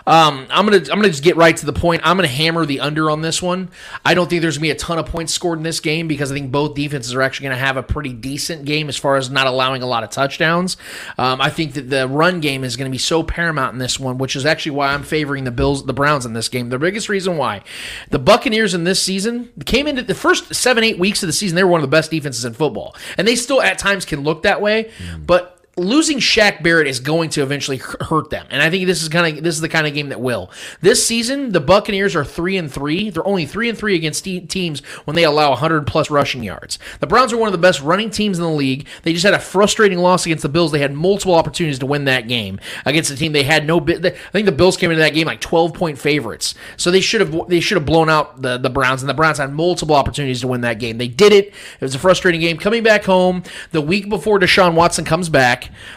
Um, 0.06 0.46
I'm 0.50 0.64
gonna 0.66 0.78
I'm 0.78 0.84
gonna 0.98 1.08
just 1.08 1.24
get 1.24 1.36
right 1.36 1.56
to 1.56 1.66
the 1.66 1.72
point. 1.72 2.02
I'm 2.04 2.16
gonna 2.16 2.28
hammer 2.28 2.64
the 2.64 2.80
under 2.80 3.10
on 3.10 3.22
this 3.22 3.42
one. 3.42 3.70
I 4.04 4.14
don't 4.14 4.30
think 4.30 4.40
there's 4.40 4.56
gonna 4.56 4.62
be 4.62 4.70
a 4.70 4.76
ton 4.76 4.98
of 4.98 5.06
points 5.06 5.32
scored 5.32 5.58
in 5.58 5.64
this 5.64 5.80
game 5.80 6.06
because 6.06 6.30
I 6.30 6.34
think 6.34 6.52
both 6.52 6.74
defenses 6.74 7.12
are 7.14 7.22
actually 7.22 7.48
gonna 7.48 7.58
have 7.58 7.76
a 7.76 7.82
pretty 7.82 8.12
decent 8.12 8.64
game 8.64 8.88
as 8.88 8.96
far 8.96 9.16
as 9.16 9.30
not 9.30 9.48
allowing 9.48 9.82
a 9.82 9.86
lot 9.86 10.04
of 10.04 10.10
touchdowns. 10.10 10.76
Um, 11.18 11.40
I 11.40 11.50
think 11.50 11.74
that 11.74 11.90
the 11.90 12.06
run 12.06 12.40
game 12.40 12.62
is 12.62 12.76
gonna 12.76 12.90
be 12.90 12.98
so 12.98 13.24
paramount 13.24 13.72
in 13.72 13.78
this 13.78 13.98
one, 13.98 14.18
which 14.18 14.36
is 14.36 14.46
actually 14.46 14.72
why 14.72 14.94
I'm 14.94 15.02
favoring 15.02 15.42
the 15.42 15.50
Bills, 15.50 15.84
the 15.84 15.92
Browns 15.92 16.24
in 16.24 16.34
this 16.34 16.48
game. 16.48 16.68
The 16.68 16.78
biggest 16.78 17.08
reason 17.08 17.36
why 17.36 17.62
the 18.10 18.20
Buccaneers 18.20 18.74
in 18.74 18.84
this 18.84 19.02
season 19.02 19.50
came 19.64 19.88
into 19.88 20.02
the 20.02 20.14
first 20.14 20.54
seven 20.54 20.84
eight 20.84 20.98
weeks 20.98 21.22
of 21.24 21.26
the 21.26 21.32
season. 21.32 21.56
They 21.56 21.64
were 21.64 21.70
one 21.70 21.80
of 21.80 21.90
the 21.90 21.94
best 21.96 22.12
defenses 22.12 22.44
in 22.44 22.54
football, 22.54 22.94
and 23.18 23.26
they 23.26 23.34
still 23.34 23.60
at 23.60 23.78
times 23.78 24.04
can 24.04 24.22
look 24.22 24.42
that 24.42 24.60
way, 24.60 24.92
but 25.18 25.55
losing 25.78 26.18
Shaq 26.18 26.62
Barrett 26.62 26.86
is 26.86 27.00
going 27.00 27.28
to 27.30 27.42
eventually 27.42 27.76
hurt 27.76 28.30
them, 28.30 28.46
and 28.50 28.62
I 28.62 28.70
think 28.70 28.86
this 28.86 29.02
is 29.02 29.08
kind 29.08 29.36
of 29.36 29.44
this 29.44 29.54
is 29.54 29.60
the 29.60 29.68
kind 29.68 29.86
of 29.86 29.92
game 29.94 30.08
that 30.08 30.20
will. 30.20 30.50
This 30.80 31.06
season, 31.06 31.52
the 31.52 31.60
Buccaneers 31.60 32.16
are 32.16 32.24
three 32.24 32.56
and 32.56 32.72
three. 32.72 33.10
They're 33.10 33.26
only 33.26 33.44
three 33.44 33.68
and 33.68 33.76
three 33.76 33.94
against 33.94 34.24
te- 34.24 34.40
teams 34.40 34.80
when 35.04 35.14
they 35.14 35.24
allow 35.24 35.50
100 35.50 35.86
plus 35.86 36.10
rushing 36.10 36.42
yards. 36.42 36.78
The 37.00 37.06
Browns 37.06 37.32
are 37.32 37.36
one 37.36 37.48
of 37.48 37.52
the 37.52 37.58
best 37.58 37.82
running 37.82 38.10
teams 38.10 38.38
in 38.38 38.44
the 38.44 38.50
league. 38.50 38.86
They 39.02 39.12
just 39.12 39.24
had 39.24 39.34
a 39.34 39.38
frustrating 39.38 39.98
loss 39.98 40.24
against 40.24 40.42
the 40.42 40.48
Bills. 40.48 40.72
They 40.72 40.78
had 40.78 40.94
multiple 40.94 41.34
opportunities 41.34 41.78
to 41.80 41.86
win 41.86 42.04
that 42.06 42.26
game 42.28 42.58
against 42.86 43.10
a 43.10 43.16
team 43.16 43.32
they 43.32 43.42
had 43.42 43.66
no 43.66 43.78
bit. 43.78 44.04
I 44.04 44.30
think 44.30 44.46
the 44.46 44.52
Bills 44.52 44.76
came 44.76 44.90
into 44.90 45.02
that 45.02 45.14
game 45.14 45.26
like 45.26 45.40
12 45.40 45.74
point 45.74 45.98
favorites, 45.98 46.54
so 46.76 46.90
they 46.90 47.00
should 47.00 47.20
have 47.20 47.48
they 47.48 47.60
should 47.60 47.76
have 47.76 47.86
blown 47.86 48.08
out 48.08 48.40
the 48.40 48.56
the 48.56 48.70
Browns, 48.70 49.02
and 49.02 49.08
the 49.08 49.14
Browns 49.14 49.38
had 49.38 49.52
multiple 49.52 49.94
opportunities 49.94 50.40
to 50.40 50.48
win 50.48 50.62
that 50.62 50.78
game. 50.78 50.96
They 50.96 51.08
did 51.08 51.32
it. 51.32 51.48
It 51.48 51.80
was 51.80 51.94
a 51.94 51.98
frustrating 51.98 52.40
game. 52.40 52.56
Coming 52.56 52.82
back 52.82 53.04
home 53.04 53.42
the 53.72 53.82
week 53.82 54.08
before 54.08 54.38
Deshaun 54.38 54.74
Watson 54.74 55.04
comes 55.04 55.28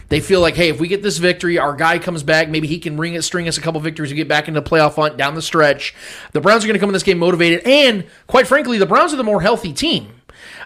they 0.09 0.20
feel 0.20 0.41
like, 0.41 0.55
hey, 0.55 0.70
if 0.70 0.80
we 0.80 0.88
get 0.88 1.03
this 1.03 1.17
victory, 1.17 1.57
our 1.57 1.76
guy 1.76 1.99
comes 1.99 2.24
back, 2.24 2.49
maybe 2.49 2.67
he 2.67 2.80
can 2.80 2.97
ring 2.97 3.13
it, 3.13 3.24
string 3.24 3.47
us 3.47 3.57
a 3.57 3.61
couple 3.61 3.80
victories, 3.82 4.11
and 4.11 4.17
get 4.17 4.28
back 4.28 4.47
into 4.47 4.59
the 4.59 4.70
playoff 4.70 4.95
hunt 4.95 5.17
down 5.17 5.36
the 5.36 5.41
stretch. 5.41 5.95
The 6.32 6.41
Browns 6.41 6.63
are 6.63 6.67
going 6.67 6.76
to 6.76 6.80
come 6.80 6.89
in 6.89 6.93
this 6.93 7.03
game 7.03 7.20
motivated, 7.20 7.61
and 7.65 8.05
quite 8.28 8.47
frankly, 8.47 8.78
the 8.78 8.86
Browns 8.86 9.13
are 9.13 9.17
the 9.17 9.24
more 9.24 9.41
healthy 9.41 9.74
team. 9.74 10.20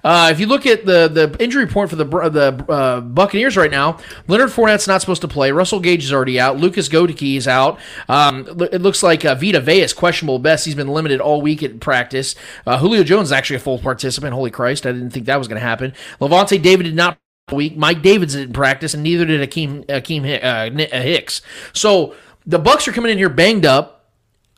Uh, 0.04 0.30
if 0.32 0.40
you 0.40 0.46
look 0.46 0.66
at 0.66 0.86
the 0.86 1.08
the 1.08 1.36
injury 1.42 1.64
report 1.64 1.90
for 1.90 1.96
the 1.96 2.06
the 2.06 2.66
uh, 2.70 3.02
Buccaneers 3.02 3.56
right 3.56 3.72
now, 3.72 4.00
Leonard 4.28 4.50
Fournette's 4.50 4.88
not 4.88 5.02
supposed 5.02 5.22
to 5.22 5.28
play. 5.28 5.52
Russell 5.52 5.80
Gage 5.80 6.04
is 6.04 6.12
already 6.12 6.40
out. 6.40 6.58
Lucas 6.58 6.90
Goedeke 6.90 7.38
is 7.38 7.48
out. 7.48 7.80
Um, 8.10 8.46
it 8.72 8.82
looks 8.82 9.02
like 9.02 9.24
uh, 9.24 9.36
Vita 9.36 9.62
Vea 9.62 9.82
is 9.82 9.94
questionable. 9.94 10.40
Best 10.40 10.66
he's 10.66 10.76
been 10.76 10.90
limited 10.90 11.22
all 11.22 11.42
week 11.42 11.64
at 11.64 11.80
practice. 11.80 12.36
Uh, 12.68 12.78
Julio 12.80 13.04
Jones 13.04 13.30
is 13.30 13.32
actually 13.32 13.58
a 13.58 13.60
full 13.60 13.80
participant. 13.80 14.34
Holy 14.34 14.52
Christ, 14.52 14.86
I 14.86 14.92
didn't 14.92 15.12
think 15.12 15.26
that 15.28 15.38
was 15.38 15.48
going 15.48 15.60
to 15.60 15.66
happen. 15.66 15.94
Lavonte 16.20 16.62
David 16.62 16.84
did 16.84 16.96
not 16.96 17.18
week. 17.52 17.76
Mike 17.76 18.02
Davids 18.02 18.34
didn't 18.34 18.54
practice, 18.54 18.94
and 18.94 19.04
neither 19.04 19.26
did 19.26 19.48
Akeem 19.48 19.86
Akeem 19.88 20.24
uh, 20.44 21.02
Hicks. 21.02 21.42
So 21.74 22.16
the 22.46 22.60
Bucs 22.60 22.88
are 22.88 22.92
coming 22.92 23.12
in 23.12 23.18
here 23.18 23.30
banged 23.30 23.66
up. 23.66 23.93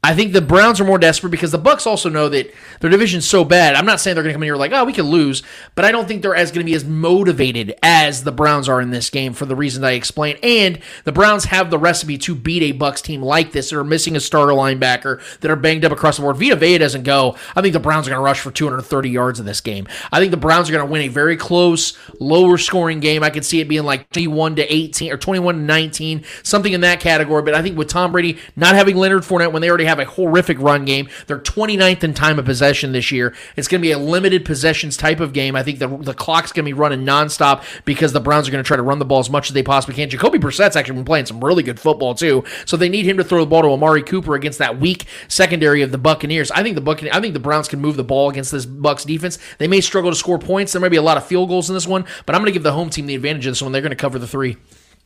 I 0.05 0.13
think 0.13 0.33
the 0.33 0.41
Browns 0.41 0.79
are 0.79 0.85
more 0.85 0.99
desperate 0.99 1.31
because 1.31 1.51
the 1.51 1.57
Bucs 1.57 1.87
also 1.87 2.09
know 2.09 2.29
that 2.29 2.53
their 2.79 2.91
division's 2.91 3.27
so 3.27 3.43
bad. 3.43 3.73
I'm 3.73 3.87
not 3.87 3.99
saying 3.99 4.13
they're 4.13 4.23
going 4.23 4.33
to 4.33 4.35
come 4.35 4.43
in 4.43 4.47
here 4.47 4.55
like, 4.55 4.71
oh, 4.71 4.85
we 4.85 4.93
could 4.93 5.05
lose, 5.05 5.41
but 5.73 5.83
I 5.83 5.91
don't 5.91 6.07
think 6.07 6.21
they're 6.21 6.35
as 6.35 6.51
going 6.51 6.63
to 6.63 6.69
be 6.69 6.75
as 6.75 6.85
motivated 6.85 7.73
as 7.81 8.23
the 8.23 8.31
Browns 8.31 8.69
are 8.69 8.79
in 8.79 8.91
this 8.91 9.09
game 9.09 9.33
for 9.33 9.47
the 9.47 9.55
reasons 9.55 9.83
I 9.83 9.93
explained. 9.93 10.37
And 10.43 10.79
the 11.05 11.11
Browns 11.11 11.45
have 11.45 11.71
the 11.71 11.79
recipe 11.79 12.19
to 12.19 12.35
beat 12.35 12.61
a 12.61 12.77
Bucs 12.77 13.01
team 13.01 13.23
like 13.23 13.51
this 13.51 13.71
that 13.71 13.79
are 13.79 13.83
missing 13.83 14.15
a 14.15 14.19
starter 14.19 14.51
linebacker 14.51 15.39
that 15.39 15.49
are 15.49 15.55
banged 15.55 15.83
up 15.83 15.91
across 15.91 16.17
the 16.17 16.21
board. 16.21 16.37
Vita 16.37 16.55
Vea 16.55 16.77
doesn't 16.77 17.01
go. 17.01 17.35
I 17.55 17.63
think 17.63 17.73
the 17.73 17.79
Browns 17.79 18.05
are 18.05 18.11
going 18.11 18.19
to 18.19 18.23
rush 18.23 18.41
for 18.41 18.51
230 18.51 19.09
yards 19.09 19.39
in 19.39 19.47
this 19.47 19.59
game. 19.59 19.87
I 20.11 20.19
think 20.19 20.29
the 20.29 20.37
Browns 20.37 20.69
are 20.69 20.73
going 20.73 20.85
to 20.85 20.91
win 20.91 21.01
a 21.01 21.07
very 21.07 21.35
close, 21.35 21.97
lower 22.19 22.59
scoring 22.59 22.99
game. 22.99 23.23
I 23.23 23.31
could 23.31 23.43
see 23.43 23.59
it 23.59 23.67
being 23.67 23.85
like 23.85 24.07
21 24.11 24.57
to 24.57 24.71
18 24.71 25.11
or 25.11 25.17
21 25.17 25.55
to 25.55 25.61
19, 25.61 26.23
something 26.43 26.73
in 26.73 26.81
that 26.81 26.99
category. 26.99 27.41
But 27.41 27.55
I 27.55 27.63
think 27.63 27.75
with 27.75 27.87
Tom 27.87 28.11
Brady 28.11 28.37
not 28.55 28.75
having 28.75 28.97
Leonard 28.97 29.23
Fournette 29.23 29.51
when 29.51 29.63
they 29.63 29.69
already 29.69 29.85
have 29.85 29.94
a 29.99 30.05
horrific 30.05 30.59
run 30.59 30.85
game, 30.85 31.09
they're 31.27 31.39
29th 31.39 32.03
in 32.03 32.13
time 32.13 32.39
of 32.39 32.45
possession 32.45 32.91
this 32.91 33.11
year. 33.11 33.33
It's 33.55 33.67
going 33.67 33.81
to 33.81 33.85
be 33.85 33.91
a 33.91 33.97
limited 33.97 34.45
possessions 34.45 34.97
type 34.97 35.19
of 35.19 35.33
game. 35.33 35.55
I 35.55 35.63
think 35.63 35.79
the, 35.79 35.87
the 35.87 36.13
clock's 36.13 36.51
going 36.51 36.65
to 36.65 36.69
be 36.69 36.73
running 36.73 37.05
nonstop 37.05 37.63
because 37.85 38.13
the 38.13 38.19
Browns 38.19 38.47
are 38.47 38.51
going 38.51 38.63
to 38.63 38.67
try 38.67 38.77
to 38.77 38.83
run 38.83 38.99
the 38.99 39.05
ball 39.05 39.19
as 39.19 39.29
much 39.29 39.49
as 39.49 39.53
they 39.53 39.63
possibly 39.63 39.95
can. 39.95 40.09
Jacoby 40.09 40.37
Brissett's 40.37 40.75
actually 40.75 40.95
been 40.95 41.05
playing 41.05 41.25
some 41.25 41.43
really 41.43 41.63
good 41.63 41.79
football 41.79 42.15
too, 42.15 42.43
so 42.65 42.77
they 42.77 42.89
need 42.89 43.05
him 43.05 43.17
to 43.17 43.23
throw 43.23 43.39
the 43.39 43.45
ball 43.45 43.61
to 43.61 43.69
Amari 43.69 44.03
Cooper 44.03 44.35
against 44.35 44.59
that 44.59 44.79
weak 44.79 45.05
secondary 45.27 45.81
of 45.81 45.91
the 45.91 45.97
Buccaneers. 45.97 46.51
I 46.51 46.63
think 46.63 46.75
the 46.75 46.81
Buccaneers, 46.81 47.15
I 47.15 47.21
think 47.21 47.33
the 47.33 47.39
Browns 47.39 47.67
can 47.67 47.79
move 47.79 47.97
the 47.97 48.03
ball 48.03 48.29
against 48.29 48.51
this 48.51 48.65
Bucs 48.65 49.05
defense. 49.05 49.37
They 49.57 49.67
may 49.67 49.81
struggle 49.81 50.11
to 50.11 50.17
score 50.17 50.39
points. 50.39 50.71
There 50.71 50.81
may 50.81 50.89
be 50.89 50.97
a 50.97 51.01
lot 51.01 51.17
of 51.17 51.25
field 51.25 51.49
goals 51.49 51.69
in 51.69 51.73
this 51.73 51.87
one, 51.87 52.05
but 52.25 52.35
I'm 52.35 52.41
going 52.41 52.51
to 52.51 52.53
give 52.53 52.63
the 52.63 52.73
home 52.73 52.89
team 52.89 53.05
the 53.05 53.15
advantage 53.15 53.45
of 53.45 53.51
this 53.51 53.61
one. 53.61 53.71
They're 53.71 53.81
going 53.81 53.89
to 53.91 53.95
cover 53.95 54.19
the 54.19 54.27
three. 54.27 54.57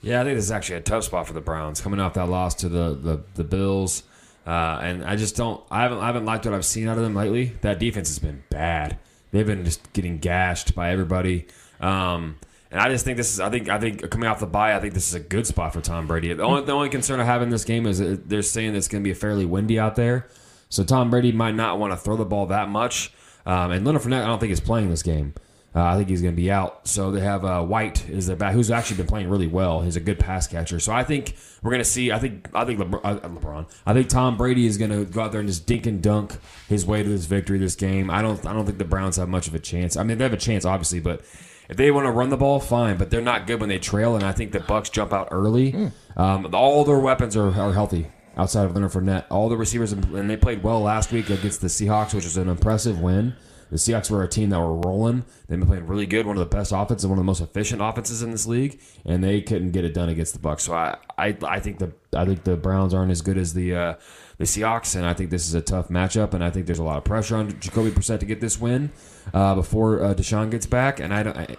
Yeah, 0.02 0.22
I 0.22 0.24
think 0.24 0.38
this 0.38 0.46
is 0.46 0.52
actually 0.52 0.78
a 0.78 0.82
tough 0.82 1.04
spot 1.04 1.28
for 1.28 1.34
the 1.34 1.42
Browns 1.42 1.82
coming 1.82 2.00
off 2.00 2.14
that 2.14 2.30
loss 2.30 2.56
to 2.56 2.70
the 2.70 2.96
the, 2.96 3.22
the 3.36 3.44
Bills, 3.44 4.04
uh, 4.46 4.80
and 4.82 5.04
I 5.04 5.16
just 5.16 5.36
don't. 5.36 5.64
I 5.70 5.84
haven't 5.84 6.00
I 6.00 6.08
haven't 6.08 6.26
liked 6.26 6.46
what 6.46 6.54
I've 6.54 6.66
seen 6.66 6.88
out 6.88 6.98
of 6.98 7.04
them 7.04 7.16
lately. 7.16 7.54
That 7.62 7.80
defense 7.80 8.10
has 8.10 8.20
been 8.20 8.44
bad. 8.50 8.98
They've 9.32 9.46
been 9.46 9.66
just 9.66 9.94
getting 9.94 10.18
gashed 10.18 10.74
by 10.74 10.92
everybody. 10.92 11.48
Um, 11.80 12.38
and 12.72 12.80
I 12.80 12.90
just 12.90 13.04
think 13.04 13.18
this 13.18 13.34
is. 13.34 13.40
I 13.40 13.50
think. 13.50 13.70
I 13.70 13.80
think 13.80 14.10
coming 14.10 14.28
off 14.30 14.40
the 14.40 14.48
bye, 14.48 14.76
I 14.76 14.80
think 14.80 14.94
this 14.94 15.08
is 15.08 15.14
a 15.14 15.20
good 15.20 15.48
spot 15.48 15.74
for 15.74 15.82
Tom 15.82 16.08
Brady. 16.08 16.34
The 16.34 16.44
only, 16.44 16.64
the 16.64 16.72
only 16.72 16.90
concern 16.90 17.20
I 17.20 17.24
have 17.24 17.42
in 17.42 17.50
this 17.50 17.66
game 17.66 17.86
is 17.86 18.00
they're 18.00 18.42
saying 18.42 18.76
it's 18.76 18.88
going 18.88 19.04
to 19.04 19.08
be 19.08 19.14
fairly 19.14 19.46
windy 19.46 19.80
out 19.80 19.96
there, 19.96 20.28
so 20.70 20.84
Tom 20.84 21.10
Brady 21.10 21.32
might 21.32 21.56
not 21.56 21.80
want 21.80 21.94
to 21.94 21.98
throw 21.98 22.16
the 22.16 22.26
ball 22.26 22.46
that 22.48 22.70
much. 22.70 23.12
Um, 23.46 23.72
and 23.72 23.86
Leonard 23.86 24.04
Fournette, 24.04 24.24
I 24.24 24.28
don't 24.28 24.40
think 24.40 24.52
is 24.52 24.60
playing 24.60 24.90
this 24.90 25.02
game. 25.02 25.34
Uh, 25.80 25.94
I 25.94 25.96
think 25.96 26.10
he's 26.10 26.22
going 26.22 26.34
to 26.36 26.42
be 26.42 26.52
out. 26.52 26.86
So 26.88 27.10
they 27.10 27.22
have 27.22 27.46
uh, 27.46 27.64
White 27.64 28.10
is 28.10 28.28
the 28.28 28.36
back, 28.36 28.54
who's 28.54 28.70
actually 28.70 28.98
been 28.98 29.08
playing 29.08 29.30
really 29.30 29.48
well. 29.48 29.80
He's 29.82 29.96
a 29.96 30.02
good 30.02 30.20
pass 30.20 30.46
catcher. 30.46 30.78
So 30.82 30.92
I 30.92 31.06
think 31.06 31.36
we're 31.64 31.72
going 31.72 31.82
to 31.82 31.90
see. 31.90 32.12
I 32.12 32.20
think 32.20 32.50
I 32.54 32.66
think 32.66 32.80
Lebr- 32.82 33.00
uh, 33.02 33.20
LeBron. 33.30 33.66
I 33.86 33.94
think 33.94 34.10
Tom 34.10 34.36
Brady 34.36 34.66
is 34.66 34.78
going 34.78 34.92
to 34.92 35.06
go 35.06 35.22
out 35.22 35.32
there 35.32 35.40
and 35.40 35.48
just 35.48 35.66
dink 35.66 35.86
and 35.86 36.04
dunk 36.04 36.34
his 36.68 36.86
way 36.86 37.02
to 37.02 37.08
this 37.08 37.26
victory 37.26 37.60
this 37.60 37.76
game. 37.76 38.10
I 38.10 38.22
don't. 38.22 38.46
I 38.46 38.52
don't 38.52 38.66
think 38.66 38.78
the 38.78 38.84
Browns 38.84 39.16
have 39.16 39.30
much 39.30 39.48
of 39.48 39.56
a 39.56 39.60
chance. 39.60 39.96
I 39.96 40.04
mean, 40.04 40.18
they 40.18 40.26
have 40.26 40.34
a 40.34 40.38
chance, 40.38 40.66
obviously, 40.66 41.00
but 41.00 41.22
if 41.70 41.78
they 41.78 41.92
want 41.92 42.08
to 42.08 42.12
run 42.12 42.30
the 42.30 42.38
ball, 42.38 42.60
fine. 42.60 42.98
But 42.98 43.10
they're 43.10 43.22
not 43.22 43.48
good 43.48 43.62
when 43.62 43.70
they 43.70 43.80
trail, 43.80 44.16
and 44.16 44.24
I 44.26 44.34
think 44.34 44.52
the 44.52 44.60
Bucs 44.60 44.92
jump 44.92 45.14
out 45.14 45.30
early. 45.32 45.92
Um, 46.18 46.50
all 46.54 46.84
their 46.84 47.00
weapons 47.00 47.38
are, 47.38 47.48
are 47.58 47.74
healthy. 47.74 48.08
outside 48.36 48.66
of 48.66 48.74
Leonard 48.76 48.92
Fournette. 48.92 49.26
All 49.30 49.48
the 49.50 49.56
receivers, 49.58 49.94
and 49.94 50.30
they 50.30 50.36
played 50.38 50.64
well 50.64 50.82
last 50.82 51.12
week 51.12 51.30
against 51.30 51.62
the 51.62 51.68
Seahawks, 51.68 52.14
which 52.14 52.26
was 52.26 52.36
an 52.38 52.50
impressive 52.50 53.00
win. 53.00 53.36
The 53.70 53.78
Seahawks 53.78 54.10
were 54.10 54.24
a 54.24 54.28
team 54.28 54.50
that 54.50 54.60
were 54.60 54.76
rolling. 54.76 55.26
They've 55.48 55.60
been 55.60 55.68
playing 55.68 55.88
really 55.88 56.06
good, 56.06 56.26
one 56.26 56.38
of 56.38 56.40
the 56.40 56.56
best 56.56 56.72
offenses, 56.72 57.06
one 57.06 57.18
of 57.18 57.24
the 57.24 57.26
most 57.26 57.42
efficient 57.42 57.82
offenses 57.82 58.22
in 58.22 58.32
this 58.32 58.46
league, 58.48 58.80
and 59.06 59.24
they 59.24 59.42
couldn't 59.42 59.72
get 59.72 59.86
it 59.86 59.94
done 59.94 60.10
against 60.10 60.34
the 60.34 60.40
Bucs. 60.40 60.62
So 60.62 60.74
I, 60.74 60.98
I, 61.18 61.38
I 61.44 61.60
think 61.60 61.80
the 61.80 61.92
I 62.16 62.26
think 62.26 62.44
the 62.44 62.58
Browns 62.58 62.94
aren't 62.94 63.12
as 63.12 63.22
good 63.22 63.38
as 63.38 63.54
the 63.54 63.76
uh, 63.76 63.94
the 64.38 64.46
Seahawks, 64.46 64.96
and 64.96 65.06
I 65.06 65.14
think 65.14 65.30
this 65.30 65.48
is 65.48 65.54
a 65.54 65.62
tough 65.62 65.90
matchup, 65.90 66.34
and 66.34 66.44
I 66.44 66.50
think 66.50 66.66
there's 66.66 66.80
a 66.80 66.84
lot 66.84 66.98
of 66.98 67.04
pressure 67.04 67.36
on 67.36 67.60
Jacoby 67.60 67.92
Brissett 67.92 68.20
to 68.20 68.26
get 68.26 68.42
this 68.42 68.60
win 68.60 68.92
uh, 69.34 69.56
before 69.56 70.04
uh, 70.04 70.14
Deshaun 70.14 70.50
gets 70.50 70.66
back, 70.66 71.00
and 71.00 71.14
I 71.14 71.24
don't. 71.24 71.38
I, 71.38 71.58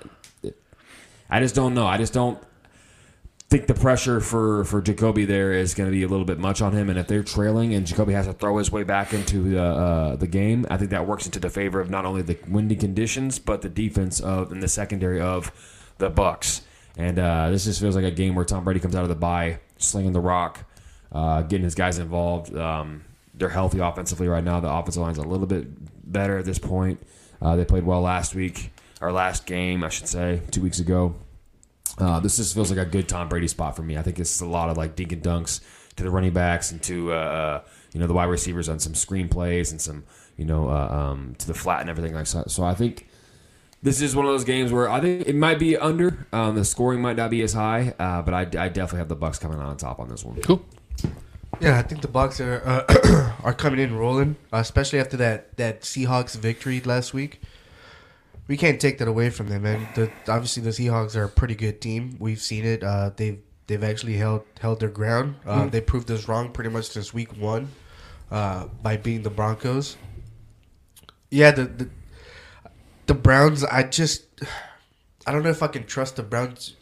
I 1.33 1.39
just 1.39 1.55
don't 1.55 1.75
know. 1.75 1.87
I 1.87 1.97
just 1.97 2.13
don't 2.13 2.43
think 3.51 3.67
the 3.67 3.75
pressure 3.75 4.21
for 4.21 4.65
for 4.65 4.81
Jacoby 4.81 5.25
there 5.25 5.53
is 5.53 5.75
going 5.75 5.89
to 5.89 5.93
be 5.93 6.05
a 6.05 6.09
little 6.09 6.25
bit 6.25 6.39
much 6.39 6.63
on 6.63 6.73
him. 6.73 6.89
And 6.89 6.99
if 6.99 7.09
they're 7.09 7.25
trailing 7.25 7.75
and 7.75 7.85
Jacoby 7.85 8.13
has 8.13 8.27
to 8.27 8.33
throw 8.33 8.57
his 8.59 8.71
way 8.71 8.85
back 8.85 9.13
into 9.13 9.43
the 9.51 9.63
uh, 9.63 10.17
the 10.17 10.29
game, 10.29 10.65
I 10.71 10.77
think 10.77 10.91
that 10.93 11.07
works 11.07 11.27
into 11.27 11.41
the 11.41 11.51
favor 11.51 11.81
of 11.81 11.91
not 11.91 12.05
only 12.05 12.23
the 12.23 12.39
windy 12.49 12.77
conditions 12.77 13.39
but 13.41 13.63
the 13.63 13.69
defense 13.69 14.21
of 14.21 14.53
and 14.53 14.63
the 14.63 14.69
secondary 14.69 15.21
of 15.21 15.51
the 15.99 16.11
Bucs. 16.11 16.63
And 16.97 17.19
uh, 17.19 17.51
this 17.51 17.65
just 17.65 17.81
feels 17.81 17.97
like 17.97 18.05
a 18.05 18.11
game 18.11 18.35
where 18.35 18.45
Tom 18.45 18.65
Brady 18.65 18.81
comes 18.81 18.95
out 18.95 19.03
of 19.03 19.09
the 19.09 19.15
bye, 19.15 19.59
slinging 19.79 20.13
the 20.13 20.21
rock, 20.21 20.65
uh, 21.13 21.43
getting 21.43 21.65
his 21.65 21.75
guys 21.75 21.99
involved. 21.99 22.57
Um, 22.57 23.05
they're 23.35 23.49
healthy 23.49 23.79
offensively 23.79 24.29
right 24.29 24.45
now. 24.45 24.61
The 24.61 24.71
offensive 24.71 25.03
line's 25.03 25.19
a 25.19 25.23
little 25.23 25.47
bit 25.47 25.67
better 26.13 26.39
at 26.39 26.45
this 26.45 26.59
point. 26.59 27.01
Uh, 27.41 27.57
they 27.57 27.65
played 27.65 27.85
well 27.85 28.03
last 28.03 28.35
week, 28.35 28.71
or 29.01 29.13
last 29.13 29.47
game, 29.47 29.83
I 29.83 29.89
should 29.89 30.09
say, 30.09 30.43
two 30.51 30.61
weeks 30.61 30.79
ago. 30.79 31.15
Uh, 31.99 32.21
this 32.21 32.37
just 32.37 32.55
feels 32.55 32.71
like 32.71 32.79
a 32.79 32.89
good 32.89 33.09
Tom 33.09 33.29
Brady 33.29 33.49
spot 33.49 33.77
for 33.77 33.83
me. 33.83 33.97
I 33.97 34.03
think 34.03 34.19
it's 34.19 34.41
a 34.41 34.47
lot 34.47 34.71
of 34.71 34.77
like 34.77 34.97
dink 34.97 35.13
and 35.13 35.23
dunks 35.23 35.61
to 35.97 36.03
the 36.03 36.11
running 36.11 36.33
backs 36.33 36.71
and 36.71 36.83
to 36.85 37.13
uh, 37.13 37.63
you 37.93 38.01
know 38.01 38.07
the 38.07 38.15
wide 38.15 38.25
receivers 38.25 38.69
on 38.69 38.79
some 38.79 38.95
screen 38.95 39.29
plays 39.29 39.71
and 39.71 39.81
some 39.81 40.05
you 40.37 40.45
know 40.45 40.69
uh, 40.69 40.89
um, 40.89 41.35
to 41.39 41.47
the 41.47 41.55
flat 41.55 41.81
and 41.81 41.91
everything 41.91 42.15
like 42.15 42.27
that. 42.29 42.51
So 42.51 42.65
I 42.65 42.75
think 42.75 43.09
this 43.83 44.01
is 44.01 44.15
one 44.15 44.27
of 44.27 44.33
those 44.33 44.45
games 44.45 44.73
where 44.73 44.91
I 44.91 45.01
think 45.01 45.27
it 45.27 45.35
might 45.35 45.59
be 45.59 45.77
under. 45.77 46.27
Um, 46.33 46.55
the 46.55 46.65
scoring 46.65 47.01
might 47.01 47.17
not 47.17 47.31
be 47.31 47.43
as 47.43 47.53
high, 47.53 47.95
uh, 47.99 48.23
but 48.23 48.35
I, 48.35 48.41
I 48.41 48.69
definitely 48.69 48.99
have 48.99 49.09
the 49.09 49.17
Bucs 49.17 49.41
coming 49.41 49.59
on 49.59 49.77
top 49.77 50.01
on 50.01 50.09
this 50.09 50.25
one. 50.25 50.41
Cool. 50.43 50.65
Yeah, 51.61 51.79
I 51.79 51.83
think 51.83 52.01
the 52.01 52.09
Bucs 52.09 52.45
are 52.45 52.63
uh, 52.65 53.33
are 53.45 53.53
coming 53.53 53.81
in 53.81 53.95
rolling, 53.97 54.37
uh, 54.53 54.59
especially 54.59 55.01
after 55.01 55.17
that 55.19 55.57
that 55.57 55.83
Seahawks 55.83 56.37
victory 56.37 56.81
last 56.81 57.13
week. 57.13 57.41
We 58.51 58.57
can't 58.57 58.81
take 58.81 58.99
that 58.99 59.07
away 59.07 59.31
from 59.31 59.47
them, 59.47 59.63
man. 59.63 59.87
The, 59.95 60.11
obviously, 60.27 60.65
the 60.65 60.71
Seahawks 60.71 61.15
are 61.15 61.23
a 61.23 61.29
pretty 61.29 61.55
good 61.55 61.81
team. 61.81 62.17
We've 62.19 62.41
seen 62.41 62.65
it. 62.65 62.83
Uh, 62.83 63.13
they've 63.17 63.39
they've 63.69 63.85
actually 63.85 64.17
held 64.17 64.43
held 64.59 64.81
their 64.81 64.89
ground. 64.89 65.37
Uh, 65.47 65.63
Mm. 65.63 65.71
They 65.71 65.81
proved 65.81 66.11
us 66.11 66.27
wrong 66.27 66.51
pretty 66.51 66.71
much 66.71 66.89
since 66.89 67.15
week 67.15 67.37
one 67.39 67.69
uh, 68.29 68.67
by 68.83 68.97
beating 68.97 69.23
the 69.23 69.31
Broncos. 69.31 69.97
Yeah, 71.31 71.53
the, 71.53 71.67
the 71.67 71.89
the 73.07 73.15
Browns. 73.15 73.63
I 73.63 73.85
just 73.85 74.25
I 75.29 75.31
don't 75.31 75.45
know 75.45 75.51
if 75.51 75.63
I 75.63 75.69
can 75.69 75.87
trust 75.87 76.17
the 76.17 76.25
Browns 76.25 76.75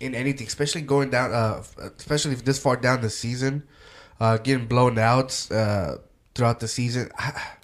in 0.00 0.14
anything, 0.14 0.46
especially 0.46 0.80
going 0.80 1.10
down, 1.10 1.34
uh, 1.34 1.62
especially 1.98 2.32
if 2.32 2.46
this 2.46 2.58
far 2.58 2.78
down 2.78 3.02
the 3.02 3.10
season, 3.10 3.64
uh, 4.20 4.38
getting 4.38 4.64
blown 4.66 4.98
out 4.98 5.52
uh, 5.52 5.96
throughout 6.34 6.60
the 6.60 6.68
season. 6.68 7.10
I, 7.18 7.57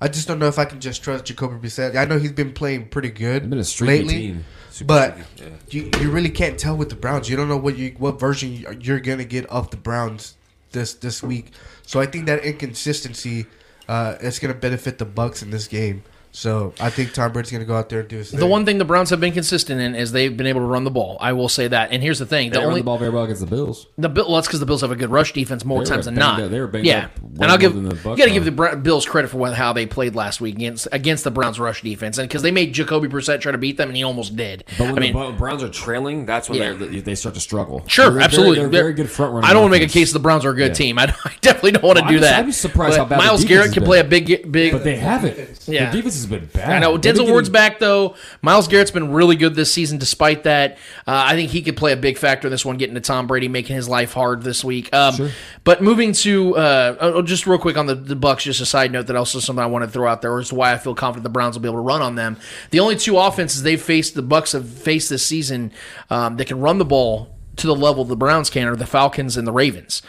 I 0.00 0.08
just 0.08 0.28
don't 0.28 0.38
know 0.38 0.46
if 0.46 0.58
I 0.58 0.64
can 0.64 0.80
just 0.80 1.02
trust 1.02 1.24
Jacoby 1.24 1.56
Brissett. 1.56 1.96
I 1.96 2.04
know 2.04 2.18
he's 2.18 2.32
been 2.32 2.52
playing 2.52 2.88
pretty 2.88 3.10
good 3.10 3.48
been 3.50 3.58
a 3.58 3.64
lately, 3.80 4.14
team. 4.14 4.44
But 4.86 5.16
streaky, 5.34 5.52
you, 5.70 5.90
you 6.00 6.10
really 6.10 6.30
can't 6.30 6.56
tell 6.58 6.76
with 6.76 6.88
the 6.88 6.94
Browns. 6.94 7.28
You 7.28 7.36
don't 7.36 7.48
know 7.48 7.56
what 7.56 7.76
you 7.76 7.94
what 7.98 8.20
version 8.20 8.52
you- 8.52 8.78
you're 8.80 9.00
gonna 9.00 9.24
get 9.24 9.44
of 9.46 9.70
the 9.70 9.76
Browns 9.76 10.36
this 10.70 10.94
this 10.94 11.22
week. 11.22 11.50
So 11.84 11.98
I 12.00 12.06
think 12.06 12.26
that 12.26 12.44
inconsistency 12.44 13.46
uh, 13.88 14.16
is 14.20 14.38
gonna 14.38 14.54
benefit 14.54 14.98
the 14.98 15.06
Bucs 15.06 15.42
in 15.42 15.50
this 15.50 15.66
game. 15.66 16.04
So 16.38 16.72
I 16.78 16.88
think 16.90 17.14
Tom 17.14 17.32
Brady's 17.32 17.50
gonna 17.50 17.64
go 17.64 17.74
out 17.74 17.88
there 17.88 17.98
and 17.98 18.08
do 18.08 18.18
his 18.18 18.30
thing. 18.30 18.38
The 18.38 18.46
one 18.46 18.64
thing 18.64 18.78
the 18.78 18.84
Browns 18.84 19.10
have 19.10 19.18
been 19.18 19.32
consistent 19.32 19.80
in 19.80 19.96
is 19.96 20.12
they've 20.12 20.36
been 20.36 20.46
able 20.46 20.60
to 20.60 20.66
run 20.66 20.84
the 20.84 20.90
ball. 20.92 21.16
I 21.20 21.32
will 21.32 21.48
say 21.48 21.66
that. 21.66 21.90
And 21.90 22.00
here's 22.00 22.20
the 22.20 22.26
thing: 22.26 22.50
They 22.50 22.54
the 22.54 22.60
run 22.60 22.68
only 22.68 22.80
the 22.80 22.84
ball 22.84 22.96
very 22.96 23.10
well 23.10 23.24
against 23.24 23.40
the 23.40 23.48
Bills. 23.48 23.88
The 23.98 24.08
Bill, 24.08 24.26
well, 24.26 24.36
that's 24.36 24.46
because 24.46 24.60
the 24.60 24.66
Bills 24.66 24.82
have 24.82 24.92
a 24.92 24.96
good 24.96 25.10
rush 25.10 25.32
defense 25.32 25.64
more 25.64 25.82
They 25.82 25.90
times 25.90 26.04
than 26.04 26.14
not. 26.14 26.40
up- 26.40 26.50
they 26.52 26.60
were 26.60 26.68
banged 26.68 26.86
yeah, 26.86 27.06
up 27.06 27.20
way 27.20 27.28
and 27.40 27.42
I'll 27.46 27.48
more 27.50 27.58
give 27.58 27.74
the 27.74 27.80
you 28.10 28.16
got 28.16 28.24
to 28.26 28.30
give 28.30 28.44
the 28.44 28.52
Bra- 28.52 28.76
Bills 28.76 29.04
credit 29.04 29.32
for 29.32 29.38
what, 29.38 29.54
how 29.54 29.72
they 29.72 29.84
played 29.84 30.14
last 30.14 30.40
week 30.40 30.54
against 30.54 30.86
against 30.92 31.24
the 31.24 31.32
Browns 31.32 31.58
rush 31.58 31.82
defense, 31.82 32.18
and 32.18 32.28
because 32.28 32.42
they 32.42 32.52
made 32.52 32.72
Jacoby 32.72 33.08
Brissett 33.08 33.40
try 33.40 33.50
to 33.50 33.58
beat 33.58 33.76
them, 33.76 33.88
and 33.88 33.96
he 33.96 34.04
almost 34.04 34.36
did. 34.36 34.62
But 34.78 34.84
when 34.92 34.98
I 34.98 35.00
mean, 35.00 35.12
the 35.14 35.32
Bu- 35.32 35.38
Browns 35.38 35.64
are 35.64 35.68
trailing, 35.70 36.24
that's 36.24 36.48
when 36.48 36.60
Yeah. 36.60 36.72
they're, 36.74 37.00
they 37.00 37.14
start 37.16 37.34
to 37.34 37.40
struggle. 37.40 37.82
sure, 37.88 38.10
They're- 38.10 38.20
absolutely, 38.20 38.60
They're, 38.60 38.68
they're 38.68 38.82
very 38.82 38.92
good 38.94 39.10
front 39.10 39.32
running. 39.34 39.50
I 39.50 39.52
don't 39.54 39.62
want 39.62 39.74
to 39.74 39.80
make 39.80 39.88
a 39.88 39.92
case 39.92 40.12
the 40.12 40.20
Browns 40.20 40.44
are 40.44 40.50
a 40.50 40.54
good 40.54 40.68
Yeah. 40.68 40.74
team. 40.74 40.98
I, 41.00 41.12
I 41.24 41.32
definitely 41.40 41.72
don't 41.72 41.82
want 41.82 41.98
to 41.98 42.04
Well, 42.04 42.10
do 42.12 42.16
I'd 42.18 42.20
be- 42.20 42.26
that. 42.26 42.38
I'd 42.38 42.46
be 42.46 42.52
surprised 42.52 42.92
But 42.92 42.98
how 42.98 43.04
bad 43.06 43.18
the 43.20 43.24
Myles 43.24 43.40
defense 43.40 43.58
Garrett 43.58 43.72
can 43.74 43.82
play 43.82 43.98
a 43.98 44.04
big 44.04 44.52
big. 44.52 44.70
But 44.72 44.84
they 44.84 44.96
haven't. 44.96 45.36
Yeah. 45.66 45.84
Their 45.90 45.92
defense 45.94 46.14
has 46.14 46.27
been 46.28 46.46
bad. 46.46 46.70
I 46.70 46.78
know 46.78 46.96
Denzel 46.98 47.28
Ward's 47.28 47.48
back 47.48 47.78
though. 47.78 48.14
Myles 48.42 48.68
Garrett's 48.68 48.90
been 48.90 49.12
really 49.12 49.36
good 49.36 49.54
this 49.54 49.72
season. 49.72 49.98
Despite 49.98 50.44
that, 50.44 50.72
uh, 51.06 51.24
I 51.26 51.34
think 51.34 51.50
he 51.50 51.62
could 51.62 51.76
play 51.76 51.92
a 51.92 51.96
big 51.96 52.18
factor 52.18 52.48
in 52.48 52.50
this 52.50 52.64
one, 52.64 52.76
getting 52.76 52.94
to 52.94 53.00
Tom 53.00 53.26
Brady, 53.26 53.48
making 53.48 53.76
his 53.76 53.88
life 53.88 54.12
hard 54.12 54.42
this 54.42 54.62
week. 54.64 54.92
Um, 54.94 55.14
But 55.64 55.82
moving 55.82 56.12
to 56.12 56.56
uh, 56.56 56.96
uh, 56.98 57.22
just 57.22 57.46
real 57.46 57.58
quick 57.58 57.76
on 57.76 57.86
the, 57.86 57.94
the 57.94 58.16
Bucs, 58.16 58.40
just 58.40 58.60
a 58.60 58.66
side 58.66 58.92
note 58.92 59.06
that 59.08 59.16
also 59.16 59.38
something 59.38 59.62
I 59.62 59.66
want 59.66 59.84
to 59.84 59.90
throw 59.90 60.08
out 60.08 60.22
there 60.22 60.38
as 60.38 60.48
to 60.50 60.54
why 60.54 60.72
I 60.72 60.78
feel 60.78 60.94
confident 60.94 61.24
the 61.24 61.30
Browns 61.30 61.56
will 61.56 61.62
be 61.62 61.68
able 61.68 61.78
to 61.78 61.82
run 61.82 62.02
on 62.02 62.14
them. 62.14 62.36
The 62.70 62.80
only 62.80 62.96
two 62.96 63.18
offenses 63.18 63.62
they've 63.62 63.80
faced, 63.80 64.14
the 64.14 64.22
Bucs 64.22 64.52
have 64.52 64.68
faced 64.68 65.10
this 65.10 65.26
season, 65.26 65.72
um, 66.10 66.36
that 66.36 66.46
can 66.46 66.60
run 66.60 66.78
the 66.78 66.84
ball 66.84 67.34
to 67.58 67.66
the 67.66 67.74
level 67.76 68.02
of 68.02 68.08
the 68.08 68.16
Browns 68.16 68.50
can 68.50 68.66
are 68.66 68.76
the 68.76 68.86
Falcons 68.86 69.36
and 69.36 69.46
the 69.46 69.52
Ravens. 69.52 70.02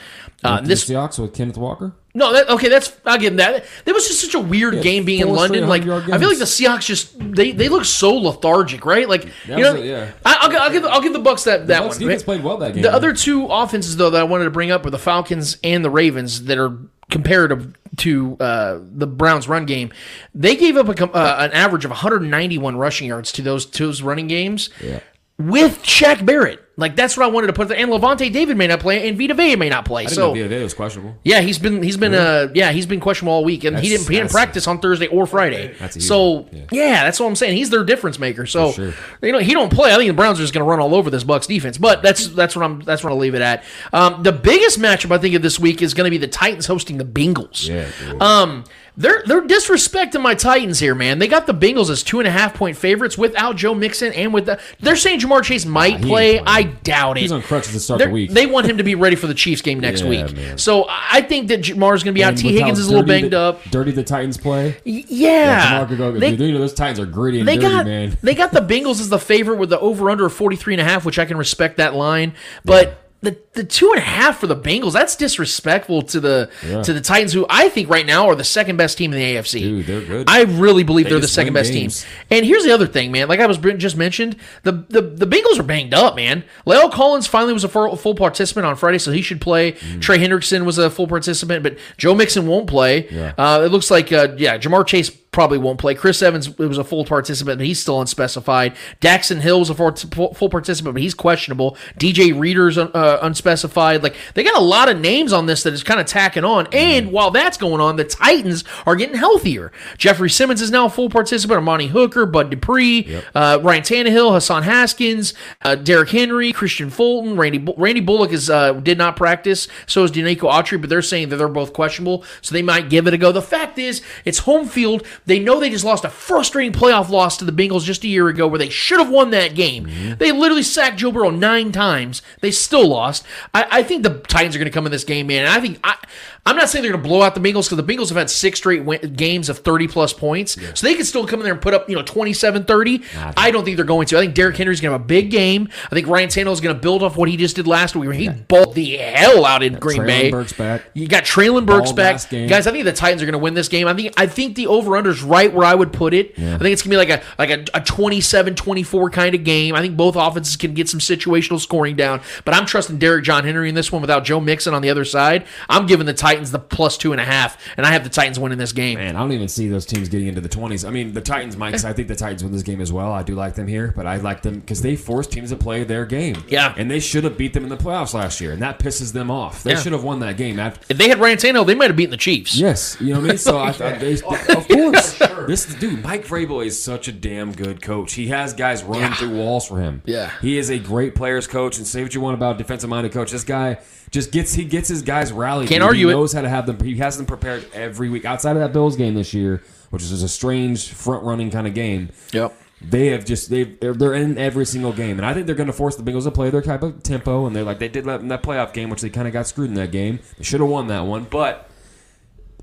Uh, 0.44 0.62
this 0.62 0.86
the 0.88 0.94
Seahawks 0.94 1.20
with 1.20 1.34
Kenneth 1.34 1.58
Walker. 1.58 1.94
no, 2.14 2.32
that, 2.32 2.50
okay, 2.50 2.70
that's 2.70 2.96
I'll 3.06 3.18
give 3.18 3.36
them 3.36 3.38
that. 3.38 3.66
That 3.84 3.94
was 3.94 4.08
just 4.08 4.22
such 4.22 4.34
a 4.36 4.40
weird 4.40 4.76
Yeah, 4.76 4.82
game 4.82 5.04
being 5.04 5.20
in 5.20 5.30
London. 5.30 5.68
Like 5.68 5.82
100-yard 5.84 6.12
I 6.12 6.18
feel 6.18 6.30
like 6.30 6.38
the. 6.38 6.46
Seahawks 6.46 6.86
just 6.86 7.14
they, 7.20 7.52
they 7.52 7.68
look 7.68 7.84
so 7.84 8.14
lethargic, 8.16 8.86
right? 8.86 9.08
Like 9.10 9.24
That 9.48 9.58
you 9.58 9.64
know, 9.64 9.76
a- 9.76 9.86
yeah. 9.86 10.12
I, 10.26 10.38
I'll, 10.42 10.58
I'll 10.62 10.72
give 10.72 10.86
I'll 10.86 11.02
give 11.02 11.12
the 11.14 11.20
Bucs 11.20 11.44
that 11.44 11.68
that 11.68 11.82
Bucs 11.84 11.90
one. 11.90 12.00
defense 12.00 12.24
played 12.24 12.42
well 12.44 12.58
that 12.58 12.74
game. 12.74 12.84
The 12.84 12.94
other 12.94 13.14
two 13.14 13.48
offenses 13.48 13.98
though 13.98 14.10
that 14.12 14.22
I 14.22 14.24
wanted 14.24 14.46
to 14.46 14.50
bring 14.52 14.72
up 14.72 14.86
were 14.86 14.92
the 14.92 14.98
Falcons 14.98 15.58
and 15.64 15.84
the 15.84 15.90
Ravens 15.90 16.46
that 16.46 16.58
are 16.58 16.78
comparative 17.12 17.76
to 17.98 18.38
uh, 18.40 18.80
the 18.82 19.08
Browns 19.08 19.50
run 19.50 19.66
game. 19.66 19.92
They 20.34 20.56
gave 20.56 20.78
up 20.78 20.88
a, 20.88 21.04
uh, 21.12 21.36
an 21.40 21.52
average 21.52 21.84
of 21.84 21.92
191 21.92 22.78
rushing 22.78 23.08
yards 23.10 23.32
to 23.34 23.42
those 23.42 23.66
those 23.72 24.02
running 24.02 24.28
games 24.28 24.70
Yeah. 24.82 25.02
with 25.38 25.84
Shaq 25.84 26.26
Barrett. 26.26 26.64
Like 26.80 26.96
that's 26.96 27.16
what 27.18 27.26
I 27.26 27.28
wanted 27.28 27.48
to 27.48 27.54
put 27.54 27.68
there. 27.68 27.78
And 27.78 27.92
Lavonte 27.92 28.32
David 28.32 28.58
may 28.58 28.68
not 28.68 28.80
play, 28.80 29.08
and 29.08 29.18
Vita 29.18 29.34
Vea 29.34 29.56
may 29.56 29.70
not 29.70 29.86
play. 29.86 30.08
So 30.08 30.30
know 30.30 30.34
Vita 30.34 30.48
Vea 30.48 30.64
was 30.64 30.74
questionable. 30.74 31.16
yeah, 31.24 31.42
he's 31.42 31.60
been 31.60 31.84
he's 31.84 31.98
been 31.98 32.14
uh 32.16 32.48
yeah 32.56 32.72
he's 32.72 32.86
been 32.86 33.00
questionable 33.00 33.34
all 33.34 33.44
week, 33.44 33.64
and 33.66 33.78
he 33.78 33.90
That's- 33.90 34.00
didn't 34.02 34.12
he 34.12 34.18
didn't 34.18 34.32
that's- 34.32 34.44
practice 34.46 34.68
on 34.68 34.80
Thursday 34.80 35.08
or 35.08 35.28
Friday. 35.28 35.76
That's 35.80 35.96
a 35.96 36.00
huge 36.00 36.08
so 36.08 36.30
one, 36.30 36.50
yeah. 36.54 36.66
yeah. 36.72 37.04
that's 37.04 37.20
what 37.20 37.28
I'm 37.28 37.36
saying. 37.36 37.58
He's 37.58 37.70
their 37.70 37.84
difference 37.84 38.18
maker. 38.18 38.46
So 38.46 38.72
For 38.72 38.92
sure. 38.92 38.94
you 39.28 39.32
know 39.32 39.40
he 39.40 39.54
don't 39.54 39.72
play. 39.72 39.94
I 39.94 39.98
think 39.98 40.08
the 40.08 40.14
Browns 40.14 40.40
are 40.40 40.44
just 40.44 40.54
going 40.54 40.64
to 40.66 40.70
run 40.70 40.80
all 40.80 40.96
over 40.96 41.10
this 41.10 41.24
Bucs 41.24 41.48
defense. 41.48 41.78
But 41.78 42.02
that's 42.02 42.28
that's 42.30 42.56
what 42.56 42.64
I'm 42.64 42.80
that's 42.82 43.04
what 43.04 43.12
I'll 43.12 43.20
leave 43.20 43.36
it 43.36 43.42
at. 43.42 43.64
Um, 43.94 44.24
the 44.24 44.32
biggest 44.32 44.80
matchup 44.80 45.12
I 45.12 45.18
think 45.18 45.36
of 45.36 45.42
this 45.42 45.60
week 45.60 45.82
is 45.82 45.94
going 45.94 46.06
to 46.06 46.12
be 46.12 46.18
the 46.18 46.28
Titans 46.28 46.66
hosting 46.66 46.98
the 46.98 47.06
Bengals. 47.06 47.68
Yeah. 47.68 47.88
dude. 48.10 48.22
Um, 48.22 48.64
they're 48.98 49.24
they're 49.26 49.42
disrespecting 49.42 50.22
my 50.22 50.36
Titans 50.36 50.80
here, 50.80 50.94
man. 50.94 51.20
They 51.20 51.28
got 51.30 51.48
the 51.48 51.54
Bengals 51.54 51.90
as 51.90 52.04
two 52.04 52.20
and 52.20 52.28
a 52.28 52.32
half 52.32 52.54
point 52.54 52.76
favorites 52.76 53.18
without 53.18 53.56
Joe 53.56 53.74
Mixon 53.74 54.12
and 54.14 54.34
with 54.34 54.46
the. 54.48 54.60
They're 54.82 54.98
saying 54.98 55.22
Ja'Marr 55.22 55.42
Chase 55.44 55.66
might 55.66 56.02
play. 56.02 56.42
I 56.46 56.64
doubt 56.84 57.18
it. 57.18 57.22
He's 57.22 57.32
on 57.32 57.42
crutches 57.42 57.74
to 57.74 57.80
start 57.80 58.00
They're- 58.00 58.08
the 58.08 58.14
week. 58.14 58.32
They 58.32 58.46
want 58.46 58.68
him 58.68 58.78
to 58.78 58.84
be 58.84 58.96
ready 58.96 59.16
for 59.16 59.28
the 59.28 59.34
Chiefs 59.34 59.62
game 59.62 59.80
next 59.80 60.02
Yeah, 60.04 60.10
week. 60.10 60.36
man. 60.36 60.58
So 60.58 60.86
I 60.90 61.22
think 61.22 61.48
that 61.50 61.62
Ja'Marr's 61.62 62.04
going 62.04 62.14
to 62.14 62.20
be 62.20 62.24
out. 62.24 62.38
Tee 62.38 62.54
Higgins 62.54 62.80
is 62.80 62.88
a 62.88 62.90
little 62.90 63.06
banged 63.06 63.32
the- 63.32 63.40
up. 63.40 63.64
Dirty 63.72 63.92
the 63.92 64.04
Titans 64.04 64.38
play. 64.38 64.78
Y- 64.86 65.04
Yeah, 65.08 65.82
Ja'Marr 65.84 65.88
could 65.90 65.98
go. 65.98 66.12
they, 66.12 66.32
dude, 66.32 66.40
you 66.42 66.54
know 66.54 66.60
those 66.60 66.74
Titans 66.74 67.00
are 67.00 67.06
gritty 67.06 67.40
and 67.40 67.48
they 67.48 67.56
dirty, 67.58 67.68
got 67.68 67.86
man. 67.86 68.18
they 68.24 68.34
got 68.36 68.52
the 68.52 68.62
Bengals 68.62 69.00
as 69.00 69.10
the 69.10 69.20
favorite 69.20 69.58
with 69.58 69.70
the 69.70 69.80
over 69.80 70.10
under 70.10 70.26
of 70.26 70.34
43 70.34 70.76
and 70.76 70.82
a 70.82 70.84
half, 70.86 71.06
which 71.06 71.20
I 71.20 71.26
can 71.26 71.38
respect 71.38 71.78
that 71.78 71.96
line, 71.96 72.34
but. 72.66 72.98
The, 73.22 73.38
the 73.54 73.66
two 73.66 73.90
and 73.90 73.98
a 73.98 74.06
half 74.06 74.40
for 74.40 74.48
the 74.48 74.56
Bengals 74.56 74.94
that's 74.94 75.18
disrespectful 75.18 76.04
to 76.04 76.22
the 76.22 76.50
Yeah. 76.66 76.82
to 76.84 76.94
the 76.94 77.02
Titans 77.02 77.34
who 77.34 77.46
I 77.50 77.68
think 77.68 77.90
right 77.90 78.06
now 78.06 78.30
are 78.30 78.36
the 78.36 78.46
second 78.46 78.78
best 78.78 78.98
team 78.98 79.12
in 79.12 79.20
the 79.20 79.36
AFC. 79.36 79.60
Dude, 79.62 79.86
they're 79.86 80.02
good. 80.02 80.30
I 80.30 80.44
really 80.44 80.84
believe 80.84 81.10
They 81.10 81.16
are 81.16 81.20
the 81.20 81.28
second 81.28 81.52
best 81.54 81.74
games. 81.74 82.04
team. 82.04 82.10
And 82.32 82.46
here's 82.46 82.64
the 82.64 82.72
other 82.72 82.88
thing, 82.88 83.12
man. 83.12 83.28
Like 83.28 83.42
I 83.42 83.46
was 83.46 83.58
just 83.58 83.98
mentioned, 83.98 84.38
the 84.64 84.72
the, 84.88 85.02
the 85.02 85.28
Bengals 85.28 85.60
are 85.60 85.64
banged 85.64 85.94
up, 85.94 86.16
man. 86.16 86.46
Leo 86.66 86.88
Collins 86.88 87.28
finally 87.28 87.52
was 87.52 87.66
a 87.66 87.70
full, 87.70 87.96
full 87.98 88.16
participant 88.16 88.66
on 88.66 88.78
Friday, 88.78 89.00
so 89.00 89.12
he 89.12 89.22
should 89.22 89.42
play. 89.42 89.74
Mm. 89.74 90.02
Trey 90.02 90.18
Hendrickson 90.20 90.64
was 90.64 90.78
a 90.78 90.90
full 90.90 91.08
participant, 91.08 91.62
but 91.62 91.78
Joe 91.98 92.16
Mixon 92.16 92.48
won't 92.48 92.68
play. 92.68 93.08
Yeah. 93.10 93.34
Uh, 93.38 93.64
it 93.66 93.72
looks 93.72 93.92
like, 93.92 94.14
uh, 94.14 94.30
yeah, 94.38 94.58
Ja'Marr 94.58 94.88
Chase 94.88 95.10
probably 95.32 95.58
won't 95.58 95.80
play. 95.80 95.96
Chris 95.96 96.22
Evans 96.22 96.48
it 96.48 96.58
was 96.60 96.78
a 96.78 96.84
full 96.84 97.06
participant, 97.06 97.60
but 97.60 97.66
he's 97.66 97.80
still 97.80 98.02
unspecified. 98.02 98.76
Daxton 99.02 99.42
Hill 99.42 99.60
was 99.60 99.70
a 99.70 99.76
full, 99.76 100.34
full 100.34 100.50
participant, 100.50 100.96
but 100.96 101.02
he's 101.02 101.14
questionable. 101.14 101.78
DJ 101.98 102.38
Reader's 102.38 102.78
uh, 102.78 103.20
unspecified. 103.22 104.04
Like 104.04 104.16
they 104.34 104.44
got 104.44 104.58
a 104.58 104.64
lot 104.64 104.90
of 104.90 105.00
names 105.00 105.32
on 105.34 105.46
this 105.46 105.64
that 105.64 105.74
is 105.74 105.84
kind 105.84 106.00
of 106.00 106.06
tacking 106.08 106.44
on. 106.44 106.68
And 106.74 107.12
while 107.12 107.32
that's 107.32 107.58
going 107.58 107.82
on, 107.82 107.96
the 107.96 108.04
Titans 108.04 108.64
are 108.86 108.96
getting 108.96 109.16
healthier. 109.16 109.72
Jeffrey 109.98 110.30
Simmons 110.30 110.62
is 110.62 110.72
now 110.72 110.86
a 110.86 110.90
full 110.90 111.10
participant. 111.10 111.60
Amani 111.60 111.88
Hooker, 111.88 112.26
Bud 112.26 112.50
Dupree, 112.50 113.22
uh, 113.36 113.60
Ryan 113.62 113.84
Tannehill, 113.84 114.34
Hassan 114.34 114.64
Haskins, 114.64 115.34
uh, 115.62 115.76
Derrick 115.76 116.10
Henry, 116.10 116.52
Kristian 116.52 116.92
Fulton, 116.92 117.38
Randy 117.38 117.60
Bu- 117.60 117.74
Randy 117.78 118.02
Bullock 118.02 118.32
is 118.32 118.50
uh, 118.50 118.74
did 118.74 118.98
not 118.98 119.16
practice. 119.16 119.68
So 119.86 120.04
is 120.04 120.12
Denico 120.12 120.50
Autry, 120.52 120.80
but 120.82 120.90
they're 120.90 121.02
saying 121.02 121.30
that 121.30 121.38
they're 121.38 121.48
both 121.48 121.74
questionable, 121.74 122.24
so 122.42 122.54
they 122.54 122.62
might 122.62 122.90
give 122.90 123.08
it 123.08 123.14
a 123.14 123.18
go. 123.18 123.32
The 123.32 123.42
fact 123.42 123.78
is, 123.78 124.02
it's 124.26 124.40
home 124.40 124.68
field. 124.68 125.06
They 125.30 125.38
know 125.38 125.60
they 125.60 125.70
just 125.70 125.86
lost 125.86 126.04
a 126.06 126.10
frustrating 126.10 126.74
playoff 126.74 127.10
loss 127.10 127.38
to 127.38 127.46
the 127.46 127.52
Bengals 127.52 127.84
just 127.84 128.04
a 128.04 128.08
year 128.08 128.30
ago, 128.30 128.48
where 128.48 128.58
they 128.58 128.70
should 128.70 129.00
have 129.00 129.12
won 129.12 129.30
that 129.30 129.54
game. 129.54 129.86
Mm-hmm. 129.86 130.16
They 130.16 130.32
literally 130.32 130.64
sacked 130.64 130.98
Joe 130.98 131.12
Burrow 131.12 131.30
nine 131.30 131.72
times. 131.72 132.24
They 132.42 132.50
still 132.50 132.88
lost. 132.88 133.24
I, 133.54 133.68
I 133.70 133.84
think 133.84 134.02
the 134.02 134.22
Titans 134.28 134.56
are 134.56 134.58
going 134.58 134.72
to 134.72 134.74
come 134.74 134.88
in 134.88 134.92
this 134.92 135.04
game, 135.04 135.28
man. 135.28 135.46
And 135.46 135.54
I 135.54 135.60
think 135.62 135.80
I, 135.84 135.98
I'm 136.46 136.56
not 136.56 136.70
saying 136.70 136.84
they're 136.84 136.92
going 136.92 137.04
to 137.04 137.08
blow 137.08 137.22
out 137.22 137.36
the 137.36 137.42
Bengals 137.42 137.70
because 137.70 137.78
the 137.78 137.84
Bengals 137.84 138.10
have 138.10 138.18
had 138.18 138.30
six 138.30 138.60
straight 138.60 138.84
win- 138.84 139.14
games 139.16 139.50
of 139.50 139.60
30 139.60 139.88
plus 139.88 140.14
points, 140.14 140.58
so 140.74 140.86
they 140.88 140.96
can 140.96 141.06
still 141.06 141.28
come 141.28 141.40
in 141.40 141.44
there 141.44 141.54
and 141.54 141.62
put 141.62 141.74
up 141.74 141.90
you 141.90 141.96
know 141.96 142.02
27 142.02 142.66
30. 142.66 143.04
I 143.38 143.52
don't 143.52 143.64
think 143.66 143.76
they're 143.78 143.86
going 143.86 144.08
to. 144.08 144.18
I 144.18 144.22
think 144.22 144.34
Derrick 144.36 144.58
Henry's 144.58 144.82
going 144.82 144.90
to 144.90 144.94
have 144.94 145.02
a 145.02 145.06
big 145.06 145.32
game. 145.32 145.70
I 145.86 145.96
think 145.96 146.08
Ryan 146.08 146.30
Tannehill 146.30 146.52
is 146.54 146.62
going 146.62 146.76
to 146.76 146.82
build 146.82 147.04
off 147.04 147.18
what 147.18 147.30
he 147.30 147.38
just 147.38 147.56
did 147.56 147.68
last 147.68 147.96
week, 147.96 148.06
where 148.06 148.14
he 148.14 148.30
balled 148.30 148.76
the 148.76 148.98
hell 148.98 149.46
out 149.46 149.64
in 149.64 149.76
Green 149.76 150.00
Treylon 150.02 150.08
Bay. 150.08 150.32
Burks 150.32 150.54
back. 150.54 150.84
You 150.94 151.08
got 151.08 151.24
Treylon 151.24 151.66
Burks 151.66 151.92
back, 151.92 152.16
guys. 152.50 152.68
I 152.68 152.72
think 152.72 152.86
the 152.86 152.94
Titans 152.94 153.22
are 153.22 153.26
going 153.26 153.34
to 153.34 153.40
win 153.40 153.54
this 153.54 153.68
game. 153.68 153.88
I 153.88 153.94
think 153.94 154.14
I 154.18 154.26
think 154.28 154.56
the 154.56 154.68
over 154.68 154.98
under 154.98 155.10
is 155.10 155.22
right 155.24 155.54
where 155.54 155.66
I 155.66 155.76
would 155.76 155.94
put 155.94 156.14
it. 156.14 156.32
I 156.38 156.58
think 156.58 156.72
it's 156.74 156.82
going 156.82 156.92
to 156.98 157.06
be 157.06 157.10
like 157.10 157.10
a 157.10 157.24
like 157.38 157.50
a, 157.50 157.62
a 157.78 157.82
27-24 157.82 159.12
kind 159.12 159.36
of 159.36 159.44
game. 159.44 159.76
I 159.76 159.82
think 159.82 159.98
both 159.98 160.16
offenses 160.16 160.56
can 160.56 160.74
get 160.74 160.88
some 160.90 161.00
situational 161.00 161.60
scoring 161.60 161.96
down, 161.96 162.22
but 162.46 162.54
I'm 162.54 162.66
trusting 162.66 162.98
Derrick 162.98 163.24
John 163.24 163.44
Henry 163.44 163.70
in 163.70 163.76
this 163.76 163.92
one 163.92 164.02
without 164.02 164.24
Joe 164.24 164.40
Mixon 164.40 164.74
on 164.74 164.82
the 164.82 164.90
other 164.90 165.06
side. 165.06 165.46
I'm 165.70 165.86
giving 165.86 166.06
the 166.06 166.14
Titans 166.14 166.29
the 166.36 166.60
plus 166.60 166.98
two 166.98 167.12
and 167.12 167.20
a 167.22 167.26
half, 167.26 167.58
and 167.78 167.86
I 167.86 167.92
have 167.92 168.04
the 168.04 168.10
Titans 168.10 168.40
winning 168.40 168.58
this 168.58 168.72
game. 168.72 168.98
Man, 168.98 169.16
I 169.16 169.20
don't 169.20 169.32
even 169.32 169.48
see 169.48 169.68
those 169.68 169.86
teams 169.86 170.10
getting 170.10 170.28
into 170.28 170.42
the 170.42 170.50
20s. 170.50 170.88
I 170.88 170.92
mean, 170.92 171.14
the 171.14 171.22
Titans 171.22 171.58
might, 171.58 171.72
'cause 171.72 171.86
I 171.86 171.94
think 171.94 172.08
the 172.08 172.16
Titans 172.16 172.44
win 172.44 172.52
this 172.52 172.64
game 172.64 172.82
as 172.82 172.92
well. 172.92 173.12
I 173.12 173.24
do 173.24 173.36
like 173.36 173.56
them 173.56 173.68
here, 173.68 173.94
but 173.96 174.06
I 174.06 174.18
like 174.18 174.42
them 174.42 174.60
because 174.60 174.82
they 174.82 174.96
force 174.96 175.28
teams 175.28 175.50
to 175.50 175.56
play 175.56 175.84
their 175.84 176.06
game. 176.06 176.44
Yeah. 176.48 176.74
And 176.78 176.90
they 176.90 177.00
should 177.00 177.24
have 177.24 177.38
beat 177.38 177.54
them 177.54 177.64
in 177.64 177.70
the 177.70 177.78
playoffs 177.78 178.14
last 178.14 178.40
year, 178.42 178.52
and 178.52 178.62
that 178.62 178.80
pisses 178.80 179.14
them 179.14 179.30
off. 179.32 179.64
They 179.64 179.72
Yeah. 179.72 179.80
should 179.82 179.92
have 179.94 180.04
won 180.04 180.20
that 180.20 180.38
game. 180.38 180.60
After, 180.60 180.80
If 180.90 180.98
they 180.98 181.10
had 181.10 181.20
Ryan 181.20 181.38
Tannehill, 181.38 181.66
they 181.66 181.76
might 181.76 181.88
have 181.88 181.96
beaten 181.96 182.12
the 182.12 182.18
Chiefs. 182.18 182.56
yes, 182.56 182.98
you 183.00 183.14
know 183.14 183.20
what 183.20 183.26
I 183.26 183.30
mean? 183.30 183.38
So 183.38 183.58
I 183.60 183.72
thought, 183.72 184.00
they, 184.00 184.18
oh, 184.28 184.36
of 184.58 184.68
course. 184.68 185.20
This 185.48 185.66
dude, 185.66 186.04
Mike 186.04 186.26
Vrabel, 186.28 186.66
is 186.66 186.82
such 186.82 187.08
a 187.08 187.12
damn 187.12 187.52
good 187.54 187.82
coach. 187.82 188.14
He 188.14 188.28
has 188.28 188.54
guys 188.54 188.84
running 188.84 189.14
through 189.14 189.32
walls 189.36 189.68
for 189.68 189.80
him. 189.80 190.02
Yeah. 190.06 190.30
He 190.42 190.58
is 190.58 190.70
a 190.70 190.78
great 190.80 191.16
players 191.16 191.48
coach, 191.48 191.78
and 191.78 191.88
say 191.88 192.04
what 192.04 192.14
you 192.14 192.22
want 192.22 192.36
about 192.36 192.58
defensive 192.58 192.90
minded 192.90 193.12
coach. 193.12 193.32
This 193.32 193.44
guy 193.44 193.78
just 194.12 194.32
gets 194.32 194.54
he 194.54 194.66
gets 194.66 194.88
his 194.90 195.02
guys 195.02 195.32
rallied. 195.32 195.70
Can't 195.70 195.82
dude. 195.82 195.88
argue 195.88 196.08
he 196.08 196.14
it. 196.14 196.16
knows 196.16 196.34
how 196.34 196.42
to 196.42 196.50
have 196.50 196.66
them. 196.66 196.80
He 196.80 196.96
has 196.98 197.18
them 197.18 197.26
prepared 197.26 197.66
every 197.74 198.10
week. 198.10 198.26
Outside 198.26 198.56
of 198.56 198.62
that 198.62 198.74
Bills 198.74 198.96
game 198.96 199.14
this 199.16 199.34
year, 199.34 199.62
which 199.90 200.02
is 200.04 200.10
just 200.10 200.24
a 200.24 200.28
strange 200.30 200.90
front 200.90 201.24
running 201.24 201.50
kind 201.52 201.68
of 201.68 201.74
game. 201.74 202.10
Yep. 202.34 202.54
They 202.82 203.08
have 203.08 203.26
just 203.26 203.50
they 203.50 203.64
they're, 203.64 203.94
they're 203.94 204.14
in 204.14 204.38
every 204.38 204.66
single 204.66 204.94
game, 204.94 205.18
and 205.18 205.26
I 205.26 205.34
think 205.34 205.46
they're 205.48 205.56
going 205.56 205.68
to 205.68 205.74
force 205.74 205.98
the 205.98 206.04
Bengals 206.04 206.24
to 206.24 206.32
play 206.32 206.50
their 206.50 206.62
type 206.62 206.82
of 206.82 207.04
tempo, 207.04 207.46
and 207.46 207.54
they're 207.56 207.64
like 207.66 207.80
they 207.80 207.90
did 207.90 208.06
that 208.06 208.22
in 208.22 208.30
that 208.30 208.42
playoff 208.42 208.72
game, 208.74 208.90
which 208.90 209.02
they 209.02 209.10
kind 209.10 209.28
of 209.28 209.34
got 209.34 209.48
screwed 209.48 209.68
in 209.70 209.76
that 209.76 209.92
game. 209.92 210.20
They 210.38 210.44
should 210.46 210.62
have 210.62 210.70
won 210.70 210.88
that 210.88 211.02
one, 211.02 211.26
but 211.30 211.70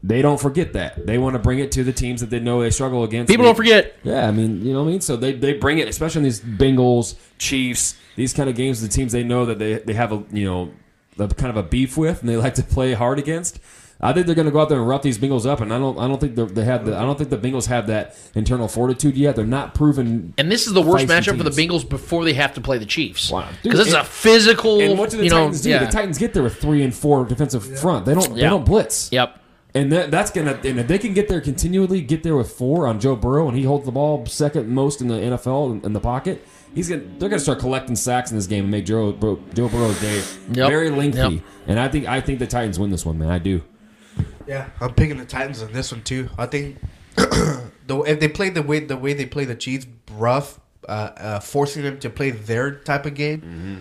they 0.02 0.22
don't 0.22 0.40
forget 0.40 0.72
that. 0.72 1.06
They 1.06 1.18
want 1.18 1.34
to 1.34 1.38
bring 1.38 1.58
it 1.58 1.70
to 1.72 1.84
the 1.84 1.92
teams 1.92 2.20
that 2.22 2.30
they 2.30 2.40
know 2.40 2.62
they 2.62 2.70
struggle 2.70 3.04
against. 3.04 3.28
People 3.28 3.42
They- 3.44 3.48
don't 3.48 3.56
forget. 3.56 3.96
Yeah, 4.04 4.26
I 4.26 4.30
mean, 4.30 4.64
you 4.64 4.72
know 4.72 4.80
what 4.82 4.88
I 4.88 4.92
mean. 4.92 5.00
So 5.02 5.16
they, 5.16 5.32
they 5.32 5.52
bring 5.54 5.78
it, 5.78 5.88
especially 5.88 6.20
in 6.20 6.24
these 6.24 6.40
Bengals, 6.40 7.16
Chiefs, 7.38 7.96
these 8.14 8.32
kind 8.32 8.48
of 8.48 8.56
games. 8.56 8.80
The 8.80 8.88
teams 8.88 9.12
they 9.12 9.22
know 9.24 9.44
that 9.46 9.58
they 9.58 9.74
they 9.74 9.92
have 9.94 10.12
a 10.12 10.24
you 10.32 10.44
know 10.46 10.70
a 11.18 11.28
kind 11.28 11.50
of 11.50 11.56
a 11.56 11.62
beef 11.62 11.96
with, 11.96 12.20
and 12.20 12.28
they 12.28 12.36
like 12.36 12.54
to 12.54 12.62
play 12.62 12.92
hard 12.94 13.18
against. 13.18 13.58
I 13.98 14.12
think 14.12 14.26
they're 14.26 14.34
going 14.34 14.44
to 14.46 14.52
go 14.52 14.60
out 14.60 14.68
there 14.68 14.78
and 14.78 14.86
rough 14.86 15.00
these 15.00 15.16
Bengals 15.16 15.46
up, 15.46 15.62
and 15.62 15.72
I 15.72 15.78
don't 15.78 15.98
I 15.98 16.06
don't 16.06 16.20
think 16.20 16.36
they're- 16.36 16.64
have 16.64 16.84
the 16.84 16.94
I 16.96 17.00
don't 17.02 17.16
think 17.16 17.30
the 17.30 17.38
Bengals 17.38 17.66
have 17.68 17.86
that 17.86 18.14
internal 18.34 18.68
fortitude 18.68 19.16
yet. 19.16 19.36
They're 19.36 19.46
not 19.46 19.74
proven. 19.74 20.34
And 20.36 20.52
this 20.52 20.66
is 20.66 20.74
the 20.74 20.82
worst 20.82 21.06
feisty 21.06 21.08
matchup 21.32 21.38
for 21.38 21.44
the 21.44 21.50
teams. 21.50 21.72
Bengals 21.84 21.88
before 21.88 22.24
they 22.24 22.34
have 22.34 22.52
to 22.54 22.60
play 22.60 22.76
the 22.76 22.84
Chiefs. 22.84 23.30
Wow. 23.30 23.48
Because 23.62 23.78
this 23.78 23.88
is 23.88 23.94
a 23.94 24.04
physical, 24.04 24.80
And 24.80 24.98
what 24.98 25.08
do 25.08 25.16
the 25.16 25.24
you 25.24 25.30
know, 25.30 25.36
Titans 25.38 25.62
do? 25.62 25.70
yeah. 25.70 25.84
The 25.86 25.90
Titans 25.90 26.18
get 26.18 26.34
there 26.34 26.42
with 26.42 26.56
three 26.60 26.82
and 26.82 26.94
four 26.94 27.24
defensive 27.24 27.78
front. 27.80 28.04
They 28.04 28.12
don't 28.12 28.34
they 28.34 28.42
Yeah. 28.42 28.50
don't 28.50 28.66
blitz. 28.66 29.08
Yep. 29.12 29.40
And 29.74 29.90
that, 29.92 30.10
that's 30.10 30.30
gonna 30.30 30.58
and 30.62 30.78
if 30.80 30.88
they 30.88 30.98
can 30.98 31.14
get 31.14 31.28
there 31.28 31.40
continually, 31.40 32.02
get 32.02 32.22
there 32.22 32.36
with 32.36 32.50
four 32.50 32.86
on 32.86 33.00
Joe 33.00 33.16
Burrow, 33.16 33.48
and 33.48 33.56
he 33.56 33.64
holds 33.64 33.86
the 33.86 33.92
ball 33.92 34.26
second 34.26 34.68
most 34.68 35.00
in 35.00 35.08
the 35.08 35.14
NFL 35.14 35.72
in, 35.72 35.80
in 35.86 35.92
the 35.94 36.00
pocket. 36.00 36.46
He's 36.76 36.88
gonna 36.88 37.02
they're 37.18 37.28
gonna 37.28 37.40
start 37.40 37.58
collecting 37.58 37.96
sacks 37.96 38.30
in 38.30 38.36
this 38.36 38.46
game 38.46 38.64
and 38.64 38.70
make 38.70 38.84
Joe 38.86 39.10
Bur- 39.10 39.38
Joe 39.54 39.68
Burrow's 39.68 40.00
day 40.00 40.22
Yep. 40.52 40.68
very 40.68 40.90
lengthy. 40.90 41.18
Yep. 41.36 41.42
And 41.66 41.80
I 41.80 41.88
think 41.88 42.06
I 42.06 42.20
think 42.20 42.38
the 42.38 42.46
Titans 42.46 42.78
win 42.78 42.90
this 42.90 43.04
one, 43.04 43.18
man. 43.18 43.30
I 43.30 43.38
do. 43.38 43.62
Yeah, 44.46 44.68
I'm 44.80 44.94
picking 44.94 45.16
the 45.16 45.24
Titans 45.24 45.62
on 45.62 45.72
this 45.72 45.90
one 45.90 46.02
too. 46.02 46.28
I 46.38 46.46
think 46.46 46.76
the 47.16 48.02
if 48.06 48.20
they 48.20 48.28
play 48.28 48.50
the 48.50 48.62
way 48.62 48.80
the 48.80 48.96
way 48.96 49.12
they 49.14 49.26
play 49.26 49.44
the 49.44 49.54
Chiefs 49.56 49.86
rough, 50.12 50.60
uh, 50.88 51.10
uh, 51.16 51.40
forcing 51.40 51.82
them 51.82 51.98
to 52.00 52.10
play 52.10 52.30
their 52.30 52.72
type 52.76 53.06
of 53.06 53.14
game. 53.14 53.40
Mm-hmm. 53.40 53.76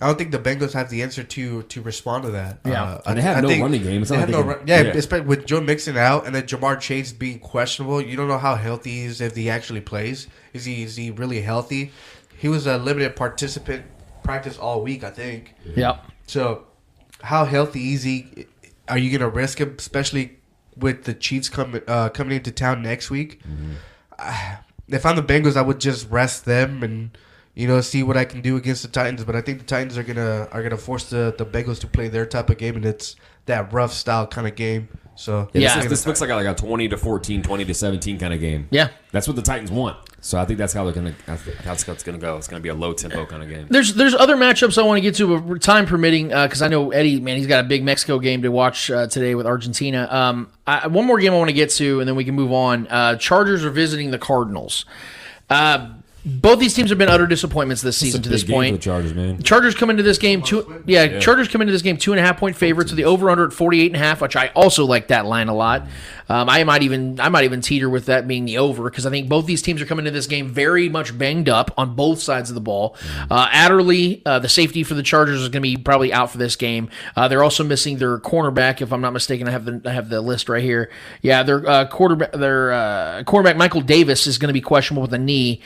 I 0.00 0.06
don't 0.06 0.16
think 0.16 0.30
the 0.30 0.38
Bengals 0.38 0.74
have 0.74 0.90
the 0.90 1.02
answer 1.02 1.24
to 1.24 1.62
to 1.64 1.82
respond 1.82 2.22
to 2.22 2.30
that. 2.30 2.60
Yeah. 2.64 2.84
uh, 2.84 3.00
And 3.06 3.16
they 3.18 3.20
I- 3.22 3.24
have 3.24 3.36
I 3.38 3.40
no 3.40 3.48
think 3.48 3.62
running 3.62 3.82
game. 3.82 4.02
It's 4.02 4.10
they 4.10 4.16
not 4.16 4.28
have 4.28 4.30
like 4.30 4.38
no 4.38 4.42
they 4.42 4.48
run, 4.50 4.58
can- 4.60 4.68
yeah, 4.68 4.82
yeah. 4.92 4.96
especially 4.98 5.26
with 5.26 5.44
Joe 5.44 5.60
Mixon 5.60 5.96
out 5.96 6.24
and 6.24 6.34
then 6.34 6.44
Ja'Marr 6.44 6.78
Chase 6.80 7.12
being 7.12 7.40
questionable. 7.40 8.00
You 8.00 8.16
don't 8.16 8.28
know 8.28 8.38
how 8.38 8.54
healthy 8.54 8.90
he 8.92 9.04
is 9.06 9.20
if 9.20 9.34
he 9.34 9.50
actually 9.50 9.80
plays. 9.80 10.28
Is 10.52 10.64
he 10.64 10.84
is 10.84 10.94
he 10.94 11.10
really 11.10 11.40
healthy? 11.42 11.90
He 12.38 12.48
was 12.48 12.66
a 12.66 12.78
limited 12.78 13.16
participant 13.16 13.84
practice 14.22 14.56
all 14.56 14.82
week, 14.82 15.02
I 15.04 15.10
think. 15.10 15.54
Yep. 15.74 16.04
So, 16.26 16.66
how 17.20 17.44
healthy 17.44 17.94
is 17.94 18.04
he? 18.04 18.46
Are 18.88 18.96
you 18.96 19.10
going 19.10 19.28
to 19.28 19.34
risk 19.36 19.58
him, 19.60 19.74
especially 19.78 20.38
with 20.76 21.04
the 21.04 21.14
Chiefs 21.14 21.48
coming 21.48 21.82
uh, 21.88 22.10
coming 22.10 22.36
into 22.36 22.52
town 22.52 22.82
next 22.82 23.10
week? 23.10 23.40
Uh, 24.18 24.56
if 24.86 25.04
I'm 25.04 25.16
the 25.16 25.22
Bengals, 25.22 25.56
I 25.56 25.62
would 25.62 25.80
just 25.80 26.08
rest 26.10 26.44
them 26.44 26.82
and 26.82 27.16
you 27.54 27.66
know 27.66 27.80
see 27.80 28.02
what 28.04 28.16
I 28.16 28.24
can 28.24 28.40
do 28.40 28.56
against 28.56 28.82
the 28.82 28.88
Titans. 28.88 29.24
But 29.24 29.34
I 29.34 29.40
think 29.40 29.58
the 29.58 29.64
Titans 29.64 29.98
are 29.98 30.04
gonna 30.04 30.48
are 30.52 30.62
gonna 30.62 30.76
force 30.76 31.10
the 31.10 31.34
the 31.36 31.44
Bengals 31.44 31.80
to 31.80 31.86
play 31.86 32.08
their 32.08 32.24
type 32.24 32.50
of 32.50 32.58
game, 32.58 32.76
and 32.76 32.84
it's 32.84 33.16
that 33.46 33.72
rough 33.72 33.92
style 33.92 34.26
kind 34.26 34.46
of 34.46 34.54
game. 34.54 34.88
So 35.18 35.48
Yeah, 35.52 35.60
Yeah. 35.60 35.74
this, 35.76 35.84
is- 35.84 35.90
this 35.90 36.06
looks 36.06 36.20
like 36.20 36.30
a, 36.30 36.34
like 36.36 36.46
a 36.46 36.54
twenty 36.54 36.88
to 36.88 36.96
14, 36.96 37.42
20 37.42 37.64
to 37.64 37.74
seventeen 37.74 38.18
kind 38.18 38.32
of 38.32 38.38
game. 38.40 38.68
Yeah. 38.70 38.88
that's 39.10 39.26
what 39.26 39.36
the 39.36 39.42
Titans 39.42 39.70
want. 39.70 39.96
So 40.20 40.38
I 40.38 40.44
think 40.44 40.58
that's 40.58 40.72
how 40.72 40.82
they're 40.84 40.92
gonna. 40.92 41.14
That's 41.26 41.84
how 41.84 41.92
it's 41.92 42.02
gonna 42.02 42.18
go. 42.18 42.36
It's 42.38 42.48
gonna 42.48 42.60
be 42.60 42.70
a 42.70 42.74
low 42.74 42.92
tempo 42.92 43.24
kind 43.24 43.40
of 43.42 43.48
game. 43.48 43.66
There's 43.70 43.94
there's 43.94 44.14
other 44.14 44.36
matchups 44.36 44.76
I 44.76 44.82
want 44.82 44.96
to 44.98 45.00
get 45.00 45.14
to, 45.16 45.40
but 45.40 45.62
time 45.62 45.86
permitting, 45.86 46.28
because 46.28 46.60
I 46.60 46.66
know 46.66 46.90
Eddie, 46.90 47.20
man, 47.20 47.36
he's 47.36 47.46
got 47.46 47.64
a 47.64 47.68
big 47.68 47.84
Mexico 47.84 48.18
game 48.18 48.42
to 48.42 48.48
watch 48.50 48.90
uh, 48.90 49.06
today 49.06 49.36
with 49.36 49.46
Argentina. 49.46 50.08
Um, 50.10 50.50
I, 50.66 50.88
one 50.88 51.06
more 51.06 51.18
game 51.20 51.32
I 51.32 51.36
want 51.36 51.50
to 51.50 51.54
get 51.54 51.70
to, 51.70 52.00
and 52.00 52.08
then 52.08 52.16
we 52.16 52.24
can 52.24 52.34
move 52.34 52.50
on. 52.52 52.88
Uh, 52.88 53.14
Chargers 53.14 53.64
are 53.64 53.70
visiting 53.70 54.10
the 54.10 54.18
Cardinals. 54.18 54.84
Uh, 55.48 55.90
both 56.24 56.58
these 56.58 56.74
teams 56.74 56.90
have 56.90 56.98
been 56.98 57.08
utter 57.08 57.26
disappointments 57.26 57.82
this 57.82 57.96
It's 57.96 58.02
a 58.02 58.04
season 58.06 58.22
to 58.22 58.28
big 58.28 58.32
this 58.34 58.42
game 58.42 58.48
for 58.48 58.54
point. 58.54 58.72
the 58.76 58.78
Chargers, 58.82 59.14
man. 59.14 59.42
Chargers 59.42 59.74
come 59.74 59.90
into 59.90 60.02
this 60.02 60.18
game 60.18 60.42
two. 60.42 60.82
Yeah, 60.86 61.18
Chargers 61.20 61.48
come 61.48 61.60
into 61.60 61.72
this 61.72 61.82
game 61.82 61.96
two 61.96 62.12
and 62.12 62.20
a 62.20 62.22
half 62.22 62.38
point 62.38 62.56
favorites. 62.56 62.90
So 62.90 62.96
the 62.96 63.04
over 63.04 63.30
under 63.30 63.46
at 63.46 63.52
forty 63.52 63.80
eight 63.80 63.86
and 63.86 63.96
a 63.96 64.00
half, 64.00 64.20
which 64.20 64.36
I 64.36 64.48
also 64.48 64.84
like 64.84 65.08
that 65.08 65.26
line 65.26 65.48
a 65.48 65.54
lot. 65.54 65.86
Um, 66.30 66.50
I 66.50 66.62
might 66.64 66.82
even 66.82 67.18
I 67.20 67.30
might 67.30 67.44
even 67.44 67.62
teeter 67.62 67.88
with 67.88 68.06
that 68.06 68.28
being 68.28 68.44
the 68.44 68.58
over 68.58 68.84
because 68.90 69.06
I 69.06 69.10
think 69.10 69.28
both 69.30 69.46
these 69.46 69.62
teams 69.62 69.80
are 69.80 69.86
coming 69.86 70.06
into 70.06 70.16
this 70.16 70.26
game 70.26 70.48
very 70.48 70.88
much 70.88 71.16
banged 71.16 71.48
up 71.48 71.72
on 71.78 71.94
both 71.94 72.20
sides 72.20 72.50
of 72.50 72.54
the 72.54 72.60
ball. 72.60 72.96
Uh, 73.30 73.48
Adderley, 73.50 74.20
uh, 74.26 74.38
the 74.38 74.48
safety 74.48 74.82
for 74.82 74.92
the 74.92 75.02
Chargers, 75.02 75.40
is 75.40 75.48
going 75.48 75.62
to 75.62 75.76
be 75.76 75.78
probably 75.78 76.12
out 76.12 76.30
for 76.30 76.36
this 76.36 76.54
game. 76.54 76.90
Uh, 77.16 77.28
they're 77.28 77.42
also 77.42 77.64
missing 77.64 77.96
their 77.96 78.18
cornerback, 78.18 78.82
if 78.82 78.92
I'm 78.92 79.00
not 79.00 79.14
mistaken. 79.14 79.48
I 79.48 79.52
have 79.52 79.64
the 79.64 79.80
I 79.86 79.92
have 79.92 80.10
the 80.10 80.20
list 80.20 80.50
right 80.50 80.62
here. 80.62 80.90
Yeah, 81.22 81.42
their 81.44 81.66
uh, 81.66 81.86
quarterback, 81.86 82.32
their 82.32 82.72
uh, 82.72 83.22
cornerback 83.24 83.56
Michael 83.56 83.80
Davis 83.80 84.26
is 84.26 84.36
going 84.36 84.48
to 84.48 84.52
be 84.52 84.60
questionable 84.60 85.02
with 85.02 85.14
a 85.14 85.18
knee. 85.18 85.62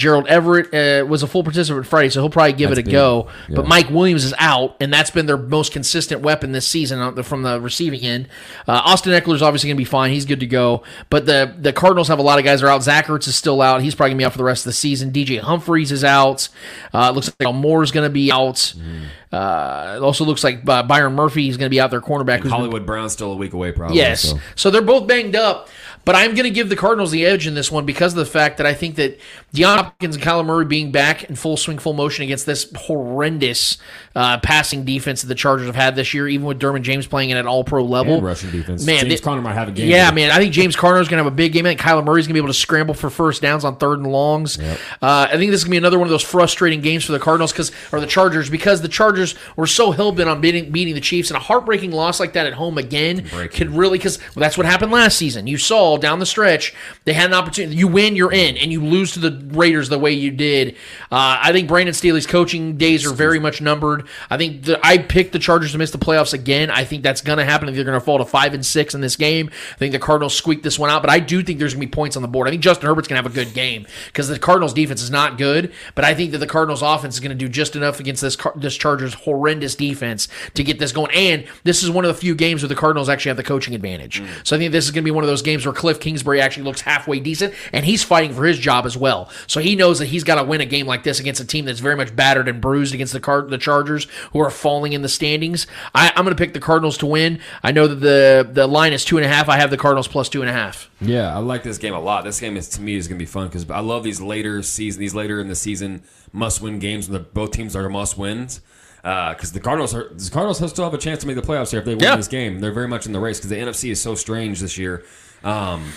Gerald 0.00 0.26
Everett 0.28 0.72
uh, 0.72 1.04
was 1.06 1.22
a 1.22 1.26
full 1.26 1.44
participant 1.44 1.86
Friday, 1.86 2.08
so 2.08 2.22
he'll 2.22 2.30
probably 2.30 2.54
give 2.54 2.70
That's 2.70 2.78
it 2.78 2.82
a 2.82 2.84
big. 2.86 2.92
go. 2.92 3.28
Yeah. 3.48 3.56
But 3.56 3.68
Mike 3.68 3.90
Williams 3.90 4.24
is 4.24 4.32
out, 4.38 4.74
and 4.80 4.90
that's 4.90 5.10
been 5.10 5.26
their 5.26 5.36
most 5.36 5.72
consistent 5.72 6.22
weapon 6.22 6.52
this 6.52 6.66
season 6.66 7.22
from 7.22 7.42
the 7.42 7.60
receiving 7.60 8.00
end. 8.00 8.26
Uh, 8.66 8.80
Austin 8.82 9.12
Ekeler 9.12 9.34
is 9.34 9.42
obviously 9.42 9.68
going 9.68 9.76
to 9.76 9.80
be 9.80 9.84
fine; 9.84 10.10
he's 10.10 10.24
good 10.24 10.40
to 10.40 10.46
go. 10.46 10.82
But 11.10 11.26
the 11.26 11.54
the 11.58 11.74
Cardinals 11.74 12.08
have 12.08 12.18
a 12.18 12.22
lot 12.22 12.38
of 12.38 12.46
guys 12.46 12.62
that 12.62 12.66
are 12.66 12.70
out. 12.70 12.82
Zach 12.82 13.06
Ertz 13.06 13.28
is 13.28 13.36
still 13.36 13.60
out; 13.60 13.82
he's 13.82 13.94
probably 13.94 14.12
going 14.12 14.18
to 14.18 14.22
be 14.22 14.24
out 14.24 14.32
for 14.32 14.38
the 14.38 14.44
rest 14.44 14.62
of 14.62 14.70
the 14.70 14.74
season. 14.74 15.12
DJ 15.12 15.38
Humphries 15.38 15.92
is 15.92 16.02
out. 16.02 16.48
Uh, 16.94 17.08
it 17.10 17.14
looks 17.14 17.28
like 17.28 17.46
Al 17.46 17.52
Moore 17.52 17.82
is 17.82 17.92
going 17.92 18.06
to 18.08 18.12
be 18.12 18.32
out. 18.32 18.54
Mm-hmm. 18.54 19.04
Uh, 19.32 19.94
it 19.96 20.02
also 20.02 20.24
looks 20.24 20.42
like 20.42 20.68
uh, 20.68 20.82
Byron 20.82 21.14
Murphy 21.14 21.48
is 21.48 21.56
going 21.56 21.66
to 21.66 21.70
be 21.70 21.80
out 21.80 21.90
there 21.90 22.00
cornerback. 22.00 22.36
who's 22.38 22.44
been- 22.44 22.50
Hollywood 22.52 22.86
Brown's 22.86 23.12
still 23.12 23.32
a 23.32 23.36
week 23.36 23.52
away, 23.52 23.70
probably. 23.70 23.96
Yes. 23.96 24.22
so. 24.22 24.40
So. 24.56 24.70
they're 24.70 24.82
both 24.82 25.06
banged 25.06 25.36
up. 25.36 25.68
But 26.04 26.14
I'm 26.14 26.34
going 26.34 26.44
to 26.44 26.50
give 26.50 26.68
the 26.68 26.76
Cardinals 26.76 27.10
the 27.10 27.26
edge 27.26 27.46
in 27.46 27.54
this 27.54 27.70
one 27.70 27.84
because 27.84 28.12
of 28.14 28.18
the 28.18 28.26
fact 28.26 28.56
that 28.56 28.66
I 28.66 28.74
think 28.74 28.96
that 28.96 29.18
DeAndre 29.54 29.76
Hopkins 29.76 30.16
and 30.16 30.24
Kyler 30.24 30.44
Murray 30.44 30.64
being 30.64 30.90
back 30.90 31.24
in 31.24 31.36
full 31.36 31.56
swing, 31.56 31.78
full 31.78 31.92
motion 31.92 32.24
against 32.24 32.46
this 32.46 32.72
horrendous 32.74 33.76
uh, 34.14 34.38
passing 34.38 34.84
defense 34.84 35.22
that 35.22 35.28
the 35.28 35.34
Chargers 35.34 35.66
have 35.66 35.76
had 35.76 35.96
this 35.96 36.14
year, 36.14 36.26
even 36.26 36.46
with 36.46 36.58
Derwin 36.58 36.82
James 36.82 37.06
playing 37.06 37.32
at 37.32 37.38
an 37.38 37.46
all 37.46 37.64
pro 37.64 37.84
level. 37.84 38.14
And 38.14 38.22
rushing 38.24 38.50
defense. 38.50 38.84
Man, 38.86 39.06
James 39.06 39.20
Conner 39.20 39.42
might 39.42 39.54
have 39.54 39.68
a 39.68 39.72
game. 39.72 39.88
Yeah, 39.88 40.10
day. 40.10 40.16
man. 40.16 40.30
I 40.30 40.38
think 40.38 40.54
James 40.54 40.74
Conner 40.74 41.00
is 41.00 41.08
going 41.08 41.18
to 41.18 41.24
have 41.24 41.32
a 41.32 41.36
big 41.36 41.52
game. 41.52 41.66
I 41.66 41.70
think 41.70 41.80
Kyler 41.80 42.04
Murray's 42.04 42.26
going 42.26 42.34
to 42.34 42.40
be 42.40 42.44
able 42.44 42.52
to 42.52 42.58
scramble 42.58 42.94
for 42.94 43.10
first 43.10 43.42
downs 43.42 43.64
on 43.64 43.76
third 43.76 43.98
and 43.98 44.10
longs. 44.10 44.58
Uh, 44.58 45.28
I 45.30 45.36
think 45.36 45.50
this 45.50 45.60
is 45.60 45.64
going 45.64 45.70
to 45.70 45.74
be 45.74 45.78
another 45.78 45.98
one 45.98 46.06
of 46.06 46.10
those 46.10 46.22
frustrating 46.22 46.80
games 46.80 47.04
for 47.04 47.12
the 47.12 47.20
Cardinals 47.20 47.52
because, 47.52 47.72
or 47.92 48.00
the 48.00 48.06
Chargers, 48.06 48.48
because 48.48 48.80
the 48.80 48.88
Chargers 48.88 49.34
were 49.54 49.66
so 49.66 49.90
hell 49.90 50.12
bent 50.12 50.28
on 50.28 50.40
beating, 50.40 50.72
beating 50.72 50.94
the 50.94 51.00
Chiefs, 51.00 51.30
and 51.30 51.36
a 51.36 51.40
heartbreaking 51.40 51.92
loss 51.92 52.18
like 52.18 52.32
that 52.32 52.46
at 52.46 52.54
home 52.54 52.78
again 52.78 53.28
could 53.50 53.70
really 53.70 53.98
because 53.98 54.18
well, 54.34 54.40
that's 54.40 54.56
what 54.56 54.66
happened 54.66 54.90
last 54.90 55.18
season. 55.18 55.46
You 55.46 55.58
saw 55.58 55.98
down 56.00 56.18
the 56.18 56.26
stretch 56.26 56.74
they 57.04 57.12
had 57.12 57.30
an 57.30 57.34
opportunity. 57.34 57.76
You 57.76 57.88
win, 57.88 58.16
you're 58.16 58.32
in, 58.32 58.56
and 58.56 58.70
you 58.72 58.84
lose 58.84 59.12
to 59.12 59.20
the 59.20 59.30
Raiders 59.56 59.88
the 59.88 59.98
way 59.98 60.12
you 60.12 60.30
did. 60.30 60.76
Uh, 61.10 61.38
I 61.40 61.52
think 61.52 61.68
Brandon 61.68 61.94
Staley's 61.94 62.26
coaching 62.26 62.76
days 62.76 63.06
are 63.06 63.12
very 63.12 63.38
much 63.38 63.60
numbered. 63.60 64.06
I 64.28 64.36
think 64.36 64.64
the, 64.64 64.80
I 64.84 64.98
picked 64.98 65.32
the 65.32 65.38
Chargers 65.38 65.72
to 65.72 65.78
miss 65.78 65.90
the 65.90 65.98
playoffs 65.98 66.32
again. 66.32 66.70
I 66.70 66.84
think 66.84 67.02
that's 67.02 67.20
going 67.20 67.38
to 67.38 67.44
happen. 67.44 67.68
I 67.68 67.72
think 67.72 67.76
they're 67.76 67.84
going 67.84 67.98
to 67.98 68.04
fall 68.04 68.18
to 68.18 68.24
five 68.24 68.54
and 68.54 68.64
six 68.64 68.94
in 68.94 69.00
this 69.00 69.16
game. 69.16 69.50
I 69.72 69.76
think 69.76 69.92
the 69.92 69.98
Cardinals 69.98 70.34
squeak 70.34 70.62
this 70.62 70.78
one 70.78 70.90
out, 70.90 71.02
but 71.02 71.10
I 71.10 71.20
do 71.20 71.42
think 71.42 71.58
there's 71.58 71.74
going 71.74 71.82
to 71.82 71.86
be 71.86 71.90
points 71.90 72.16
on 72.16 72.22
the 72.22 72.28
board. 72.28 72.48
I 72.48 72.50
think 72.50 72.62
Justin 72.62 72.86
Herbert's 72.86 73.08
going 73.08 73.22
to 73.22 73.28
have 73.28 73.32
a 73.32 73.34
good 73.34 73.54
game 73.54 73.86
because 74.06 74.28
the 74.28 74.38
Cardinals 74.38 74.74
defense 74.74 75.02
is 75.02 75.10
not 75.10 75.38
good, 75.38 75.72
but 75.94 76.04
I 76.04 76.14
think 76.14 76.32
that 76.32 76.38
the 76.38 76.46
Cardinals 76.46 76.82
offense 76.82 77.14
is 77.14 77.20
going 77.20 77.30
to 77.30 77.34
do 77.34 77.48
just 77.48 77.76
enough 77.76 78.00
against 78.00 78.22
this 78.22 78.36
Car- 78.36 78.54
this 78.56 78.76
Chargers 78.76 79.14
horrendous 79.14 79.74
defense 79.74 80.28
to 80.54 80.64
get 80.64 80.78
this 80.78 80.92
going. 80.92 81.10
And 81.14 81.46
this 81.64 81.82
is 81.82 81.90
one 81.90 82.04
of 82.04 82.08
the 82.14 82.20
few 82.20 82.34
games 82.34 82.62
where 82.62 82.68
the 82.68 82.74
Cardinals 82.74 83.08
actually 83.08 83.30
have 83.30 83.36
the 83.36 83.42
coaching 83.42 83.74
advantage. 83.74 84.22
So 84.44 84.56
I 84.56 84.58
think 84.58 84.72
this 84.72 84.84
is 84.84 84.90
going 84.90 85.02
to 85.02 85.06
be 85.06 85.10
one 85.10 85.24
of 85.24 85.28
those 85.28 85.42
games 85.42 85.64
where 85.64 85.72
Kliff 85.80 85.98
Kingsbury 86.00 86.40
actually 86.40 86.64
looks 86.64 86.82
halfway 86.82 87.18
decent, 87.20 87.54
and 87.72 87.84
he's 87.84 88.02
fighting 88.04 88.32
for 88.34 88.44
his 88.44 88.58
job 88.58 88.84
as 88.86 88.96
well. 88.96 89.30
So 89.46 89.60
he 89.60 89.74
knows 89.76 89.98
that 89.98 90.06
he's 90.06 90.24
got 90.24 90.34
to 90.36 90.44
win 90.44 90.60
a 90.60 90.66
game 90.66 90.86
like 90.86 91.02
this 91.02 91.18
against 91.20 91.40
a 91.40 91.44
team 91.46 91.64
that's 91.64 91.80
very 91.80 91.96
much 91.96 92.14
battered 92.14 92.48
and 92.48 92.60
bruised 92.60 92.94
against 92.94 93.12
the 93.12 93.20
Car- 93.20 93.42
the 93.42 93.58
Chargers, 93.58 94.06
who 94.32 94.40
are 94.40 94.50
falling 94.50 94.92
in 94.92 95.02
the 95.02 95.08
standings. 95.08 95.66
I, 95.94 96.08
I'm 96.14 96.24
going 96.24 96.36
to 96.36 96.40
pick 96.40 96.52
the 96.52 96.60
Cardinals 96.60 96.98
to 96.98 97.06
win. 97.06 97.40
I 97.62 97.72
know 97.72 97.86
that 97.86 97.96
the 97.96 98.48
the 98.52 98.66
line 98.66 98.92
is 98.92 99.04
two 99.04 99.16
and 99.16 99.24
a 99.24 99.28
half. 99.28 99.48
I 99.48 99.56
have 99.56 99.70
the 99.70 99.76
Cardinals 99.78 100.08
plus 100.08 100.28
two 100.28 100.42
and 100.42 100.50
a 100.50 100.52
half. 100.52 100.90
Yeah, 101.00 101.34
I 101.34 101.38
like 101.38 101.62
this 101.62 101.78
game 101.78 101.94
a 101.94 102.00
lot. 102.00 102.24
This 102.24 102.38
game 102.40 102.56
is 102.56 102.68
to 102.70 102.82
me 102.82 102.94
is 102.94 103.08
going 103.08 103.18
to 103.18 103.22
be 103.22 103.26
fun 103.26 103.46
because 103.48 103.68
I 103.70 103.80
love 103.80 104.04
these 104.04 104.20
later 104.20 104.62
season, 104.62 105.00
these 105.00 105.14
later 105.14 105.40
in 105.40 105.48
the 105.48 105.54
season 105.54 106.02
must 106.32 106.60
win 106.60 106.78
games 106.78 107.08
when 107.08 107.14
the, 107.22 107.28
both 107.28 107.52
teams 107.52 107.74
are 107.74 107.88
must 107.88 108.18
wins. 108.18 108.60
Because 109.02 109.50
uh, 109.50 109.54
the 109.54 109.60
Cardinals 109.60 109.94
are 109.94 110.10
the 110.12 110.30
Cardinals 110.30 110.58
still 110.70 110.84
have 110.84 110.92
a 110.92 110.98
chance 110.98 111.20
to 111.22 111.26
make 111.26 111.36
the 111.36 111.40
playoffs 111.42 111.70
here 111.70 111.78
if 111.80 111.86
they 111.86 111.94
win 111.94 112.04
Yeah. 112.04 112.16
this 112.16 112.28
game. 112.28 112.60
They're 112.60 112.70
very 112.70 112.86
much 112.86 113.06
in 113.06 113.12
the 113.12 113.18
race 113.20 113.38
because 113.38 113.48
the 113.48 113.56
NFC 113.56 113.90
is 113.90 113.98
so 114.00 114.14
strange 114.14 114.60
this 114.60 114.76
year. 114.76 115.04
Um, 115.44 115.92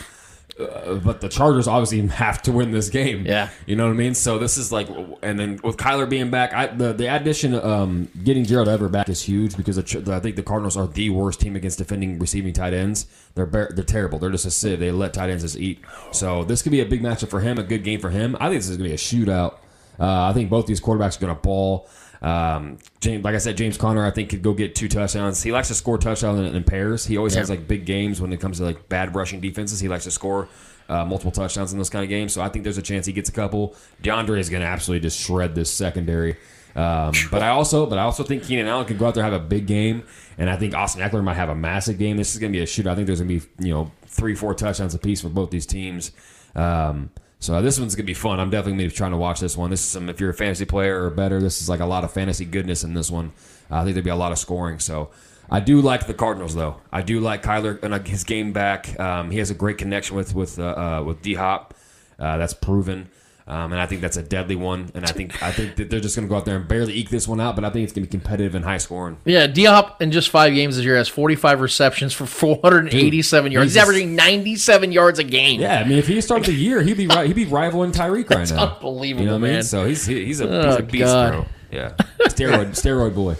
uh, 0.59 0.95
but 0.95 1.19
the 1.19 1.29
Chargers 1.29 1.67
obviously 1.67 2.05
have 2.07 2.41
to 2.43 2.51
win 2.51 2.71
this 2.71 2.89
game. 2.89 3.25
Yeah. 3.25 3.49
you 3.65 3.75
know 3.75 3.85
what 3.85 3.93
I 3.93 3.95
mean. 3.95 4.13
So 4.13 4.37
this 4.37 4.57
is 4.57 4.71
like, 4.71 4.87
and 5.23 5.39
then 5.39 5.59
with 5.63 5.77
Kyler 5.77 6.07
being 6.07 6.29
back, 6.29 6.53
I, 6.53 6.67
the 6.67 6.93
the 6.93 7.07
addition, 7.13 7.55
um, 7.55 8.07
getting 8.23 8.45
Gerald 8.45 8.69
Everett 8.69 8.91
back 8.91 9.09
is 9.09 9.21
huge 9.23 9.57
because 9.57 9.77
the, 9.77 10.13
I 10.13 10.19
think 10.19 10.35
the 10.35 10.43
Cardinals 10.43 10.77
are 10.77 10.87
the 10.87 11.09
worst 11.09 11.41
team 11.41 11.55
against 11.55 11.79
defending 11.79 12.19
receiving 12.19 12.53
tight 12.53 12.73
ends. 12.73 13.07
They're 13.35 13.47
bar- 13.47 13.71
they're 13.73 13.83
terrible. 13.83 14.19
They're 14.19 14.29
just 14.29 14.45
a 14.45 14.51
sieve. 14.51 14.79
They 14.79 14.91
let 14.91 15.13
tight 15.13 15.29
ends 15.31 15.43
just 15.43 15.57
eat. 15.57 15.79
So 16.11 16.43
this 16.43 16.61
could 16.61 16.71
be 16.71 16.81
a 16.81 16.85
big 16.85 17.01
matchup 17.01 17.29
for 17.29 17.39
him, 17.39 17.57
a 17.57 17.63
good 17.63 17.83
game 17.83 17.99
for 17.99 18.11
him. 18.11 18.35
I 18.39 18.49
think 18.49 18.59
this 18.59 18.69
is 18.69 18.77
gonna 18.77 18.89
be 18.89 18.93
a 18.95 18.97
shootout. 18.97 19.55
Uh, 19.99 20.23
I 20.29 20.33
think 20.33 20.49
both 20.49 20.67
these 20.67 20.81
quarterbacks 20.81 21.17
are 21.17 21.21
gonna 21.21 21.35
ball. 21.35 21.87
Um, 22.23 22.77
James, 23.01 23.23
like 23.23 23.35
I 23.35 23.37
said, 23.37 23.57
James 23.57 23.77
Conner, 23.77 24.05
I 24.05 24.09
think 24.09 24.29
could 24.29 24.41
go 24.41 24.53
get 24.53 24.75
two 24.75 24.87
touchdowns. 24.87 25.43
He 25.43 25.51
likes 25.51 25.67
to 25.67 25.75
score 25.75 25.97
touchdowns 25.97 26.39
in, 26.39 26.55
in 26.55 26.63
pairs. 26.63 27.05
He 27.05 27.17
always 27.17 27.35
has 27.35 27.49
like 27.49 27.67
big 27.67 27.85
games 27.85 28.21
when 28.21 28.31
it 28.31 28.39
comes 28.39 28.59
to 28.59 28.63
like 28.63 28.87
bad 28.87 29.13
rushing 29.13 29.41
defenses. 29.41 29.81
He 29.81 29.89
likes 29.89 30.05
to 30.05 30.11
score 30.11 30.47
uh, 30.87 31.03
multiple 31.03 31.31
touchdowns 31.31 31.73
in 31.73 31.77
those 31.77 31.89
kind 31.89 32.03
of 32.03 32.09
games. 32.09 32.33
So 32.33 32.41
I 32.41 32.47
think 32.47 32.63
there's 32.63 32.77
a 32.77 32.81
chance 32.83 33.05
he 33.05 33.13
gets 33.13 33.29
a 33.29 33.33
couple. 33.33 33.75
DeAndre 34.01 34.39
is 34.39 34.49
going 34.49 34.61
to 34.61 34.67
absolutely 34.67 35.01
just 35.01 35.19
shred 35.19 35.53
this 35.53 35.69
secondary. 35.69 36.37
Um, 36.75 37.13
but 37.29 37.43
I 37.43 37.49
also, 37.49 37.85
but 37.85 37.99
I 37.99 38.03
also 38.03 38.23
think 38.23 38.43
Keenan 38.43 38.67
Allen 38.67 38.85
could 38.85 38.97
go 38.97 39.07
out 39.07 39.13
there 39.13 39.23
and 39.23 39.31
have 39.31 39.41
a 39.41 39.45
big 39.45 39.67
game, 39.67 40.03
and 40.39 40.49
I 40.49 40.55
think 40.55 40.73
Austin 40.73 41.07
Ekeler 41.07 41.23
might 41.23 41.35
have 41.35 41.49
a 41.49 41.55
massive 41.55 41.99
game. 41.99 42.17
This 42.17 42.33
is 42.33 42.39
going 42.39 42.51
to 42.51 42.57
be 42.57 42.63
a 42.63 42.65
shootout. 42.65 42.91
I 42.91 42.95
think 42.95 43.05
there's 43.05 43.21
going 43.21 43.39
to 43.39 43.45
be 43.45 43.67
you 43.67 43.73
know 43.73 43.91
three, 44.07 44.33
four 44.33 44.55
touchdowns 44.55 44.95
apiece 44.95 45.21
for 45.21 45.29
both 45.29 45.51
these 45.51 45.67
teams. 45.67 46.11
Um, 46.55 47.11
so 47.43 47.61
this 47.61 47.77
one's 47.77 47.95
gonna 47.95 48.05
be 48.05 48.13
fun. 48.13 48.39
I'm 48.39 48.49
definitely 48.49 48.77
gonna 48.77 48.89
be 48.89 48.95
trying 48.95 49.11
to 49.11 49.17
watch 49.17 49.41
this 49.41 49.57
one. 49.57 49.69
This 49.69 49.81
is 49.81 49.87
some 49.87 50.07
if 50.09 50.19
you're 50.21 50.29
a 50.29 50.33
fantasy 50.33 50.65
player 50.65 51.03
or 51.03 51.09
better, 51.09 51.41
this 51.41 51.61
is 51.61 51.67
like 51.67 51.81
a 51.81 51.85
lot 51.85 52.03
of 52.03 52.11
fantasy 52.11 52.45
goodness 52.45 52.83
in 52.83 52.93
this 52.93 53.11
one. 53.11 53.33
Uh, 53.69 53.79
I 53.79 53.83
think 53.83 53.95
there'd 53.95 54.05
be 54.05 54.09
a 54.09 54.15
lot 54.15 54.31
of 54.31 54.37
scoring. 54.37 54.79
So 54.79 55.09
I 55.51 55.59
do 55.59 55.81
like 55.81 56.07
the 56.07 56.13
Cardinals 56.13 56.55
though. 56.55 56.77
I 56.91 57.01
do 57.01 57.19
like 57.19 57.43
Kyler 57.43 57.83
and 57.83 58.07
his 58.07 58.23
game 58.23 58.53
back. 58.53 58.97
Um, 58.97 59.29
he 59.29 59.39
has 59.39 59.51
a 59.51 59.53
great 59.53 59.77
connection 59.77 60.15
with 60.15 60.33
with 60.33 60.57
uh, 60.57 60.63
uh, 60.63 61.03
with 61.05 61.21
D 61.21 61.33
Hop. 61.33 61.73
Uh, 62.17 62.37
that's 62.37 62.53
proven. 62.53 63.09
Um, 63.45 63.73
and 63.73 63.81
I 63.81 63.85
think 63.85 63.99
that's 63.99 64.15
a 64.15 64.23
deadly 64.23 64.55
one. 64.55 64.89
And 64.93 65.03
I 65.05 65.11
think 65.11 65.43
I 65.43 65.51
think 65.51 65.75
that 65.75 65.89
they're 65.89 65.99
just 65.99 66.15
going 66.15 66.25
to 66.27 66.29
go 66.29 66.37
out 66.37 66.45
there 66.45 66.55
and 66.55 66.65
barely 66.67 66.93
eke 66.93 67.09
this 67.09 67.27
one 67.27 67.41
out. 67.41 67.55
But 67.55 67.65
I 67.65 67.69
think 67.71 67.83
it's 67.83 67.91
going 67.91 68.05
to 68.05 68.09
be 68.09 68.11
competitive 68.17 68.55
and 68.55 68.63
high 68.63 68.77
scoring. 68.77 69.17
Yeah, 69.25 69.47
D 69.47 69.65
Hop 69.65 70.01
in 70.01 70.11
just 70.13 70.29
five 70.29 70.53
games 70.53 70.77
this 70.77 70.85
year 70.85 70.95
has 70.95 71.09
45 71.09 71.59
receptions 71.59 72.13
for 72.13 72.25
487 72.25 73.51
yards. 73.51 73.65
He's 73.65 73.73
he's 73.73 73.81
averaging 73.83 74.15
97 74.15 74.91
yards 74.93 75.19
a 75.19 75.23
game. 75.25 75.59
Yeah, 75.59 75.79
I 75.79 75.83
mean, 75.83 75.97
if 75.97 76.07
he 76.07 76.21
started 76.21 76.45
the 76.47 76.53
year, 76.53 76.81
he'd 76.81 76.95
be 76.95 77.07
ri- 77.07 77.27
he'd 77.27 77.35
be 77.35 77.45
rivaling 77.45 77.91
Tyreek 77.91 78.29
right 78.29 78.49
now. 78.49 78.75
unbelievable, 78.75 79.23
You 79.23 79.27
know 79.31 79.33
what 79.33 79.39
I 79.39 79.47
mean? 79.47 79.53
man. 79.55 79.63
So 79.63 79.85
he's 79.85 80.05
he- 80.05 80.23
he's 80.25 80.39
a 80.39 80.45
he's 80.47 80.75
Oh, 80.75 80.77
a 80.77 80.83
beast, 80.83 81.03
God. 81.05 81.31
bro. 81.33 81.45
Yeah, 81.71 81.93
steroid 82.27 82.69
steroid 82.79 83.15
boy. 83.15 83.35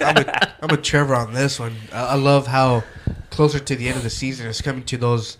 I'm 0.00 0.16
a, 0.16 0.52
I'm 0.62 0.70
a 0.70 0.76
Trevor 0.78 1.14
on 1.14 1.32
this 1.34 1.60
one. 1.60 1.76
I, 1.92 2.00
I 2.00 2.14
love 2.14 2.46
how 2.46 2.82
closer 3.30 3.58
to 3.58 3.76
the 3.76 3.86
end 3.88 3.98
of 3.98 4.02
the 4.02 4.10
season 4.10 4.46
it's 4.48 4.62
coming 4.62 4.82
to 4.84 4.96
those 4.96 5.36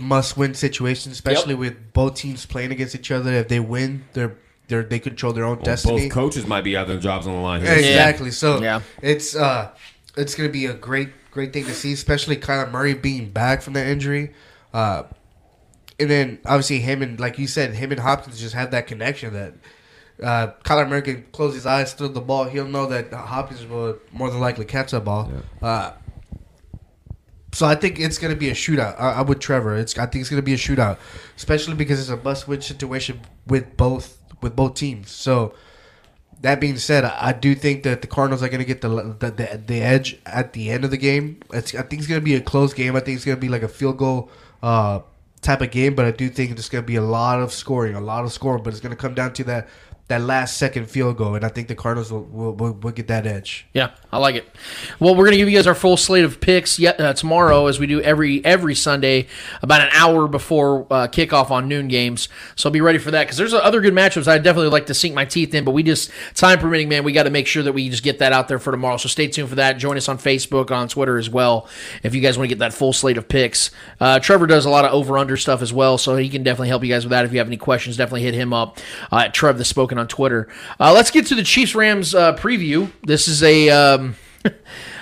must-win 0.00 0.54
situations, 0.54 1.14
especially 1.14 1.54
with 1.54 1.92
both 1.92 2.14
teams 2.14 2.46
playing 2.46 2.72
against 2.72 2.94
each 2.94 3.10
other. 3.10 3.32
If 3.32 3.48
they 3.48 3.60
win, 3.60 4.04
they're 4.12 4.36
they're 4.68 4.82
they 4.82 4.98
control 4.98 5.32
their 5.32 5.44
own 5.44 5.62
destiny. 5.62 6.02
Both 6.08 6.12
coaches 6.12 6.46
might 6.46 6.64
be 6.64 6.76
out 6.76 6.88
their 6.88 6.98
jobs 6.98 7.26
on 7.26 7.34
the 7.34 7.40
line. 7.40 7.62
Here. 7.62 7.72
exactly. 7.74 8.30
So 8.30 8.60
Yeah. 8.62 8.80
it's 9.02 9.36
uh 9.36 9.70
it's 10.16 10.34
gonna 10.34 10.48
be 10.48 10.66
a 10.66 10.74
great 10.74 11.10
great 11.30 11.52
thing 11.52 11.64
to 11.66 11.74
see, 11.74 11.92
especially 11.92 12.36
Kyler 12.36 12.70
Murray 12.70 12.94
being 12.94 13.30
back 13.30 13.62
from 13.62 13.74
that 13.74 13.86
injury. 13.86 14.32
Uh, 14.72 15.04
and 16.00 16.10
then 16.10 16.38
obviously 16.44 16.78
him 16.80 17.02
and 17.02 17.20
like 17.20 17.38
you 17.38 17.46
said, 17.46 17.74
him 17.74 17.90
and 17.92 18.00
Hopkins 18.00 18.40
just 18.40 18.54
have 18.54 18.70
that 18.72 18.86
connection 18.86 19.32
that 19.34 19.54
uh, 20.22 20.52
Kyler 20.64 20.88
Murray 20.88 21.02
can 21.02 21.24
close 21.32 21.54
his 21.54 21.66
eyes, 21.66 21.92
throw 21.92 22.08
the 22.08 22.20
ball. 22.20 22.44
He'll 22.44 22.66
know 22.66 22.86
that 22.86 23.12
Hopkins 23.12 23.66
will 23.66 23.98
more 24.12 24.30
than 24.30 24.40
likely 24.40 24.64
catch 24.64 24.90
that 24.92 25.04
ball. 25.04 25.30
Uh, 25.60 25.92
so 27.56 27.64
I 27.64 27.74
think 27.74 27.98
it's 27.98 28.18
gonna 28.18 28.36
be 28.36 28.50
a 28.50 28.52
shootout. 28.52 29.00
I, 29.00 29.18
I'm 29.18 29.26
with 29.26 29.40
Trevor. 29.40 29.76
It's 29.76 29.96
I 29.96 30.04
think 30.04 30.20
it's 30.20 30.28
gonna 30.28 30.42
be 30.42 30.52
a 30.52 30.58
shootout, 30.58 30.98
especially 31.38 31.74
because 31.74 31.98
it's 31.98 32.10
a 32.10 32.22
must-win 32.22 32.60
situation 32.60 33.22
with 33.46 33.78
both 33.78 34.18
with 34.42 34.54
both 34.54 34.74
teams. 34.74 35.10
So 35.10 35.54
that 36.42 36.60
being 36.60 36.76
said, 36.76 37.04
I, 37.04 37.28
I 37.28 37.32
do 37.32 37.54
think 37.54 37.82
that 37.84 38.02
the 38.02 38.08
Cardinals 38.08 38.42
are 38.42 38.50
gonna 38.50 38.64
get 38.64 38.82
the, 38.82 38.90
the 38.90 39.30
the 39.30 39.62
the 39.66 39.80
edge 39.80 40.20
at 40.26 40.52
the 40.52 40.68
end 40.68 40.84
of 40.84 40.90
the 40.90 40.98
game. 40.98 41.40
It's, 41.50 41.74
I 41.74 41.80
think 41.80 42.00
it's 42.00 42.06
gonna 42.06 42.20
be 42.20 42.34
a 42.34 42.42
close 42.42 42.74
game. 42.74 42.94
I 42.94 43.00
think 43.00 43.16
it's 43.16 43.24
gonna 43.24 43.38
be 43.38 43.48
like 43.48 43.62
a 43.62 43.68
field 43.68 43.96
goal 43.96 44.30
uh, 44.62 45.00
type 45.40 45.62
of 45.62 45.70
game, 45.70 45.94
but 45.94 46.04
I 46.04 46.10
do 46.10 46.28
think 46.28 46.50
it's 46.50 46.68
gonna 46.68 46.82
be 46.82 46.96
a 46.96 47.02
lot 47.02 47.40
of 47.40 47.54
scoring, 47.54 47.94
a 47.94 48.02
lot 48.02 48.26
of 48.26 48.32
scoring. 48.32 48.64
But 48.64 48.74
it's 48.74 48.80
gonna 48.80 48.96
come 48.96 49.14
down 49.14 49.32
to 49.32 49.44
that 49.44 49.68
that 50.08 50.20
last 50.20 50.56
second 50.56 50.88
field 50.88 51.16
goal, 51.16 51.34
and 51.34 51.44
I 51.44 51.48
think 51.48 51.66
the 51.66 51.74
Cardinals 51.74 52.12
will 52.12 52.24
will, 52.24 52.52
will, 52.52 52.72
will 52.72 52.92
get 52.92 53.08
that 53.08 53.26
edge. 53.26 53.66
Yeah, 53.72 53.90
I 54.12 54.18
like 54.18 54.36
it. 54.36 54.46
Well, 55.00 55.16
we're 55.16 55.24
gonna 55.24 55.36
give 55.36 55.48
you 55.48 55.56
guys 55.56 55.66
our 55.66 55.74
full 55.74 55.96
slate 55.96 56.24
of 56.24 56.40
picks 56.40 56.78
yet 56.78 57.00
uh, 57.00 57.12
tomorrow, 57.12 57.66
as 57.66 57.80
we 57.80 57.86
do 57.86 58.00
every 58.00 58.44
every 58.44 58.74
Sunday, 58.76 59.26
about 59.62 59.80
an 59.80 59.88
hour 59.92 60.28
before 60.28 60.86
uh, 60.90 61.08
kickoff 61.08 61.50
on 61.50 61.66
noon 61.68 61.88
games. 61.88 62.28
So 62.54 62.70
be 62.70 62.80
ready 62.80 62.98
for 62.98 63.10
that 63.10 63.24
because 63.24 63.36
there's 63.36 63.52
other 63.52 63.80
good 63.80 63.94
matchups. 63.94 64.28
I'd 64.28 64.44
definitely 64.44 64.70
like 64.70 64.86
to 64.86 64.94
sink 64.94 65.14
my 65.14 65.24
teeth 65.24 65.54
in, 65.54 65.64
but 65.64 65.72
we 65.72 65.82
just 65.82 66.10
time 66.34 66.58
permitting, 66.58 66.88
man, 66.88 67.02
we 67.02 67.12
got 67.12 67.24
to 67.24 67.30
make 67.30 67.46
sure 67.46 67.64
that 67.64 67.72
we 67.72 67.88
just 67.88 68.04
get 68.04 68.20
that 68.20 68.32
out 68.32 68.46
there 68.46 68.58
for 68.58 68.70
tomorrow. 68.70 68.96
So 68.98 69.08
stay 69.08 69.26
tuned 69.26 69.48
for 69.48 69.56
that. 69.56 69.78
Join 69.78 69.96
us 69.96 70.08
on 70.08 70.18
Facebook, 70.18 70.70
on 70.70 70.88
Twitter 70.88 71.18
as 71.18 71.28
well, 71.28 71.68
if 72.02 72.14
you 72.14 72.20
guys 72.20 72.38
want 72.38 72.48
to 72.48 72.54
get 72.54 72.60
that 72.60 72.72
full 72.72 72.92
slate 72.92 73.18
of 73.18 73.28
picks. 73.28 73.70
Uh, 73.98 74.20
Trevor 74.20 74.46
does 74.46 74.66
a 74.66 74.70
lot 74.70 74.84
of 74.84 74.92
over 74.92 75.18
under 75.18 75.36
stuff 75.36 75.62
as 75.62 75.72
well, 75.72 75.98
so 75.98 76.16
he 76.16 76.28
can 76.28 76.44
definitely 76.44 76.68
help 76.68 76.84
you 76.84 76.92
guys 76.92 77.04
with 77.04 77.10
that. 77.10 77.24
If 77.24 77.32
you 77.32 77.38
have 77.38 77.48
any 77.48 77.56
questions, 77.56 77.96
definitely 77.96 78.22
hit 78.22 78.34
him 78.34 78.52
up 78.52 78.78
uh, 79.10 79.24
at 79.26 79.34
Trev 79.34 79.58
the 79.58 79.64
Spoken 79.64 79.95
on 79.98 80.08
Twitter. 80.08 80.48
Uh, 80.78 80.92
let's 80.92 81.10
get 81.10 81.26
to 81.26 81.34
the 81.34 81.42
Chiefs 81.42 81.74
Rams 81.74 82.14
uh, 82.14 82.34
preview. 82.36 82.90
This 83.02 83.28
is 83.28 83.42
a. 83.42 83.70
Um, 83.70 84.16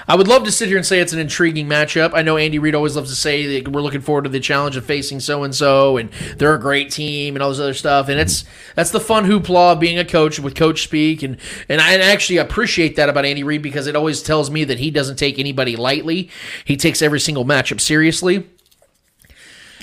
I 0.07 0.17
would 0.17 0.29
love 0.29 0.45
to 0.45 0.53
sit 0.53 0.69
here 0.69 0.77
and 0.77 0.85
say 0.85 1.01
it's 1.01 1.15
an 1.15 1.19
intriguing 1.19 1.67
matchup. 1.67 2.13
I 2.13 2.21
know 2.21 2.37
Andy 2.37 2.59
Reid 2.59 2.75
always 2.75 2.95
loves 2.95 3.09
to 3.09 3.17
say 3.17 3.59
that 3.59 3.73
we're 3.73 3.81
looking 3.81 4.03
forward 4.03 4.25
to 4.25 4.31
the 4.31 4.41
challenge 4.41 4.77
of 4.77 4.85
facing 4.85 5.19
so 5.21 5.45
and 5.45 5.55
so, 5.55 5.97
and 5.97 6.11
they're 6.37 6.55
a 6.55 6.61
great 6.61 6.91
team 6.91 7.37
and 7.37 7.43
all 7.43 7.49
this 7.49 7.59
other 7.59 7.73
stuff. 7.73 8.09
And 8.09 8.21
it's 8.21 8.45
that's 8.75 8.91
the 8.91 9.01
fun 9.01 9.25
hoopla 9.25 9.73
of 9.73 9.81
being 9.81 9.99
a 9.99 10.05
coach 10.05 10.39
with 10.39 10.55
coach 10.55 10.83
speak, 10.83 11.23
and 11.23 11.39
and 11.69 11.81
I 11.81 11.95
actually 11.97 12.37
appreciate 12.37 12.97
that 12.97 13.09
about 13.09 13.25
Andy 13.25 13.43
Reid 13.43 13.63
because 13.63 13.87
it 13.87 13.97
always 13.97 14.23
tells 14.23 14.51
me 14.51 14.65
that 14.65 14.79
he 14.79 14.91
doesn't 14.91 15.17
take 15.17 15.39
anybody 15.39 15.75
lightly. 15.75 16.29
He 16.65 16.77
takes 16.77 17.01
every 17.01 17.21
single 17.21 17.45
matchup 17.45 17.81
seriously. 17.81 18.47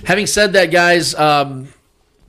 Having 0.06 0.28
said 0.28 0.54
that, 0.54 0.72
guys. 0.72 1.16
Um, 1.16 1.70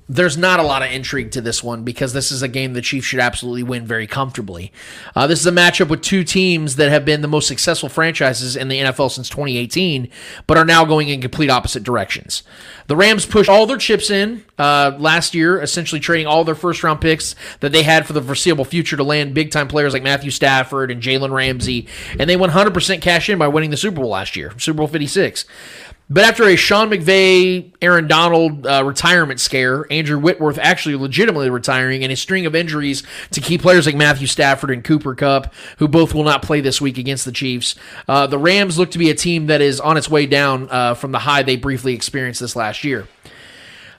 there's 0.08 0.36
not 0.36 0.60
a 0.60 0.62
lot 0.62 0.82
of 0.82 0.90
intrigue 0.90 1.30
to 1.30 1.40
this 1.40 1.62
one 1.62 1.84
because 1.84 2.12
this 2.12 2.32
is 2.32 2.42
a 2.42 2.48
game 2.48 2.72
the 2.72 2.82
Chiefs 2.82 3.06
should 3.06 3.20
absolutely 3.20 3.62
win 3.62 3.86
very 3.86 4.06
comfortably. 4.06 4.72
Uh, 5.14 5.26
this 5.26 5.40
is 5.40 5.46
a 5.46 5.52
matchup 5.52 5.88
with 5.88 6.02
two 6.02 6.24
teams 6.24 6.76
that 6.76 6.90
have 6.90 7.04
been 7.04 7.22
the 7.22 7.28
most 7.28 7.48
successful 7.48 7.88
franchises 7.88 8.56
in 8.56 8.68
the 8.68 8.78
NFL 8.78 9.10
since 9.10 9.28
2018, 9.28 10.08
but 10.46 10.58
are 10.58 10.64
now 10.64 10.84
going 10.84 11.08
in 11.08 11.20
complete 11.20 11.50
opposite 11.50 11.82
directions. 11.82 12.42
The 12.88 12.96
Rams 12.96 13.26
pushed 13.26 13.48
all 13.48 13.66
their 13.66 13.78
chips 13.78 14.10
in 14.10 14.44
uh, 14.58 14.92
last 14.98 15.34
year, 15.34 15.60
essentially 15.60 16.00
trading 16.00 16.26
all 16.26 16.44
their 16.44 16.54
first 16.54 16.82
round 16.82 17.00
picks 17.00 17.34
that 17.60 17.72
they 17.72 17.82
had 17.82 18.06
for 18.06 18.12
the 18.12 18.22
foreseeable 18.22 18.64
future 18.64 18.96
to 18.96 19.04
land 19.04 19.34
big 19.34 19.50
time 19.50 19.68
players 19.68 19.92
like 19.92 20.02
Matthew 20.02 20.30
Stafford 20.30 20.90
and 20.90 21.00
Jalen 21.00 21.30
Ramsey, 21.30 21.86
and 22.18 22.28
they 22.28 22.36
100% 22.36 23.00
cash 23.00 23.28
in 23.28 23.38
by 23.38 23.48
winning 23.48 23.70
the 23.70 23.76
Super 23.76 24.00
Bowl 24.00 24.10
last 24.10 24.36
year, 24.36 24.52
Super 24.58 24.78
Bowl 24.78 24.88
56. 24.88 25.44
But 26.12 26.24
after 26.24 26.44
a 26.44 26.56
Sean 26.56 26.90
McVay, 26.90 27.72
Aaron 27.80 28.06
Donald 28.06 28.66
uh, 28.66 28.84
retirement 28.84 29.40
scare, 29.40 29.90
Andrew 29.90 30.18
Whitworth 30.18 30.58
actually 30.58 30.96
legitimately 30.96 31.48
retiring, 31.48 32.02
and 32.02 32.12
a 32.12 32.16
string 32.16 32.44
of 32.44 32.54
injuries 32.54 33.02
to 33.30 33.40
key 33.40 33.56
players 33.56 33.86
like 33.86 33.94
Matthew 33.94 34.26
Stafford 34.26 34.70
and 34.70 34.84
Cooper 34.84 35.14
Kupp, 35.14 35.54
who 35.78 35.88
both 35.88 36.12
will 36.12 36.24
not 36.24 36.42
play 36.42 36.60
this 36.60 36.82
week 36.82 36.98
against 36.98 37.24
the 37.24 37.32
Chiefs, 37.32 37.76
uh, 38.08 38.26
the 38.26 38.36
Rams 38.36 38.78
look 38.78 38.90
to 38.90 38.98
be 38.98 39.08
a 39.08 39.14
team 39.14 39.46
that 39.46 39.62
is 39.62 39.80
on 39.80 39.96
its 39.96 40.10
way 40.10 40.26
down 40.26 40.68
uh, 40.70 40.92
from 40.92 41.12
the 41.12 41.18
high 41.20 41.42
they 41.42 41.56
briefly 41.56 41.94
experienced 41.94 42.40
this 42.40 42.54
last 42.54 42.84
year. 42.84 43.08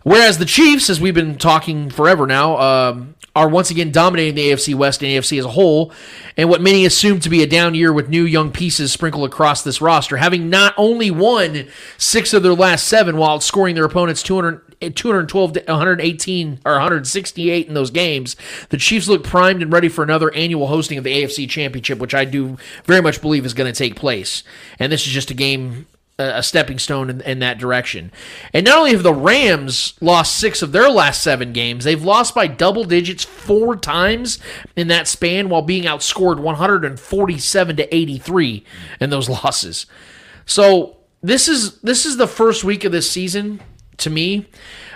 Whereas 0.03 0.37
the 0.37 0.45
Chiefs, 0.45 0.89
as 0.89 0.99
we've 0.99 1.13
been 1.13 1.37
talking 1.37 1.89
forever 1.89 2.27
now, 2.27 2.57
um, 2.57 3.15
are 3.35 3.49
once 3.49 3.71
again 3.71 3.91
dominating 3.91 4.35
the 4.35 4.51
AFC 4.51 4.75
West 4.75 5.01
and 5.01 5.09
AFC 5.09 5.39
as 5.39 5.45
a 5.45 5.49
whole, 5.49 5.91
and 6.37 6.49
what 6.49 6.61
many 6.61 6.85
assume 6.85 7.19
to 7.21 7.29
be 7.29 7.41
a 7.41 7.47
down 7.47 7.73
year 7.73 7.91
with 7.91 8.09
new 8.09 8.23
young 8.23 8.51
pieces 8.51 8.91
sprinkled 8.91 9.27
across 9.27 9.63
this 9.63 9.81
roster, 9.81 10.17
having 10.17 10.49
not 10.49 10.75
only 10.77 11.09
won 11.09 11.65
six 11.97 12.33
of 12.33 12.43
their 12.43 12.53
last 12.53 12.87
seven 12.87 13.17
while 13.17 13.37
outscoring 13.37 13.73
their 13.73 13.85
opponents 13.85 14.21
200, 14.21 14.73
212 14.95 15.53
to 15.53 15.59
118 15.61 16.59
or 16.65 16.73
168 16.73 17.67
in 17.67 17.73
those 17.73 17.89
games, 17.89 18.35
the 18.69 18.77
Chiefs 18.77 19.07
look 19.07 19.23
primed 19.23 19.63
and 19.63 19.73
ready 19.73 19.89
for 19.89 20.03
another 20.03 20.31
annual 20.35 20.67
hosting 20.67 20.97
of 20.97 21.03
the 21.03 21.23
AFC 21.23 21.49
Championship, 21.49 21.97
which 21.97 22.13
I 22.13 22.25
do 22.25 22.57
very 22.85 23.01
much 23.01 23.21
believe 23.21 23.45
is 23.45 23.53
going 23.53 23.71
to 23.71 23.77
take 23.77 23.95
place. 23.95 24.43
And 24.77 24.91
this 24.91 25.07
is 25.07 25.13
just 25.13 25.31
a 25.31 25.35
game 25.35 25.87
a 26.35 26.43
stepping 26.43 26.79
stone 26.79 27.09
in, 27.09 27.21
in, 27.21 27.39
that 27.39 27.57
direction. 27.57 28.11
And 28.53 28.65
not 28.65 28.79
only 28.79 28.91
have 28.91 29.03
the 29.03 29.13
Rams 29.13 29.93
lost 30.01 30.37
six 30.37 30.61
of 30.61 30.71
their 30.71 30.89
last 30.89 31.23
seven 31.23 31.53
games, 31.53 31.83
they've 31.83 32.03
lost 32.03 32.35
by 32.35 32.47
double 32.47 32.83
digits 32.83 33.23
four 33.23 33.75
times 33.75 34.39
in 34.75 34.87
that 34.87 35.07
span 35.07 35.49
while 35.49 35.61
being 35.61 35.83
outscored 35.83 36.39
147 36.39 37.75
to 37.77 37.95
83 37.95 38.63
in 38.99 39.09
those 39.09 39.29
losses. 39.43 39.85
So 40.45 40.97
this 41.21 41.47
is 41.47 41.79
this 41.81 42.05
is 42.05 42.17
the 42.17 42.27
first 42.27 42.63
week 42.63 42.83
of 42.83 42.91
this 42.91 43.09
season 43.09 43.61
to 43.97 44.09
me 44.09 44.47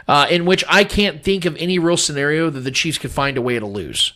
uh, 0.07 0.27
in 0.29 0.45
which 0.45 0.63
I 0.67 0.83
can't 0.83 1.23
think 1.23 1.45
of 1.45 1.55
any 1.57 1.79
real 1.79 1.97
scenario 1.97 2.49
that 2.49 2.61
the 2.61 2.71
Chiefs 2.71 2.97
could 2.97 3.11
find 3.11 3.37
a 3.37 3.41
way 3.41 3.59
to 3.59 3.65
lose. 3.65 4.13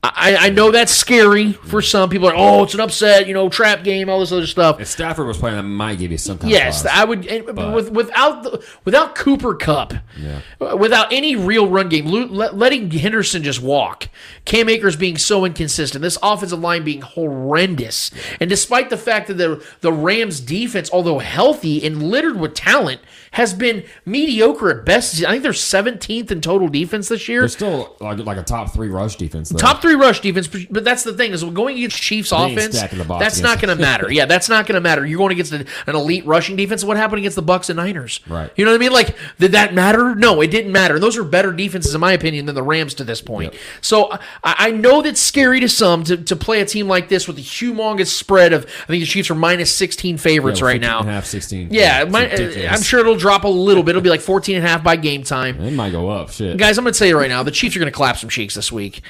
I, 0.00 0.36
I 0.38 0.50
know 0.50 0.70
that's 0.70 0.92
scary 0.92 1.52
for 1.52 1.82
some 1.82 2.08
people. 2.08 2.28
Are, 2.28 2.34
oh, 2.36 2.62
it's 2.62 2.74
an 2.74 2.78
upset, 2.78 3.26
you 3.26 3.34
know, 3.34 3.48
trap 3.48 3.82
game, 3.82 4.08
all 4.08 4.20
this 4.20 4.30
other 4.30 4.46
stuff. 4.46 4.80
If 4.80 4.86
Stafford 4.86 5.26
was 5.26 5.38
playing, 5.38 5.56
that 5.56 5.64
might 5.64 5.98
give 5.98 6.12
you 6.12 6.18
some. 6.18 6.38
Kind 6.38 6.52
yes, 6.52 6.84
of 6.84 6.92
I 6.92 7.04
would. 7.04 7.24
With, 7.24 7.90
without 7.90 8.44
the, 8.44 8.64
without 8.84 9.16
Cooper 9.16 9.56
Kupp, 9.56 9.94
yeah. 10.16 10.40
Uh, 10.60 10.76
without 10.76 11.12
any 11.12 11.34
real 11.34 11.68
run 11.68 11.88
game, 11.88 12.06
letting 12.06 12.92
Henderson 12.92 13.42
just 13.42 13.60
walk, 13.60 14.08
Cam 14.44 14.68
Akers 14.68 14.94
being 14.94 15.18
so 15.18 15.44
inconsistent, 15.44 16.00
this 16.00 16.18
offensive 16.22 16.60
line 16.60 16.84
being 16.84 17.00
horrendous, 17.00 18.12
and 18.38 18.48
despite 18.48 18.90
the 18.90 18.96
fact 18.96 19.26
that 19.26 19.34
the 19.34 19.66
the 19.80 19.92
Rams 19.92 20.38
defense, 20.38 20.88
although 20.92 21.18
healthy 21.18 21.84
and 21.84 22.04
littered 22.04 22.38
with 22.38 22.54
talent, 22.54 23.00
has 23.32 23.52
been 23.52 23.84
mediocre 24.04 24.70
at 24.70 24.84
best. 24.84 25.24
I 25.24 25.30
think 25.30 25.42
they're 25.42 25.52
17th 25.52 26.30
in 26.30 26.40
total 26.40 26.68
defense 26.68 27.08
this 27.08 27.28
year. 27.28 27.40
They're 27.40 27.48
still 27.48 27.96
like, 28.00 28.18
like 28.18 28.38
a 28.38 28.42
top 28.42 28.72
three 28.72 28.88
rush 28.88 29.16
defense. 29.16 29.48
Though. 29.50 29.58
Top 29.58 29.80
three 29.80 29.87
rush 29.94 30.20
defense, 30.20 30.48
but 30.48 30.84
that's 30.84 31.02
the 31.02 31.12
thing 31.12 31.32
is 31.32 31.44
we're 31.44 31.52
going 31.52 31.76
against 31.76 32.00
Chiefs 32.00 32.30
they 32.30 32.52
offense. 32.52 32.80
That's 32.80 33.40
not 33.40 33.60
going 33.60 33.76
to 33.76 33.82
matter. 33.82 34.10
Yeah, 34.10 34.26
that's 34.26 34.48
not 34.48 34.66
going 34.66 34.74
to 34.74 34.80
matter. 34.80 35.04
You're 35.04 35.18
going 35.18 35.32
against 35.32 35.52
an, 35.52 35.66
an 35.86 35.96
elite 35.96 36.26
rushing 36.26 36.56
defense. 36.56 36.84
What 36.84 36.96
happened 36.96 37.20
against 37.20 37.36
the 37.36 37.42
Bucs 37.42 37.70
and 37.70 37.76
Niners? 37.76 38.20
Right. 38.26 38.50
You 38.56 38.64
know 38.64 38.72
what 38.72 38.76
I 38.76 38.80
mean? 38.80 38.92
Like, 38.92 39.16
did 39.38 39.52
that 39.52 39.74
matter? 39.74 40.14
No, 40.14 40.40
it 40.40 40.50
didn't 40.50 40.72
matter. 40.72 40.94
And 40.94 41.02
those 41.02 41.16
are 41.16 41.24
better 41.24 41.52
defenses, 41.52 41.94
in 41.94 42.00
my 42.00 42.12
opinion, 42.12 42.46
than 42.46 42.54
the 42.54 42.62
Rams 42.62 42.94
to 42.94 43.04
this 43.04 43.20
point. 43.20 43.52
Yep. 43.52 43.62
So 43.80 44.10
I, 44.12 44.18
I, 44.44 44.70
know 44.70 45.02
that's 45.02 45.20
scary 45.20 45.60
to 45.60 45.68
some 45.68 46.04
to, 46.04 46.16
to 46.16 46.36
play 46.36 46.60
a 46.60 46.64
team 46.64 46.88
like 46.88 47.08
this 47.08 47.26
with 47.26 47.38
a 47.38 47.42
humongous 47.42 48.08
spread 48.08 48.52
of. 48.52 48.64
I 48.64 48.86
think 48.86 49.02
the 49.02 49.06
Chiefs 49.06 49.30
are 49.30 49.34
minus 49.34 49.74
16 49.74 50.18
favorites 50.18 50.60
yeah, 50.60 50.66
right 50.66 50.80
now. 50.80 51.02
Half 51.02 51.26
16. 51.26 51.68
Yeah, 51.70 52.04
my, 52.04 52.30
uh, 52.30 52.68
I'm 52.70 52.82
sure 52.82 53.00
it'll 53.00 53.16
drop 53.16 53.44
a 53.44 53.48
little 53.48 53.82
bit. 53.82 53.90
It'll 53.90 54.02
be 54.02 54.10
like 54.10 54.20
14 54.20 54.56
and 54.56 54.64
a 54.64 54.68
half 54.68 54.82
by 54.82 54.96
game 54.96 55.22
time. 55.22 55.60
It 55.60 55.72
might 55.72 55.90
go 55.90 56.08
up. 56.08 56.30
Shit. 56.30 56.56
Guys, 56.56 56.78
I'm 56.78 56.84
going 56.84 56.92
to 56.92 56.98
tell 56.98 57.08
you 57.08 57.18
right 57.18 57.28
now, 57.28 57.42
the 57.42 57.50
Chiefs 57.50 57.76
are 57.76 57.78
going 57.78 57.90
to 57.90 57.96
clap 57.96 58.16
some 58.16 58.30
cheeks 58.30 58.54
this 58.54 58.70
week. 58.70 59.02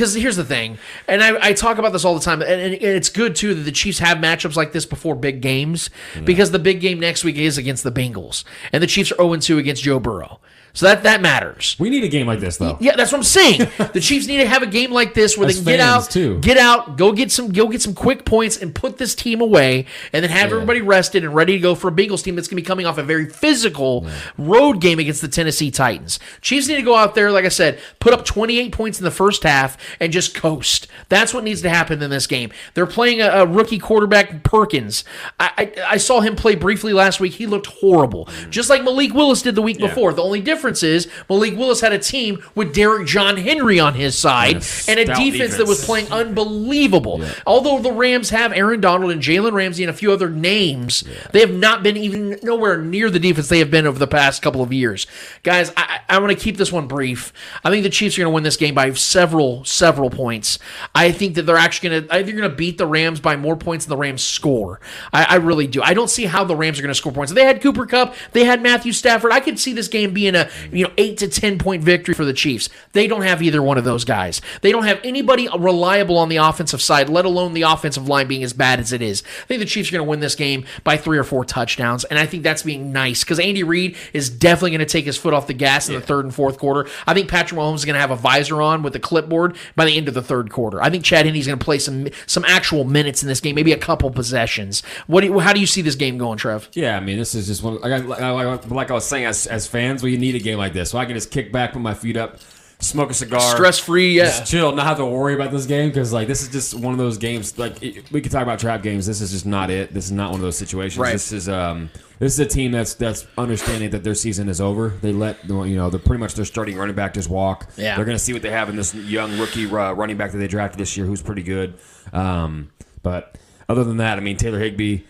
Because 0.00 0.14
here's 0.14 0.36
the 0.36 0.46
thing, 0.46 0.78
and 1.06 1.22
I, 1.22 1.48
I, 1.48 1.52
talk 1.52 1.76
about 1.76 1.92
this 1.92 2.06
all 2.06 2.14
the 2.14 2.22
time, 2.22 2.40
and, 2.40 2.50
and, 2.58 2.74
it's 2.82 3.10
good 3.10 3.36
too 3.36 3.54
that 3.54 3.64
the 3.64 3.70
Chiefs 3.70 3.98
have 3.98 4.16
matchups 4.16 4.56
like 4.56 4.72
this 4.72 4.86
before 4.86 5.14
big 5.14 5.42
games, 5.42 5.90
because 6.24 6.52
the 6.52 6.58
big 6.58 6.80
game 6.80 6.98
next 6.98 7.22
week 7.22 7.36
is 7.36 7.58
against 7.58 7.84
the 7.84 7.92
Bengals, 7.92 8.44
and 8.72 8.82
the 8.82 8.86
Chiefs 8.86 9.12
are 9.12 9.16
0 9.16 9.36
2 9.36 9.58
against 9.58 9.82
Joe 9.82 10.00
Burrow. 10.00 10.40
So 10.72 10.86
that 10.86 11.02
that 11.02 11.20
matters. 11.20 11.76
We 11.78 11.90
need 11.90 12.04
a 12.04 12.08
game 12.08 12.26
like 12.26 12.40
this 12.40 12.56
though. 12.56 12.76
Yeah, 12.80 12.96
that's 12.96 13.12
what 13.12 13.18
I'm 13.18 13.24
saying. 13.24 13.58
the 13.92 14.00
Chiefs 14.00 14.26
need 14.26 14.38
to 14.38 14.46
have 14.46 14.62
a 14.62 14.66
game 14.66 14.92
like 14.92 15.14
this 15.14 15.36
where 15.36 15.48
As 15.48 15.62
they 15.62 15.72
can 15.72 15.78
get 15.78 15.80
out, 15.80 16.10
too. 16.10 16.38
get 16.40 16.56
out, 16.56 16.96
go 16.96 17.12
get 17.12 17.32
some, 17.32 17.52
go 17.52 17.68
get 17.68 17.82
some 17.82 17.94
quick 17.94 18.24
points, 18.24 18.56
and 18.56 18.74
put 18.74 18.98
this 18.98 19.14
team 19.14 19.40
away, 19.40 19.86
and 20.12 20.22
then 20.22 20.30
have 20.30 20.50
yeah. 20.50 20.56
everybody 20.56 20.80
rested 20.80 21.24
and 21.24 21.34
ready 21.34 21.54
to 21.54 21.58
go 21.58 21.74
for 21.74 21.88
a 21.88 21.92
Bengals 21.92 22.22
team 22.22 22.36
that's 22.36 22.48
going 22.48 22.56
to 22.56 22.62
be 22.62 22.66
coming 22.66 22.86
off 22.86 22.98
a 22.98 23.02
very 23.02 23.28
physical 23.28 24.04
yeah. 24.04 24.12
road 24.38 24.80
game 24.80 24.98
against 24.98 25.20
the 25.20 25.28
Tennessee 25.28 25.70
Titans. 25.70 26.18
Chiefs 26.40 26.68
need 26.68 26.76
to 26.76 26.82
go 26.82 26.94
out 26.94 27.14
there, 27.14 27.30
like 27.30 27.44
I 27.44 27.48
said, 27.48 27.80
put 27.98 28.12
up 28.12 28.24
28 28.24 28.72
points 28.72 28.98
in 28.98 29.04
the 29.04 29.10
first 29.10 29.42
half 29.42 29.76
and 29.98 30.12
just 30.12 30.34
coast. 30.34 30.86
That's 31.08 31.34
what 31.34 31.44
needs 31.44 31.62
to 31.62 31.70
happen 31.70 32.02
in 32.02 32.10
this 32.10 32.26
game. 32.26 32.50
They're 32.74 32.86
playing 32.86 33.20
a, 33.20 33.28
a 33.28 33.46
rookie 33.46 33.78
quarterback, 33.78 34.44
Perkins. 34.44 35.04
I, 35.38 35.50
I, 35.58 35.82
I 35.92 35.96
saw 35.96 36.20
him 36.20 36.36
play 36.36 36.54
briefly 36.54 36.92
last 36.92 37.20
week. 37.20 37.34
He 37.34 37.46
looked 37.46 37.66
horrible, 37.66 38.26
mm. 38.26 38.50
just 38.50 38.70
like 38.70 38.84
Malik 38.84 39.14
Willis 39.14 39.42
did 39.42 39.54
the 39.54 39.62
week 39.62 39.80
yeah. 39.80 39.88
before. 39.88 40.12
The 40.12 40.22
only 40.22 40.40
difference 40.40 40.59
difference 40.60 40.82
is 40.82 41.08
Malik 41.30 41.56
Willis 41.56 41.80
had 41.80 41.94
a 41.94 41.98
team 41.98 42.42
with 42.54 42.74
Derrick 42.74 43.06
John 43.06 43.38
Henry 43.38 43.80
on 43.80 43.94
his 43.94 44.16
side 44.16 44.56
and 44.86 45.00
a 45.00 45.06
defense, 45.06 45.18
defense, 45.18 45.56
that 45.56 45.66
was 45.66 45.82
playing 45.82 46.12
unbelievable. 46.12 47.20
Yeah. 47.20 47.32
Although 47.46 47.78
the 47.80 47.92
Rams 47.92 48.28
have 48.28 48.52
Aaron 48.52 48.80
Donald 48.80 49.10
and 49.10 49.22
Jalen 49.22 49.52
Ramsey 49.52 49.82
and 49.82 49.90
a 49.90 49.94
few 49.94 50.12
other 50.12 50.28
names, 50.28 51.02
yeah. 51.02 51.14
they 51.32 51.40
have 51.40 51.54
not 51.54 51.82
been 51.82 51.96
even 51.96 52.38
nowhere 52.42 52.76
near 52.76 53.08
the 53.08 53.18
defense 53.18 53.48
they 53.48 53.58
have 53.58 53.70
been 53.70 53.86
over 53.86 53.98
the 53.98 54.06
past 54.06 54.42
couple 54.42 54.60
of 54.60 54.70
years. 54.70 55.06
Guys, 55.42 55.72
I, 55.78 56.00
I 56.10 56.18
want 56.18 56.30
to 56.30 56.38
keep 56.38 56.58
this 56.58 56.70
one 56.70 56.86
brief. 56.86 57.32
I 57.64 57.70
think 57.70 57.82
the 57.82 57.90
Chiefs 57.90 58.18
are 58.18 58.22
going 58.22 58.30
to 58.30 58.34
win 58.34 58.42
this 58.42 58.58
game 58.58 58.74
by 58.74 58.92
several, 58.92 59.64
several 59.64 60.10
points. 60.10 60.58
I 60.94 61.10
think 61.10 61.36
that 61.36 61.46
they're 61.46 61.56
actually 61.56 61.88
going 61.88 62.02
to, 62.02 62.12
I 62.12 62.16
think 62.18 62.26
they're 62.26 62.36
going 62.36 62.50
to 62.50 62.56
beat 62.56 62.76
the 62.76 62.86
Rams 62.86 63.20
by 63.20 63.36
more 63.36 63.56
points 63.56 63.86
than 63.86 63.90
the 63.90 63.96
Rams 63.96 64.22
score. 64.22 64.78
I, 65.10 65.24
I 65.24 65.34
really 65.36 65.66
do. 65.66 65.80
I 65.80 65.94
don't 65.94 66.10
see 66.10 66.26
how 66.26 66.44
the 66.44 66.54
Rams 66.54 66.78
are 66.78 66.82
going 66.82 66.90
to 66.90 66.94
score 66.94 67.12
points. 67.12 67.32
They 67.32 67.44
had 67.44 67.62
Cooper 67.62 67.86
Kupp, 67.86 68.14
they 68.32 68.44
had 68.44 68.62
Matthew 68.62 68.92
Stafford. 68.92 69.32
I 69.32 69.40
could 69.40 69.58
see 69.58 69.72
this 69.72 69.88
game 69.88 70.12
being 70.12 70.34
a 70.34 70.49
you 70.72 70.84
know 70.84 70.92
eight 70.98 71.18
to 71.18 71.28
ten 71.28 71.58
point 71.58 71.82
victory 71.82 72.14
for 72.14 72.24
the 72.24 72.32
Chiefs. 72.32 72.68
They 72.92 73.06
don't 73.06 73.22
have 73.22 73.42
either 73.42 73.62
one 73.62 73.78
of 73.78 73.84
those 73.84 74.04
guys. 74.04 74.40
They 74.62 74.72
don't 74.72 74.84
have 74.84 75.00
anybody 75.04 75.48
reliable 75.58 76.18
on 76.18 76.28
the 76.28 76.36
offensive 76.36 76.82
side, 76.82 77.08
let 77.08 77.24
alone 77.24 77.52
the 77.52 77.62
offensive 77.62 78.08
line 78.08 78.26
being 78.26 78.42
as 78.42 78.52
bad 78.52 78.80
as 78.80 78.92
it 78.92 79.02
is. 79.02 79.22
I 79.42 79.46
think 79.46 79.60
the 79.60 79.66
Chiefs 79.66 79.90
are 79.90 79.92
going 79.92 80.04
to 80.04 80.10
win 80.10 80.20
this 80.20 80.34
game 80.34 80.64
by 80.84 80.96
three 80.96 81.18
or 81.18 81.24
four 81.24 81.44
touchdowns, 81.44 82.04
and 82.04 82.18
I 82.18 82.26
think 82.26 82.42
that's 82.42 82.62
being 82.62 82.92
nice 82.92 83.24
because 83.24 83.38
Andy 83.38 83.62
Reid 83.62 83.96
is 84.12 84.30
definitely 84.30 84.70
going 84.70 84.80
to 84.80 84.86
take 84.86 85.04
his 85.04 85.16
foot 85.16 85.34
off 85.34 85.46
the 85.46 85.54
gas 85.54 85.88
in 85.88 85.94
yeah. 85.94 86.00
the 86.00 86.06
third 86.06 86.24
and 86.24 86.34
fourth 86.34 86.58
quarter. 86.58 86.88
I 87.06 87.14
think 87.14 87.28
Patrick 87.28 87.58
Mahomes 87.58 87.76
is 87.76 87.84
going 87.84 87.94
to 87.94 88.00
have 88.00 88.10
a 88.10 88.16
visor 88.16 88.60
on 88.62 88.82
with 88.82 88.94
a 88.96 89.00
clipboard 89.00 89.56
by 89.76 89.84
the 89.84 89.96
end 89.96 90.08
of 90.08 90.14
the 90.14 90.22
third 90.22 90.50
quarter. 90.50 90.82
I 90.82 90.90
think 90.90 91.04
Chad 91.04 91.26
Henne 91.26 91.36
is 91.36 91.46
going 91.46 91.58
to 91.58 91.64
play 91.64 91.78
some 91.78 92.08
some 92.26 92.44
actual 92.44 92.84
minutes 92.84 93.22
in 93.22 93.28
this 93.28 93.40
game, 93.40 93.54
maybe 93.54 93.72
a 93.72 93.78
couple 93.78 94.10
possessions. 94.10 94.82
What? 95.06 95.20
Do 95.22 95.26
you, 95.28 95.38
how 95.38 95.52
do 95.52 95.60
you 95.60 95.66
see 95.66 95.82
this 95.82 95.94
game 95.94 96.18
going, 96.18 96.38
Trev? 96.38 96.68
Yeah, 96.72 96.96
I 96.96 97.00
mean, 97.00 97.18
this 97.18 97.34
is 97.34 97.46
just 97.46 97.62
one. 97.62 97.80
Like, 97.80 98.04
like, 98.06 98.70
like 98.70 98.90
I 98.90 98.94
was 98.94 99.04
saying, 99.04 99.24
as, 99.26 99.46
as 99.46 99.66
fans, 99.66 100.02
we 100.02 100.16
need 100.16 100.34
game 100.42 100.58
like 100.58 100.72
this 100.72 100.90
so 100.90 100.98
I 100.98 101.04
can 101.04 101.14
just 101.14 101.30
kick 101.30 101.52
back, 101.52 101.72
put 101.72 101.82
my 101.82 101.94
feet 101.94 102.16
up, 102.16 102.38
smoke 102.80 103.10
a 103.10 103.14
cigar, 103.14 103.40
stress 103.40 103.78
free, 103.78 104.16
yeah, 104.16 104.24
just 104.24 104.50
chill, 104.50 104.72
not 104.72 104.86
have 104.86 104.96
to 104.98 105.06
worry 105.06 105.34
about 105.34 105.50
this 105.50 105.66
game 105.66 105.90
because 105.90 106.12
like 106.12 106.28
this 106.28 106.42
is 106.42 106.48
just 106.48 106.74
one 106.74 106.92
of 106.92 106.98
those 106.98 107.18
games. 107.18 107.58
Like 107.58 107.82
it, 107.82 108.10
we 108.10 108.20
could 108.20 108.32
talk 108.32 108.42
about 108.42 108.58
trap 108.58 108.82
games. 108.82 109.06
This 109.06 109.20
is 109.20 109.30
just 109.30 109.46
not 109.46 109.70
it. 109.70 109.92
This 109.92 110.06
is 110.06 110.12
not 110.12 110.30
one 110.30 110.40
of 110.40 110.42
those 110.42 110.56
situations. 110.56 110.98
Right. 110.98 111.12
This 111.12 111.32
is 111.32 111.48
um 111.48 111.90
this 112.18 112.32
is 112.34 112.40
a 112.40 112.46
team 112.46 112.72
that's 112.72 112.94
that's 112.94 113.26
understanding 113.38 113.90
that 113.90 114.04
their 114.04 114.14
season 114.14 114.48
is 114.48 114.60
over. 114.60 114.90
They 115.00 115.12
let 115.12 115.46
you 115.48 115.76
know 115.76 115.90
they're 115.90 116.00
pretty 116.00 116.20
much 116.20 116.34
their 116.34 116.44
starting 116.44 116.76
running 116.76 116.96
back 116.96 117.14
just 117.14 117.28
walk. 117.30 117.70
Yeah. 117.76 117.96
they're 117.96 118.04
gonna 118.04 118.18
see 118.18 118.32
what 118.32 118.42
they 118.42 118.50
have 118.50 118.68
in 118.68 118.76
this 118.76 118.94
young 118.94 119.38
rookie 119.38 119.66
uh, 119.66 119.92
running 119.92 120.16
back 120.16 120.32
that 120.32 120.38
they 120.38 120.48
drafted 120.48 120.80
this 120.80 120.96
year, 120.96 121.06
who's 121.06 121.22
pretty 121.22 121.42
good. 121.42 121.74
Um, 122.12 122.70
but 123.02 123.38
other 123.68 123.84
than 123.84 123.98
that, 123.98 124.18
I 124.18 124.20
mean 124.20 124.36
Tyler 124.36 124.58
Higbee. 124.58 125.00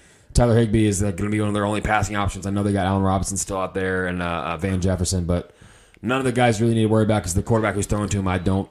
Tyler 0.40 0.56
Higbee 0.56 0.86
is 0.86 1.02
going 1.02 1.16
to 1.16 1.28
be 1.28 1.40
one 1.40 1.48
of 1.48 1.54
their 1.54 1.66
only 1.66 1.80
passing 1.80 2.16
options. 2.16 2.46
I 2.46 2.50
know 2.50 2.62
they 2.62 2.72
got 2.72 2.86
Allen 2.86 3.02
Robinson 3.02 3.36
still 3.36 3.58
out 3.58 3.74
there 3.74 4.06
and 4.06 4.22
uh, 4.22 4.24
uh, 4.24 4.56
Van 4.56 4.80
Jefferson, 4.80 5.24
but 5.24 5.52
None 6.02 6.18
of 6.18 6.24
the 6.24 6.32
guys 6.32 6.60
really 6.60 6.74
need 6.74 6.82
to 6.82 6.88
worry 6.88 7.04
about 7.04 7.22
because 7.22 7.34
the 7.34 7.42
quarterback 7.42 7.74
who's 7.74 7.86
throwing 7.86 8.08
to 8.08 8.18
him, 8.18 8.28
I 8.28 8.38
don't 8.38 8.70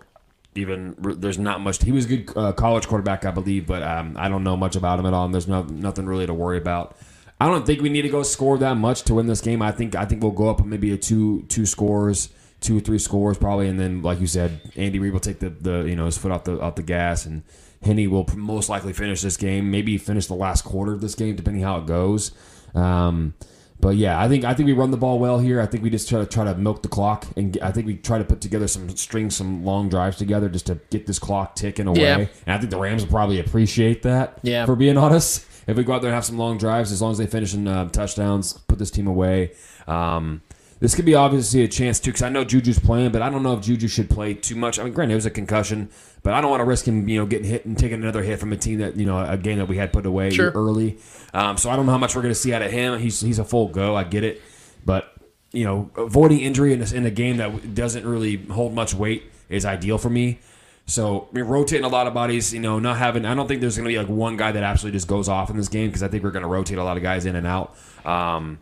even. 0.55 0.95
There's 0.97 1.37
not 1.37 1.61
much. 1.61 1.83
He 1.83 1.91
was 1.91 2.05
a 2.05 2.07
good 2.07 2.37
uh, 2.37 2.53
college 2.53 2.87
quarterback, 2.87 3.23
I 3.23 3.31
believe, 3.31 3.67
but 3.67 3.83
um, 3.83 4.15
I 4.17 4.29
don't 4.29 4.43
know 4.43 4.57
much 4.57 4.75
about 4.75 4.99
him 4.99 5.05
at 5.05 5.13
all. 5.13 5.25
And 5.25 5.33
there's 5.33 5.47
no, 5.47 5.63
nothing 5.63 6.07
really 6.07 6.25
to 6.25 6.33
worry 6.33 6.57
about. 6.57 6.97
I 7.39 7.47
don't 7.47 7.65
think 7.65 7.81
we 7.81 7.89
need 7.89 8.01
to 8.01 8.09
go 8.09 8.23
score 8.23 8.57
that 8.57 8.75
much 8.75 9.03
to 9.03 9.13
win 9.13 9.27
this 9.27 9.41
game. 9.41 9.61
I 9.61 9.71
think 9.71 9.95
I 9.95 10.05
think 10.05 10.23
we'll 10.23 10.31
go 10.31 10.49
up 10.49 10.65
maybe 10.65 10.91
a 10.91 10.97
two 10.97 11.43
two 11.43 11.65
scores 11.65 12.29
two 12.61 12.77
or 12.77 12.81
three 12.81 12.99
scores 12.99 13.37
probably, 13.37 13.69
and 13.69 13.79
then 13.79 14.01
like 14.01 14.19
you 14.19 14.27
said, 14.27 14.59
Andy 14.75 14.99
Reid 14.99 15.13
will 15.13 15.21
take 15.21 15.39
the, 15.39 15.49
the 15.49 15.83
you 15.83 15.95
know 15.95 16.07
his 16.07 16.17
foot 16.17 16.31
off 16.31 16.43
the 16.43 16.59
off 16.59 16.75
the 16.75 16.83
gas, 16.83 17.25
and 17.25 17.43
Henne 17.81 18.09
will 18.09 18.27
most 18.35 18.69
likely 18.69 18.93
finish 18.93 19.21
this 19.21 19.37
game, 19.37 19.71
maybe 19.71 19.97
finish 19.97 20.27
the 20.27 20.35
last 20.35 20.63
quarter 20.63 20.93
of 20.93 21.01
this 21.01 21.15
game, 21.15 21.35
depending 21.35 21.63
how 21.63 21.77
it 21.77 21.85
goes. 21.85 22.31
Um, 22.75 23.33
but 23.79 23.95
yeah, 23.95 24.19
I 24.19 24.27
think 24.27 24.43
I 24.43 24.53
think 24.53 24.67
we 24.67 24.73
run 24.73 24.91
the 24.91 24.97
ball 24.97 25.19
well 25.19 25.39
here. 25.39 25.61
I 25.61 25.65
think 25.65 25.83
we 25.83 25.89
just 25.89 26.09
try 26.09 26.19
to 26.19 26.25
try 26.25 26.43
to 26.43 26.55
milk 26.55 26.81
the 26.81 26.89
clock, 26.89 27.25
and 27.37 27.57
I 27.61 27.71
think 27.71 27.87
we 27.87 27.95
try 27.95 28.17
to 28.17 28.25
put 28.25 28.41
together 28.41 28.67
some 28.67 28.89
string 28.97 29.29
some 29.29 29.63
long 29.63 29.87
drives 29.87 30.17
together 30.17 30.49
just 30.49 30.65
to 30.67 30.79
get 30.89 31.07
this 31.07 31.17
clock 31.17 31.55
ticking 31.55 31.87
away. 31.87 32.01
Yeah. 32.01 32.17
And 32.45 32.55
I 32.55 32.57
think 32.57 32.71
the 32.71 32.77
Rams 32.77 33.03
will 33.03 33.11
probably 33.11 33.39
appreciate 33.39 34.03
that. 34.03 34.39
Yeah. 34.41 34.65
for 34.65 34.75
being 34.75 34.97
honest, 35.05 35.45
if 35.65 35.77
we 35.77 35.83
go 35.83 35.93
out 35.93 36.01
there 36.01 36.09
and 36.09 36.15
have 36.15 36.25
some 36.25 36.37
long 36.37 36.57
drives, 36.57 36.91
as 36.91 37.01
long 37.01 37.11
as 37.11 37.17
they 37.19 37.27
finish 37.27 37.53
in 37.53 37.67
uh, 37.67 37.87
touchdowns, 37.89 38.53
put 38.53 38.79
this 38.79 38.91
team 38.91 39.07
away. 39.07 39.51
Um, 39.87 40.41
this 40.81 40.95
could 40.95 41.05
be 41.05 41.15
obviously 41.15 41.63
a 41.63 41.67
chance 41.67 41.99
too, 41.99 42.11
because 42.11 42.21
I 42.23 42.29
know 42.29 42.43
Juju's 42.43 42.79
playing, 42.79 43.11
but 43.11 43.21
I 43.21 43.29
don't 43.29 43.43
know 43.43 43.53
if 43.53 43.61
Juju 43.61 43.87
should 43.87 44.09
play 44.09 44.33
too 44.33 44.55
much. 44.55 44.79
I 44.79 44.83
mean, 44.83 44.93
granted, 44.93 45.13
it 45.13 45.15
was 45.15 45.25
a 45.25 45.31
concussion, 45.31 45.89
but 46.23 46.33
I 46.33 46.41
don't 46.41 46.49
want 46.49 46.61
to 46.61 46.65
risk 46.65 46.85
him, 46.85 47.07
you 47.07 47.19
know, 47.19 47.25
getting 47.25 47.47
hit 47.47 47.65
and 47.65 47.77
taking 47.77 48.01
another 48.01 48.21
hit 48.23 48.39
from 48.39 48.51
a 48.53 48.57
team 48.57 48.79
that, 48.79 48.95
you 48.97 49.05
know, 49.05 49.19
a 49.19 49.37
game 49.37 49.57
that 49.59 49.67
we 49.67 49.77
had 49.77 49.93
put 49.93 50.05
away 50.05 50.29
Sure. 50.31 50.51
early. 50.51 50.97
Um, 51.33 51.57
so 51.57 51.69
I 51.69 51.75
don't 51.75 51.85
know 51.85 51.91
how 51.91 51.97
much 51.97 52.15
we're 52.15 52.21
going 52.21 52.33
to 52.33 52.39
see 52.39 52.53
out 52.53 52.61
of 52.61 52.71
him. 52.71 52.99
He's 52.99 53.21
he's 53.21 53.39
a 53.39 53.45
full 53.45 53.67
go. 53.69 53.95
I 53.95 54.03
get 54.03 54.23
it, 54.23 54.41
but 54.85 55.13
you 55.51 55.63
know, 55.65 55.89
avoiding 55.97 56.39
injury 56.41 56.73
in 56.73 56.81
a, 56.81 56.93
in 56.93 57.05
a 57.05 57.11
game 57.11 57.37
that 57.37 57.73
doesn't 57.73 58.05
really 58.05 58.35
hold 58.37 58.73
much 58.73 58.93
weight 58.93 59.23
is 59.49 59.65
ideal 59.65 59.97
for 59.97 60.09
me. 60.09 60.39
So 60.85 61.27
I 61.31 61.35
mean, 61.35 61.45
rotating 61.45 61.85
a 61.85 61.89
lot 61.89 62.07
of 62.07 62.13
bodies, 62.13 62.53
you 62.53 62.59
know, 62.59 62.79
not 62.79 62.97
having. 62.97 63.25
I 63.25 63.33
don't 63.35 63.47
think 63.47 63.61
there's 63.61 63.77
going 63.77 63.85
to 63.87 63.93
be 63.93 63.97
like 63.97 64.09
one 64.09 64.37
guy 64.37 64.51
that 64.51 64.63
absolutely 64.63 64.97
just 64.97 65.07
goes 65.07 65.29
off 65.29 65.49
in 65.49 65.57
this 65.57 65.67
game 65.69 65.87
because 65.89 66.01
I 66.03 66.07
think 66.07 66.23
we're 66.23 66.31
going 66.31 66.43
to 66.43 66.49
rotate 66.49 66.77
a 66.79 66.83
lot 66.83 66.97
of 66.97 67.03
guys 67.03 67.25
in 67.25 67.35
and 67.35 67.45
out. 67.47 67.75
Um, 68.05 68.57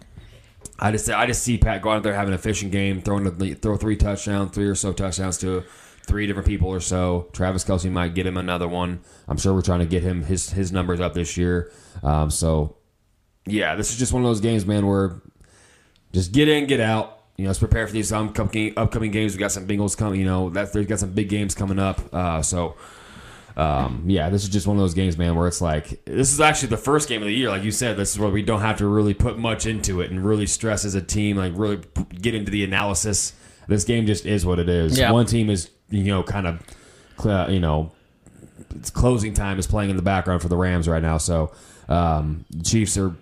I 0.80 0.92
just 0.92 1.10
I 1.10 1.26
just 1.26 1.42
see 1.44 1.58
Pat 1.58 1.82
going 1.82 1.98
out 1.98 2.04
there 2.04 2.14
having 2.14 2.34
a 2.34 2.38
fishing 2.38 2.70
game, 2.70 3.02
throwing 3.02 3.24
the, 3.24 3.54
throw 3.54 3.78
three 3.78 3.96
touchdowns, 3.96 4.52
three 4.52 4.68
or 4.68 4.76
so 4.76 4.92
touchdowns 4.94 5.38
to 5.40 5.64
three 6.08 6.26
different 6.26 6.48
people 6.48 6.70
or 6.70 6.80
so. 6.80 7.30
Travis 7.34 7.64
Kelce 7.64 7.92
might 7.92 8.16
get 8.16 8.26
him 8.26 8.38
another 8.38 8.68
one. 8.68 9.02
I'm 9.28 9.38
sure 9.38 9.54
we're 9.54 9.62
trying 9.62 9.82
to 9.82 9.86
get 9.86 10.02
him 10.02 10.24
his 10.24 10.50
his 10.50 10.72
numbers 10.72 11.00
up 11.00 11.14
this 11.14 11.38
year. 11.38 11.72
Um, 12.02 12.32
so 12.32 12.78
yeah, 13.46 13.76
this 13.76 13.92
is 13.92 14.00
just 14.00 14.14
one 14.14 14.24
of 14.24 14.28
those 14.28 14.42
games, 14.42 14.66
man, 14.66 14.88
where 14.88 15.22
just 16.14 16.32
get 16.32 16.48
in, 16.48 16.66
get 16.66 16.80
out. 16.80 17.20
You 17.38 17.44
know, 17.44 17.50
let's 17.50 17.60
prepare 17.60 17.86
for 17.86 17.94
these 17.94 18.12
upcoming 18.12 18.74
upcoming 18.78 19.12
games. 19.12 19.34
We 19.34 19.40
got 19.40 19.52
some 19.52 19.68
Bengals 19.68 19.96
coming. 19.96 20.20
You 20.20 20.26
know, 20.26 20.50
that 20.50 20.74
they've 20.74 20.88
got 20.88 21.00
some 21.00 21.12
big 21.12 21.30
games 21.30 21.54
coming 21.54 21.80
up. 21.80 22.02
Uh, 22.14 22.42
so. 22.42 22.76
Um, 23.56 24.04
yeah, 24.06 24.30
this 24.30 24.44
is 24.44 24.50
just 24.50 24.68
one 24.68 24.78
of 24.78 24.82
those 24.82 24.94
games, 24.94 25.18
man, 25.18 25.36
where 25.36 25.48
it's 25.48 25.62
like 25.62 26.06
this 26.06 26.32
is 26.32 26.40
actually 26.40 26.68
the 26.68 26.78
first 26.78 27.10
game 27.10 27.24
of 27.24 27.28
the 27.28 27.34
year, 27.34 27.50
like 27.50 27.64
you 27.64 27.72
said. 27.72 27.98
This 27.98 28.12
is 28.12 28.20
where 28.20 28.30
we 28.30 28.44
don't 28.44 28.62
have 28.62 28.78
to 28.78 28.86
really 28.86 29.16
put 29.16 29.40
much 29.40 29.66
into 29.66 30.00
it 30.02 30.12
and 30.12 30.24
really 30.24 30.46
stress 30.46 30.86
as 30.86 30.94
a 30.94 31.02
team, 31.02 31.38
like 31.38 31.54
really 31.56 31.82
get 32.22 32.36
into 32.36 32.52
the 32.52 32.64
analysis. 32.64 33.34
This 33.68 33.84
game 33.84 34.06
just 34.06 34.28
is 34.28 34.46
what 34.46 34.60
it 34.60 34.70
is. 34.70 35.00
Yeah. 35.00 35.12
One 35.12 35.26
team 35.26 35.50
is, 35.50 35.72
you 35.90 36.04
know, 36.06 36.24
kind 36.24 36.48
of, 36.48 37.52
you 37.52 37.60
know, 37.60 37.92
it's 38.76 38.90
closing 38.90 39.34
time 39.34 39.60
is 39.60 39.68
playing 39.68 39.90
in 39.90 39.96
the 39.96 40.02
background 40.02 40.42
for 40.42 40.50
the 40.50 40.58
Rams 40.58 40.88
right 40.88 41.02
now. 41.02 41.18
So 41.18 41.52
um, 41.90 42.46
Chiefs 42.64 42.98
are. 42.98 43.16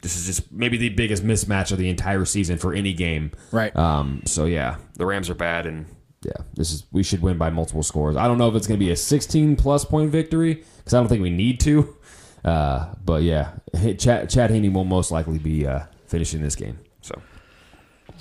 This 0.00 0.16
is 0.16 0.26
just 0.26 0.52
maybe 0.52 0.76
the 0.76 0.90
biggest 0.90 1.24
mismatch 1.24 1.72
of 1.72 1.78
the 1.78 1.88
entire 1.88 2.24
season 2.24 2.56
for 2.56 2.72
any 2.72 2.92
game. 2.92 3.32
Right. 3.50 3.74
Um, 3.74 4.22
so 4.26 4.44
yeah, 4.44 4.76
the 4.94 5.04
Rams 5.04 5.28
are 5.28 5.34
bad, 5.34 5.66
and 5.66 5.86
yeah, 6.22 6.44
this 6.54 6.70
is 6.72 6.84
we 6.92 7.02
should 7.02 7.20
win 7.20 7.36
by 7.36 7.50
multiple 7.50 7.82
scores. 7.82 8.16
I 8.16 8.28
don't 8.28 8.38
know 8.38 8.48
if 8.48 8.54
it's 8.54 8.68
going 8.68 8.78
to 8.78 8.84
be 8.84 8.92
a 8.92 8.96
16 8.96 9.56
plus 9.56 9.84
point 9.84 10.12
victory 10.12 10.62
because 10.76 10.94
I 10.94 10.98
don't 11.00 11.08
think 11.08 11.22
we 11.22 11.30
need 11.30 11.58
to. 11.60 11.96
Uh, 12.44 12.94
but 13.04 13.22
yeah, 13.22 13.50
Hey, 13.76 13.94
Chad, 13.94 14.30
Chad 14.30 14.50
Henne 14.50 14.72
will 14.72 14.84
most 14.84 15.10
likely 15.10 15.38
be 15.38 15.66
uh, 15.66 15.80
finishing 16.06 16.42
this 16.42 16.54
game. 16.54 16.78
So 17.00 17.20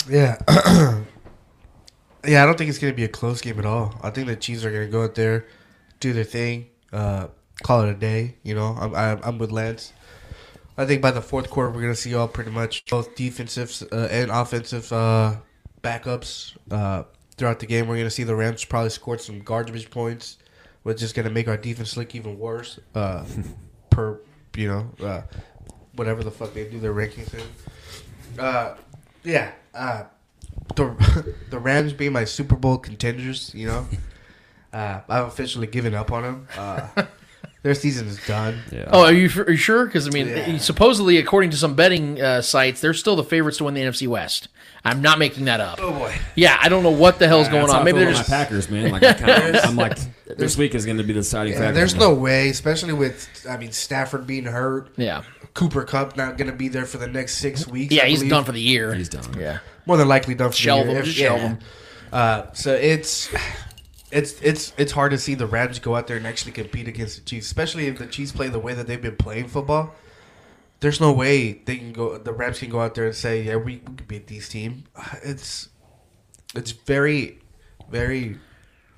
Yeah. 0.10 0.38
yeah, 2.28 2.44
I 2.44 2.46
don't 2.46 2.58
think 2.58 2.70
it's 2.70 2.80
going 2.80 2.94
to 2.94 2.96
be 2.96 3.06
a 3.06 3.10
close 3.10 3.42
game 3.42 3.58
at 3.58 3.66
all. 3.66 3.96
I 4.04 4.10
think 4.10 4.28
the 4.28 4.36
Chiefs 4.36 4.66
are 4.66 4.72
going 4.72 4.86
to 4.86 4.92
go 4.92 5.04
out 5.04 5.16
there, 5.16 5.46
do 6.00 6.14
their 6.14 6.24
thing, 6.24 6.68
uh, 6.92 7.28
call 7.64 7.82
it 7.82 7.90
a 7.90 7.94
day. 7.94 8.36
You 8.44 8.56
know, 8.56 8.76
I'm, 8.80 8.94
I'm, 8.94 9.20
I'm 9.24 9.38
with 9.38 9.52
Lance. 9.52 9.94
I 10.78 10.86
think 10.86 11.02
by 11.02 11.12
the 11.12 11.22
fourth 11.22 11.50
quarter, 11.50 11.70
we're 11.70 11.82
going 11.82 11.94
to 11.94 12.00
see 12.00 12.14
all 12.14 12.28
pretty 12.28 12.52
much 12.52 12.86
both 12.86 13.16
defensive 13.16 13.88
uh, 13.92 14.08
and 14.12 14.30
offensive 14.30 14.92
uh, 14.92 15.38
backups 15.82 16.56
uh, 16.70 17.04
throughout 17.38 17.60
the 17.60 17.66
game. 17.66 17.88
We're 17.88 17.96
going 17.96 18.08
to 18.08 18.12
see 18.12 18.24
the 18.24 18.36
Rams 18.36 18.66
probably 18.66 18.92
scored 18.92 19.22
some 19.22 19.40
garbage 19.40 19.90
points, 19.90 20.38
which 20.84 21.02
is 21.02 21.14
going 21.14 21.28
to 21.28 21.32
make 21.32 21.48
our 21.48 21.58
defense 21.58 21.98
look 21.98 22.14
even 22.14 22.38
worse. 22.38 22.80
Uh, 22.94 23.26
per 23.90 24.20
you 24.56 24.68
know, 24.68 25.06
uh, 25.06 25.22
whatever 25.96 26.24
the 26.24 26.32
fuck 26.32 26.54
they 26.54 26.66
do 26.66 26.80
their 26.80 26.94
rankings 26.94 27.34
in. 27.34 28.40
Uh, 28.40 28.76
yeah. 29.24 29.52
The 30.76 31.34
the 31.50 31.60
Rams 31.60 31.94
being 31.94 32.14
my 32.14 32.26
Super 32.26 32.56
Bowl 32.56 32.78
contenders, 32.78 33.52
you 33.56 33.68
know, 33.68 33.88
uh, 34.74 35.02
I've 35.10 35.26
officially 35.28 35.68
given 35.68 35.94
up 35.94 36.12
on 36.12 36.24
them. 36.24 36.48
Uh, 36.58 36.88
their 37.64 37.74
season 37.74 38.08
is 38.08 38.26
done. 38.28 38.60
yeah, 38.72 38.90
Oh, 38.92 39.04
are 39.06 39.12
you, 39.14 39.30
are 39.42 39.52
you 39.52 39.58
sure? 39.58 39.86
Because 39.86 40.08
I 40.08 40.12
mean, 40.12 40.28
Yeah. 40.28 40.58
supposedly, 40.58 41.18
according 41.18 41.50
to 41.52 41.58
some 41.58 41.76
betting 41.76 42.22
uh, 42.22 42.42
sites, 42.42 42.82
they're 42.82 42.94
still 42.94 43.16
the 43.16 43.24
favorites 43.24 43.58
to 43.58 43.64
win 43.66 43.74
the 43.74 43.82
NFC 43.82 44.08
West. 44.08 44.50
I'm 44.86 45.02
not 45.02 45.20
making 45.20 45.46
that 45.46 45.60
up. 45.60 45.80
Oh 45.82 45.92
boy. 45.92 46.16
Yeah, 46.36 46.58
I 46.62 46.70
don't 46.70 46.84
know 46.84 46.92
what 46.92 47.20
the 47.20 47.28
hell's 47.28 47.50
going 47.50 47.70
on. 47.70 47.84
Maybe 47.84 48.00
they're 48.00 48.12
just 48.14 48.30
my 48.30 48.38
Packers, 48.38 48.70
man. 48.70 48.92
Like 48.92 49.04
I 49.04 49.14
kinda, 49.14 49.62
I'm 49.66 49.76
like 49.76 49.98
this 50.38 50.56
week 50.56 50.76
is 50.76 50.86
going 50.86 50.98
to 50.98 51.04
be 51.04 51.12
the 51.14 51.20
deciding 51.22 51.54
Yeah, 51.54 51.60
factor. 51.60 51.74
there's 51.74 51.96
no 51.96 52.14
way, 52.14 52.50
especially 52.50 52.94
with 52.94 53.46
I 53.50 53.58
mean 53.58 53.72
Stafford 53.74 54.26
being 54.28 54.46
hurt. 54.46 54.90
yeah, 54.96 55.24
Cooper 55.58 55.84
Kupp 55.84 56.16
not 56.16 56.38
going 56.38 56.50
to 56.52 56.56
be 56.56 56.68
there 56.68 56.86
for 56.86 56.98
the 57.00 57.08
next 57.08 57.38
six 57.40 57.68
weeks. 57.68 57.94
yeah. 57.94 58.04
I 58.04 58.08
He's 58.10 58.20
believe. 58.20 58.30
done 58.32 58.44
for 58.46 58.52
the 58.52 58.62
year. 58.62 58.94
He's 58.94 59.10
done. 59.10 59.26
Yeah, 59.38 59.60
more 59.88 59.98
than 59.98 60.08
likely 60.08 60.36
done 60.36 60.52
for 60.52 60.56
Shelve 60.56 60.86
the 60.86 60.92
year. 60.94 61.02
him, 61.02 61.08
If- 61.10 61.16
shelve 61.16 61.42
yeah. 61.42 61.48
him. 61.50 61.60
Uh, 62.14 62.44
so 62.54 62.74
it's 62.74 63.30
it's 64.12 64.40
it's 64.42 64.72
it's 64.78 64.92
hard 64.94 65.12
to 65.12 65.18
see 65.18 65.34
the 65.36 65.48
Rams 65.48 65.80
go 65.80 65.96
out 65.96 66.08
there 66.08 66.16
and 66.16 66.26
actually 66.28 66.52
compete 66.54 66.88
against 66.88 67.18
the 67.18 67.24
Chiefs, 67.26 67.48
especially 67.48 67.88
if 67.88 67.98
the 67.98 68.06
Chiefs 68.08 68.32
play 68.32 68.48
the 68.50 68.60
way 68.60 68.74
that 68.74 68.88
they've 68.88 69.02
been 69.02 69.18
playing 69.18 69.48
football. 69.48 69.94
There's 70.80 71.02
no 71.02 71.12
way 71.12 71.54
they 71.66 71.78
can 71.78 71.92
go. 71.92 72.18
The 72.20 72.32
Rams 72.32 72.60
can 72.60 72.70
go 72.70 72.80
out 72.82 72.94
there 72.96 73.06
and 73.08 73.16
say, 73.16 73.42
"Yeah, 73.42 73.56
we, 73.56 73.82
we 73.88 73.96
can 73.96 74.06
beat 74.08 74.28
these 74.28 74.48
team." 74.48 74.84
It's 75.24 75.70
it's 76.56 76.72
very 76.72 77.40
very 77.90 78.38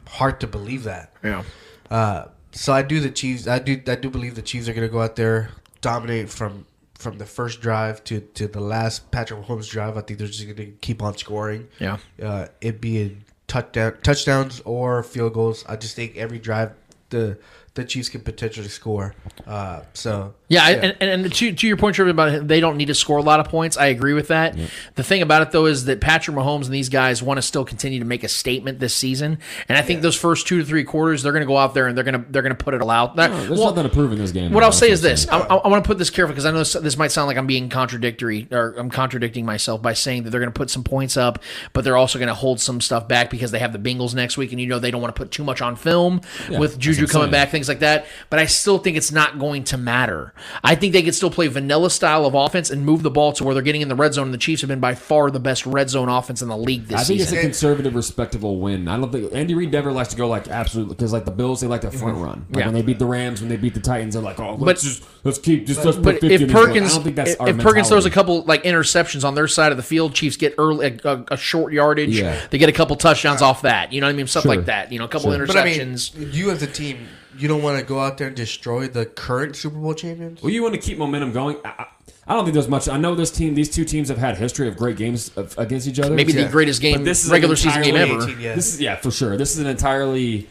hard 0.07 0.40
to 0.41 0.48
believe 0.48 0.84
that. 0.84 1.14
yeah. 1.23 1.44
Uh, 1.90 2.26
so 2.52 2.73
I 2.73 2.81
do 2.81 2.99
the 2.99 3.10
Chiefs. 3.11 3.48
I 3.48 3.60
do. 3.60 3.81
I 3.88 3.95
do 3.95 4.10
believe 4.10 4.36
the 4.36 4.41
Chiefs 4.41 4.68
are 4.68 4.73
going 4.73 4.86
to 4.88 4.91
go 4.91 5.02
out 5.02 5.15
there 5.15 5.52
dominate 5.81 6.30
from 6.30 6.65
from 6.95 7.18
the 7.18 7.26
first 7.26 7.61
drive 7.61 8.03
to 8.06 8.19
to 8.19 8.47
the 8.47 8.60
last 8.60 9.10
Patrick 9.11 9.41
Mahomes 9.41 9.69
drive. 9.69 9.97
I 9.97 10.01
think 10.01 10.19
they're 10.19 10.27
just 10.27 10.43
going 10.43 10.56
to 10.56 10.65
keep 10.81 11.01
on 11.01 11.18
scoring. 11.18 11.68
Yeah. 11.80 11.97
Uh, 12.22 12.47
it 12.61 12.81
be 12.81 13.01
a 13.01 13.18
touchdown, 13.47 13.97
touchdowns 14.03 14.61
or 14.65 15.03
field 15.03 15.34
goals. 15.34 15.65
I 15.68 15.76
just 15.76 15.95
think 15.95 16.18
every 16.18 16.39
drive 16.39 16.73
the 17.10 17.38
the 17.80 17.85
Chiefs 17.85 18.10
can 18.10 18.22
potentially 18.22 18.68
score. 18.68 19.15
Uh, 19.47 19.81
so 19.93 20.34
Yeah, 20.47 20.64
I 20.64 20.72
and, 20.72 20.97
and 21.01 21.34
to, 21.34 21.53
to 21.53 21.68
your 21.68 21.77
point, 21.77 21.95
Trevor, 21.95 22.11
about 22.11 22.47
they 22.47 22.60
don't 22.60 22.77
need 22.77 22.88
to 22.88 22.93
score 22.93 23.18
a 23.18 23.22
lot 23.22 23.39
of 23.39 23.47
points. 23.47 23.77
I 23.77 23.88
agree 23.88 24.14
with 24.14 24.27
that. 24.27 24.57
The 24.95 25.03
thing 25.03 25.22
about 25.22 25.41
it, 25.41 25.51
though, 25.51 25.65
is 25.65 25.85
that 25.85 26.01
Patrick 26.01 26.35
Mahomes 26.35 26.65
and 26.65 26.73
these 26.73 26.89
guys 26.89 27.23
want 27.23 27.38
to 27.38 27.41
still 27.41 27.65
continue 27.65 27.99
to 27.99 28.06
make 28.06 28.23
a 28.23 28.27
statement 28.27 28.80
this 28.80 28.93
season. 28.93 29.39
And 29.68 29.77
I 29.77 29.81
think 29.81 30.01
those 30.01 30.15
first 30.15 30.47
two 30.47 30.60
to 30.60 30.65
three 30.65 30.84
quarters, 30.84 31.23
they're 31.23 31.31
going 31.31 31.41
to 31.41 31.47
go 31.47 31.57
out 31.57 31.73
there 31.73 31.88
and 31.88 31.97
they're 31.97 32.03
going 32.03 32.22
to 32.23 32.31
they're 32.31 32.41
going 32.41 32.56
to 32.56 32.64
put 32.64 32.73
it 32.73 32.81
all 32.81 32.89
out. 32.89 33.15
That- 33.15 33.31
No, 33.31 33.38
there's 33.45 33.60
well, 33.60 33.69
nothing 33.69 33.84
to 33.84 33.89
prove 33.89 34.11
in 34.11 34.18
this 34.18 34.31
game. 34.31 34.51
What 34.51 34.61
man. 34.61 34.64
I'll 34.64 34.72
say 34.72 34.89
is 34.89 35.01
this: 35.01 35.26
what 35.27 35.49
I, 35.49 35.56
I, 35.56 35.68
want 35.68 35.84
to 35.84 35.88
put 35.88 35.97
this 35.97 36.10
careful 36.10 36.34
because 36.34 36.45
I 36.45 36.51
know 36.51 36.60
this, 36.60 36.73
this 36.73 36.97
might 36.97 37.11
sound 37.11 37.27
like 37.27 37.38
I'm 37.38 37.47
being 37.47 37.69
contradictory 37.69 38.47
or 38.51 38.73
I'm 38.77 38.89
contradicting 38.89 39.45
myself 39.45 39.81
by 39.81 39.93
saying 39.93 40.23
that 40.23 40.31
they're 40.31 40.41
going 40.41 40.51
to 40.51 40.57
put 40.57 40.69
some 40.69 40.84
points 40.84 41.18
up, 41.18 41.39
but 41.73 41.84
they're 41.84 41.97
also 41.97 42.19
going 42.19 42.27
to 42.27 42.35
hold 42.35 42.60
some 42.60 42.81
stuff 42.81 43.07
back 43.07 43.30
because 43.30 43.51
they 43.51 43.60
have 43.60 43.72
the 43.72 43.80
Bengals 43.80 44.14
next 44.14 44.38
week, 44.38 44.51
and 44.51 44.60
you 44.60 44.68
know 44.68 44.80
they 44.80 44.91
don't 44.91 45.01
want 45.01 45.15
to 45.15 45.19
put 45.19 45.31
too 45.31 45.43
much 45.43 45.61
on 45.61 45.76
film 45.76 46.22
with 46.49 46.77
Juju 46.80 47.07
coming 47.07 47.31
back, 47.31 47.49
things 47.49 47.68
like 47.69 47.79
that. 47.79 48.05
But 48.29 48.39
I 48.39 48.45
still 48.47 48.77
think 48.79 48.97
it's 48.97 49.11
not 49.11 49.39
going 49.39 49.63
to 49.65 49.77
matter. 49.77 50.33
I 50.63 50.75
think 50.75 50.91
they 50.93 51.01
could 51.03 51.15
still 51.15 51.31
play 51.31 51.47
vanilla 51.47 51.89
style 51.89 52.25
of 52.25 52.33
offense 52.35 52.69
and 52.69 52.85
move 52.85 53.03
the 53.03 53.11
ball 53.11 53.31
to 53.33 53.43
where 53.45 53.53
they're 53.53 53.63
getting 53.63 53.81
in 53.81 53.87
the 53.87 53.95
red 53.95 54.13
zone. 54.13 54.25
And 54.25 54.33
the 54.33 54.37
Chiefs 54.37 54.61
have 54.61 54.67
been 54.67 54.79
by 54.81 54.95
far 54.95 55.31
the 55.31 55.39
best 55.39 55.65
red 55.65 55.89
zone 55.89 56.09
offense 56.09 56.41
in 56.41 56.49
the 56.49 56.57
league 56.57 56.87
this 56.87 56.99
I 56.99 57.03
think 57.05 57.19
season. 57.21 57.37
it's 57.37 57.43
a 57.43 57.47
conservative, 57.47 57.95
respectable 57.95 58.59
win. 58.59 58.87
I 58.87 58.97
don't 58.97 59.11
think 59.11 59.31
Andy 59.33 59.53
Reid 59.53 59.71
never 59.71 59.91
likes 59.91 60.09
to 60.09 60.15
go 60.17 60.27
like 60.27 60.47
absolutely 60.49 60.95
because 60.95 61.13
like 61.13 61.25
the 61.25 61.31
Bills, 61.31 61.61
they 61.61 61.67
like 61.67 61.81
to 61.81 61.91
front 61.91 62.17
run. 62.17 62.23
Like 62.25 62.39
Mm-hmm. 62.39 62.59
Yeah. 62.59 62.65
when 62.65 62.73
they 62.73 62.81
beat 62.81 62.99
the 62.99 63.05
Rams, 63.05 63.39
when 63.39 63.49
they 63.49 63.57
beat 63.57 63.73
the 63.75 63.79
Titans, 63.79 64.15
they're 64.15 64.23
like, 64.23 64.39
oh, 64.39 64.55
let's 64.55 64.83
But- 64.83 64.87
just 64.89 65.03
let's 65.23 65.37
keep 65.37 65.67
just 65.67 65.85
let's 65.85 65.97
put 65.97 66.19
50 66.21 66.27
in 66.27 66.31
if 66.33 66.39
this 66.47 66.53
one. 66.53 66.65
Perkins, 66.67 66.91
I 66.91 66.95
don't 66.95 67.03
think 67.03 67.15
that's 67.15 67.31
if, 67.31 67.41
our 67.41 67.49
if 67.49 67.57
Perkins 67.59 67.87
throws 67.89 68.05
a 68.05 68.09
couple 68.09 68.41
like 68.43 68.63
interceptions 68.63 69.23
on 69.23 69.35
their 69.35 69.47
side 69.47 69.71
of 69.71 69.77
the 69.77 69.83
field, 69.83 70.13
Chiefs 70.15 70.37
get 70.37 70.55
early 70.57 70.99
a, 71.03 71.09
a, 71.09 71.25
a 71.31 71.37
short 71.37 71.71
yardage. 71.73 72.17
Yeah. 72.19 72.39
They 72.49 72.57
get 72.57 72.69
a 72.69 72.73
couple 72.73 72.95
touchdowns 72.95 73.41
off 73.41 73.61
that. 73.61 73.91
You 73.93 74.01
know 74.01 74.07
what 74.07 74.13
I 74.13 74.17
mean? 74.17 74.27
Stuff 74.27 74.43
Sure. 74.43 74.55
like 74.55 74.65
that. 74.65 74.91
You 74.91 74.99
know, 74.99 75.05
a 75.05 75.07
couple 75.07 75.31
Sure. 75.33 75.45
but 75.45 75.55
I 75.57 75.65
mean, 75.65 75.79
interceptions. 75.79 76.33
you 76.33 76.51
as 76.51 76.61
a 76.63 76.67
team, 76.67 77.07
you 77.40 77.48
don't 77.48 77.64
want 77.64 77.80
to 77.80 77.86
go 77.86 77.99
out 77.99 78.18
there 78.18 78.28
and 78.28 78.36
destroy 78.36 78.88
the 78.88 79.06
current 79.06 79.56
Super 79.56 79.78
Bowl 79.78 79.94
champions. 79.94 80.41
Well, 80.44 80.52
you 80.52 80.61
want 80.61 80.76
to 80.76 80.80
keep 80.82 80.98
momentum 80.98 81.32
going. 81.32 81.57
I, 81.66 81.70
I- 81.80 81.88
I 82.28 82.34
don't 82.34 82.44
think 82.44 82.53
there's 82.53 82.68
much. 82.68 82.88
I 82.88 82.98
know 82.98 83.16
this 83.16 83.32
team, 83.32 83.56
these 83.56 83.72
two 83.72 83.84
teams 83.84 84.07
have 84.10 84.20
had 84.20 84.38
history 84.38 84.68
of 84.68 84.78
great 84.78 84.98
games 84.98 85.36
of, 85.36 85.57
against 85.57 85.88
each 85.88 85.99
other. 85.99 86.14
Maybe 86.14 86.32
Yeah. 86.32 86.44
the 86.44 86.52
greatest 86.52 86.80
game, 86.80 86.98
But 86.98 87.06
this 87.06 87.26
is 87.26 87.32
regular 87.32 87.56
season 87.56 87.82
game 87.82 87.95
ever. 87.95 88.22
18, 88.22 88.40
yeah. 88.40 88.53
This 88.53 88.72
is 88.72 88.80
yeah, 88.80 88.98
for 88.98 89.10
sure. 89.10 89.36
This 89.36 89.53
is 89.53 89.57
an 89.57 89.66
entirely 89.66 90.48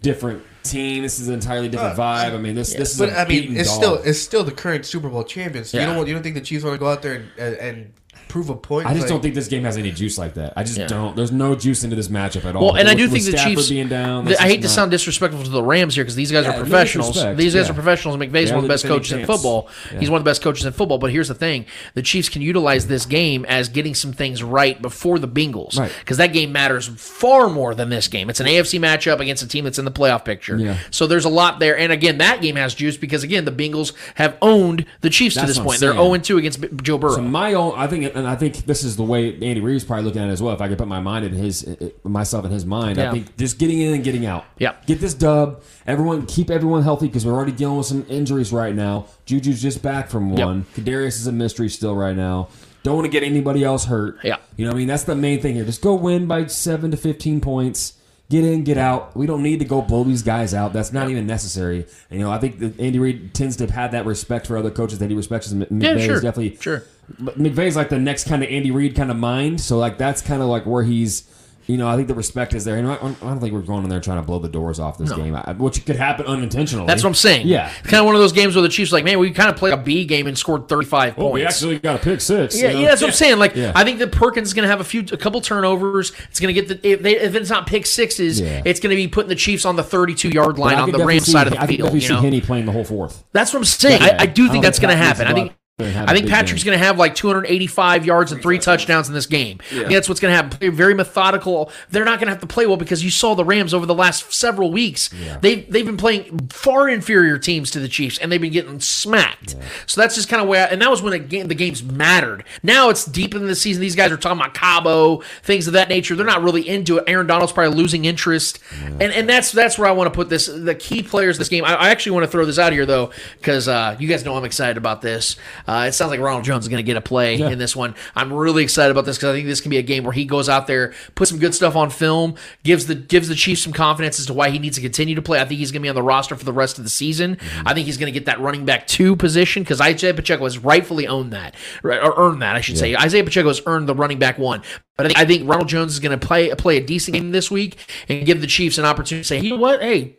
different 0.00 0.42
team. 0.62 1.02
This 1.02 1.20
is 1.20 1.28
an 1.28 1.34
entirely 1.34 1.68
different 1.68 1.98
uh, 1.98 2.02
vibe. 2.02 2.32
I 2.34 2.38
mean, 2.38 2.54
this 2.54 2.72
this 2.72 2.92
is. 2.92 2.98
But 2.98 3.10
a 3.10 3.20
I 3.20 3.28
mean, 3.28 3.54
it's 3.54 3.68
dog. 3.68 3.76
still 3.76 3.94
it's 3.96 4.18
still 4.18 4.44
the 4.44 4.52
current 4.52 4.86
Super 4.86 5.10
Bowl 5.10 5.22
champions. 5.24 5.74
You 5.74 5.80
Yeah. 5.80 5.86
don't 5.86 5.96
want, 5.96 6.08
you 6.08 6.14
don't 6.14 6.22
think 6.22 6.36
the 6.36 6.40
Chiefs 6.40 6.64
want 6.64 6.74
to 6.74 6.78
go 6.78 6.88
out 6.88 7.02
there 7.02 7.16
and, 7.16 7.28
and, 7.38 7.54
and 7.56 7.92
prove 8.30 8.48
a 8.50 8.54
point. 8.54 8.86
I 8.86 8.90
just 8.90 9.02
like- 9.02 9.08
don't 9.10 9.20
think 9.22 9.34
this 9.34 9.48
game 9.48 9.64
has 9.64 9.76
any 9.76 9.90
juice 9.90 10.16
like 10.18 10.34
that. 10.34 10.52
I 10.56 10.62
just 10.62 10.78
Yeah. 10.78 10.86
don't. 10.86 11.16
There's 11.16 11.32
no 11.32 11.54
juice 11.54 11.84
into 11.84 11.96
this 11.96 12.08
matchup 12.08 12.44
at 12.44 12.56
all. 12.56 12.64
Well, 12.66 12.76
and 12.76 12.88
I 12.88 12.94
do 12.94 13.08
think 13.08 13.24
the 13.24 13.32
Stafford 13.32 13.56
Chiefs. 13.56 13.68
being 13.68 13.88
down. 13.88 14.24
the- 14.24 14.30
I 14.40 14.46
is 14.46 14.50
hate 14.50 14.56
to 14.62 14.68
not- 14.68 14.70
sound 14.70 14.90
disrespectful 14.90 15.42
to 15.44 15.50
the 15.50 15.62
Rams 15.62 15.94
here 15.94 16.04
because 16.04 16.14
these 16.16 16.30
guys 16.32 16.44
Yeah, 16.44 16.52
are 16.52 16.58
professionals. 16.58 17.08
disrespect, 17.08 17.38
These 17.38 17.54
guys 17.54 17.66
yeah. 17.66 17.70
are 17.72 17.74
professionals. 17.74 18.16
McVay's 18.18 18.48
Yeah, 18.48 18.54
one 18.56 18.64
of 18.64 18.68
the 18.68 18.72
best 18.72 18.82
defending 18.84 18.98
coaches 19.00 19.12
in 19.12 19.18
champs. 19.18 19.34
football. 19.34 19.68
He's 19.98 20.10
one 20.10 20.18
of 20.18 20.24
the 20.24 20.30
best 20.30 20.42
coaches 20.42 20.64
in 20.64 20.72
football. 20.72 20.98
But 20.98 21.10
here's 21.10 21.28
the 21.28 21.34
thing: 21.34 21.66
the 21.94 22.02
Chiefs 22.02 22.28
can 22.28 22.42
utilize 22.42 22.86
this 22.86 23.04
game 23.06 23.44
as 23.48 23.68
getting 23.68 23.94
some 23.94 24.12
things 24.12 24.42
right 24.42 24.80
before 24.80 25.18
the 25.18 25.28
Bengals, 25.28 25.78
Right. 25.78 25.90
Because 26.00 26.16
that 26.18 26.32
game 26.32 26.52
matters 26.52 26.88
far 26.96 27.48
more 27.48 27.74
than 27.74 27.88
this 27.90 28.08
game. 28.08 28.30
It's 28.30 28.40
an 28.40 28.46
AFC 28.46 28.78
matchup 28.78 29.20
against 29.20 29.42
a 29.42 29.48
team 29.48 29.64
that's 29.64 29.78
in 29.78 29.84
the 29.84 29.90
playoff 29.90 30.24
picture. 30.24 30.56
Yeah. 30.56 30.74
So 30.90 31.06
there's 31.06 31.24
a 31.24 31.28
lot 31.28 31.58
there. 31.60 31.76
And 31.78 31.92
again, 31.92 32.18
that 32.18 32.40
game 32.42 32.56
has 32.56 32.74
juice 32.74 32.96
because 32.96 33.22
again, 33.24 33.44
the 33.44 33.52
Bengals 33.52 33.92
have 34.14 34.36
owned 34.42 34.84
the 35.00 35.10
Chiefs 35.10 35.34
to 35.36 35.46
this 35.46 35.56
what 35.56 35.62
I'm 35.62 35.66
point. 35.66 35.80
They're 35.80 35.92
saying. 35.92 36.00
0 36.14 36.16
2 36.18 36.38
against 36.38 36.60
Joe 36.82 36.98
Burrow. 36.98 37.14
So 37.16 37.22
my 37.22 37.54
own, 37.54 37.72
I 37.76 37.86
think, 37.86 38.14
and 38.20 38.28
I 38.28 38.36
think 38.36 38.66
this 38.66 38.84
is 38.84 38.96
the 38.96 39.02
way 39.02 39.32
Andy 39.34 39.60
Reid's 39.60 39.84
probably 39.84 40.04
looking 40.04 40.22
at 40.22 40.28
it 40.28 40.32
as 40.32 40.40
well. 40.42 40.54
If 40.54 40.60
I 40.60 40.68
could 40.68 40.78
put 40.78 40.86
my 40.88 41.00
mind 41.00 41.24
in 41.24 41.32
his, 41.32 41.66
eh, 41.66 41.74
eh, 41.80 41.88
myself 42.04 42.44
in 42.44 42.50
his 42.52 42.64
mind, 42.64 42.98
Yeah. 42.98 43.10
I 43.10 43.12
think 43.12 43.36
just 43.36 43.58
getting 43.58 43.80
in 43.80 43.94
and 43.94 44.04
getting 44.04 44.24
out. 44.26 44.44
Yeah. 44.58 44.74
Get 44.86 45.00
this 45.00 45.14
dub. 45.14 45.62
Everyone, 45.86 46.26
keep 46.26 46.50
everyone 46.50 46.82
healthy 46.82 47.06
because 47.08 47.26
we're 47.26 47.32
already 47.34 47.52
dealing 47.52 47.78
with 47.78 47.86
some 47.86 48.06
injuries 48.08 48.52
right 48.52 48.74
now. 48.74 49.06
Juju's 49.26 49.60
just 49.60 49.82
back 49.82 50.08
from 50.08 50.34
Yep. 50.36 50.46
one. 50.46 50.66
Kadarius 50.76 51.18
is 51.18 51.26
a 51.26 51.32
mystery 51.32 51.68
still 51.68 51.96
right 51.96 52.16
now. 52.16 52.48
Don't 52.82 52.94
want 52.94 53.04
to 53.04 53.10
get 53.10 53.22
anybody 53.22 53.62
else 53.64 53.86
hurt. 53.86 54.18
Yeah. 54.24 54.36
You 54.56 54.64
know, 54.64 54.70
what 54.70 54.76
I 54.76 54.78
mean, 54.78 54.88
that's 54.88 55.04
the 55.04 55.14
main 55.14 55.40
thing 55.42 55.54
here. 55.56 55.64
Just 55.64 55.82
go 55.82 55.94
win 55.94 56.26
by 56.26 56.46
seven 56.46 56.90
to 56.92 56.96
fifteen 56.96 57.40
points. 57.40 57.94
Get 58.30 58.44
in, 58.44 58.62
get 58.62 58.78
out. 58.78 59.16
We 59.16 59.26
don't 59.26 59.42
need 59.42 59.58
to 59.58 59.64
go 59.64 59.82
blow 59.82 60.04
these 60.04 60.22
guys 60.22 60.54
out. 60.54 60.72
That's 60.72 60.92
not 60.92 61.10
even 61.10 61.26
necessary. 61.26 61.84
And, 62.10 62.20
you 62.20 62.24
know, 62.24 62.30
I 62.30 62.38
think 62.38 62.60
that 62.60 62.78
Andy 62.78 63.00
Reid 63.00 63.34
tends 63.34 63.56
to 63.56 63.68
have 63.72 63.90
that 63.90 64.06
respect 64.06 64.46
for 64.46 64.56
other 64.56 64.70
coaches 64.70 65.00
that 65.00 65.10
he 65.10 65.16
respects. 65.16 65.52
Yeah, 65.52 65.96
sure. 65.98 66.14
is 66.14 66.22
definitely 66.22 66.56
Sure. 66.60 66.84
But 67.18 67.38
McVay's 67.38 67.76
like 67.76 67.88
the 67.88 67.98
next 67.98 68.28
kind 68.28 68.42
of 68.42 68.48
Andy 68.50 68.70
Reid 68.70 68.94
kind 68.94 69.10
of 69.10 69.16
mind. 69.16 69.60
So 69.60 69.78
like 69.78 69.98
that's 69.98 70.22
kind 70.22 70.42
of 70.42 70.48
like 70.48 70.64
where 70.66 70.82
he's. 70.84 71.24
You 71.66 71.76
know, 71.76 71.86
I 71.86 71.94
think 71.94 72.08
the 72.08 72.14
respect 72.14 72.52
is 72.54 72.64
there, 72.64 72.78
and 72.78 72.88
I, 72.88 72.94
I 72.94 72.98
don't 73.20 73.38
think 73.38 73.52
we're 73.52 73.60
going 73.60 73.84
in 73.84 73.90
there 73.90 74.00
trying 74.00 74.16
to 74.18 74.26
blow 74.26 74.40
the 74.40 74.48
doors 74.48 74.80
off 74.80 74.98
this 74.98 75.12
game, 75.12 75.36
I- 75.36 75.52
which 75.52 75.86
could 75.86 75.94
happen 75.94 76.26
unintentionally. 76.26 76.84
That's 76.88 77.04
what 77.04 77.10
I'm 77.10 77.14
saying. 77.14 77.46
Yeah. 77.46 77.68
Kind 77.84 78.00
of 78.00 78.06
one 78.06 78.16
of 78.16 78.20
those 78.20 78.32
games 78.32 78.56
where 78.56 78.62
the 78.62 78.68
Chiefs 78.68 78.90
are 78.90 78.96
like, 78.96 79.04
man, 79.04 79.20
we 79.20 79.30
kind 79.30 79.48
of 79.48 79.54
played 79.54 79.72
a 79.74 79.76
B 79.76 80.04
game 80.04 80.26
and 80.26 80.36
scored 80.36 80.68
35 80.68 81.12
Oh, 81.12 81.20
points. 81.28 81.34
we 81.34 81.44
actually 81.44 81.78
got 81.78 81.94
a 81.94 81.98
pick 82.00 82.20
six. 82.22 82.60
Yeah, 82.60 82.68
you 82.70 82.74
know? 82.74 82.80
yeah, 82.80 82.88
that's 82.88 83.02
what 83.02 83.08
I'm 83.08 83.14
saying. 83.14 83.38
Like, 83.38 83.54
Yeah. 83.54 83.70
I 83.76 83.84
think 83.84 84.00
that 84.00 84.10
Perkins 84.10 84.48
is 84.48 84.54
going 84.54 84.64
to 84.64 84.68
have 84.68 84.80
a 84.80 84.84
few, 84.84 85.02
a 85.12 85.16
couple 85.16 85.40
turnovers. 85.42 86.10
It's 86.30 86.40
going 86.40 86.52
to 86.52 86.60
get 86.60 86.66
the 86.66 86.88
if, 86.88 87.02
they, 87.02 87.16
if 87.20 87.36
it's 87.36 87.50
not 87.50 87.68
pick 87.68 87.86
sixes, 87.86 88.40
Yeah. 88.40 88.62
it's 88.64 88.80
going 88.80 88.90
to 88.90 88.96
be 88.96 89.06
putting 89.06 89.28
the 89.28 89.36
Chiefs 89.36 89.64
on 89.64 89.76
the 89.76 89.84
32 89.84 90.30
yard 90.30 90.58
line 90.58 90.76
on 90.76 90.90
the 90.90 91.04
Rams 91.06 91.26
see- 91.26 91.32
side 91.32 91.46
of 91.46 91.52
the 91.52 91.58
field. 91.60 91.70
I 91.70 91.76
field. 91.90 91.94
You 91.94 92.00
see 92.00 92.14
know, 92.14 92.20
Henne 92.20 92.40
playing 92.40 92.66
the 92.66 92.72
whole 92.72 92.84
fourth. 92.84 93.22
that's 93.32 93.52
what 93.52 93.60
I'm 93.60 93.64
saying. 93.64 94.02
Yeah. 94.02 94.16
I, 94.18 94.22
I 94.22 94.26
do 94.26 94.48
think 94.48 94.64
that's 94.64 94.80
going 94.80 94.90
to 94.90 94.96
happen. 95.00 95.28
I 95.28 95.34
think. 95.34 95.52
To 95.84 95.90
have 95.90 96.08
I 96.08 96.12
a 96.12 96.14
think 96.14 96.28
Patrick's 96.28 96.64
going 96.64 96.78
to 96.78 96.84
have 96.84 96.98
like 96.98 97.14
285 97.14 98.06
yards 98.06 98.32
and 98.32 98.42
three 98.42 98.58
touchdowns 98.58 99.08
in 99.08 99.14
this 99.14 99.26
game. 99.26 99.58
I 99.70 99.74
think 99.74 99.90
that's 99.90 100.08
what's 100.08 100.20
going 100.20 100.32
to 100.32 100.36
happen. 100.36 100.58
Play 100.58 100.68
very 100.68 100.94
methodical. 100.94 101.70
They're 101.90 102.04
not 102.04 102.18
going 102.18 102.26
to 102.26 102.32
have 102.32 102.40
to 102.40 102.46
play 102.46 102.66
well 102.66 102.76
because 102.76 103.02
you 103.04 103.10
saw 103.10 103.34
the 103.34 103.44
Rams 103.44 103.74
over 103.74 103.86
the 103.86 103.94
last 103.94 104.32
several 104.32 104.70
weeks. 104.70 105.10
They've 105.40 105.70
they've 105.70 105.86
been 105.86 105.96
playing 105.96 106.48
far 106.48 106.88
inferior 106.88 107.38
teams 107.38 107.70
to 107.72 107.80
the 107.80 107.88
Chiefs, 107.88 108.18
and 108.18 108.30
they've 108.30 108.40
been 108.40 108.52
getting 108.52 108.80
smacked. 108.80 109.56
So 109.86 110.00
that's 110.00 110.14
just 110.14 110.28
kind 110.28 110.42
of 110.42 110.48
where. 110.48 110.68
And 110.70 110.80
that 110.82 110.90
was 110.90 111.02
when 111.02 111.12
the 111.12 111.18
game 111.18 111.48
the 111.48 111.54
games 111.54 111.82
mattered. 111.82 112.44
Now 112.62 112.88
it's 112.90 113.04
deep 113.04 113.34
in 113.34 113.46
the 113.46 113.54
season. 113.54 113.80
These 113.80 113.96
guys 113.96 114.12
are 114.12 114.16
talking 114.16 114.40
about 114.40 114.54
Cabo, 114.54 115.22
things 115.42 115.66
of 115.66 115.72
that 115.74 115.88
nature. 115.88 116.14
They're 116.14 116.26
not 116.26 116.42
really 116.42 116.68
into 116.68 116.98
it. 116.98 117.04
Aaron 117.06 117.26
Donald's 117.26 117.52
probably 117.52 117.76
losing 117.76 118.04
interest, 118.04 118.58
and 118.84 119.02
and 119.02 119.28
that's 119.28 119.52
that's 119.52 119.78
where 119.78 119.88
I 119.88 119.92
want 119.92 120.12
to 120.12 120.16
put 120.16 120.28
this. 120.28 120.46
The 120.46 120.74
key 120.74 121.02
players 121.02 121.38
this 121.38 121.48
game. 121.48 121.64
I, 121.64 121.74
I 121.74 121.88
actually 121.90 122.12
want 122.12 122.24
to 122.24 122.30
throw 122.30 122.44
this 122.44 122.58
out 122.58 122.72
here 122.72 122.86
though, 122.86 123.10
because 123.38 123.68
uh, 123.68 123.96
you 123.98 124.08
guys 124.08 124.24
know 124.24 124.36
I'm 124.36 124.44
excited 124.44 124.76
about 124.76 125.02
this. 125.02 125.36
Uh, 125.70 125.84
it 125.84 125.92
sounds 125.92 126.10
like 126.10 126.18
Ronald 126.18 126.42
Jones 126.42 126.64
is 126.64 126.68
going 126.68 126.84
to 126.84 126.86
get 126.86 126.96
a 126.96 127.00
play 127.00 127.40
in 127.40 127.58
this 127.60 127.76
one. 127.76 127.94
I'm 128.16 128.32
really 128.32 128.64
excited 128.64 128.90
about 128.90 129.04
this 129.04 129.18
because 129.18 129.28
I 129.28 129.32
think 129.34 129.46
this 129.46 129.60
can 129.60 129.70
be 129.70 129.78
a 129.78 129.82
game 129.82 130.02
where 130.02 130.12
he 130.12 130.24
goes 130.24 130.48
out 130.48 130.66
there, 130.66 130.92
puts 131.14 131.30
some 131.30 131.38
good 131.38 131.54
stuff 131.54 131.76
on 131.76 131.90
film, 131.90 132.34
gives 132.64 132.86
the 132.86 132.96
gives 132.96 133.28
the 133.28 133.36
Chiefs 133.36 133.62
some 133.62 133.72
confidence 133.72 134.18
as 134.18 134.26
to 134.26 134.34
why 134.34 134.50
he 134.50 134.58
needs 134.58 134.74
to 134.78 134.82
continue 134.82 135.14
to 135.14 135.22
play. 135.22 135.40
I 135.40 135.44
think 135.44 135.60
he's 135.60 135.70
going 135.70 135.82
to 135.82 135.84
be 135.84 135.88
on 135.88 135.94
the 135.94 136.02
roster 136.02 136.34
for 136.34 136.44
the 136.44 136.52
rest 136.52 136.78
of 136.78 136.84
the 136.84 136.90
season. 136.90 137.38
I 137.64 137.72
think 137.72 137.86
he's 137.86 137.98
going 137.98 138.12
to 138.12 138.18
get 138.18 138.26
that 138.26 138.40
running 138.40 138.64
back 138.64 138.88
two 138.88 139.14
position 139.14 139.62
because 139.62 139.80
Isaiah 139.80 140.12
Pacheco 140.12 140.42
has 140.42 140.58
rightfully 140.58 141.06
owned 141.06 141.32
that 141.34 141.54
or 141.84 141.92
earned 141.92 142.42
that, 142.42 142.56
I 142.56 142.62
should 142.62 142.76
say. 142.76 142.96
Isaiah 142.96 143.22
Pacheco 143.22 143.46
has 143.46 143.62
earned 143.64 143.88
the 143.88 143.94
running 143.94 144.18
back 144.18 144.38
one. 144.38 144.62
But 144.96 145.06
I 145.06 145.08
think, 145.08 145.18
I 145.20 145.24
think 145.24 145.48
Ronald 145.48 145.68
Jones 145.68 145.92
is 145.92 146.00
going 146.00 146.18
to 146.18 146.26
play 146.26 146.52
play 146.56 146.78
a 146.78 146.84
decent 146.84 147.14
game 147.14 147.30
this 147.30 147.48
week 147.48 147.78
and 148.08 148.26
give 148.26 148.40
the 148.40 148.48
Chiefs 148.48 148.78
an 148.78 148.86
opportunity 148.86 149.22
to 149.22 149.28
say, 149.28 149.38
you 149.38 149.50
know 149.50 149.56
what, 149.56 149.80
hey, 149.80 150.16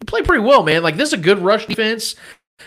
you 0.00 0.06
play 0.06 0.22
pretty 0.22 0.42
well, 0.42 0.62
man. 0.62 0.82
Like 0.82 0.96
this 0.96 1.08
is 1.08 1.12
a 1.12 1.22
good 1.22 1.40
rush 1.40 1.66
defense. 1.66 2.14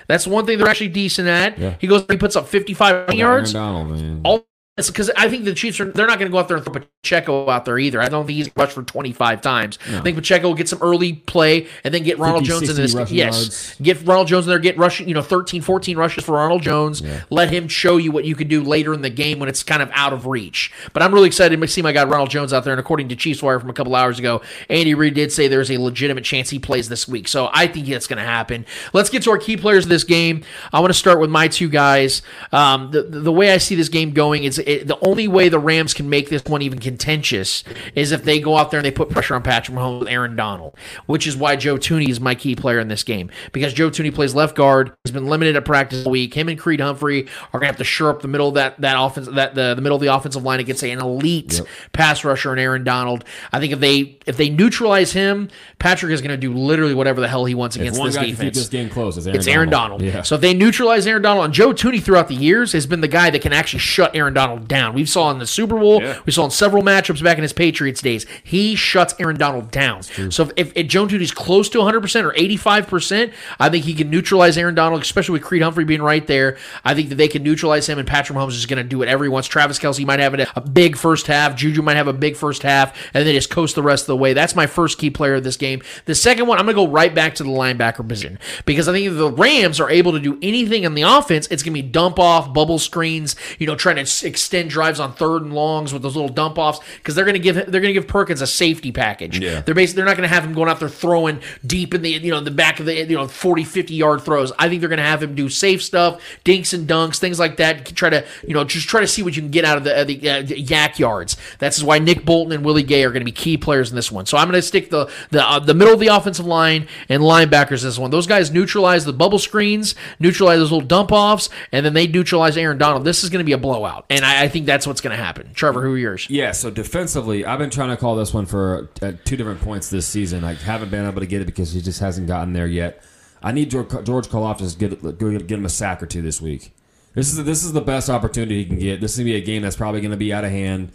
That's 0.08 0.28
one 0.28 0.46
thing 0.46 0.58
they're 0.58 0.68
actually 0.68 0.90
decent 0.90 1.28
at. 1.28 1.58
Yeah. 1.58 1.76
He 1.80 1.88
goes, 1.88 2.06
he 2.10 2.18
puts 2.18 2.36
up 2.36 2.48
55 2.48 3.14
yards. 3.14 3.54
Donald. 3.54 4.22
All 4.26 4.46
because 4.90 5.12
I 5.16 5.30
think 5.30 5.46
the 5.46 5.54
Chiefs 5.54 5.80
are 5.80 5.86
they're 5.86 6.08
not 6.08 6.20
going 6.20 6.30
to 6.30 6.34
go 6.34 6.40
out 6.40 6.48
there 6.48 6.58
and 6.58 6.66
throw 6.66 6.82
Pacheco 7.04 7.50
out 7.50 7.66
there 7.66 7.78
either. 7.78 8.02
I 8.02 8.10
don't 8.10 8.26
think 8.26 8.38
he's 8.38 8.50
rushed 8.56 8.74
for 8.74 8.84
25 8.84 9.42
times. 9.42 9.80
I 9.88 10.02
think 10.02 10.16
Pacheco 10.18 10.48
will 10.48 10.56
get 10.56 10.70
some 10.70 10.80
early 10.82 11.14
play 11.14 11.68
and 11.84 11.94
then 11.94 12.04
get 12.04 12.20
Ronald 12.20 12.46
50, 12.46 12.48
Jones 12.48 12.70
into 12.70 12.82
this. 12.82 13.12
Yes. 13.12 13.36
yards. 13.36 13.76
Get 13.82 14.08
Ronald 14.08 14.28
Jones 14.28 14.46
in 14.46 14.50
there, 14.50 14.60
get 14.60 14.78
rushing, 14.78 15.08
you 15.08 15.14
know, 15.14 15.22
13, 15.22 15.62
14 15.62 15.98
rushes 15.98 16.24
for 16.24 16.34
Ronald 16.34 16.62
Jones. 16.62 17.02
Let 17.30 17.52
him 17.52 17.68
show 17.68 17.98
you 17.98 18.12
what 18.12 18.26
you 18.26 18.36
can 18.36 18.48
do 18.48 18.64
later 18.64 18.94
in 18.94 19.02
the 19.02 19.10
game 19.10 19.40
when 19.40 19.50
it's 19.50 19.64
kind 19.64 19.82
of 19.82 19.90
out 19.94 20.14
of 20.14 20.26
reach. 20.26 20.72
But 20.94 21.04
I'm 21.04 21.14
really 21.14 21.28
excited 21.28 21.60
to 21.60 21.68
see 21.68 21.82
my 21.82 21.92
guy 21.92 22.04
Ronald 22.04 22.30
Jones 22.30 22.54
out 22.54 22.64
there. 22.64 22.74
And 22.74 22.80
according 22.80 23.10
to 23.10 23.16
Chiefs 23.16 23.42
Wire 23.42 23.60
from 23.60 23.70
a 23.70 23.74
couple 23.74 23.96
hours 23.96 24.20
ago, 24.20 24.42
Andy 24.70 24.94
Reid 24.94 25.14
did 25.14 25.32
say 25.32 25.48
there's 25.48 25.72
a 25.72 25.78
legitimate 25.78 26.24
chance 26.24 26.50
he 26.50 26.60
plays 26.60 26.90
this 26.90 27.08
week. 27.08 27.28
So 27.28 27.50
I 27.54 27.68
think 27.68 27.88
that's 27.88 28.08
going 28.08 28.18
to 28.18 28.24
happen. 28.24 28.66
Let's 28.94 29.10
get 29.10 29.24
to 29.24 29.32
our 29.32 29.38
key 29.38 29.58
players 29.58 29.86
of 29.86 29.90
this 29.90 30.04
game. 30.04 30.44
I 30.72 30.80
want 30.80 30.94
to 30.94 30.98
start 31.00 31.20
with 31.20 31.30
my 31.30 31.48
two 31.48 31.70
guys. 31.70 32.22
Um, 32.52 32.92
the, 32.92 33.04
the 33.04 33.32
way 33.32 33.52
I 33.52 33.58
see 33.58 33.76
this 33.76 33.90
game 33.90 34.12
going 34.12 34.44
is 34.44 34.60
it, 34.74 34.88
the 34.88 34.98
only 35.06 35.28
way 35.28 35.50
the 35.50 35.60
Rams 35.60 35.94
can 35.94 36.10
make 36.10 36.30
this 36.30 36.44
one 36.46 36.62
even 36.62 36.80
contentious 36.80 37.64
is 37.96 38.12
if 38.12 38.24
they 38.24 38.40
go 38.40 38.58
out 38.58 38.72
there 38.72 38.80
and 38.80 38.86
they 38.86 38.92
put 38.92 39.10
pressure 39.10 39.36
on 39.36 39.44
Patrick 39.44 39.78
Mahomes 39.78 40.00
with 40.00 40.10
Aaron 40.10 40.36
Donald, 40.36 40.76
which 41.06 41.28
is 41.28 41.36
why 41.36 41.56
Joe 41.56 41.78
Thuney 41.78 42.10
is 42.10 42.20
my 42.20 42.36
key 42.36 42.56
player 42.56 42.80
in 42.80 42.88
this 42.88 43.04
game 43.04 43.30
because 43.52 43.74
Joe 43.74 43.90
Thuney 43.90 44.14
plays 44.14 44.34
left 44.36 44.56
guard. 44.56 44.92
He's 45.04 45.12
been 45.12 45.28
limited 45.28 45.56
at 45.56 45.66
practice 45.66 46.06
all 46.06 46.12
week. 46.12 46.34
Him 46.34 46.48
and 46.50 46.60
Creed 46.60 46.80
Humphrey 46.80 47.28
are 47.54 47.60
going 47.60 47.64
to 47.64 47.68
have 47.68 47.78
to 47.78 47.84
shore 47.84 48.10
up 48.10 48.22
the 48.22 48.28
middle 48.28 48.50
of 48.50 48.54
that 48.56 48.80
that 48.82 48.96
offense 49.00 49.28
that 49.30 49.56
the, 49.56 49.74
the 49.76 49.82
middle 49.82 49.96
of 49.96 50.02
the 50.02 50.14
offensive 50.14 50.44
line 50.44 50.60
against 50.60 50.84
an 50.84 51.00
elite 51.00 51.62
pass 51.94 52.24
rusher 52.24 52.52
and 52.52 52.60
Aaron 52.60 52.84
Donald. 52.84 53.24
I 53.52 53.60
think 53.60 53.74
if 53.74 53.80
they 53.80 54.18
if 54.26 54.38
they 54.38 54.50
neutralize 54.50 55.14
him, 55.14 55.50
Patrick 55.80 56.12
is 56.12 56.22
going 56.22 56.32
to 56.32 56.38
do 56.38 56.54
literally 56.54 56.94
whatever 56.94 57.22
the 57.22 57.28
hell 57.28 57.46
he 57.46 57.56
wants 57.56 57.76
If 57.76 57.82
against 57.82 58.02
this 58.04 58.16
guy 58.16 58.22
can 58.22 58.30
keep 58.30 58.38
defense. 58.38 58.58
this 58.58 58.70
game 58.70 58.90
close, 58.90 59.18
it's 59.18 59.26
Aaron, 59.28 59.38
It's 59.38 59.48
Aaron 59.48 59.70
Donald. 59.70 60.02
Yeah. 60.02 60.22
So 60.22 60.36
if 60.36 60.42
they 60.42 60.54
neutralize 60.54 61.08
Aaron 61.08 61.22
Donald, 61.22 61.46
and 61.46 61.54
Joe 61.54 61.72
Thuney 61.74 62.02
throughout 62.02 62.28
the 62.28 62.36
years 62.36 62.72
has 62.74 62.86
been 62.86 63.02
the 63.02 63.08
guy 63.08 63.30
that 63.30 63.42
can 63.42 63.54
actually 63.54 63.80
shut 63.80 64.16
Aaron 64.16 64.34
Donald 64.34 64.51
down. 64.60 64.94
We 64.94 65.06
saw 65.06 65.32
in 65.32 65.40
the 65.40 65.48
Super 65.48 65.80
Bowl, 65.80 66.02
we 66.26 66.32
saw 66.32 66.46
in 66.46 66.52
several 66.52 66.84
matchups 66.84 67.24
back 67.24 67.38
in 67.38 67.44
his 67.44 67.54
Patriots 67.54 68.02
days. 68.02 68.26
He 68.44 68.76
shuts 68.76 69.16
Aaron 69.20 69.38
Donald 69.38 69.72
down. 69.72 70.04
So 70.04 70.44
if, 70.44 70.52
if, 70.56 70.72
if 70.76 70.88
Joe 70.88 71.06
Thuney's 71.06 71.32
close 71.32 71.70
to 71.70 71.80
100% 71.80 72.24
or 72.24 72.34
85%, 72.34 73.34
I 73.60 73.70
think 73.70 73.86
he 73.86 73.94
can 73.94 74.10
neutralize 74.10 74.58
Aaron 74.58 74.76
Donald, 74.76 75.02
especially 75.02 75.34
with 75.34 75.44
Creed 75.44 75.62
Humphrey 75.62 75.86
being 75.86 76.02
right 76.02 76.26
there. 76.28 76.58
I 76.84 76.94
think 76.94 77.10
that 77.10 77.16
they 77.16 77.28
can 77.28 77.44
neutralize 77.44 77.88
him, 77.88 78.00
and 78.00 78.08
Patrick 78.08 78.38
Mahomes 78.38 78.52
is 78.52 78.66
going 78.66 78.82
to 78.82 78.88
do 78.88 78.98
whatever 78.98 79.24
he 79.24 79.30
wants. 79.30 79.48
Travis 79.48 79.80
Kelce 79.80 80.06
might 80.06 80.20
have 80.20 80.34
a, 80.34 80.48
a 80.56 80.62
big 80.62 80.96
first 80.96 81.28
half. 81.28 81.56
Juju 81.56 81.82
might 81.82 81.98
have 81.98 82.08
a 82.08 82.14
big 82.14 82.36
first 82.36 82.64
half, 82.64 82.96
and 83.14 83.26
then 83.26 83.34
just 83.34 83.50
coast 83.50 83.76
the 83.76 83.84
rest 83.84 84.04
of 84.04 84.08
the 84.08 84.18
way. 84.18 84.34
That's 84.34 84.56
my 84.56 84.68
first 84.68 84.98
key 84.98 85.10
player 85.10 85.36
of 85.36 85.44
this 85.44 85.58
game. 85.58 85.82
The 86.06 86.16
second 86.16 86.48
one, 86.48 86.58
I'm 86.58 86.66
going 86.66 86.76
to 86.76 86.86
go 86.86 86.92
right 86.92 87.14
back 87.14 87.36
to 87.36 87.44
the 87.44 87.50
linebacker 87.50 88.08
position 88.08 88.40
because 88.66 88.88
I 88.88 88.94
think 88.94 89.08
if 89.08 89.16
the 89.16 89.32
Rams 89.32 89.80
are 89.80 89.90
able 89.90 90.12
to 90.14 90.20
do 90.20 90.38
anything 90.42 90.84
in 90.84 90.94
the 90.94 91.04
offense, 91.04 91.48
it's 91.48 91.64
going 91.64 91.76
to 91.76 91.82
be 91.82 91.88
dump 91.88 92.20
off, 92.20 92.54
bubble 92.54 92.80
screens, 92.80 93.36
you 93.60 93.68
know, 93.68 93.76
trying 93.76 93.98
to 93.98 94.06
extend 94.42 94.72
drives 94.72 95.00
on 95.00 95.14
third 95.14 95.44
and 95.44 95.54
longs 95.54 95.94
with 95.94 96.02
those 96.02 96.16
little 96.16 96.30
dump 96.30 96.58
offs 96.58 96.80
because 96.98 97.14
they're 97.14 97.26
going 97.26 97.36
to 97.36 97.40
give 97.40 97.56
they're 97.56 97.82
going 97.82 97.94
to 97.94 97.94
give 97.94 98.08
Perkins 98.08 98.42
a 98.42 98.48
safety 98.48 98.92
package. 98.92 99.40
Yeah. 99.40 99.62
They're 99.62 99.76
basically 99.76 99.98
they're 99.98 100.06
not 100.06 100.18
going 100.18 100.28
to 100.28 100.34
have 100.34 100.44
him 100.44 100.54
going 100.54 100.68
out 100.68 100.80
there 100.80 100.90
throwing 100.90 101.42
deep 101.66 101.94
in 101.94 102.02
the 102.02 102.10
you 102.10 102.32
know 102.32 102.42
the 102.42 102.50
back 102.52 102.80
of 102.80 102.88
the 102.88 102.96
you 102.96 103.16
know 103.16 103.28
40 103.28 103.64
50 103.64 103.94
yard 103.94 104.22
throws. 104.22 104.52
I 104.58 104.68
think 104.68 104.82
they're 104.82 104.90
going 104.90 104.98
to 104.98 105.04
have 105.04 105.22
him 105.22 105.36
do 105.36 105.48
safe 105.48 105.84
stuff, 105.84 106.22
dinks 106.44 106.74
and 106.74 106.88
dunks, 106.88 107.18
things 107.18 107.40
like 107.40 107.58
that. 107.58 107.86
Try 107.96 108.10
to 108.10 108.26
you 108.46 108.56
know 108.56 108.64
just 108.64 108.88
try 108.90 109.02
to 109.02 109.08
see 109.08 109.22
what 109.22 109.36
you 109.36 109.44
can 109.44 109.52
get 109.52 109.64
out 109.64 109.78
of 109.78 109.84
the, 109.84 109.96
uh, 109.96 110.04
the 110.04 110.30
uh, 110.30 110.44
YAC 110.44 110.98
yards. 110.98 111.38
That's 111.60 111.84
why 111.84 112.00
Nick 112.00 112.26
Bolton 112.26 112.54
and 112.54 112.66
Willie 112.66 112.84
Gay 112.84 113.04
are 113.04 113.12
going 113.12 113.22
to 113.22 113.26
be 113.26 113.32
key 113.32 113.58
players 113.58 113.92
in 113.92 113.96
this 113.96 114.12
one. 114.12 114.26
So 114.26 114.38
I'm 114.38 114.48
going 114.48 114.60
to 114.60 114.68
stick 114.68 114.90
the 114.90 115.10
the 115.30 115.48
uh, 115.48 115.60
the 115.60 115.76
middle 115.76 115.94
of 115.94 116.00
the 116.00 116.08
offensive 116.08 116.48
line 116.48 116.88
and 117.10 117.22
linebackers 117.22 117.84
in 117.84 117.90
this 117.90 118.00
one. 118.00 118.10
Those 118.10 118.28
guys 118.28 118.50
neutralize 118.50 119.06
the 119.06 119.14
bubble 119.14 119.40
screens, 119.40 119.94
neutralize 120.20 120.58
those 120.58 120.72
little 120.72 120.88
dump 120.88 121.12
offs, 121.12 121.50
and 121.72 121.86
then 121.86 121.94
they 121.94 122.08
neutralize 122.08 122.58
Aaron 122.58 122.80
Donald. 122.80 123.04
This 123.04 123.24
is 123.24 123.30
going 123.30 123.42
to 123.42 123.46
be 123.46 123.54
a 123.54 123.58
blowout, 123.58 124.06
and 124.10 124.26
I, 124.26 124.31
I 124.40 124.48
think 124.48 124.66
that's 124.66 124.86
what's 124.86 125.02
going 125.02 125.16
to 125.16 125.24
happen. 125.24 125.54
Trevor, 125.54 125.82
who 125.82 125.94
are 125.94 125.98
yours? 125.98 126.28
Yeah, 126.30 126.52
so 126.52 126.70
defensively, 126.70 127.46
I've 127.46 127.60
been 127.60 127.70
trying 127.70 127.90
to 127.90 127.98
call 127.98 128.16
this 128.16 128.34
one 128.34 128.46
for 128.46 128.90
at 129.02 129.26
two 129.26 129.38
different 129.38 129.62
points 129.62 129.90
this 129.90 130.08
season. 130.08 130.44
I 130.44 130.54
haven't 130.54 130.90
been 130.90 131.08
able 131.08 131.22
to 131.22 131.28
get 131.28 131.42
it 131.42 131.46
because 131.46 131.74
he 131.74 131.82
just 131.82 132.00
hasn't 132.00 132.28
gotten 132.28 132.54
there 132.54 132.68
yet. 132.68 133.04
I 133.44 133.52
need 133.52 133.72
George, 133.72 133.90
George 134.06 134.28
to 134.28 134.76
get, 134.78 135.02
get 135.02 135.52
him 135.52 135.66
a 135.66 135.70
sack 135.70 136.04
or 136.04 136.06
two 136.06 136.22
this 136.22 136.42
week. 136.42 136.74
This 137.14 137.34
is 137.34 137.44
this 137.44 137.64
is 137.64 137.74
the 137.74 137.82
best 137.82 138.10
opportunity 138.10 138.60
he 138.60 138.66
can 138.66 138.80
get. 138.80 139.02
This 139.02 139.14
is 139.14 139.18
gonna 139.18 139.26
be 139.26 139.36
a 139.36 139.42
game 139.42 139.64
that's 139.64 139.76
probably 139.76 140.00
gonna 140.00 140.16
be 140.16 140.32
out 140.32 140.46
of 140.46 140.52
hand. 140.52 140.92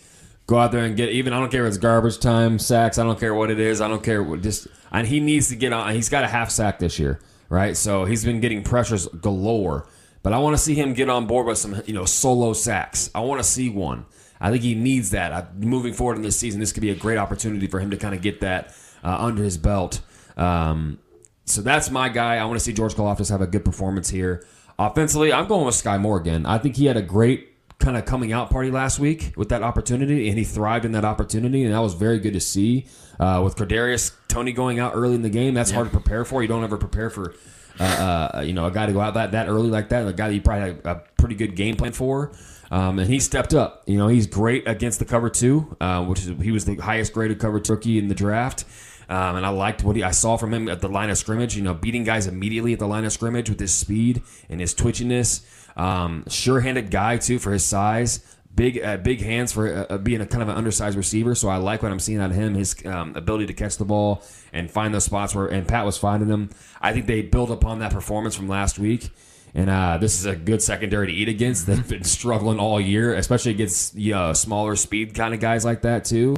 Go 0.47 0.59
out 0.59 0.73
there 0.73 0.85
and 0.85 0.97
get 0.97 1.11
even. 1.11 1.33
I 1.33 1.41
don't 1.41 1.51
care 1.51 1.67
if 1.67 1.69
it's 1.69 1.79
garbage 1.79 2.21
time 2.21 2.59
sacks. 2.59 2.99
I 2.99 3.03
don't 3.03 3.21
care 3.21 3.35
what 3.35 3.51
it 3.51 3.61
is. 3.61 3.81
I 3.81 3.89
don't 3.89 4.03
care 4.03 4.23
what 4.23 4.43
just. 4.43 4.67
And 4.91 5.07
he 5.07 5.21
needs 5.21 5.49
to 5.51 5.57
get 5.57 5.73
on. 5.73 5.95
He's 5.95 6.09
got 6.09 6.25
a 6.25 6.29
half 6.29 6.51
sack 6.51 6.79
this 6.79 6.99
year, 6.99 7.21
right? 7.51 7.77
So 7.77 8.07
he's 8.07 8.25
been 8.25 8.41
getting 8.41 8.63
pressures 8.63 9.09
galore. 9.09 9.87
But 10.23 10.33
I 10.33 10.39
want 10.39 10.57
to 10.57 10.63
see 10.63 10.75
him 10.75 10.93
get 10.93 11.09
on 11.09 11.27
board 11.27 11.47
with 11.47 11.59
some 11.59 11.83
you 11.87 11.95
know 11.95 12.05
solo 12.05 12.53
sacks. 12.53 13.11
I 13.15 13.21
want 13.21 13.41
to 13.41 13.45
see 13.45 13.69
one. 13.69 14.07
I 14.41 14.51
think 14.51 14.63
he 14.63 14.75
needs 14.75 15.11
that. 15.11 15.33
I, 15.33 15.47
moving 15.59 15.95
forward 15.95 16.17
in 16.17 16.23
this 16.23 16.39
season, 16.39 16.61
this 16.61 16.73
could 16.73 16.83
be 16.83 16.91
a 16.91 16.95
great 16.95 17.17
opportunity 17.17 17.67
for 17.67 17.81
him 17.81 17.91
to 17.91 17.97
kind 17.97 18.15
of 18.15 18.21
get 18.21 18.41
that 18.41 18.75
uh, 19.03 19.17
under 19.19 19.43
his 19.43 19.57
belt. 19.57 20.01
Um, 20.37 20.99
so 21.45 21.63
that's 21.63 21.91
my 21.91 22.09
guy. 22.09 22.37
I 22.37 22.45
want 22.45 22.59
to 22.59 22.65
see 22.65 22.73
George 22.73 22.95
Karlaftis 22.95 23.31
have 23.31 23.41
a 23.41 23.47
good 23.47 23.65
performance 23.65 24.11
here. 24.11 24.45
Offensively, 24.79 25.33
I'm 25.33 25.47
going 25.47 25.65
with 25.65 25.75
Sky 25.75 25.97
Morgan. 25.97 26.45
I 26.45 26.59
think 26.59 26.77
he 26.77 26.87
had 26.87 26.97
a 26.97 27.03
great 27.03 27.53
kind 27.79 27.97
of 27.97 28.05
coming 28.05 28.33
out 28.33 28.51
party 28.51 28.71
last 28.71 28.99
week 28.99 29.33
with 29.37 29.49
that 29.51 29.63
opportunity, 29.63 30.29
and 30.29 30.39
he 30.39 30.45
thrived 30.45 30.85
in 30.85 30.93
that 30.93 31.05
opportunity, 31.05 31.65
and 31.65 31.73
that 31.73 31.79
was 31.79 31.95
very 31.95 32.19
good 32.19 32.33
to 32.33 32.41
see. 32.41 32.87
Uh, 33.19 33.41
with 33.43 33.57
Kadarius 33.57 34.13
Toney 34.29 34.53
going 34.53 34.79
out 34.79 34.93
early 34.95 35.15
in 35.15 35.23
the 35.23 35.31
game, 35.31 35.55
that's 35.55 35.71
hard 35.71 35.87
to 35.87 35.91
prepare 35.91 36.25
for. 36.25 36.43
You 36.43 36.49
don't 36.49 36.65
ever 36.65 36.77
prepare 36.77 37.09
for, 37.09 37.35
uh, 37.79 38.31
uh, 38.35 38.41
you 38.41 38.53
know, 38.53 38.67
a 38.67 38.71
guy 38.71 38.87
to 38.87 38.93
go 38.93 39.01
out 39.01 39.15
that, 39.15 39.33
that 39.33 39.49
early 39.49 39.71
like 39.71 39.89
that. 39.91 40.07
A 40.07 40.13
guy 40.13 40.29
that 40.29 40.35
you 40.35 40.41
probably 40.41 40.75
had 40.75 40.87
a 40.87 41.03
pretty 41.19 41.35
good 41.35 41.57
game 41.57 41.77
plan 41.77 41.93
for. 41.93 42.33
Um, 42.71 42.99
and 42.99 43.09
he 43.09 43.21
stepped 43.21 43.55
up. 43.55 43.83
You 43.87 43.97
know, 43.97 44.09
he's 44.09 44.27
great 44.27 44.67
against 44.67 44.99
the 44.99 45.05
cover 45.05 45.31
two, 45.31 45.77
uh, 45.81 46.05
which 46.05 46.21
is 46.21 46.43
he 46.43 46.51
was 46.51 46.65
the 46.65 46.77
highest 46.77 47.13
graded 47.13 47.39
cover 47.39 47.61
turkey 47.61 47.99
in 47.99 48.09
the 48.09 48.15
draft. 48.15 48.65
Um, 49.09 49.37
and 49.37 49.47
I 49.47 49.51
liked 49.51 49.85
what 49.85 49.95
he, 49.95 50.03
I 50.03 50.11
saw 50.11 50.37
from 50.37 50.53
him 50.53 50.69
at 50.69 50.81
the 50.81 50.89
line 50.89 51.11
of 51.11 51.19
scrimmage. 51.19 51.57
You 51.57 51.63
know, 51.63 51.75
beating 51.75 52.03
guys 52.03 52.27
immediately 52.27 52.73
at 52.73 52.81
the 52.81 52.89
line 52.89 53.05
of 53.05 53.13
scrimmage 53.13 53.49
with 53.49 53.61
his 53.61 53.73
speed 53.73 54.23
and 54.49 54.61
his 54.61 54.75
twitchiness. 54.75 55.45
Um, 55.77 56.25
sure-handed 56.27 56.91
guy 56.91 57.19
too 57.19 57.39
for 57.39 57.53
his 57.53 57.65
size. 57.65 58.21
Big, 58.57 58.83
uh, 58.83 58.97
big 58.97 59.21
hands 59.21 59.53
for 59.53 59.87
uh, 59.89 59.99
being 59.99 60.21
a 60.23 60.27
kind 60.27 60.43
of 60.43 60.49
an 60.49 60.57
undersized 60.57 60.97
receiver. 60.97 61.35
So 61.35 61.49
I 61.49 61.59
like 61.59 61.83
what 61.83 61.93
I'm 61.93 62.01
seeing 62.01 62.21
out 62.21 62.31
of 62.31 62.37
him. 62.37 62.55
His 62.55 62.75
um, 62.87 63.15
ability 63.15 63.47
to 63.47 63.53
catch 63.53 63.77
the 63.77 63.85
ball 63.85 64.23
and 64.53 64.71
find 64.71 64.95
those 64.95 65.05
spots 65.05 65.35
where 65.35 65.47
and 65.47 65.69
Pat 65.69 65.85
was 65.85 65.99
finding 65.99 66.29
them. 66.29 66.49
I 66.81 66.93
think 66.95 67.07
they 67.07 67.21
build 67.23 67.51
upon 67.51 67.81
that 67.81 67.93
performance 67.93 68.35
from 68.35 68.49
last 68.49 68.79
week. 68.79 69.11
And 69.55 69.71
uh, 69.71 69.99
this 69.99 70.19
is 70.19 70.27
a 70.27 70.37
good 70.37 70.63
secondary 70.63 71.07
to 71.07 71.13
eat 71.13 71.29
against. 71.29 71.67
They've 71.67 71.87
been 71.89 72.05
struggling 72.05 72.59
all 72.59 72.81
year, 72.81 73.15
especially 73.15 73.53
against 73.53 73.95
you 73.95 74.13
know, 74.13 74.33
smaller 74.33 74.75
speed 74.77 75.15
kind 75.15 75.33
of 75.35 75.41
guys 75.41 75.65
like 75.65 75.83
that 75.83 76.05
too. 76.05 76.37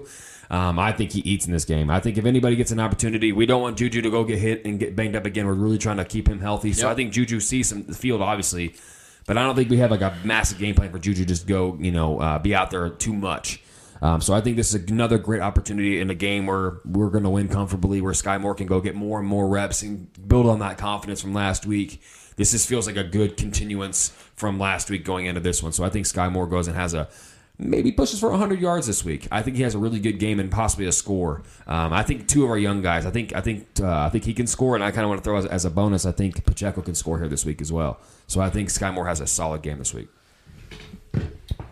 Um, 0.50 0.78
I 0.78 0.92
think 0.92 1.12
he 1.12 1.20
eats 1.20 1.46
in 1.46 1.52
this 1.52 1.64
game. 1.66 1.90
I 1.90 2.00
think 2.00 2.16
if 2.16 2.24
anybody 2.24 2.56
gets 2.56 2.70
an 2.70 2.80
opportunity, 2.80 3.32
we 3.32 3.44
don't 3.44 3.60
want 3.60 3.76
Juju 3.76 4.00
to 4.02 4.10
go 4.10 4.24
get 4.24 4.38
hit 4.38 4.64
and 4.64 4.78
get 4.78 4.96
banged 4.96 5.14
up 5.14 5.26
again. 5.26 5.46
We're 5.46 5.52
really 5.52 5.78
trying 5.78 5.98
to 5.98 6.04
keep 6.04 6.26
him 6.26 6.40
healthy. 6.40 6.72
So 6.72 6.86
Yep. 6.86 6.92
I 6.92 6.94
think 6.94 7.12
Juju 7.12 7.40
sees 7.40 7.68
some 7.68 7.84
the 7.84 7.94
field, 7.94 8.22
obviously, 8.22 8.74
but 9.28 9.36
I 9.36 9.44
don't 9.44 9.54
think 9.54 9.68
we 9.68 9.76
have 9.76 9.90
like 9.90 10.00
a 10.00 10.16
massive 10.24 10.58
game 10.58 10.74
plan 10.74 10.90
for 10.90 10.98
Juju 10.98 11.26
just 11.26 11.46
go, 11.46 11.76
you 11.78 11.92
know, 11.92 12.18
uh, 12.18 12.38
be 12.38 12.54
out 12.54 12.70
there 12.70 12.88
too 12.88 13.12
much. 13.12 13.62
Um, 14.00 14.22
so 14.22 14.32
I 14.32 14.40
think 14.40 14.56
this 14.56 14.74
is 14.74 14.90
another 14.90 15.18
great 15.18 15.42
opportunity 15.42 16.00
in 16.00 16.08
a 16.08 16.14
game 16.14 16.46
where 16.46 16.78
we're 16.86 17.10
going 17.10 17.24
to 17.24 17.30
win 17.30 17.48
comfortably, 17.48 18.00
where 18.00 18.14
Skyy 18.14 18.40
Moore 18.40 18.54
can 18.54 18.66
go 18.66 18.80
get 18.80 18.94
more 18.94 19.18
and 19.18 19.28
more 19.28 19.46
reps 19.46 19.82
and 19.82 20.08
build 20.26 20.46
on 20.46 20.60
that 20.60 20.78
confidence 20.78 21.20
from 21.20 21.34
last 21.34 21.66
week. 21.66 22.00
This 22.36 22.52
just 22.52 22.66
feels 22.66 22.86
like 22.86 22.96
a 22.96 23.04
good 23.04 23.36
continuance 23.36 24.10
from 24.34 24.58
last 24.58 24.88
week 24.88 25.04
going 25.04 25.26
into 25.26 25.40
this 25.40 25.62
one. 25.62 25.72
So 25.72 25.84
I 25.84 25.90
think 25.90 26.06
Skyy 26.06 26.32
Moore 26.32 26.46
goes 26.46 26.66
and 26.66 26.74
has 26.74 26.94
a 26.94 27.08
maybe 27.58 27.90
pushes 27.90 28.20
for 28.20 28.30
100 28.30 28.60
yards 28.60 28.86
this 28.86 29.04
week. 29.04 29.26
I 29.32 29.42
think 29.42 29.56
he 29.56 29.62
has 29.64 29.74
a 29.74 29.78
really 29.78 29.98
good 29.98 30.18
game 30.18 30.38
and 30.38 30.50
possibly 30.50 30.86
a 30.86 30.92
score. 30.92 31.42
Um, 31.66 31.92
I 31.92 32.02
think 32.02 32.28
two 32.28 32.44
of 32.44 32.50
our 32.50 32.58
young 32.58 32.82
guys. 32.82 33.04
I 33.04 33.10
think 33.10 33.34
I 33.34 33.40
think 33.40 33.66
uh, 33.80 34.06
I 34.06 34.08
think 34.10 34.24
he 34.24 34.34
can 34.34 34.46
score, 34.46 34.74
and 34.74 34.84
I 34.84 34.90
kind 34.90 35.04
of 35.04 35.08
want 35.08 35.20
to 35.20 35.24
throw 35.24 35.36
as, 35.36 35.46
as 35.46 35.64
a 35.64 35.70
bonus. 35.70 36.06
I 36.06 36.12
think 36.12 36.44
Pacheco 36.44 36.82
can 36.82 36.94
score 36.94 37.18
here 37.18 37.28
this 37.28 37.44
week 37.44 37.60
as 37.60 37.72
well. 37.72 37.98
So 38.26 38.40
I 38.40 38.50
think 38.50 38.68
Skyy 38.68 38.92
Moore 38.94 39.06
has 39.06 39.20
a 39.20 39.26
solid 39.26 39.62
game 39.62 39.78
this 39.78 39.92
week. 39.92 40.08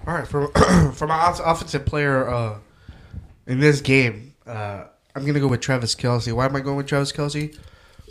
All 0.07 0.15
right, 0.15 0.27
for 0.27 0.49
for 0.95 1.07
my 1.07 1.15
off- 1.15 1.41
offensive 1.45 1.87
player 1.87 2.29
uh, 2.29 2.59
in 3.47 3.61
this 3.61 3.81
game, 3.81 4.35
uh, 4.47 4.85
I'm 5.15 5.25
gonna 5.25 5.41
go 5.41 5.49
with 5.49 5.61
Travis 5.61 5.95
Kelce. 5.95 6.33
Why 6.33 6.47
am 6.47 6.57
I 6.57 6.61
going 6.61 6.77
with 6.77 6.87
Travis 6.87 7.13
Kelce? 7.13 7.57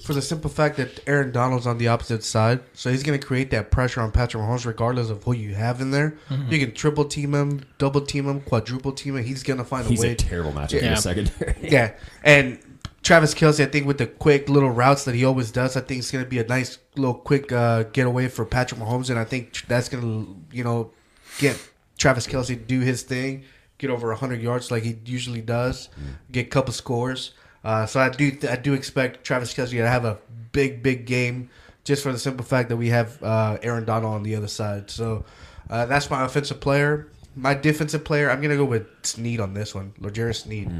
For 0.04 0.14
the 0.14 0.22
simple 0.22 0.50
fact 0.50 0.78
that 0.78 1.00
Aaron 1.08 1.32
Donald's 1.32 1.66
on 1.66 1.78
the 1.78 1.88
opposite 1.88 2.24
side, 2.24 2.60
so 2.74 2.92
he's 2.92 3.02
gonna 3.02 3.18
create 3.18 3.50
that 3.52 3.72
pressure 3.72 4.02
on 4.02 4.12
Patrick 4.12 4.44
Mahomes, 4.44 4.66
regardless 4.66 5.10
of 5.10 5.24
who 5.24 5.34
you 5.34 5.56
have 5.56 5.80
in 5.82 5.92
there. 5.92 6.16
Mhm. 6.30 6.52
You 6.52 6.60
can 6.60 6.74
triple 6.74 7.06
team 7.06 7.34
him, 7.34 7.62
double 7.78 8.02
team 8.02 8.26
him, 8.28 8.42
quadruple 8.42 8.92
team 8.92 9.16
him. 9.18 9.24
He's 9.24 9.42
gonna 9.42 9.64
find 9.64 9.88
He's 9.88 10.00
a 10.00 10.02
way. 10.04 10.10
He's 10.10 10.22
a 10.22 10.30
terrible 10.30 10.52
matchup 10.52 10.80
in 10.80 10.84
Yeah. 10.86 10.96
the 10.96 11.02
secondary. 11.02 11.56
yeah, 11.62 11.92
and 12.24 12.60
Travis 13.04 13.34
Kelce, 13.34 13.62
I 13.64 13.68
think 13.68 13.86
with 13.88 13.98
the 14.00 14.08
quick 14.08 14.50
little 14.50 14.70
routes 14.72 15.06
that 15.06 15.16
he 15.16 15.24
always 15.26 15.52
does, 15.52 15.78
I 15.78 15.82
think 15.82 16.00
it's 16.00 16.12
gonna 16.12 16.26
be 16.26 16.40
a 16.40 16.48
nice 16.48 16.78
little 16.98 17.14
quick 17.14 17.52
uh, 17.52 17.84
getaway 17.94 18.28
for 18.28 18.46
Patrick 18.46 18.82
Mahomes, 18.82 19.10
and 19.10 19.18
I 19.18 19.24
think 19.24 19.54
that's 19.68 19.90
gonna 19.90 20.26
you 20.52 20.64
know 20.64 20.92
get 21.40 21.58
Travis 21.98 22.28
Kelce 22.28 22.48
to 22.48 22.56
do 22.56 22.82
his 22.82 23.04
thing, 23.04 23.44
get 23.78 23.90
over 23.90 24.14
hundred 24.14 24.42
yards 24.42 24.72
like 24.72 24.84
he 24.84 24.98
usually 25.06 25.42
does, 25.42 25.88
get 26.32 26.48
a 26.48 26.50
couple 26.50 26.74
scores. 26.74 27.32
Uh, 27.66 27.88
so 27.88 28.00
I 28.00 28.10
do 28.10 28.38
I 28.48 28.58
do 28.58 28.74
expect 28.74 29.24
Travis 29.24 29.52
Kelce 29.52 29.72
to 29.72 29.90
have 29.90 30.06
a 30.06 30.20
big 30.52 30.84
big 30.84 31.08
game, 31.08 31.50
just 31.84 32.04
for 32.04 32.12
the 32.12 32.20
simple 32.20 32.46
fact 32.46 32.70
that 32.70 32.78
we 32.78 32.90
have 32.90 33.22
uh, 33.24 33.58
Aaron 33.64 33.86
Donald 33.86 34.14
on 34.14 34.22
the 34.22 34.36
other 34.36 34.48
side. 34.48 34.92
So 34.92 35.26
uh, 35.68 35.88
that's 35.88 36.08
my 36.12 36.24
offensive 36.24 36.60
player. 36.62 37.08
My 37.36 37.56
defensive 37.56 38.06
player, 38.06 38.30
I'm 38.30 38.40
gonna 38.40 38.56
go 38.56 38.66
with 38.66 38.86
Sneed 39.02 39.40
on 39.40 39.56
this 39.56 39.74
one, 39.74 39.94
L'Jarius 40.00 40.44
Sneed. 40.44 40.72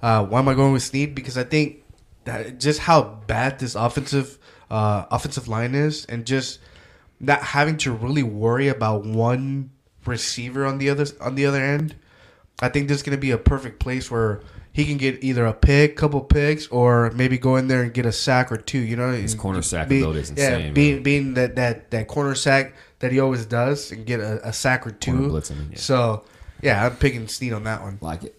Uh, 0.00 0.24
why 0.24 0.38
am 0.38 0.48
I 0.48 0.54
going 0.54 0.72
with 0.72 0.84
Sneed? 0.84 1.16
Because 1.16 1.36
I 1.36 1.42
think 1.42 1.82
that 2.24 2.60
just 2.60 2.78
how 2.78 3.02
bad 3.26 3.58
this 3.58 3.74
offensive 3.74 4.38
uh, 4.70 5.06
offensive 5.10 5.48
line 5.48 5.74
is, 5.74 6.06
and 6.06 6.24
just 6.24 6.60
not 7.18 7.42
having 7.42 7.76
to 7.78 7.92
really 7.92 8.22
worry 8.22 8.68
about 8.68 9.04
one 9.04 9.70
receiver 10.06 10.64
on 10.64 10.78
the 10.78 10.90
other 10.90 11.06
on 11.20 11.34
the 11.34 11.44
other 11.44 11.60
end. 11.60 11.96
I 12.62 12.68
think 12.68 12.86
this 12.86 12.98
is 12.98 13.02
going 13.02 13.16
to 13.16 13.20
be 13.20 13.32
a 13.32 13.38
perfect 13.38 13.80
place 13.80 14.10
where 14.10 14.42
he 14.72 14.84
can 14.84 14.96
get 14.98 15.22
either 15.24 15.46
a 15.46 15.52
pick, 15.52 15.96
couple 15.96 16.20
picks, 16.20 16.66
or 16.68 17.10
maybe 17.12 17.38
go 17.38 17.56
in 17.56 17.68
there 17.68 17.82
and 17.82 17.92
get 17.92 18.06
a 18.06 18.12
sack 18.12 18.52
or 18.52 18.56
two. 18.56 18.78
You 18.78 18.96
know, 18.96 19.10
His 19.12 19.34
corner 19.34 19.62
sack 19.62 19.88
Being- 19.88 20.02
ability 20.02 20.20
is 20.20 20.32
Yeah, 20.36 20.56
insane, 20.56 20.74
being 20.74 21.02
being 21.02 21.34
that 21.34 21.56
that 21.56 21.90
that 21.90 22.06
corner 22.08 22.34
sack 22.34 22.74
that 23.00 23.12
he 23.12 23.18
always 23.20 23.46
does 23.46 23.90
and 23.92 24.04
get 24.06 24.20
a, 24.20 24.48
a 24.48 24.52
sack 24.52 24.86
or 24.86 24.90
two. 24.92 25.12
Corner 25.12 25.28
blitzing, 25.28 25.70
yeah. 25.72 25.76
So 25.78 26.24
yeah, 26.62 26.86
I'm 26.86 26.96
picking 26.96 27.26
Sneed 27.28 27.52
on 27.52 27.64
that 27.64 27.82
one. 27.82 27.98
Like 28.00 28.24
it. 28.24 28.36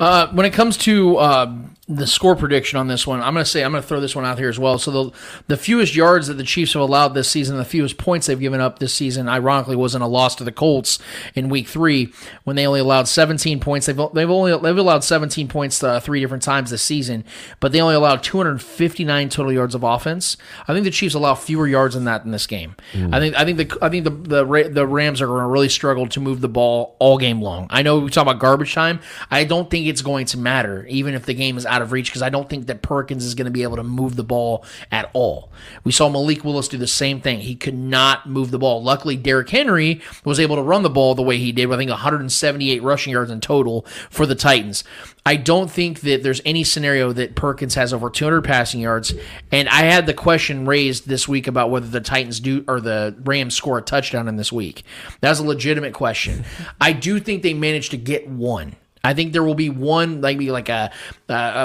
Uh, 0.00 0.26
when 0.32 0.44
it 0.44 0.52
comes 0.52 0.76
to 0.76 1.16
uh, 1.18 1.54
the 1.88 2.06
score 2.06 2.36
prediction 2.36 2.78
on 2.78 2.86
this 2.86 3.08
one, 3.08 3.20
I'm 3.20 3.34
going 3.34 3.44
to 3.44 3.50
say 3.50 3.64
I'm 3.64 3.72
going 3.72 3.82
to 3.82 3.88
throw 3.88 4.00
this 4.00 4.14
one 4.14 4.24
out 4.24 4.38
here 4.38 4.48
as 4.48 4.58
well. 4.58 4.78
So 4.78 4.90
the 4.90 5.16
the 5.48 5.56
fewest 5.56 5.96
yards 5.96 6.28
that 6.28 6.34
the 6.34 6.44
Chiefs 6.44 6.74
have 6.74 6.82
allowed 6.82 7.08
this 7.08 7.28
season, 7.28 7.56
the 7.56 7.64
fewest 7.64 7.98
points 7.98 8.28
they've 8.28 8.38
given 8.38 8.60
up 8.60 8.78
this 8.78 8.94
season, 8.94 9.28
ironically, 9.28 9.74
was 9.74 9.96
in 9.96 10.00
a 10.00 10.06
loss 10.06 10.36
to 10.36 10.44
the 10.44 10.52
Colts 10.52 11.00
in 11.34 11.48
Week 11.48 11.66
Three 11.66 12.12
when 12.44 12.54
they 12.54 12.68
only 12.68 12.78
allowed 12.78 13.08
17 13.08 13.58
points. 13.58 13.86
They've 13.86 14.00
they've 14.14 14.30
only 14.30 14.56
they've 14.56 14.78
allowed 14.78 15.02
17 15.02 15.48
points 15.48 15.82
uh, 15.82 15.98
three 15.98 16.20
different 16.20 16.44
times 16.44 16.70
this 16.70 16.82
season, 16.82 17.24
but 17.58 17.72
they 17.72 17.80
only 17.80 17.96
allowed 17.96 18.22
259 18.22 19.28
total 19.28 19.52
yards 19.52 19.74
of 19.74 19.82
offense. 19.82 20.36
I 20.68 20.74
think 20.74 20.84
the 20.84 20.90
Chiefs 20.92 21.16
allow 21.16 21.34
fewer 21.34 21.66
yards 21.66 21.94
than 21.94 22.04
that 22.04 22.24
in 22.24 22.30
this 22.30 22.46
game. 22.46 22.76
I 23.12 23.18
think 23.18 23.34
I 23.34 23.44
think 23.44 23.58
the 23.58 23.78
I 23.82 23.88
think 23.88 24.04
the 24.04 24.10
the 24.10 24.70
the 24.72 24.86
Rams 24.86 25.20
are 25.20 25.26
going 25.26 25.42
to 25.42 25.48
really 25.48 25.68
struggle 25.68 26.06
to 26.06 26.20
move 26.20 26.40
the 26.40 26.48
ball 26.48 26.94
all 27.00 27.18
game 27.18 27.42
long. 27.42 27.66
I 27.70 27.82
know 27.82 27.98
we 27.98 28.10
talk 28.10 28.22
about 28.22 28.38
garbage 28.38 28.72
time. 28.72 29.00
I 29.32 29.42
don't 29.42 29.68
think 29.68 29.88
it's 29.88 30.02
going 30.02 30.26
to 30.26 30.38
matter, 30.38 30.86
even 30.86 31.14
if 31.14 31.26
the 31.26 31.34
game 31.34 31.56
is 31.58 31.66
out 31.72 31.82
of 31.82 31.90
reach, 31.90 32.10
because 32.10 32.22
I 32.22 32.28
don't 32.28 32.48
think 32.48 32.66
that 32.66 32.82
Perkins 32.82 33.24
is 33.24 33.34
going 33.34 33.46
to 33.46 33.50
be 33.50 33.62
able 33.62 33.76
to 33.76 33.82
move 33.82 34.14
the 34.14 34.22
ball 34.22 34.64
at 34.90 35.10
all. 35.14 35.50
We 35.84 35.90
saw 35.90 36.08
Malik 36.10 36.44
Willis 36.44 36.68
do 36.68 36.76
the 36.76 36.86
same 36.86 37.20
thing. 37.20 37.40
He 37.40 37.56
could 37.56 37.74
not 37.74 38.28
move 38.28 38.50
the 38.50 38.58
ball. 38.58 38.82
Luckily, 38.82 39.16
Derrick 39.16 39.48
Henry 39.48 40.02
was 40.24 40.38
able 40.38 40.56
to 40.56 40.62
run 40.62 40.82
the 40.82 40.90
ball 40.90 41.14
the 41.14 41.22
way 41.22 41.38
he 41.38 41.50
did. 41.50 41.72
I 41.72 41.76
think 41.78 41.90
178 41.90 42.82
rushing 42.82 43.12
yards 43.12 43.30
in 43.30 43.40
total 43.40 43.86
for 44.10 44.26
the 44.26 44.34
Titans. 44.34 44.84
I 45.24 45.36
don't 45.36 45.70
think 45.70 46.00
that 46.00 46.22
there's 46.22 46.42
any 46.44 46.64
scenario 46.64 47.12
that 47.12 47.36
Perkins 47.36 47.74
has 47.76 47.94
over 47.94 48.10
200 48.10 48.42
passing 48.42 48.80
yards. 48.80 49.14
And 49.50 49.68
I 49.68 49.84
had 49.84 50.06
the 50.06 50.14
question 50.14 50.66
raised 50.66 51.08
this 51.08 51.26
week 51.26 51.46
about 51.46 51.70
whether 51.70 51.86
the 51.86 52.00
Titans 52.00 52.40
do 52.40 52.64
or 52.68 52.80
the 52.80 53.16
Rams 53.24 53.54
score 53.54 53.78
a 53.78 53.82
touchdown 53.82 54.28
in 54.28 54.36
this 54.36 54.52
week. 54.52 54.82
That's 55.20 55.38
a 55.38 55.44
legitimate 55.44 55.94
question. 55.94 56.44
I 56.80 56.92
do 56.92 57.18
think 57.18 57.42
they 57.42 57.54
managed 57.54 57.92
to 57.92 57.96
get 57.96 58.28
one. 58.28 58.76
I 59.04 59.14
think 59.14 59.32
there 59.32 59.42
will 59.42 59.54
be 59.54 59.68
one, 59.68 60.20
like 60.20 60.40
like 60.40 60.68
a, 60.68 60.90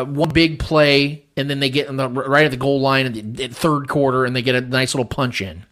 one 0.06 0.30
big 0.30 0.60
play, 0.60 1.26
and 1.36 1.50
then 1.50 1.60
they 1.60 1.70
get 1.70 1.88
the 1.96 2.10
right 2.10 2.46
at 2.46 2.52
the 2.52 2.58
goal 2.58 2.82
line 2.82 3.06
in 3.06 3.34
the 3.34 3.48
third 3.48 3.88
quarter, 3.88 4.26
and 4.26 4.36
they 4.36 4.42
get 4.42 4.56
a 4.56 4.62
nice 4.62 4.96
little 4.96 5.06
punch 5.06 5.42
in. 5.42 5.66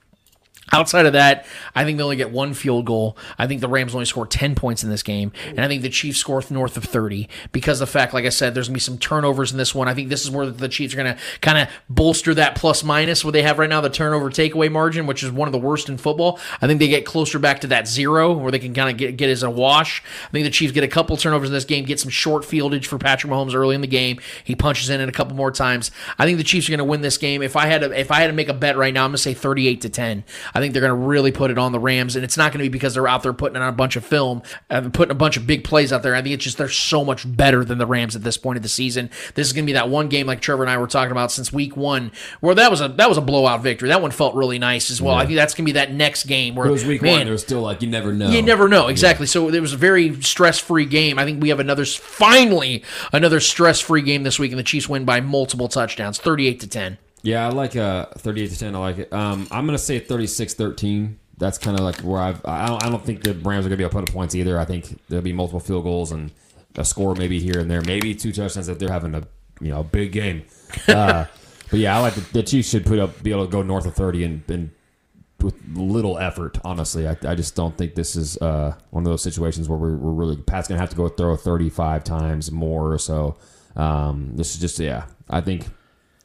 Outside 0.72 1.06
of 1.06 1.14
that, 1.14 1.46
I 1.76 1.84
think 1.84 1.98
they 1.98 2.04
only 2.04 2.16
get 2.16 2.32
one 2.32 2.56
field 2.56 2.86
goal. 2.86 3.18
I 3.38 3.46
think 3.46 3.62
the 3.62 3.68
Rams 3.68 3.94
only 3.94 4.06
score 4.06 4.26
10 4.26 4.56
points 4.56 4.84
in 4.84 4.90
this 4.90 5.04
game. 5.04 5.32
And 5.50 5.62
I 5.62 5.68
think 5.68 5.84
the 5.84 5.90
Chiefs 5.90 6.18
score 6.18 6.42
north 6.50 6.76
of 6.76 6.84
30 6.84 7.30
because 7.52 7.82
of 7.82 7.88
the 7.88 7.92
fact, 7.92 8.14
like 8.16 8.26
I 8.26 8.30
said, 8.30 8.56
there's 8.56 8.68
going 8.68 8.74
to 8.74 8.78
be 8.78 8.82
some 8.82 8.98
turnovers 8.98 9.52
in 9.52 9.60
this 9.60 9.76
one. 9.76 9.88
I 9.88 9.94
think 9.94 10.10
this 10.10 10.24
is 10.24 10.32
where 10.32 10.50
the 10.50 10.68
Chiefs 10.68 10.94
are 10.96 10.98
going 10.98 11.16
to 11.16 11.22
kind 11.42 11.60
of 11.60 11.70
bolster 11.88 12.34
that 12.34 12.56
plus 12.56 12.84
minus 12.84 13.24
what 13.24 13.32
they 13.32 13.44
have 13.44 13.60
right 13.60 13.70
now 13.70 13.80
the 13.80 13.90
turnover 13.90 14.30
takeaway 14.30 14.72
margin, 14.72 15.06
which 15.06 15.24
is 15.24 15.32
one 15.32 15.48
of 15.48 15.52
the 15.52 15.60
worst 15.60 15.88
in 15.88 15.98
football. 15.98 16.40
I 16.62 16.68
think 16.68 16.80
they 16.80 16.88
get 16.88 17.06
closer 17.06 17.38
back 17.38 17.62
to 17.62 17.68
that 17.68 17.88
zero 17.88 18.34
where 18.34 18.52
they 18.52 18.60
can 18.60 18.74
kind 18.74 18.90
of 18.90 18.98
get, 18.98 19.18
get 19.18 19.30
as 19.30 19.44
a 19.44 19.50
wash. 19.50 20.04
I 20.28 20.32
think 20.32 20.46
the 20.46 20.52
Chiefs 20.52 20.74
get 20.74 20.84
a 20.84 20.88
couple 20.88 21.16
turnovers 21.16 21.50
in 21.50 21.54
this 21.54 21.66
game, 21.66 21.86
get 21.86 22.00
some 22.00 22.10
short 22.10 22.44
fieldage 22.44 22.88
for 22.88 22.98
Patrick 22.98 23.32
Mahomes 23.32 23.54
early 23.54 23.76
in 23.76 23.82
the 23.82 23.88
game. 23.88 24.20
He 24.44 24.56
punches 24.56 24.90
in 24.90 25.00
it 25.00 25.08
a 25.08 25.12
couple 25.12 25.36
more 25.36 25.52
times. 25.52 25.92
I 26.18 26.26
think 26.26 26.40
the 26.40 26.44
Chiefs 26.44 26.68
are 26.68 26.72
going 26.72 26.80
to 26.80 26.86
win 26.86 27.02
this 27.02 27.18
game. 27.20 27.44
If 27.44 27.56
I 27.56 27.68
had 27.68 27.82
to, 27.82 27.98
if 27.98 28.12
I 28.12 28.20
had 28.22 28.28
to 28.28 28.34
make 28.34 28.50
a 28.50 28.54
bet 28.54 28.78
right 28.78 28.94
now, 28.94 29.04
I'm 29.06 29.12
going 29.12 29.18
to 29.18 29.22
say 29.22 29.36
38 29.36 29.82
to 29.82 29.90
10. 29.90 30.24
I 30.56 30.60
think 30.60 30.74
they're 30.74 30.82
going 30.82 31.00
to 31.00 31.08
really 31.08 31.34
put 31.34 31.52
it 31.52 31.58
on 31.58 31.74
the 31.74 31.80
Rams, 31.80 32.16
and 32.16 32.24
it's 32.24 32.38
not 32.38 32.54
going 32.54 32.64
to 32.64 32.70
be 32.70 32.74
because 32.74 32.94
they're 32.94 33.08
out 33.08 33.24
there 33.24 33.34
putting 33.34 33.58
on 33.58 33.68
a 33.68 33.74
bunch 33.74 33.98
of 33.98 34.06
film 34.06 34.42
and 34.70 34.94
putting 34.94 35.12
a 35.12 35.16
bunch 35.16 35.36
of 35.36 35.46
big 35.46 35.66
plays 35.66 35.92
out 35.92 36.02
there. 36.02 36.16
I 36.16 36.22
think 36.22 36.34
it's 36.34 36.46
just 36.46 36.58
they're 36.58 36.70
so 36.70 37.04
much 37.04 37.26
better 37.36 37.66
than 37.66 37.78
the 37.78 37.86
Rams 37.86 38.16
at 38.16 38.24
this 38.24 38.38
point 38.38 38.56
of 38.56 38.64
the 38.64 38.70
season. 38.70 39.10
This 39.34 39.48
is 39.48 39.54
going 39.54 39.66
to 39.66 39.68
be 39.68 39.74
that 39.74 39.90
one 39.90 40.08
game 40.08 40.28
like 40.28 40.40
Trevor 40.40 40.64
and 40.64 40.70
I 40.72 40.78
were 40.78 40.88
talking 40.88 41.12
about 41.12 41.32
since 41.32 41.52
week 41.52 41.76
one, 41.76 42.12
where 42.40 42.56
that 42.56 42.72
was 42.72 42.80
a 42.80 42.88
that 42.88 43.10
was 43.10 43.18
a 43.18 43.22
blowout 43.22 43.62
victory. 43.62 43.90
That 43.90 44.02
one 44.02 44.12
felt 44.12 44.34
really 44.34 44.58
nice 44.58 44.90
as 44.90 45.02
well. 45.02 45.16
I 45.16 45.26
think 45.26 45.36
that's 45.36 45.54
going 45.54 45.66
to 45.66 45.70
be 45.70 45.74
that 45.74 45.92
next 45.92 46.24
game 46.24 46.56
where 46.56 46.68
It 46.68 46.72
was 46.72 46.86
week 46.86 47.02
man, 47.02 47.18
one. 47.18 47.26
There 47.26 47.34
was 47.34 47.42
still 47.42 47.62
like 47.62 47.82
you 47.82 47.90
never 47.90 48.14
know. 48.14 48.30
you 48.30 48.42
never 48.42 48.70
know 48.70 48.88
exactly. 48.88 49.26
So 49.28 49.50
it 49.50 49.60
was 49.60 49.74
a 49.74 49.78
very 49.78 50.22
stress-free 50.22 50.86
game. 50.86 51.20
I 51.20 51.26
think 51.26 51.42
we 51.42 51.50
have 51.50 51.60
another 51.60 51.84
finally 51.86 52.84
another 53.12 53.42
stress-free 53.42 54.04
game 54.04 54.24
this 54.24 54.40
week, 54.40 54.52
and 54.52 54.60
the 54.60 54.64
Chiefs 54.64 54.88
win 54.88 55.04
by 55.04 55.20
multiple 55.20 55.68
touchdowns, 55.68 56.18
thirty-eight 56.18 56.62
to 56.62 56.68
ten. 56.68 56.98
Yeah, 57.26 57.48
I 57.48 57.50
like 57.50 57.76
uh 57.76 58.06
38 58.20 58.52
to 58.52 58.60
10. 58.60 58.76
I 58.76 58.78
like 58.78 58.98
it. 59.00 59.12
Um, 59.12 59.48
I'm 59.50 59.66
gonna 59.66 59.80
say 59.80 60.00
36-13. 60.00 61.16
That's 61.38 61.58
kind 61.58 61.78
of 61.78 61.84
like 61.84 61.98
where 62.02 62.22
I've. 62.22 62.40
I 62.46 62.68
don't, 62.68 62.84
I 62.84 62.90
don't 62.90 63.04
think 63.04 63.24
the 63.24 63.34
Rams 63.34 63.66
are 63.66 63.70
gonna 63.70 63.78
be 63.78 63.84
able 63.84 63.90
to 63.90 63.96
put 63.96 64.10
up 64.10 64.14
points 64.14 64.36
either. 64.36 64.60
I 64.60 64.66
think 64.66 65.02
there'll 65.10 65.24
be 65.24 65.34
multiple 65.34 65.60
field 65.60 65.84
goals 65.84 66.12
and 66.12 66.32
a 66.78 66.86
score 66.86 67.16
maybe 67.16 67.40
here 67.40 67.60
and 67.60 67.70
there, 67.70 67.82
maybe 67.82 68.14
two 68.14 68.32
touchdowns 68.32 68.70
if 68.70 68.78
they're 68.78 68.92
having 68.92 69.16
a 69.16 69.24
you 69.60 69.72
know 69.72 69.84
big 69.84 70.12
game. 70.12 70.44
Uh, 70.88 71.26
but 71.72 71.80
yeah, 71.80 71.98
I 71.98 72.02
like 72.02 72.14
the, 72.14 72.22
the 72.32 72.44
Chiefs 72.44 72.70
should 72.70 72.86
put 72.86 73.00
up 73.00 73.24
be 73.24 73.32
able 73.32 73.46
to 73.46 73.52
go 73.52 73.64
north 73.64 73.88
of 73.88 73.96
30 73.96 74.24
and, 74.24 74.44
and 74.52 74.70
with 75.42 75.56
little 75.74 76.20
effort. 76.20 76.60
Honestly, 76.64 77.08
I, 77.08 77.18
I 77.26 77.34
just 77.34 77.56
don't 77.56 77.76
think 77.76 77.96
this 77.96 78.16
is 78.16 78.38
uh, 78.38 78.76
one 78.92 79.04
of 79.04 79.10
those 79.10 79.24
situations 79.24 79.68
where 79.68 79.80
we're, 79.80 79.98
we're 79.98 80.12
really 80.12 80.38
Pat's 80.38 80.68
gonna 80.68 80.80
have 80.80 80.92
to 80.92 80.96
go 80.96 81.08
throw 81.08 81.36
35 81.36 82.04
times 82.04 82.52
more 82.52 82.94
or 82.94 83.00
so. 83.00 83.36
Um, 83.76 84.36
this 84.36 84.54
is 84.54 84.62
just 84.62 84.78
yeah. 84.78 85.08
I 85.28 85.42
think 85.42 85.66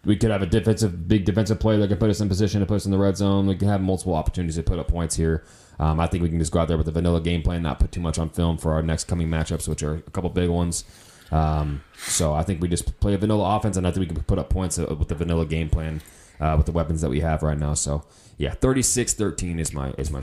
we 0.04 0.16
could 0.16 0.30
have 0.30 0.42
a 0.42 0.46
defensive, 0.46 1.08
big 1.08 1.24
defensive 1.24 1.60
play 1.60 1.76
that 1.78 1.88
could 1.88 2.00
put 2.00 2.10
us 2.10 2.20
in 2.20 2.28
position 2.28 2.60
to 2.60 2.66
put 2.66 2.76
us 2.76 2.84
in 2.86 2.90
the 2.90 2.98
red 2.98 3.16
zone. 3.16 3.46
We 3.46 3.56
could 3.56 3.68
have 3.68 3.82
multiple 3.82 4.14
opportunities 4.14 4.56
to 4.56 4.62
put 4.62 4.78
up 4.78 4.88
points 4.88 5.16
here. 5.16 5.44
Um, 5.78 6.00
I 6.00 6.06
think 6.06 6.22
we 6.22 6.28
can 6.28 6.38
just 6.38 6.52
go 6.52 6.60
out 6.60 6.68
there 6.68 6.78
with 6.78 6.88
a 6.88 6.92
vanilla 6.92 7.20
game 7.20 7.42
plan, 7.42 7.62
not 7.62 7.80
put 7.80 7.92
too 7.92 8.00
much 8.00 8.18
on 8.18 8.30
film 8.30 8.58
for 8.58 8.72
our 8.72 8.82
next 8.82 9.04
coming 9.04 9.28
matchups, 9.28 9.68
which 9.68 9.82
are 9.82 9.94
a 9.94 10.10
couple 10.10 10.30
big 10.30 10.48
ones. 10.48 10.84
Um, 11.30 11.82
so 11.96 12.34
I 12.34 12.42
think 12.42 12.60
we 12.60 12.68
just 12.68 12.98
play 13.00 13.14
a 13.14 13.18
vanilla 13.18 13.56
offense, 13.56 13.76
and 13.76 13.86
I 13.86 13.90
think 13.90 14.08
we 14.08 14.14
can 14.14 14.22
put 14.24 14.38
up 14.38 14.50
points 14.50 14.78
uh, 14.78 14.94
with 14.98 15.08
the 15.08 15.14
vanilla 15.14 15.46
game 15.46 15.70
plan 15.70 16.02
uh, 16.40 16.54
with 16.56 16.66
the 16.66 16.72
weapons 16.72 17.00
that 17.02 17.10
we 17.10 17.20
have 17.20 17.42
right 17.42 17.58
now. 17.58 17.74
So 17.74 18.04
yeah, 18.36 18.54
36-13 18.54 19.58
is 19.58 19.72
my 19.72 19.90
is 19.96 20.10
my 20.10 20.22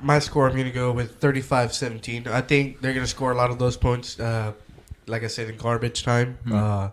My 0.00 0.18
score, 0.18 0.48
I'm 0.48 0.52
going 0.54 0.66
to 0.66 0.70
go 0.70 0.92
with 0.92 1.20
35-17. 1.20 2.26
I 2.26 2.40
think 2.40 2.80
they're 2.80 2.92
going 2.92 3.04
to 3.04 3.10
score 3.10 3.32
a 3.32 3.36
lot 3.36 3.50
of 3.50 3.58
those 3.58 3.76
points, 3.76 4.20
uh, 4.20 4.52
like 5.06 5.24
I 5.24 5.28
said, 5.28 5.48
in 5.48 5.56
garbage 5.56 6.02
time. 6.02 6.38
Uh, 6.50 6.90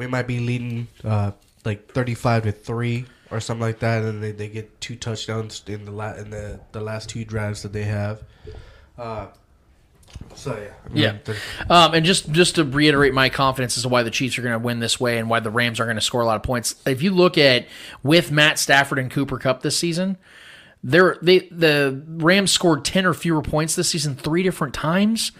we 0.00 0.06
might 0.06 0.26
be 0.26 0.40
leading 0.40 0.88
uh, 1.04 1.32
like 1.66 1.92
35 1.92 2.44
to 2.44 2.52
3 2.52 3.04
or 3.30 3.38
something 3.38 3.60
like 3.60 3.80
that, 3.80 4.02
and 4.02 4.22
they, 4.22 4.32
they 4.32 4.48
get 4.48 4.80
two 4.80 4.96
touchdowns 4.96 5.62
in 5.66 5.84
the 5.84 5.90
la- 5.90 6.14
in 6.14 6.30
the, 6.30 6.58
the 6.72 6.80
last 6.80 7.10
two 7.10 7.22
drives 7.22 7.62
that 7.64 7.74
they 7.74 7.82
have. 7.82 8.22
Uh, 8.96 9.26
so, 10.34 10.56
yeah. 10.56 10.72
I'm 10.86 10.96
Yeah. 10.96 11.34
Um, 11.68 11.92
and 11.92 12.06
just 12.06 12.32
just 12.32 12.54
to 12.54 12.64
reiterate 12.64 13.12
my 13.12 13.28
confidence 13.28 13.76
as 13.76 13.82
to 13.82 13.90
why 13.90 14.02
the 14.02 14.10
Chiefs 14.10 14.38
are 14.38 14.42
going 14.42 14.58
to 14.58 14.58
win 14.58 14.80
this 14.80 14.98
way 14.98 15.18
and 15.18 15.28
why 15.28 15.40
the 15.40 15.50
Rams 15.50 15.80
are 15.80 15.84
going 15.84 15.98
to 15.98 16.02
score 16.02 16.22
a 16.22 16.26
lot 16.26 16.36
of 16.36 16.42
points. 16.42 16.76
If 16.86 17.02
you 17.02 17.10
look 17.10 17.36
at 17.36 17.66
with 18.02 18.32
Matt 18.32 18.58
Stafford 18.58 18.98
and 18.98 19.10
Cooper 19.10 19.36
Kupp 19.38 19.60
this 19.60 19.76
season, 19.76 20.16
they're, 20.82 21.18
they 21.20 21.40
the 21.50 22.02
Rams 22.08 22.52
scored 22.52 22.86
ten 22.86 23.04
or 23.04 23.12
fewer 23.12 23.42
points 23.42 23.76
this 23.76 23.90
season 23.90 24.14
three 24.14 24.42
different 24.42 24.72
times. 24.72 25.32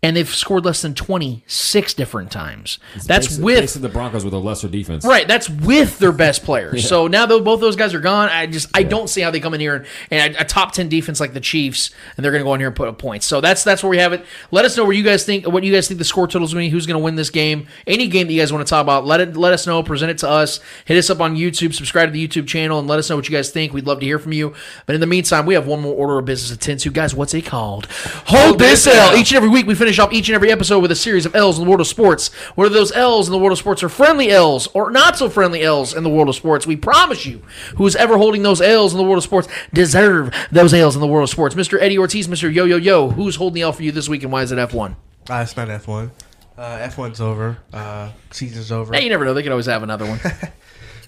And 0.00 0.16
they've 0.16 0.28
scored 0.28 0.64
less 0.64 0.80
than 0.82 0.94
twenty 0.94 1.42
six 1.48 1.92
different 1.92 2.30
times. 2.30 2.78
That's 3.04 3.26
Basically- 3.26 3.44
with 3.44 3.60
basically 3.60 3.88
the 3.88 3.92
Broncos 3.92 4.24
with 4.24 4.32
a 4.32 4.38
lesser 4.38 4.68
defense. 4.68 5.04
Right, 5.04 5.26
that's 5.26 5.50
with 5.50 5.98
their 5.98 6.12
best 6.12 6.44
players. 6.44 6.86
So 6.88 7.06
now 7.08 7.26
that 7.26 7.44
both 7.44 7.60
those 7.60 7.76
guys 7.76 7.92
are 7.94 8.00
gone, 8.00 8.28
I 8.28 8.46
just 8.46 8.68
I 8.74 8.84
don't 8.84 9.08
see 9.08 9.20
how 9.20 9.30
they 9.30 9.40
come 9.40 9.52
in 9.54 9.60
here 9.60 9.84
and, 10.10 10.36
a, 10.36 10.44
top 10.44 10.72
ten 10.72 10.88
defense 10.88 11.18
like 11.20 11.34
the 11.34 11.40
Chiefs, 11.40 11.90
and 12.16 12.24
they're 12.24 12.30
going 12.32 12.40
to 12.42 12.44
go 12.44 12.54
in 12.54 12.60
here 12.60 12.68
and 12.68 12.76
put 12.76 12.88
up 12.88 12.98
points. 12.98 13.26
So 13.26 13.40
that's 13.40 13.64
that's 13.64 13.82
where 13.82 13.90
we 13.90 13.98
have 13.98 14.12
it. 14.12 14.24
Let 14.52 14.64
us 14.64 14.76
know 14.76 14.84
where 14.84 14.92
you 14.94 15.02
guys 15.02 15.24
think 15.24 15.46
what 15.46 15.64
you 15.64 15.72
guys 15.72 15.88
think 15.88 15.98
the 15.98 16.04
score 16.04 16.28
totals 16.28 16.52
to. 16.52 16.68
Who's 16.68 16.86
going 16.86 16.98
to 16.98 17.04
win 17.04 17.16
this 17.16 17.30
game? 17.30 17.66
Any 17.86 18.06
game 18.08 18.26
that 18.28 18.32
you 18.32 18.40
guys 18.40 18.52
want 18.52 18.66
to 18.66 18.70
talk 18.70 18.82
about, 18.82 19.04
let 19.04 19.20
it 19.20 19.36
let 19.36 19.52
us 19.52 19.66
know. 19.66 19.82
Present 19.82 20.10
it 20.10 20.18
to 20.18 20.28
us. 20.28 20.60
Hit 20.84 20.96
us 20.96 21.10
up 21.10 21.20
on 21.20 21.36
YouTube. 21.36 21.74
Subscribe 21.74 22.08
to 22.08 22.12
the 22.12 22.26
YouTube 22.26 22.46
channel 22.46 22.78
and 22.78 22.86
let 22.88 22.98
us 22.98 23.10
know 23.10 23.16
what 23.16 23.28
you 23.28 23.34
guys 23.34 23.50
think. 23.50 23.72
We'd 23.72 23.86
love 23.86 23.98
to 24.00 24.06
hear 24.06 24.18
from 24.20 24.32
you. 24.32 24.54
But 24.86 24.94
in 24.94 25.00
the 25.00 25.06
meantime, 25.06 25.44
we 25.44 25.54
have 25.54 25.66
one 25.66 25.80
more 25.80 25.94
order 25.94 26.18
of 26.18 26.24
business 26.24 26.50
to 26.50 26.54
attend 26.54 26.80
to, 26.80 26.90
guys. 26.90 27.14
What's 27.14 27.34
it 27.34 27.44
called? 27.44 27.86
Hold 28.26 28.58
this 28.58 28.86
L. 28.86 29.16
Each 29.16 29.30
and 29.32 29.36
every 29.36 29.48
week, 29.48 29.66
we 29.66 29.74
finish 29.74 29.87
off 29.96 30.12
each 30.12 30.28
and 30.28 30.34
every 30.34 30.50
episode 30.50 30.80
with 30.80 30.90
a 30.90 30.96
series 30.96 31.24
of 31.24 31.36
L's 31.36 31.56
in 31.58 31.64
the 31.64 31.70
world 31.70 31.80
of 31.80 31.86
sports. 31.86 32.32
Whether 32.56 32.74
those 32.74 32.90
L's 32.90 33.28
in 33.28 33.32
the 33.32 33.38
world 33.38 33.52
of 33.52 33.58
sports 33.58 33.82
are 33.84 33.88
friendly 33.88 34.30
L's 34.30 34.66
or 34.74 34.90
not 34.90 35.16
so 35.16 35.30
friendly 35.30 35.62
L's 35.62 35.94
in 35.94 36.02
the 36.02 36.10
world 36.10 36.28
of 36.28 36.34
sports, 36.34 36.66
we 36.66 36.76
promise 36.76 37.24
you, 37.24 37.42
who's 37.76 37.94
ever 37.94 38.18
holding 38.18 38.42
those 38.42 38.60
L's 38.60 38.92
in 38.92 38.98
the 38.98 39.04
world 39.04 39.18
of 39.18 39.24
sports 39.24 39.48
deserve 39.72 40.34
those 40.50 40.74
L's 40.74 40.96
in 40.96 41.00
the 41.00 41.06
world 41.06 41.22
of 41.24 41.30
sports. 41.30 41.54
Mr. 41.54 41.80
Eddie 41.80 41.98
Ortiz, 41.98 42.26
Mr. 42.28 42.52
Yo 42.52 42.64
Yo 42.64 42.76
Yo, 42.76 43.10
who's 43.10 43.36
holding 43.36 43.54
the 43.54 43.62
L 43.62 43.72
for 43.72 43.84
you 43.84 43.92
this 43.92 44.08
week 44.08 44.24
and 44.24 44.32
why 44.32 44.42
is 44.42 44.50
it 44.50 44.58
F1? 44.58 44.96
Uh, 45.30 45.34
it's 45.42 45.56
not 45.56 45.68
F1. 45.68 46.10
Uh, 46.56 46.78
F1's 46.88 47.20
over. 47.20 47.58
Uh, 47.72 48.10
season's 48.30 48.72
over. 48.72 48.92
Hey, 48.92 49.04
you 49.04 49.10
never 49.10 49.24
know. 49.24 49.32
They 49.32 49.42
could 49.44 49.52
always 49.52 49.66
have 49.66 49.82
another 49.84 50.06
one. 50.06 50.20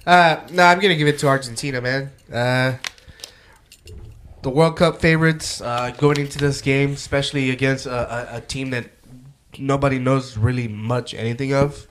Uh, 0.07 0.41
no, 0.53 0.63
I'm 0.65 0.81
gonna 0.81 0.97
give 0.97 1.09
it 1.09 1.19
to 1.19 1.29
Argentina, 1.29 1.81
man. 1.81 2.11
Uh, 2.33 2.79
the 4.43 4.51
World 4.51 4.77
Cup 4.77 5.01
favorites 5.01 5.61
uh, 5.61 5.91
going 5.99 6.19
into 6.19 6.39
this 6.39 6.61
game, 6.61 6.93
especially 6.93 7.51
against 7.51 7.87
a, 7.87 8.35
a, 8.35 8.37
a 8.39 8.41
team 8.41 8.71
that 8.71 8.91
nobody 9.59 9.99
knows 9.99 10.37
really 10.37 10.69
much 10.69 11.15
anything 11.15 11.53
of, 11.53 11.87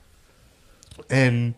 and 1.09 1.53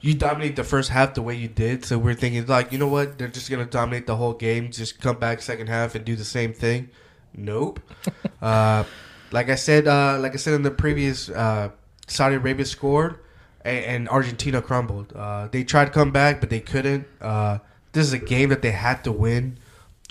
you 0.00 0.14
dominate 0.14 0.56
the 0.56 0.64
first 0.64 0.90
half 0.90 1.14
the 1.14 1.22
way 1.22 1.34
you 1.34 1.48
did. 1.48 1.84
So 1.84 1.98
we're 1.98 2.14
thinking 2.14 2.46
like, 2.46 2.72
you 2.72 2.78
know 2.78 2.88
what? 2.88 3.18
They're 3.18 3.28
just 3.28 3.50
gonna 3.50 3.66
dominate 3.66 4.06
the 4.06 4.16
whole 4.16 4.34
game. 4.34 4.70
Just 4.70 5.00
come 5.00 5.18
back 5.18 5.42
second 5.42 5.68
half 5.68 5.94
and 5.94 6.04
do 6.04 6.16
the 6.16 6.24
same 6.24 6.52
thing. 6.52 6.90
Nope. 7.34 7.80
uh, 8.42 8.84
like 9.30 9.48
I 9.48 9.54
said, 9.54 9.88
uh, 9.88 10.18
like 10.20 10.34
I 10.34 10.36
said 10.36 10.54
in 10.54 10.62
the 10.62 10.70
previous, 10.70 11.30
uh, 11.30 11.70
Saudi 12.06 12.36
Arabia 12.36 12.66
scored 12.66 13.18
and, 13.64 13.84
and 13.84 14.08
Argentina 14.08 14.60
crumbled. 14.60 15.12
Uh, 15.14 15.48
they 15.48 15.64
tried 15.64 15.86
to 15.86 15.90
come 15.90 16.10
back, 16.10 16.40
but 16.40 16.50
they 16.50 16.60
couldn't. 16.60 17.06
Uh, 17.20 17.58
this 17.92 18.06
is 18.06 18.12
a 18.12 18.18
game 18.18 18.50
that 18.50 18.62
they 18.62 18.72
had 18.72 19.04
to 19.04 19.12
win 19.12 19.58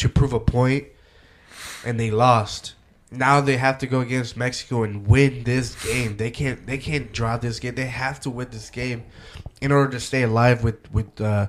to 0.01 0.09
prove 0.09 0.33
a 0.33 0.39
point, 0.39 0.85
and 1.85 1.99
they 1.99 2.11
lost. 2.11 2.73
Now 3.11 3.41
they 3.41 3.57
have 3.57 3.77
to 3.79 3.87
go 3.87 3.99
against 3.99 4.35
Mexico 4.35 4.83
and 4.83 5.05
win 5.05 5.43
this 5.43 5.75
game. 5.83 6.17
They 6.17 6.31
can't. 6.31 6.65
They 6.65 6.77
can't 6.77 7.11
draw 7.11 7.37
this 7.37 7.59
game. 7.59 7.75
They 7.75 7.85
have 7.85 8.19
to 8.21 8.29
win 8.29 8.49
this 8.51 8.69
game 8.69 9.03
in 9.61 9.71
order 9.71 9.91
to 9.91 9.99
stay 9.99 10.23
alive 10.23 10.63
with 10.63 10.91
with 10.91 11.19
uh, 11.21 11.47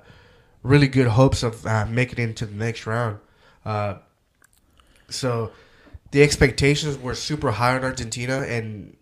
really 0.63 0.89
good 0.89 1.09
hopes 1.09 1.43
of 1.43 1.67
uh, 1.67 1.87
making 1.87 2.19
it 2.19 2.23
into 2.23 2.47
the 2.47 2.55
next 2.55 2.87
round. 2.87 3.19
Uh, 3.65 3.95
so 5.09 5.53
the 6.11 6.23
expectations 6.23 6.99
were 6.99 7.15
super 7.15 7.53
high 7.53 7.77
on 7.77 7.85
Argentina, 7.85 8.41
and 8.41 8.97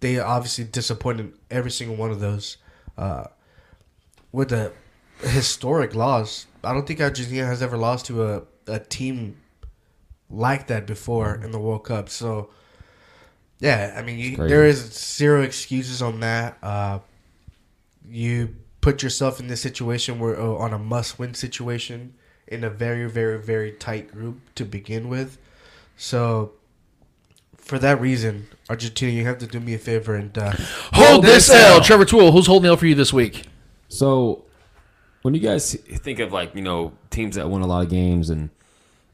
they 0.00 0.18
obviously 0.18 0.64
disappointed 0.64 1.32
every 1.50 1.70
single 1.70 1.96
one 1.96 2.10
of 2.10 2.20
those. 2.20 2.56
Uh, 2.96 3.24
with 4.32 4.52
a 4.52 4.72
historic 5.20 5.94
loss, 5.94 6.46
I 6.62 6.72
don't 6.72 6.86
think 6.86 7.00
Argentina 7.00 7.46
has 7.46 7.62
ever 7.62 7.76
lost 7.76 8.06
to 8.06 8.24
a, 8.24 8.42
a 8.68 8.78
team 8.78 9.36
like 10.30 10.66
that 10.68 10.86
before 10.86 11.34
in 11.42 11.50
the 11.50 11.58
World 11.58 11.84
Cup. 11.84 12.08
So, 12.08 12.50
yeah, 13.60 13.94
I 13.96 14.02
mean, 14.02 14.18
you, 14.18 14.36
there 14.36 14.64
is 14.64 14.92
zero 14.92 15.42
excuses 15.42 16.02
on 16.02 16.20
that. 16.20 16.58
Uh, 16.62 17.00
you 18.08 18.54
put 18.80 19.02
yourself 19.02 19.40
in 19.40 19.48
this 19.48 19.60
situation 19.60 20.18
where 20.18 20.38
uh, 20.38 20.54
on 20.54 20.72
a 20.72 20.78
must-win 20.78 21.34
situation 21.34 22.14
in 22.46 22.64
a 22.64 22.70
very, 22.70 23.08
very, 23.08 23.38
very 23.38 23.72
tight 23.72 24.12
group 24.12 24.40
to 24.54 24.64
begin 24.64 25.08
with. 25.08 25.38
So, 25.96 26.52
for 27.56 27.78
that 27.78 28.00
reason, 28.00 28.46
Argentina, 28.70 29.12
you 29.12 29.24
have 29.26 29.38
to 29.38 29.46
do 29.46 29.60
me 29.60 29.74
a 29.74 29.78
favor 29.78 30.14
and 30.14 30.36
uh, 30.38 30.52
Hold 30.92 31.24
this 31.24 31.50
L. 31.50 31.80
Trevor 31.82 32.04
Toole, 32.04 32.32
who's 32.32 32.46
holding 32.46 32.64
the 32.64 32.68
L 32.70 32.76
for 32.76 32.86
you 32.86 32.94
this 32.94 33.12
week? 33.12 33.44
So, 33.88 34.44
when 35.22 35.34
you 35.34 35.40
guys 35.40 35.74
think 35.74 36.20
of 36.20 36.32
like 36.32 36.54
you 36.54 36.62
know 36.62 36.92
teams 37.10 37.36
that 37.36 37.50
win 37.50 37.62
a 37.62 37.66
lot 37.66 37.82
of 37.82 37.90
games 37.90 38.30
and 38.30 38.50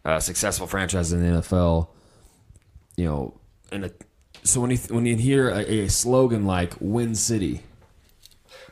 uh, 0.04 0.20
successful 0.20 0.66
franchise 0.66 1.12
in 1.12 1.20
the 1.20 1.40
NFL, 1.40 1.88
you 2.96 3.04
know, 3.06 3.34
and 3.72 3.86
a, 3.86 3.90
so 4.42 4.60
when 4.60 4.70
you 4.70 4.76
when 4.90 5.06
you 5.06 5.16
hear 5.16 5.48
a, 5.48 5.84
a 5.84 5.88
slogan 5.88 6.44
like 6.44 6.74
"Win 6.80 7.14
City," 7.14 7.62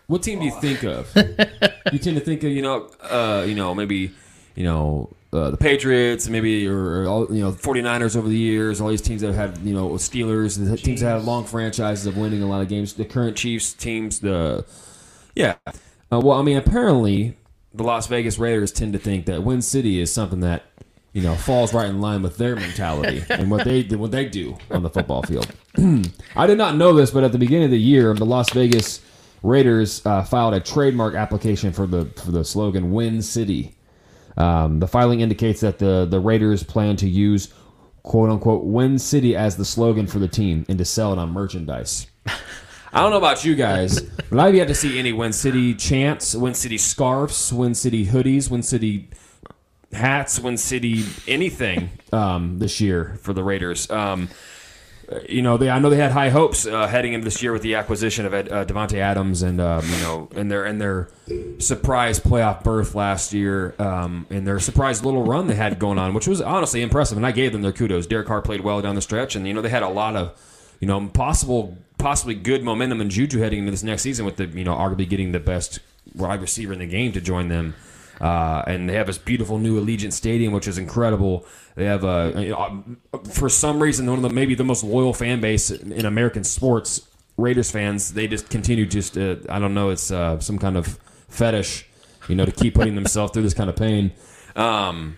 what 0.07 0.23
team 0.23 0.41
do 0.41 0.45
you 0.45 0.61
think 0.61 0.85
of? 0.85 1.11
you 1.93 1.99
tend 1.99 2.17
to 2.17 2.21
think 2.21 2.43
of 2.45 2.51
you 2.51 2.63
know 2.63 2.91
uh, 3.03 3.45
you 3.47 3.55
know 3.55 3.75
maybe 3.75 4.13
you 4.55 4.65
know. 4.65 5.15
Uh, 5.35 5.51
the 5.51 5.57
Patriots, 5.57 6.29
maybe, 6.29 6.69
or, 6.69 7.05
or 7.05 7.09
all, 7.09 7.35
you 7.35 7.43
know, 7.43 7.53
49ers 7.53 8.17
over 8.17 8.29
the 8.29 8.37
years, 8.37 8.83
all 8.83 8.91
these 8.91 9.01
teams 9.01 9.23
that 9.23 9.33
have 9.33 9.57
had, 9.57 9.67
you 9.67 9.73
know, 9.73 9.89
Steelers, 9.93 10.63
the 10.63 10.77
teams 10.77 11.01
that 11.01 11.07
have 11.07 11.25
long 11.25 11.45
franchises 11.47 12.05
of 12.05 12.19
winning 12.19 12.43
a 12.43 12.47
lot 12.47 12.61
of 12.61 12.69
games, 12.69 12.93
the 12.93 13.07
current 13.07 13.35
Chiefs 13.35 13.73
teams, 13.73 14.21
the, 14.21 14.67
yeah. 15.35 15.55
Uh, 15.67 16.21
well, 16.21 16.39
I 16.39 16.43
mean, 16.43 16.59
apparently 16.59 17.39
the 17.73 17.83
Las 17.83 18.09
Vegas 18.09 18.39
Raiders 18.39 18.73
tend 18.73 18.93
to 18.93 18.99
think 18.99 19.25
that 19.25 19.43
Win 19.43 19.63
City 19.63 20.03
is 20.03 20.13
something 20.13 20.41
that 20.41 20.65
you 21.13 21.23
know 21.23 21.35
falls 21.35 21.75
right 21.75 21.89
in 21.89 22.01
line 22.01 22.23
with 22.23 22.37
their 22.37 22.57
mentality 22.57 23.25
and 23.31 23.51
what 23.51 23.65
they 23.65 23.83
what 23.83 24.11
they 24.11 24.27
do 24.27 24.57
on 24.71 24.83
the 24.83 24.91
football 24.91 25.23
field. 25.23 25.47
I 26.37 26.47
did 26.47 26.59
not 26.59 26.77
know 26.77 26.93
this, 26.95 27.11
but 27.11 27.25
at 27.25 27.33
the 27.33 27.39
beginning 27.39 27.67
of 27.67 27.71
the 27.71 27.81
year, 27.81 28.15
the 28.15 28.27
Las 28.27 28.51
Vegas 28.51 29.01
Raiders 29.43 30.05
uh, 30.07 30.23
filed 30.23 30.55
a 30.55 30.61
trademark 30.61 31.15
application 31.15 31.73
for 31.73 31.87
the 31.87 32.07
for 32.17 32.31
the 32.31 32.45
slogan 32.45 32.93
"Win 32.93 33.23
City." 33.23 33.75
Um, 34.37 34.81
the 34.81 34.89
filing 34.89 35.21
indicates 35.21 35.61
that 35.61 35.79
the 35.79 36.07
the 36.09 36.21
Raiders 36.21 36.63
plan 36.63 36.97
to 36.97 37.09
use 37.09 37.53
"quote 38.03 38.31
unquote" 38.31 38.65
Win 38.65 38.99
City 38.99 39.37
as 39.37 39.57
the 39.57 39.65
slogan 39.65 40.07
for 40.07 40.19
the 40.19 40.29
team 40.29 40.65
and 40.69 40.79
to 40.79 40.85
sell 40.85 41.13
it 41.13 41.19
on 41.19 41.31
merchandise. 41.31 42.07
I 42.95 43.01
don't 43.01 43.11
know 43.11 43.17
about 43.17 43.43
you 43.43 43.55
guys, 43.55 44.03
but 44.03 44.39
I've 44.39 44.55
yet 44.55 44.69
to 44.69 44.75
see 44.75 44.99
any 44.99 45.15
Win 45.15 45.33
City 45.33 45.75
chants, 45.75 46.35
Win 46.35 46.53
City 46.53 46.77
scarves, 46.77 47.51
Win 47.51 47.75
City 47.75 48.05
hoodies, 48.05 48.51
Win 48.51 48.63
City 48.63 49.09
hats, 49.93 50.41
Win 50.41 50.57
City 50.57 51.05
anything 51.27 51.91
um, 52.13 52.59
this 52.59 52.81
year 52.81 53.17
for 53.21 53.33
the 53.33 53.45
Raiders. 53.45 53.91
Um, 53.91 54.29
you 55.29 55.43
know, 55.43 55.57
they 55.57 55.69
I 55.69 55.79
know 55.79 55.91
they 55.91 55.97
had 55.97 56.13
high 56.13 56.31
hopes 56.31 56.67
uh, 56.67 56.87
heading 56.87 57.13
into 57.13 57.25
this 57.25 57.43
year 57.43 57.53
with 57.53 57.63
the 57.63 57.75
acquisition 57.75 58.25
of 58.25 58.33
uh, 58.33 58.65
Davante 58.65 58.99
Adams 58.99 59.43
and 59.43 59.61
um, 59.61 59.85
you 59.87 59.99
know 59.99 60.29
and 60.35 60.51
their 60.51 60.65
and 60.65 60.81
their 60.81 61.09
surprise 61.59 62.21
playoff 62.21 62.63
berth 62.65 62.95
last 62.95 63.33
year 63.33 63.75
um, 63.79 64.27
and 64.31 64.47
their 64.47 64.61
surprise 64.61 65.05
little 65.05 65.25
run 65.25 65.47
they 65.47 65.55
had 65.55 65.79
going 65.79 65.99
on, 65.99 66.15
which 66.15 66.27
was 66.27 66.41
honestly 66.41 66.83
impressive. 66.83 67.17
And 67.17 67.27
I 67.27 67.33
gave 67.33 67.53
them 67.53 67.63
their 67.63 67.73
kudos. 67.73 68.07
Derek 68.07 68.27
Carr 68.27 68.43
played 68.43 68.61
well 68.61 68.81
down 68.81 68.95
the 68.95 69.03
stretch, 69.03 69.37
and 69.37 69.47
you 69.47 69.55
know 69.55 69.61
they 69.61 69.69
had 69.69 69.83
a 69.83 69.89
lot 69.89 70.17
of 70.17 70.77
you 70.81 70.87
know 70.87 71.09
possible 71.09 71.77
possibly 71.99 72.35
good 72.35 72.65
momentum 72.65 73.01
and 73.01 73.11
juju 73.11 73.39
heading 73.39 73.61
into 73.61 73.71
this 73.71 73.85
next 73.85 74.03
season 74.03 74.25
with 74.25 74.37
the 74.37 74.47
you 74.47 74.65
know 74.65 74.75
arguably 74.75 75.09
getting 75.09 75.33
the 75.33 75.41
best 75.41 75.79
wide 76.15 76.41
receiver 76.41 76.73
in 76.73 76.79
the 76.79 76.87
game 76.87 77.13
to 77.13 77.21
join 77.21 77.49
them. 77.49 77.75
Uh, 78.23 78.63
and 78.69 78.89
they 78.89 78.95
have 78.95 79.09
this 79.09 79.19
beautiful 79.19 79.59
new 79.59 79.85
Allegiant 79.85 80.13
Stadium, 80.13 80.53
which 80.53 80.69
is 80.69 80.79
incredible. 80.79 81.45
They 81.75 81.87
have 81.87 82.05
a, 82.05 82.57
uh, 82.57 83.19
for 83.33 83.49
some 83.49 83.83
reason, 83.83 84.07
one 84.07 84.19
of 84.19 84.23
the 84.23 84.31
maybe 84.31 84.55
the 84.55 84.65
most 84.65 84.85
loyal 84.85 85.13
fan 85.13 85.41
base 85.41 85.73
in 85.73 86.07
American 86.07 86.45
sports. 86.45 87.09
Raiders 87.37 87.71
fans, 87.71 88.13
they 88.13 88.29
just 88.29 88.51
continue 88.51 88.87
just 88.87 89.17
uh, 89.19 89.37
I 89.49 89.59
don't 89.59 89.75
know, 89.75 89.89
it's 89.89 90.13
uh, 90.13 90.39
some 90.39 90.59
kind 90.59 90.77
of 90.77 90.99
fetish, 91.29 91.87
you 92.29 92.37
know, 92.37 92.45
to 92.45 92.53
keep 92.53 92.75
putting 92.75 92.95
themselves 92.95 93.33
through 93.33 93.43
this 93.43 93.55
kind 93.55 93.69
of 93.69 93.75
pain. 93.75 94.13
Um, 94.55 95.17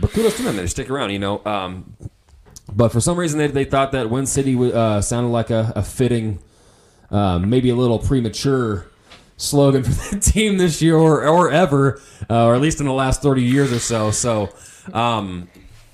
but 0.00 0.10
kudos 0.10 0.36
to 0.38 0.42
them, 0.42 0.56
they 0.56 0.66
stick 0.66 0.90
around, 0.90 1.10
you 1.10 1.18
know. 1.18 1.44
Um, 1.44 1.96
but 2.72 2.88
for 2.88 3.00
some 3.00 3.16
reason, 3.16 3.38
they, 3.38 3.46
they 3.46 3.64
thought 3.64 3.92
that 3.92 4.10
Win 4.10 4.26
City 4.26 4.56
uh, 4.72 5.02
sounded 5.02 5.28
like 5.28 5.50
a, 5.50 5.72
a 5.76 5.82
fitting, 5.82 6.40
uh, 7.10 7.38
maybe 7.38 7.68
a 7.68 7.76
little 7.76 7.98
premature 7.98 8.86
slogan 9.36 9.82
for 9.82 9.90
the 10.14 10.20
team 10.20 10.58
this 10.58 10.80
year 10.80 10.96
or, 10.96 11.26
or 11.26 11.50
ever, 11.50 12.00
uh, 12.28 12.46
or 12.46 12.54
at 12.54 12.60
least 12.60 12.80
in 12.80 12.86
the 12.86 12.92
last 12.92 13.22
30 13.22 13.42
years 13.42 13.72
or 13.72 13.78
so. 13.78 14.10
So, 14.10 14.50
um, 14.92 15.48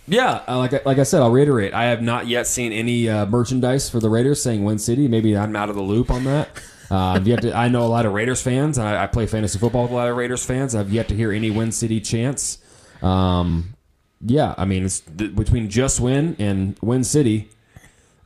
yeah, 0.07 0.43
uh, 0.49 0.59
like, 0.59 0.85
like 0.85 0.99
I 0.99 1.05
said, 1.05 1.23
I'll 1.23 1.31
reiterate. 1.31 1.73
I 1.73 1.85
have 1.85 2.03
not 2.03 2.27
yet 2.27 2.47
seen 2.47 2.73
any 2.73 3.09
uh, 3.09 3.27
merchandise 3.27 3.89
for 3.89 4.01
the 4.01 4.11
Raiders 4.11 4.43
saying 4.43 4.65
Win 4.65 4.79
City. 4.79 5.07
Maybe 5.07 5.37
I'm 5.37 5.55
out 5.55 5.71
of 5.71 5.77
the 5.77 5.83
loop 5.83 6.11
on 6.11 6.25
that. 6.25 6.49
Uh, 6.91 7.21
yet 7.23 7.43
to, 7.43 7.57
I 7.57 7.69
know 7.69 7.83
a 7.83 7.87
lot 7.87 8.05
of 8.05 8.13
Raiders 8.13 8.43
fans, 8.43 8.77
and 8.77 8.89
I, 8.89 9.05
I 9.05 9.07
play 9.07 9.27
fantasy 9.27 9.59
football 9.61 9.83
with 9.83 9.93
a 9.93 9.95
lot 9.95 10.09
of 10.09 10.17
Raiders 10.17 10.45
fans. 10.45 10.75
I've 10.75 10.91
yet 10.91 11.07
to 11.09 11.15
hear 11.15 11.31
any 11.31 11.51
Win 11.51 11.71
City 11.71 12.01
chants. 12.01 12.59
Um, 13.01 13.75
yeah, 14.21 14.55
I 14.59 14.65
mean, 14.65 14.85
it's 14.85 15.01
th- 15.01 15.35
between 15.35 15.71
Just 15.71 16.01
Win 16.01 16.35
and 16.41 16.77
Win 16.83 17.05
City. 17.05 17.49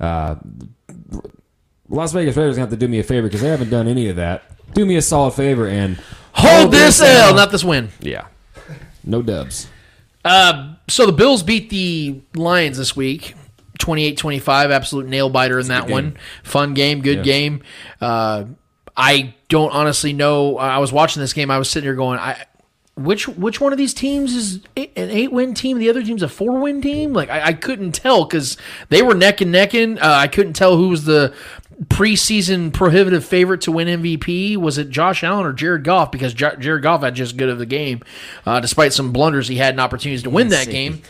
Uh, 0.01 0.37
Las 1.91 2.13
Vegas 2.13 2.37
Raiders 2.37 2.57
have 2.57 2.71
to 2.71 2.77
do 2.77 2.89
me 2.89 2.99
a 2.99 3.03
favor 3.03 3.27
because 3.27 3.43
they 3.43 3.49
haven't 3.49 3.71
done 3.71 3.87
any 3.87 4.09
of 4.09 4.17
that. 4.17 4.43
Do 4.73 4.87
me 4.87 4.97
a 4.97 5.03
solid 5.03 5.33
favor 5.35 5.67
and 5.69 5.99
Hold 6.33 6.73
this 6.73 7.01
L, 7.01 7.35
not 7.35 7.51
this 7.53 7.63
win. 7.63 7.91
yeah, 8.01 8.27
no 9.05 9.23
dubs. 9.23 9.69
Uh, 10.25 10.75
so 10.89 11.07
the 11.07 11.13
Bills 11.13 11.43
beat 11.43 11.71
the 11.71 12.21
Lions 12.35 12.79
this 12.79 12.97
week. 12.97 13.35
28-25, 13.79 14.71
absolute 14.71 15.07
nail 15.07 15.29
biter 15.29 15.59
in 15.59 15.69
that 15.69 15.87
good 15.87 15.93
one. 15.93 16.17
Fun 16.43 16.75
game, 16.75 17.03
good 17.03 17.19
Yeah. 17.19 17.23
game. 17.25 17.63
Uh, 18.01 18.45
I 18.97 19.35
don't 19.49 19.71
honestly 19.73 20.13
know. 20.13 20.57
I 20.57 20.79
was 20.79 20.93
watching 20.93 21.21
this 21.21 21.33
game. 21.33 21.51
I 21.51 21.59
was 21.59 21.69
sitting 21.69 21.87
here 21.87 21.95
going, 21.95 22.19
I 22.19 22.47
which 22.97 23.27
which 23.27 23.61
one 23.61 23.73
of 23.73 23.77
these 23.79 23.93
teams 23.93 24.37
is 24.37 24.61
eight, 24.77 24.93
an 24.97 25.11
eight 25.11 25.33
win 25.33 25.53
team? 25.53 25.79
The 25.81 25.91
other 25.91 26.01
team's 26.05 26.23
a 26.23 26.29
four 26.29 26.61
win 26.61 26.81
team. 26.81 27.13
Like 27.13 27.29
I, 27.29 27.47
I 27.49 27.53
couldn't 27.53 27.91
tell 27.91 28.25
because 28.25 28.57
they 28.89 29.03
were 29.03 29.15
neck 29.15 29.41
and 29.41 29.51
necking. 29.51 29.99
Uh, 29.99 30.13
I 30.17 30.29
couldn't 30.29 30.53
tell 30.53 30.77
who 30.77 30.91
was 30.91 31.05
the 31.05 31.35
preseason 31.89 32.73
prohibitive 32.73 33.25
favorite 33.25 33.61
to 33.63 33.73
win 33.73 33.89
MVP. 33.89 34.57
Was 34.57 34.79
it 34.79 34.91
Josh 34.91 35.23
Allen 35.25 35.47
or 35.47 35.53
Jared 35.53 35.85
Goff? 35.85 36.11
Because 36.13 36.35
J- 36.35 36.57
Jared 36.59 36.83
Goff 36.83 37.03
had 37.03 37.15
just 37.15 37.37
good 37.37 37.49
of 37.49 37.59
the 37.59 37.67
game, 37.67 38.03
uh, 38.47 38.61
despite 38.61 38.93
some 38.93 39.13
blunders 39.13 39.49
he 39.49 39.57
had 39.57 39.75
and 39.75 39.81
opportunities 39.81 40.23
to 40.25 40.31
win 40.31 40.49
that 40.49 40.69
game. 40.69 41.03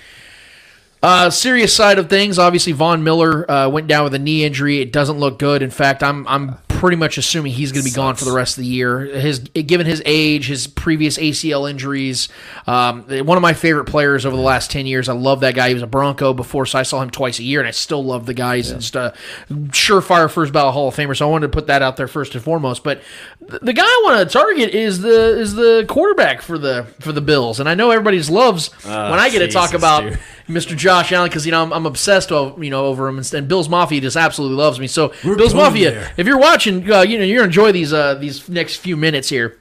Uh, 1.03 1.29
serious 1.29 1.77
side 1.77 1.99
of 1.99 2.09
things, 2.09 2.39
obviously 2.39 2.73
Von 2.73 3.05
Miller 3.05 3.51
uh, 3.51 3.69
went 3.69 3.87
down 3.87 4.05
with 4.05 4.15
a 4.15 4.19
knee 4.19 4.43
injury. 4.43 4.81
It 4.81 4.91
doesn't 4.91 5.19
look 5.19 5.39
good. 5.39 5.61
In 5.61 5.69
fact, 5.69 6.03
I'm 6.03 6.27
I'm 6.27 6.57
pretty 6.85 6.97
much 6.99 7.17
assuming 7.17 7.51
he's 7.51 7.73
going 7.73 7.83
to 7.83 7.91
be 7.91 7.95
gone 7.95 8.15
for 8.15 8.27
the 8.27 8.33
rest 8.33 8.59
of 8.59 8.63
the 8.63 8.69
year. 8.69 9.01
His 9.07 9.39
given 9.39 9.87
his 9.87 10.03
age, 10.05 10.49
his 10.49 10.67
previous 10.67 11.17
ACL 11.17 11.69
injuries, 11.71 12.29
um, 12.67 13.05
one 13.25 13.39
of 13.39 13.41
my 13.41 13.55
favorite 13.55 13.87
players 13.87 14.27
over 14.27 14.37
the 14.37 14.43
last 14.43 14.71
ten 14.71 14.85
years. 14.85 15.09
I 15.09 15.15
love 15.15 15.41
that 15.41 15.55
guy. 15.55 15.69
He 15.69 15.75
was 15.75 15.83
a 15.83 15.87
Bronco 15.87 16.35
before, 16.35 16.67
so 16.67 16.79
I 16.79 16.83
saw 16.83 17.01
him 17.01 17.09
twice 17.09 17.39
a 17.39 17.43
year, 17.43 17.61
and 17.61 17.67
I 17.67 17.71
still 17.71 18.05
love 18.05 18.27
the 18.27 18.35
guy. 18.35 18.57
He's 18.57 18.71
just 18.71 18.97
a 18.97 19.15
surefire 19.49 20.31
first 20.31 20.53
ballot 20.53 20.75
Hall 20.75 20.89
of 20.89 20.95
Famer. 20.95 21.17
So 21.17 21.27
I 21.27 21.31
wanted 21.31 21.47
to 21.47 21.53
put 21.53 21.69
that 21.69 21.81
out 21.81 21.97
there 21.97 22.07
first 22.07 22.35
and 22.35 22.45
foremost. 22.45 22.85
But 22.85 23.01
the 23.41 23.73
guy 23.73 23.83
I 23.83 24.03
want 24.05 24.29
to 24.29 24.31
target 24.31 24.75
is 24.75 25.01
the 25.01 25.41
is 25.41 25.55
the 25.55 25.87
quarterback 25.89 26.43
for 26.43 26.59
the 26.59 26.85
for 27.01 27.13
the 27.13 27.23
Bills, 27.23 27.61
and 27.61 27.69
I 27.69 27.75
know 27.75 27.93
everybody 27.93 28.21
loves 28.25 28.71
when 28.85 28.93
I 28.93 29.31
get 29.31 29.39
to 29.39 29.49
talk 29.49 29.73
about. 29.73 30.03
dude. 30.03 30.19
Mr. 30.49 30.77
Josh 30.77 31.13
Allen 31.13 31.29
because 31.29 31.47
you 31.47 31.53
know 31.53 31.63
I'm, 31.63 31.73
I'm 31.73 31.87
obsessed 31.87 32.31
you 32.31 32.71
know 32.71 32.87
over 32.87 33.09
him 33.09 33.19
and, 33.19 33.35
and 33.35 33.49
Bills 33.49 33.69
Mafia 33.69 34.01
just 34.01 34.17
absolutely 34.17 34.57
loves 34.57 34.79
me. 34.79 34.87
So 34.87 35.09
Bill's 35.23 35.53
going 35.53 35.65
Mafia, 35.65 35.91
there. 35.91 36.13
if 36.17 36.27
you're 36.27 36.39
watching, 36.39 36.91
uh, 36.91 37.03
you 37.03 37.19
know 37.19 37.25
you're 37.25 37.45
enjoy 37.45 37.73
these 37.73 37.93
uh, 37.93 38.15
these 38.15 38.49
next 38.49 38.77
few 38.77 38.97
minutes 38.97 39.29
here. 39.29 39.59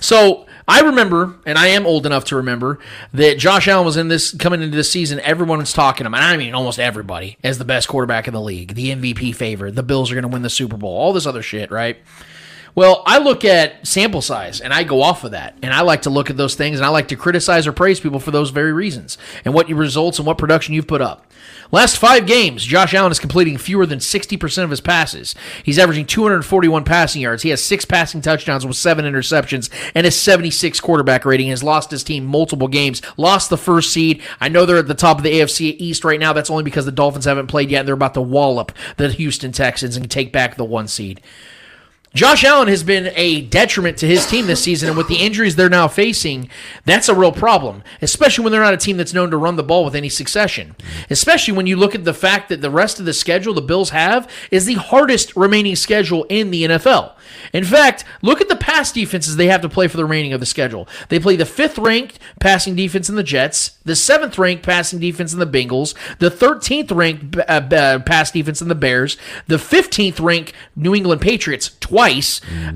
So 0.00 0.46
I 0.68 0.80
remember, 0.80 1.36
and 1.46 1.56
I 1.56 1.68
am 1.68 1.86
old 1.86 2.04
enough 2.04 2.26
to 2.26 2.36
remember 2.36 2.78
that 3.14 3.38
Josh 3.38 3.66
Allen 3.68 3.86
was 3.86 3.96
in 3.96 4.08
this 4.08 4.34
coming 4.36 4.62
into 4.62 4.76
this 4.76 4.90
season. 4.90 5.18
Everyone 5.20 5.58
was 5.58 5.72
talking 5.72 6.06
him, 6.06 6.14
and 6.14 6.22
I 6.22 6.36
mean 6.36 6.54
almost 6.54 6.78
everybody, 6.78 7.38
as 7.42 7.56
the 7.58 7.64
best 7.64 7.88
quarterback 7.88 8.28
in 8.28 8.34
the 8.34 8.40
league, 8.40 8.74
the 8.74 8.90
MVP 8.90 9.34
favorite. 9.34 9.74
The 9.74 9.82
Bills 9.82 10.10
are 10.10 10.14
going 10.14 10.22
to 10.22 10.28
win 10.28 10.42
the 10.42 10.50
Super 10.50 10.76
Bowl. 10.76 10.94
All 10.94 11.14
this 11.14 11.26
other 11.26 11.42
shit, 11.42 11.70
right? 11.70 11.96
Well, 12.74 13.02
I 13.06 13.18
look 13.18 13.44
at 13.44 13.86
sample 13.86 14.22
size 14.22 14.60
and 14.60 14.72
I 14.72 14.84
go 14.84 15.02
off 15.02 15.24
of 15.24 15.32
that. 15.32 15.56
And 15.62 15.72
I 15.72 15.80
like 15.80 16.02
to 16.02 16.10
look 16.10 16.30
at 16.30 16.36
those 16.36 16.54
things 16.54 16.78
and 16.78 16.86
I 16.86 16.90
like 16.90 17.08
to 17.08 17.16
criticize 17.16 17.66
or 17.66 17.72
praise 17.72 18.00
people 18.00 18.20
for 18.20 18.30
those 18.30 18.50
very 18.50 18.72
reasons 18.72 19.18
and 19.44 19.54
what 19.54 19.68
your 19.68 19.78
results 19.78 20.18
and 20.18 20.26
what 20.26 20.38
production 20.38 20.74
you've 20.74 20.86
put 20.86 21.02
up. 21.02 21.24
Last 21.70 21.98
five 21.98 22.26
games, 22.26 22.64
Josh 22.64 22.94
Allen 22.94 23.12
is 23.12 23.18
completing 23.18 23.58
fewer 23.58 23.84
than 23.84 23.98
60% 23.98 24.64
of 24.64 24.70
his 24.70 24.80
passes. 24.80 25.34
He's 25.62 25.78
averaging 25.78 26.06
241 26.06 26.84
passing 26.84 27.20
yards. 27.20 27.42
He 27.42 27.50
has 27.50 27.62
six 27.62 27.84
passing 27.84 28.22
touchdowns 28.22 28.64
with 28.64 28.76
seven 28.76 29.04
interceptions 29.04 29.68
and 29.94 30.06
a 30.06 30.10
76 30.10 30.80
quarterback 30.80 31.24
rating. 31.24 31.48
Has 31.48 31.62
lost 31.62 31.90
his 31.90 32.04
team 32.04 32.24
multiple 32.24 32.68
games, 32.68 33.02
lost 33.16 33.50
the 33.50 33.58
first 33.58 33.92
seed. 33.92 34.22
I 34.40 34.48
know 34.48 34.64
they're 34.64 34.78
at 34.78 34.88
the 34.88 34.94
top 34.94 35.18
of 35.18 35.24
the 35.24 35.32
AFC 35.32 35.76
East 35.78 36.04
right 36.04 36.20
now. 36.20 36.32
That's 36.32 36.50
only 36.50 36.64
because 36.64 36.86
the 36.86 36.92
Dolphins 36.92 37.26
haven't 37.26 37.48
played 37.48 37.70
yet 37.70 37.80
and 37.80 37.88
they're 37.88 37.94
about 37.94 38.14
to 38.14 38.22
wallop 38.22 38.72
the 38.96 39.10
Houston 39.10 39.52
Texans 39.52 39.96
and 39.96 40.10
take 40.10 40.32
back 40.32 40.56
the 40.56 40.64
one 40.64 40.88
seed. 40.88 41.20
Josh 42.14 42.42
Allen 42.42 42.68
has 42.68 42.82
been 42.82 43.12
a 43.14 43.42
detriment 43.42 43.98
to 43.98 44.06
his 44.06 44.26
team 44.26 44.46
this 44.46 44.62
season, 44.62 44.88
and 44.88 44.96
with 44.96 45.08
the 45.08 45.16
injuries 45.18 45.56
they're 45.56 45.68
now 45.68 45.88
facing, 45.88 46.48
that's 46.86 47.08
a 47.08 47.14
real 47.14 47.32
problem, 47.32 47.82
especially 48.00 48.44
when 48.44 48.50
they're 48.50 48.62
not 48.62 48.72
a 48.72 48.78
team 48.78 48.96
that's 48.96 49.12
known 49.12 49.30
to 49.30 49.36
run 49.36 49.56
the 49.56 49.62
ball 49.62 49.84
with 49.84 49.94
any 49.94 50.08
succession. 50.08 50.74
Especially 51.10 51.52
when 51.52 51.66
you 51.66 51.76
look 51.76 51.94
at 51.94 52.04
the 52.04 52.14
fact 52.14 52.48
that 52.48 52.62
the 52.62 52.70
rest 52.70 52.98
of 52.98 53.04
the 53.04 53.12
schedule 53.12 53.52
the 53.52 53.60
Bills 53.60 53.90
have 53.90 54.30
is 54.50 54.64
the 54.64 54.74
hardest 54.74 55.36
remaining 55.36 55.76
schedule 55.76 56.24
in 56.30 56.50
the 56.50 56.64
NFL. 56.64 57.12
In 57.52 57.64
fact, 57.64 58.04
look 58.22 58.40
at 58.40 58.48
the 58.48 58.56
pass 58.56 58.90
defenses 58.90 59.36
they 59.36 59.48
have 59.48 59.60
to 59.62 59.68
play 59.68 59.86
for 59.86 59.96
the 59.96 60.04
remaining 60.04 60.32
of 60.32 60.40
the 60.40 60.46
schedule. 60.46 60.88
They 61.10 61.20
play 61.20 61.36
the 61.36 61.46
fifth 61.46 61.78
ranked 61.78 62.18
passing 62.40 62.74
defense 62.74 63.08
in 63.08 63.16
the 63.16 63.22
Jets, 63.22 63.78
the 63.84 63.96
seventh 63.96 64.38
ranked 64.38 64.64
passing 64.64 64.98
defense 64.98 65.32
in 65.32 65.38
the 65.38 65.46
Bengals, 65.46 65.94
the 66.18 66.30
13th 66.30 66.94
ranked 66.94 67.36
uh, 67.36 67.42
uh, 67.42 67.98
pass 68.00 68.30
defense 68.30 68.62
in 68.62 68.68
the 68.68 68.74
Bears, 68.74 69.16
the 69.46 69.56
15th 69.56 70.20
ranked 70.20 70.52
New 70.74 70.94
England 70.94 71.20
Patriots 71.20 71.76
twice, 71.80 71.98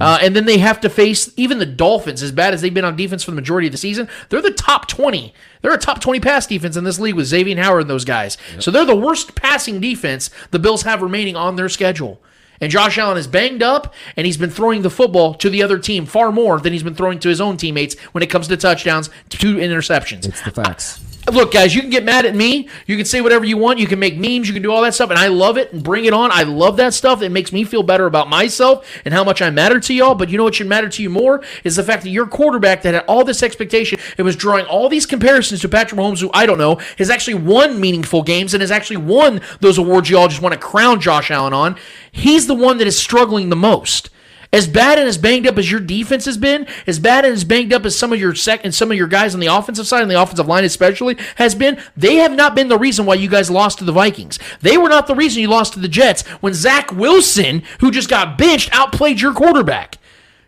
uh, 0.01 0.19
and 0.21 0.37
then 0.37 0.45
they 0.47 0.59
have 0.59 0.81
to 0.81 0.91
face 0.91 1.33
even 1.37 1.59
the 1.59 1.67
Dolphins. 1.67 2.23
As 2.23 2.33
bad 2.33 2.55
as 2.55 2.61
they've 2.61 2.73
been 2.73 2.85
on 2.85 2.97
defense 2.97 3.25
for 3.25 3.31
the 3.31 3.35
majority 3.37 3.69
of 3.69 3.73
the 3.73 3.79
season, 3.79 4.09
they're 4.29 4.43
the 4.43 4.51
top 4.51 4.89
20. 4.89 5.33
They're 5.61 5.73
a 5.73 5.79
top 5.79 6.01
20 6.01 6.21
pass 6.21 6.47
defense 6.47 6.77
in 6.77 6.85
this 6.85 6.99
league 6.99 7.15
with 7.15 7.27
Xavier 7.27 7.57
Howard 7.63 7.83
and 7.83 7.91
those 7.91 8.05
guys. 8.05 8.37
So 8.59 8.71
they're 8.71 8.85
the 8.85 8.97
worst 8.97 9.35
passing 9.35 9.81
defense 9.81 10.31
the 10.51 10.59
Bills 10.59 10.83
have 10.83 11.03
remaining 11.03 11.37
on 11.37 11.57
their 11.57 11.69
schedule. 11.69 12.21
And 12.61 12.71
Josh 12.71 12.97
Allen 12.97 13.19
is 13.19 13.27
banged 13.27 13.61
up, 13.63 13.93
and 14.17 14.25
he's 14.25 14.37
been 14.37 14.51
throwing 14.51 14.83
the 14.83 14.91
football 14.91 15.35
to 15.35 15.51
the 15.51 15.65
other 15.65 15.79
team 15.79 16.07
far 16.07 16.31
more 16.31 16.61
than 16.61 16.73
he's 16.73 16.85
been 16.85 16.95
throwing 16.95 17.19
to 17.19 17.29
his 17.29 17.41
own 17.41 17.57
teammates 17.57 17.99
when 18.13 18.23
it 18.23 18.31
comes 18.31 18.47
to 18.49 18.57
touchdowns, 18.57 19.11
two 19.29 19.57
interceptions. 19.57 20.27
It's 20.29 20.43
the 20.43 20.53
facts. 20.53 21.01
Look, 21.31 21.53
guys, 21.53 21.73
you 21.73 21.81
can 21.81 21.91
get 21.91 22.05
mad 22.05 22.27
at 22.27 22.35
me. 22.35 22.69
You 22.85 22.97
can 22.97 23.07
say 23.07 23.21
whatever 23.21 23.45
you 23.45 23.57
want. 23.57 23.79
You 23.79 23.87
can 23.87 24.01
make 24.01 24.17
memes. 24.17 24.49
You 24.49 24.55
can 24.55 24.63
do 24.63 24.73
all 24.73 24.83
that 24.83 24.93
stuff, 24.93 25.11
and 25.11 25.19
I 25.19 25.29
love 25.29 25.57
it 25.57 25.73
and 25.73 25.81
bring 25.81 26.05
it 26.05 26.13
on. 26.13 26.33
I 26.33 26.43
love 26.43 26.77
that 26.79 26.95
stuff. 26.95 27.23
It 27.23 27.29
makes 27.29 27.53
me 27.53 27.63
feel 27.63 27.85
better 27.85 28.07
about 28.07 28.29
myself 28.29 28.85
and 29.05 29.15
how 29.15 29.23
much 29.23 29.41
I 29.41 29.49
matter 29.51 29.79
to 29.79 29.95
y'all. 29.95 30.17
But 30.17 30.31
you 30.31 30.37
know 30.37 30.43
what 30.43 30.57
should 30.57 30.67
matter 30.67 30.89
to 30.89 31.03
you 31.03 31.09
more 31.09 31.41
is 31.63 31.77
the 31.77 31.85
fact 31.85 32.03
that 32.03 32.11
your 32.11 32.27
quarterback 32.27 32.83
that 32.83 32.95
had 32.95 33.05
all 33.07 33.25
this 33.25 33.45
expectation 33.45 34.01
and 34.19 34.25
was 34.25 34.35
drawing 34.35 34.67
all 34.67 34.89
these 34.89 35.07
comparisons 35.07 35.61
to 35.61 35.69
Patrick 35.69 36.01
Mahomes, 36.01 36.21
who 36.21 36.31
I 36.35 36.45
don't 36.45 36.59
know, 36.59 36.81
has 36.99 37.09
actually 37.09 37.35
won 37.35 37.81
meaningful 37.81 38.25
games 38.25 38.53
and 38.53 38.61
has 38.61 38.73
actually 38.73 38.97
won 38.97 39.41
those 39.61 39.79
awards 39.79 40.11
you 40.11 40.19
all 40.19 40.27
just 40.27 40.43
want 40.43 40.55
to 40.55 40.59
crown 40.59 41.01
Josh 41.01 41.31
Allen 41.31 41.53
on. 41.53 41.77
He's 42.11 42.49
the 42.49 42.55
one 42.55 42.79
that 42.79 42.89
is 42.89 42.99
struggling 42.99 43.49
the 43.49 43.57
most. 43.57 44.11
As 44.55 44.69
bad 44.69 44.99
and 44.99 45.09
as 45.09 45.17
banged 45.17 45.47
up 45.47 45.57
as 45.57 45.71
your 45.71 45.81
defense 45.81 46.27
has 46.27 46.37
been, 46.37 46.67
as 46.87 46.99
bad 46.99 47.25
and 47.25 47.33
as 47.33 47.43
banged 47.43 47.73
up 47.73 47.87
as 47.87 47.97
some 47.99 48.13
of 48.13 48.21
your 48.21 48.35
second, 48.35 48.73
some 48.73 48.91
of 48.91 48.99
your 48.99 49.07
guys 49.07 49.33
on 49.33 49.41
the 49.41 49.47
offensive 49.47 49.87
side 49.87 50.03
and 50.03 50.11
the 50.11 50.21
offensive 50.21 50.47
line 50.47 50.65
especially 50.65 51.17
has 51.37 51.55
been, 51.55 51.81
they 51.97 52.17
have 52.17 52.33
not 52.33 52.55
been 52.55 52.69
the 52.69 52.79
reason 52.79 53.07
why 53.07 53.15
you 53.15 53.31
guys 53.31 53.51
lost 53.51 53.79
to 53.79 53.85
the 53.85 53.93
Vikings. 53.93 54.39
They 54.61 54.77
were 54.77 54.91
not 54.91 55.07
the 55.07 55.15
reason 55.15 55.41
you 55.41 55.49
lost 55.49 55.73
to 55.73 55.81
the 55.81 55.89
Jets 55.89 56.27
when 56.43 56.53
Zach 56.53 56.93
Wilson, 56.93 57.63
who 57.81 57.91
just 57.91 58.11
got 58.11 58.37
benched, 58.37 58.69
outplayed 58.75 59.23
your 59.23 59.33
quarterback. 59.33 59.97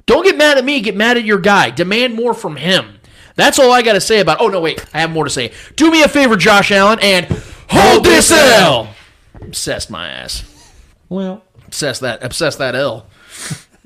Don't 0.04 0.24
get 0.24 0.36
mad 0.36 0.58
at 0.58 0.66
me. 0.66 0.80
Get 0.82 0.96
mad 0.96 1.16
at 1.16 1.24
your 1.24 1.38
guy. 1.38 1.70
Demand 1.70 2.14
more 2.14 2.34
from 2.34 2.56
him. 2.56 2.98
That's 3.36 3.58
all 3.58 3.72
I 3.72 3.80
got 3.80 3.94
to 3.94 4.02
say 4.02 4.20
about. 4.20 4.38
Oh 4.40 4.48
no, 4.48 4.60
wait, 4.60 4.84
I 4.92 5.00
have 5.00 5.10
more 5.10 5.24
to 5.24 5.30
say. 5.30 5.52
Do 5.76 5.90
me 5.90 6.02
a 6.02 6.08
favor, 6.08 6.36
Josh 6.36 6.70
Allen, 6.70 6.98
and 7.00 7.24
hold 7.70 8.04
this 8.04 8.30
L. 8.30 8.94
Obsessed 9.40 9.90
my 9.90 10.08
ass. 10.08 10.44
Well, 11.08 11.42
Obsessed 11.66 12.02
that. 12.02 12.22
Obsessed 12.22 12.58
that 12.58 12.74
L. 12.74 13.06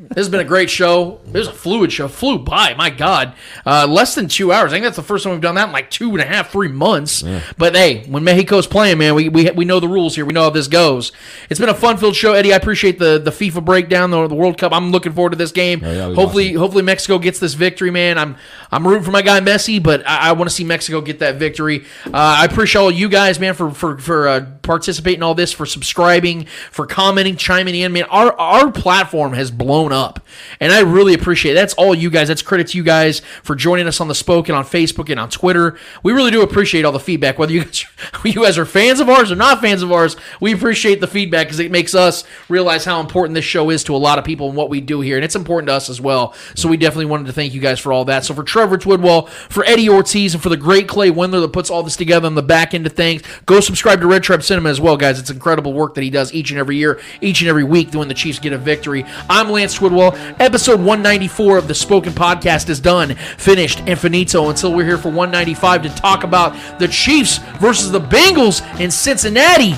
This 0.00 0.18
has 0.18 0.28
been 0.28 0.38
a 0.38 0.44
great 0.44 0.70
show. 0.70 1.18
It 1.26 1.32
was 1.32 1.48
a 1.48 1.52
fluid 1.52 1.90
show. 1.92 2.06
Flew 2.06 2.38
by. 2.38 2.72
My 2.74 2.88
God. 2.88 3.34
Uh, 3.66 3.84
less 3.88 4.14
than 4.14 4.28
two 4.28 4.52
hours. 4.52 4.70
I 4.70 4.76
think 4.76 4.84
that's 4.84 4.94
the 4.94 5.02
first 5.02 5.24
time 5.24 5.32
we've 5.32 5.40
done 5.40 5.56
that 5.56 5.66
in 5.66 5.72
like 5.72 5.90
two 5.90 6.10
and 6.12 6.20
a 6.20 6.24
half, 6.24 6.52
three 6.52 6.68
months. 6.68 7.24
But 7.56 7.74
hey, 7.74 8.04
when 8.06 8.22
Mexico's 8.22 8.68
playing, 8.68 8.98
man, 8.98 9.16
we, 9.16 9.28
we, 9.28 9.50
we 9.50 9.64
know 9.64 9.80
the 9.80 9.88
rules 9.88 10.14
here. 10.14 10.24
We 10.24 10.32
know 10.32 10.42
how 10.42 10.50
this 10.50 10.68
goes. 10.68 11.10
It's 11.50 11.58
been 11.58 11.68
a 11.68 11.74
fun 11.74 11.96
filled 11.96 12.14
show, 12.14 12.32
Eddie. 12.32 12.52
I 12.52 12.56
appreciate 12.56 13.00
the, 13.00 13.18
the 13.18 13.32
FIFA 13.32 13.64
breakdown, 13.64 14.12
the, 14.12 14.28
the 14.28 14.36
World 14.36 14.56
Cup. 14.56 14.72
I'm 14.72 14.92
looking 14.92 15.12
forward 15.14 15.30
to 15.30 15.36
this 15.36 15.50
game. 15.50 15.80
Yeah, 15.80 16.06
was 16.06 16.16
hopefully, 16.16 16.52
hopefully 16.52 16.84
Mexico 16.84 17.18
gets 17.18 17.40
this 17.40 17.54
victory, 17.54 17.90
man. 17.90 18.18
I'm 18.18 18.36
I'm 18.70 18.86
rooting 18.86 19.02
for 19.02 19.10
my 19.10 19.22
guy 19.22 19.40
Messi, 19.40 19.82
but 19.82 20.06
I, 20.06 20.28
I 20.28 20.32
want 20.32 20.48
to 20.48 20.54
see 20.54 20.62
Mexico 20.62 21.00
get 21.00 21.18
that 21.20 21.36
victory. 21.36 21.86
Uh, 22.06 22.10
I 22.14 22.44
appreciate 22.44 22.80
all 22.80 22.90
you 22.92 23.08
guys, 23.08 23.40
man, 23.40 23.54
for 23.54 23.72
for 23.72 23.98
for 23.98 24.28
uh, 24.28 24.46
participating 24.62 25.18
in 25.18 25.22
all 25.24 25.34
this, 25.34 25.52
for 25.52 25.66
subscribing, 25.66 26.44
for 26.70 26.86
commenting, 26.86 27.34
chiming 27.34 27.74
in, 27.74 27.92
man. 27.92 28.04
Our 28.04 28.32
our 28.38 28.70
platform 28.70 29.32
has 29.32 29.50
blown 29.50 29.87
up, 29.92 30.20
and 30.60 30.72
I 30.72 30.80
really 30.80 31.14
appreciate 31.14 31.52
it. 31.52 31.54
That's 31.54 31.74
all 31.74 31.94
you 31.94 32.10
guys. 32.10 32.28
That's 32.28 32.42
credit 32.42 32.68
to 32.68 32.78
you 32.78 32.84
guys 32.84 33.20
for 33.42 33.54
joining 33.54 33.86
us 33.86 34.00
on 34.00 34.08
the 34.08 34.14
Spoken 34.14 34.54
on 34.54 34.64
Facebook 34.64 35.10
and 35.10 35.18
on 35.18 35.30
Twitter. 35.30 35.78
We 36.02 36.12
really 36.12 36.30
do 36.30 36.42
appreciate 36.42 36.84
all 36.84 36.92
the 36.92 37.00
feedback, 37.00 37.38
whether 37.38 37.52
you 37.52 37.64
guys 37.64 37.84
you 38.24 38.42
guys 38.42 38.58
are 38.58 38.64
fans 38.64 39.00
of 39.00 39.08
ours 39.08 39.30
or 39.32 39.36
not 39.36 39.60
fans 39.60 39.82
of 39.82 39.92
ours. 39.92 40.16
We 40.40 40.52
appreciate 40.52 41.00
the 41.00 41.06
feedback 41.06 41.46
because 41.46 41.60
it 41.60 41.70
makes 41.70 41.94
us 41.94 42.24
realize 42.48 42.84
how 42.84 43.00
important 43.00 43.34
this 43.34 43.44
show 43.44 43.70
is 43.70 43.84
to 43.84 43.94
a 43.94 43.98
lot 43.98 44.18
of 44.18 44.24
people 44.24 44.48
and 44.48 44.56
what 44.56 44.70
we 44.70 44.80
do 44.80 45.00
here, 45.00 45.16
and 45.16 45.24
it's 45.24 45.36
important 45.36 45.68
to 45.68 45.74
us 45.74 45.88
as 45.88 46.00
well. 46.00 46.34
So 46.54 46.68
we 46.68 46.76
definitely 46.76 47.06
wanted 47.06 47.26
to 47.26 47.32
thank 47.32 47.54
you 47.54 47.60
guys 47.60 47.78
for 47.78 47.92
all 47.92 48.04
that. 48.06 48.24
So 48.24 48.34
for 48.34 48.42
Trevor 48.42 48.78
Twidwell, 48.78 49.28
for 49.28 49.64
Eddie 49.64 49.88
Ortiz, 49.88 50.34
and 50.34 50.42
for 50.42 50.48
the 50.48 50.56
great 50.56 50.88
Clay 50.88 51.10
Wendler 51.10 51.40
that 51.40 51.52
puts 51.52 51.70
all 51.70 51.82
this 51.82 51.96
together 51.96 52.26
on 52.26 52.34
the 52.34 52.42
back 52.42 52.74
end 52.74 52.86
of 52.86 52.92
things, 52.92 53.22
go 53.46 53.60
subscribe 53.60 54.00
to 54.00 54.06
Red 54.06 54.22
Trap 54.22 54.42
Cinema 54.42 54.68
as 54.68 54.80
well, 54.80 54.96
guys. 54.96 55.18
It's 55.18 55.30
incredible 55.30 55.72
work 55.72 55.94
that 55.94 56.02
he 56.02 56.10
does 56.10 56.32
each 56.32 56.50
and 56.50 56.58
every 56.58 56.76
year, 56.76 57.00
each 57.20 57.40
and 57.40 57.48
every 57.48 57.64
week, 57.64 57.92
when 57.94 58.08
the 58.08 58.14
Chiefs 58.14 58.38
get 58.38 58.52
a 58.52 58.58
victory. 58.58 59.04
I'm 59.28 59.50
Lance 59.50 59.74
Twidwell. 59.78 60.14
Episode 60.40 60.80
194 60.80 61.58
of 61.58 61.68
the 61.68 61.74
Spoken 61.74 62.12
Podcast 62.12 62.68
is 62.68 62.80
done, 62.80 63.14
finished, 63.14 63.80
and 63.86 63.98
finito 63.98 64.50
until 64.50 64.74
we're 64.74 64.84
here 64.84 64.98
for 64.98 65.08
195 65.08 65.82
to 65.82 65.88
talk 65.90 66.24
about 66.24 66.78
the 66.78 66.88
Chiefs 66.88 67.38
versus 67.60 67.92
the 67.92 68.00
Bengals 68.00 68.62
in 68.80 68.90
Cincinnati. 68.90 69.74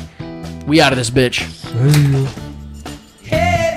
We 0.66 0.80
out 0.80 0.92
of 0.92 0.98
this 0.98 1.10
bitch. 1.10 1.42
Hey, 3.22 3.76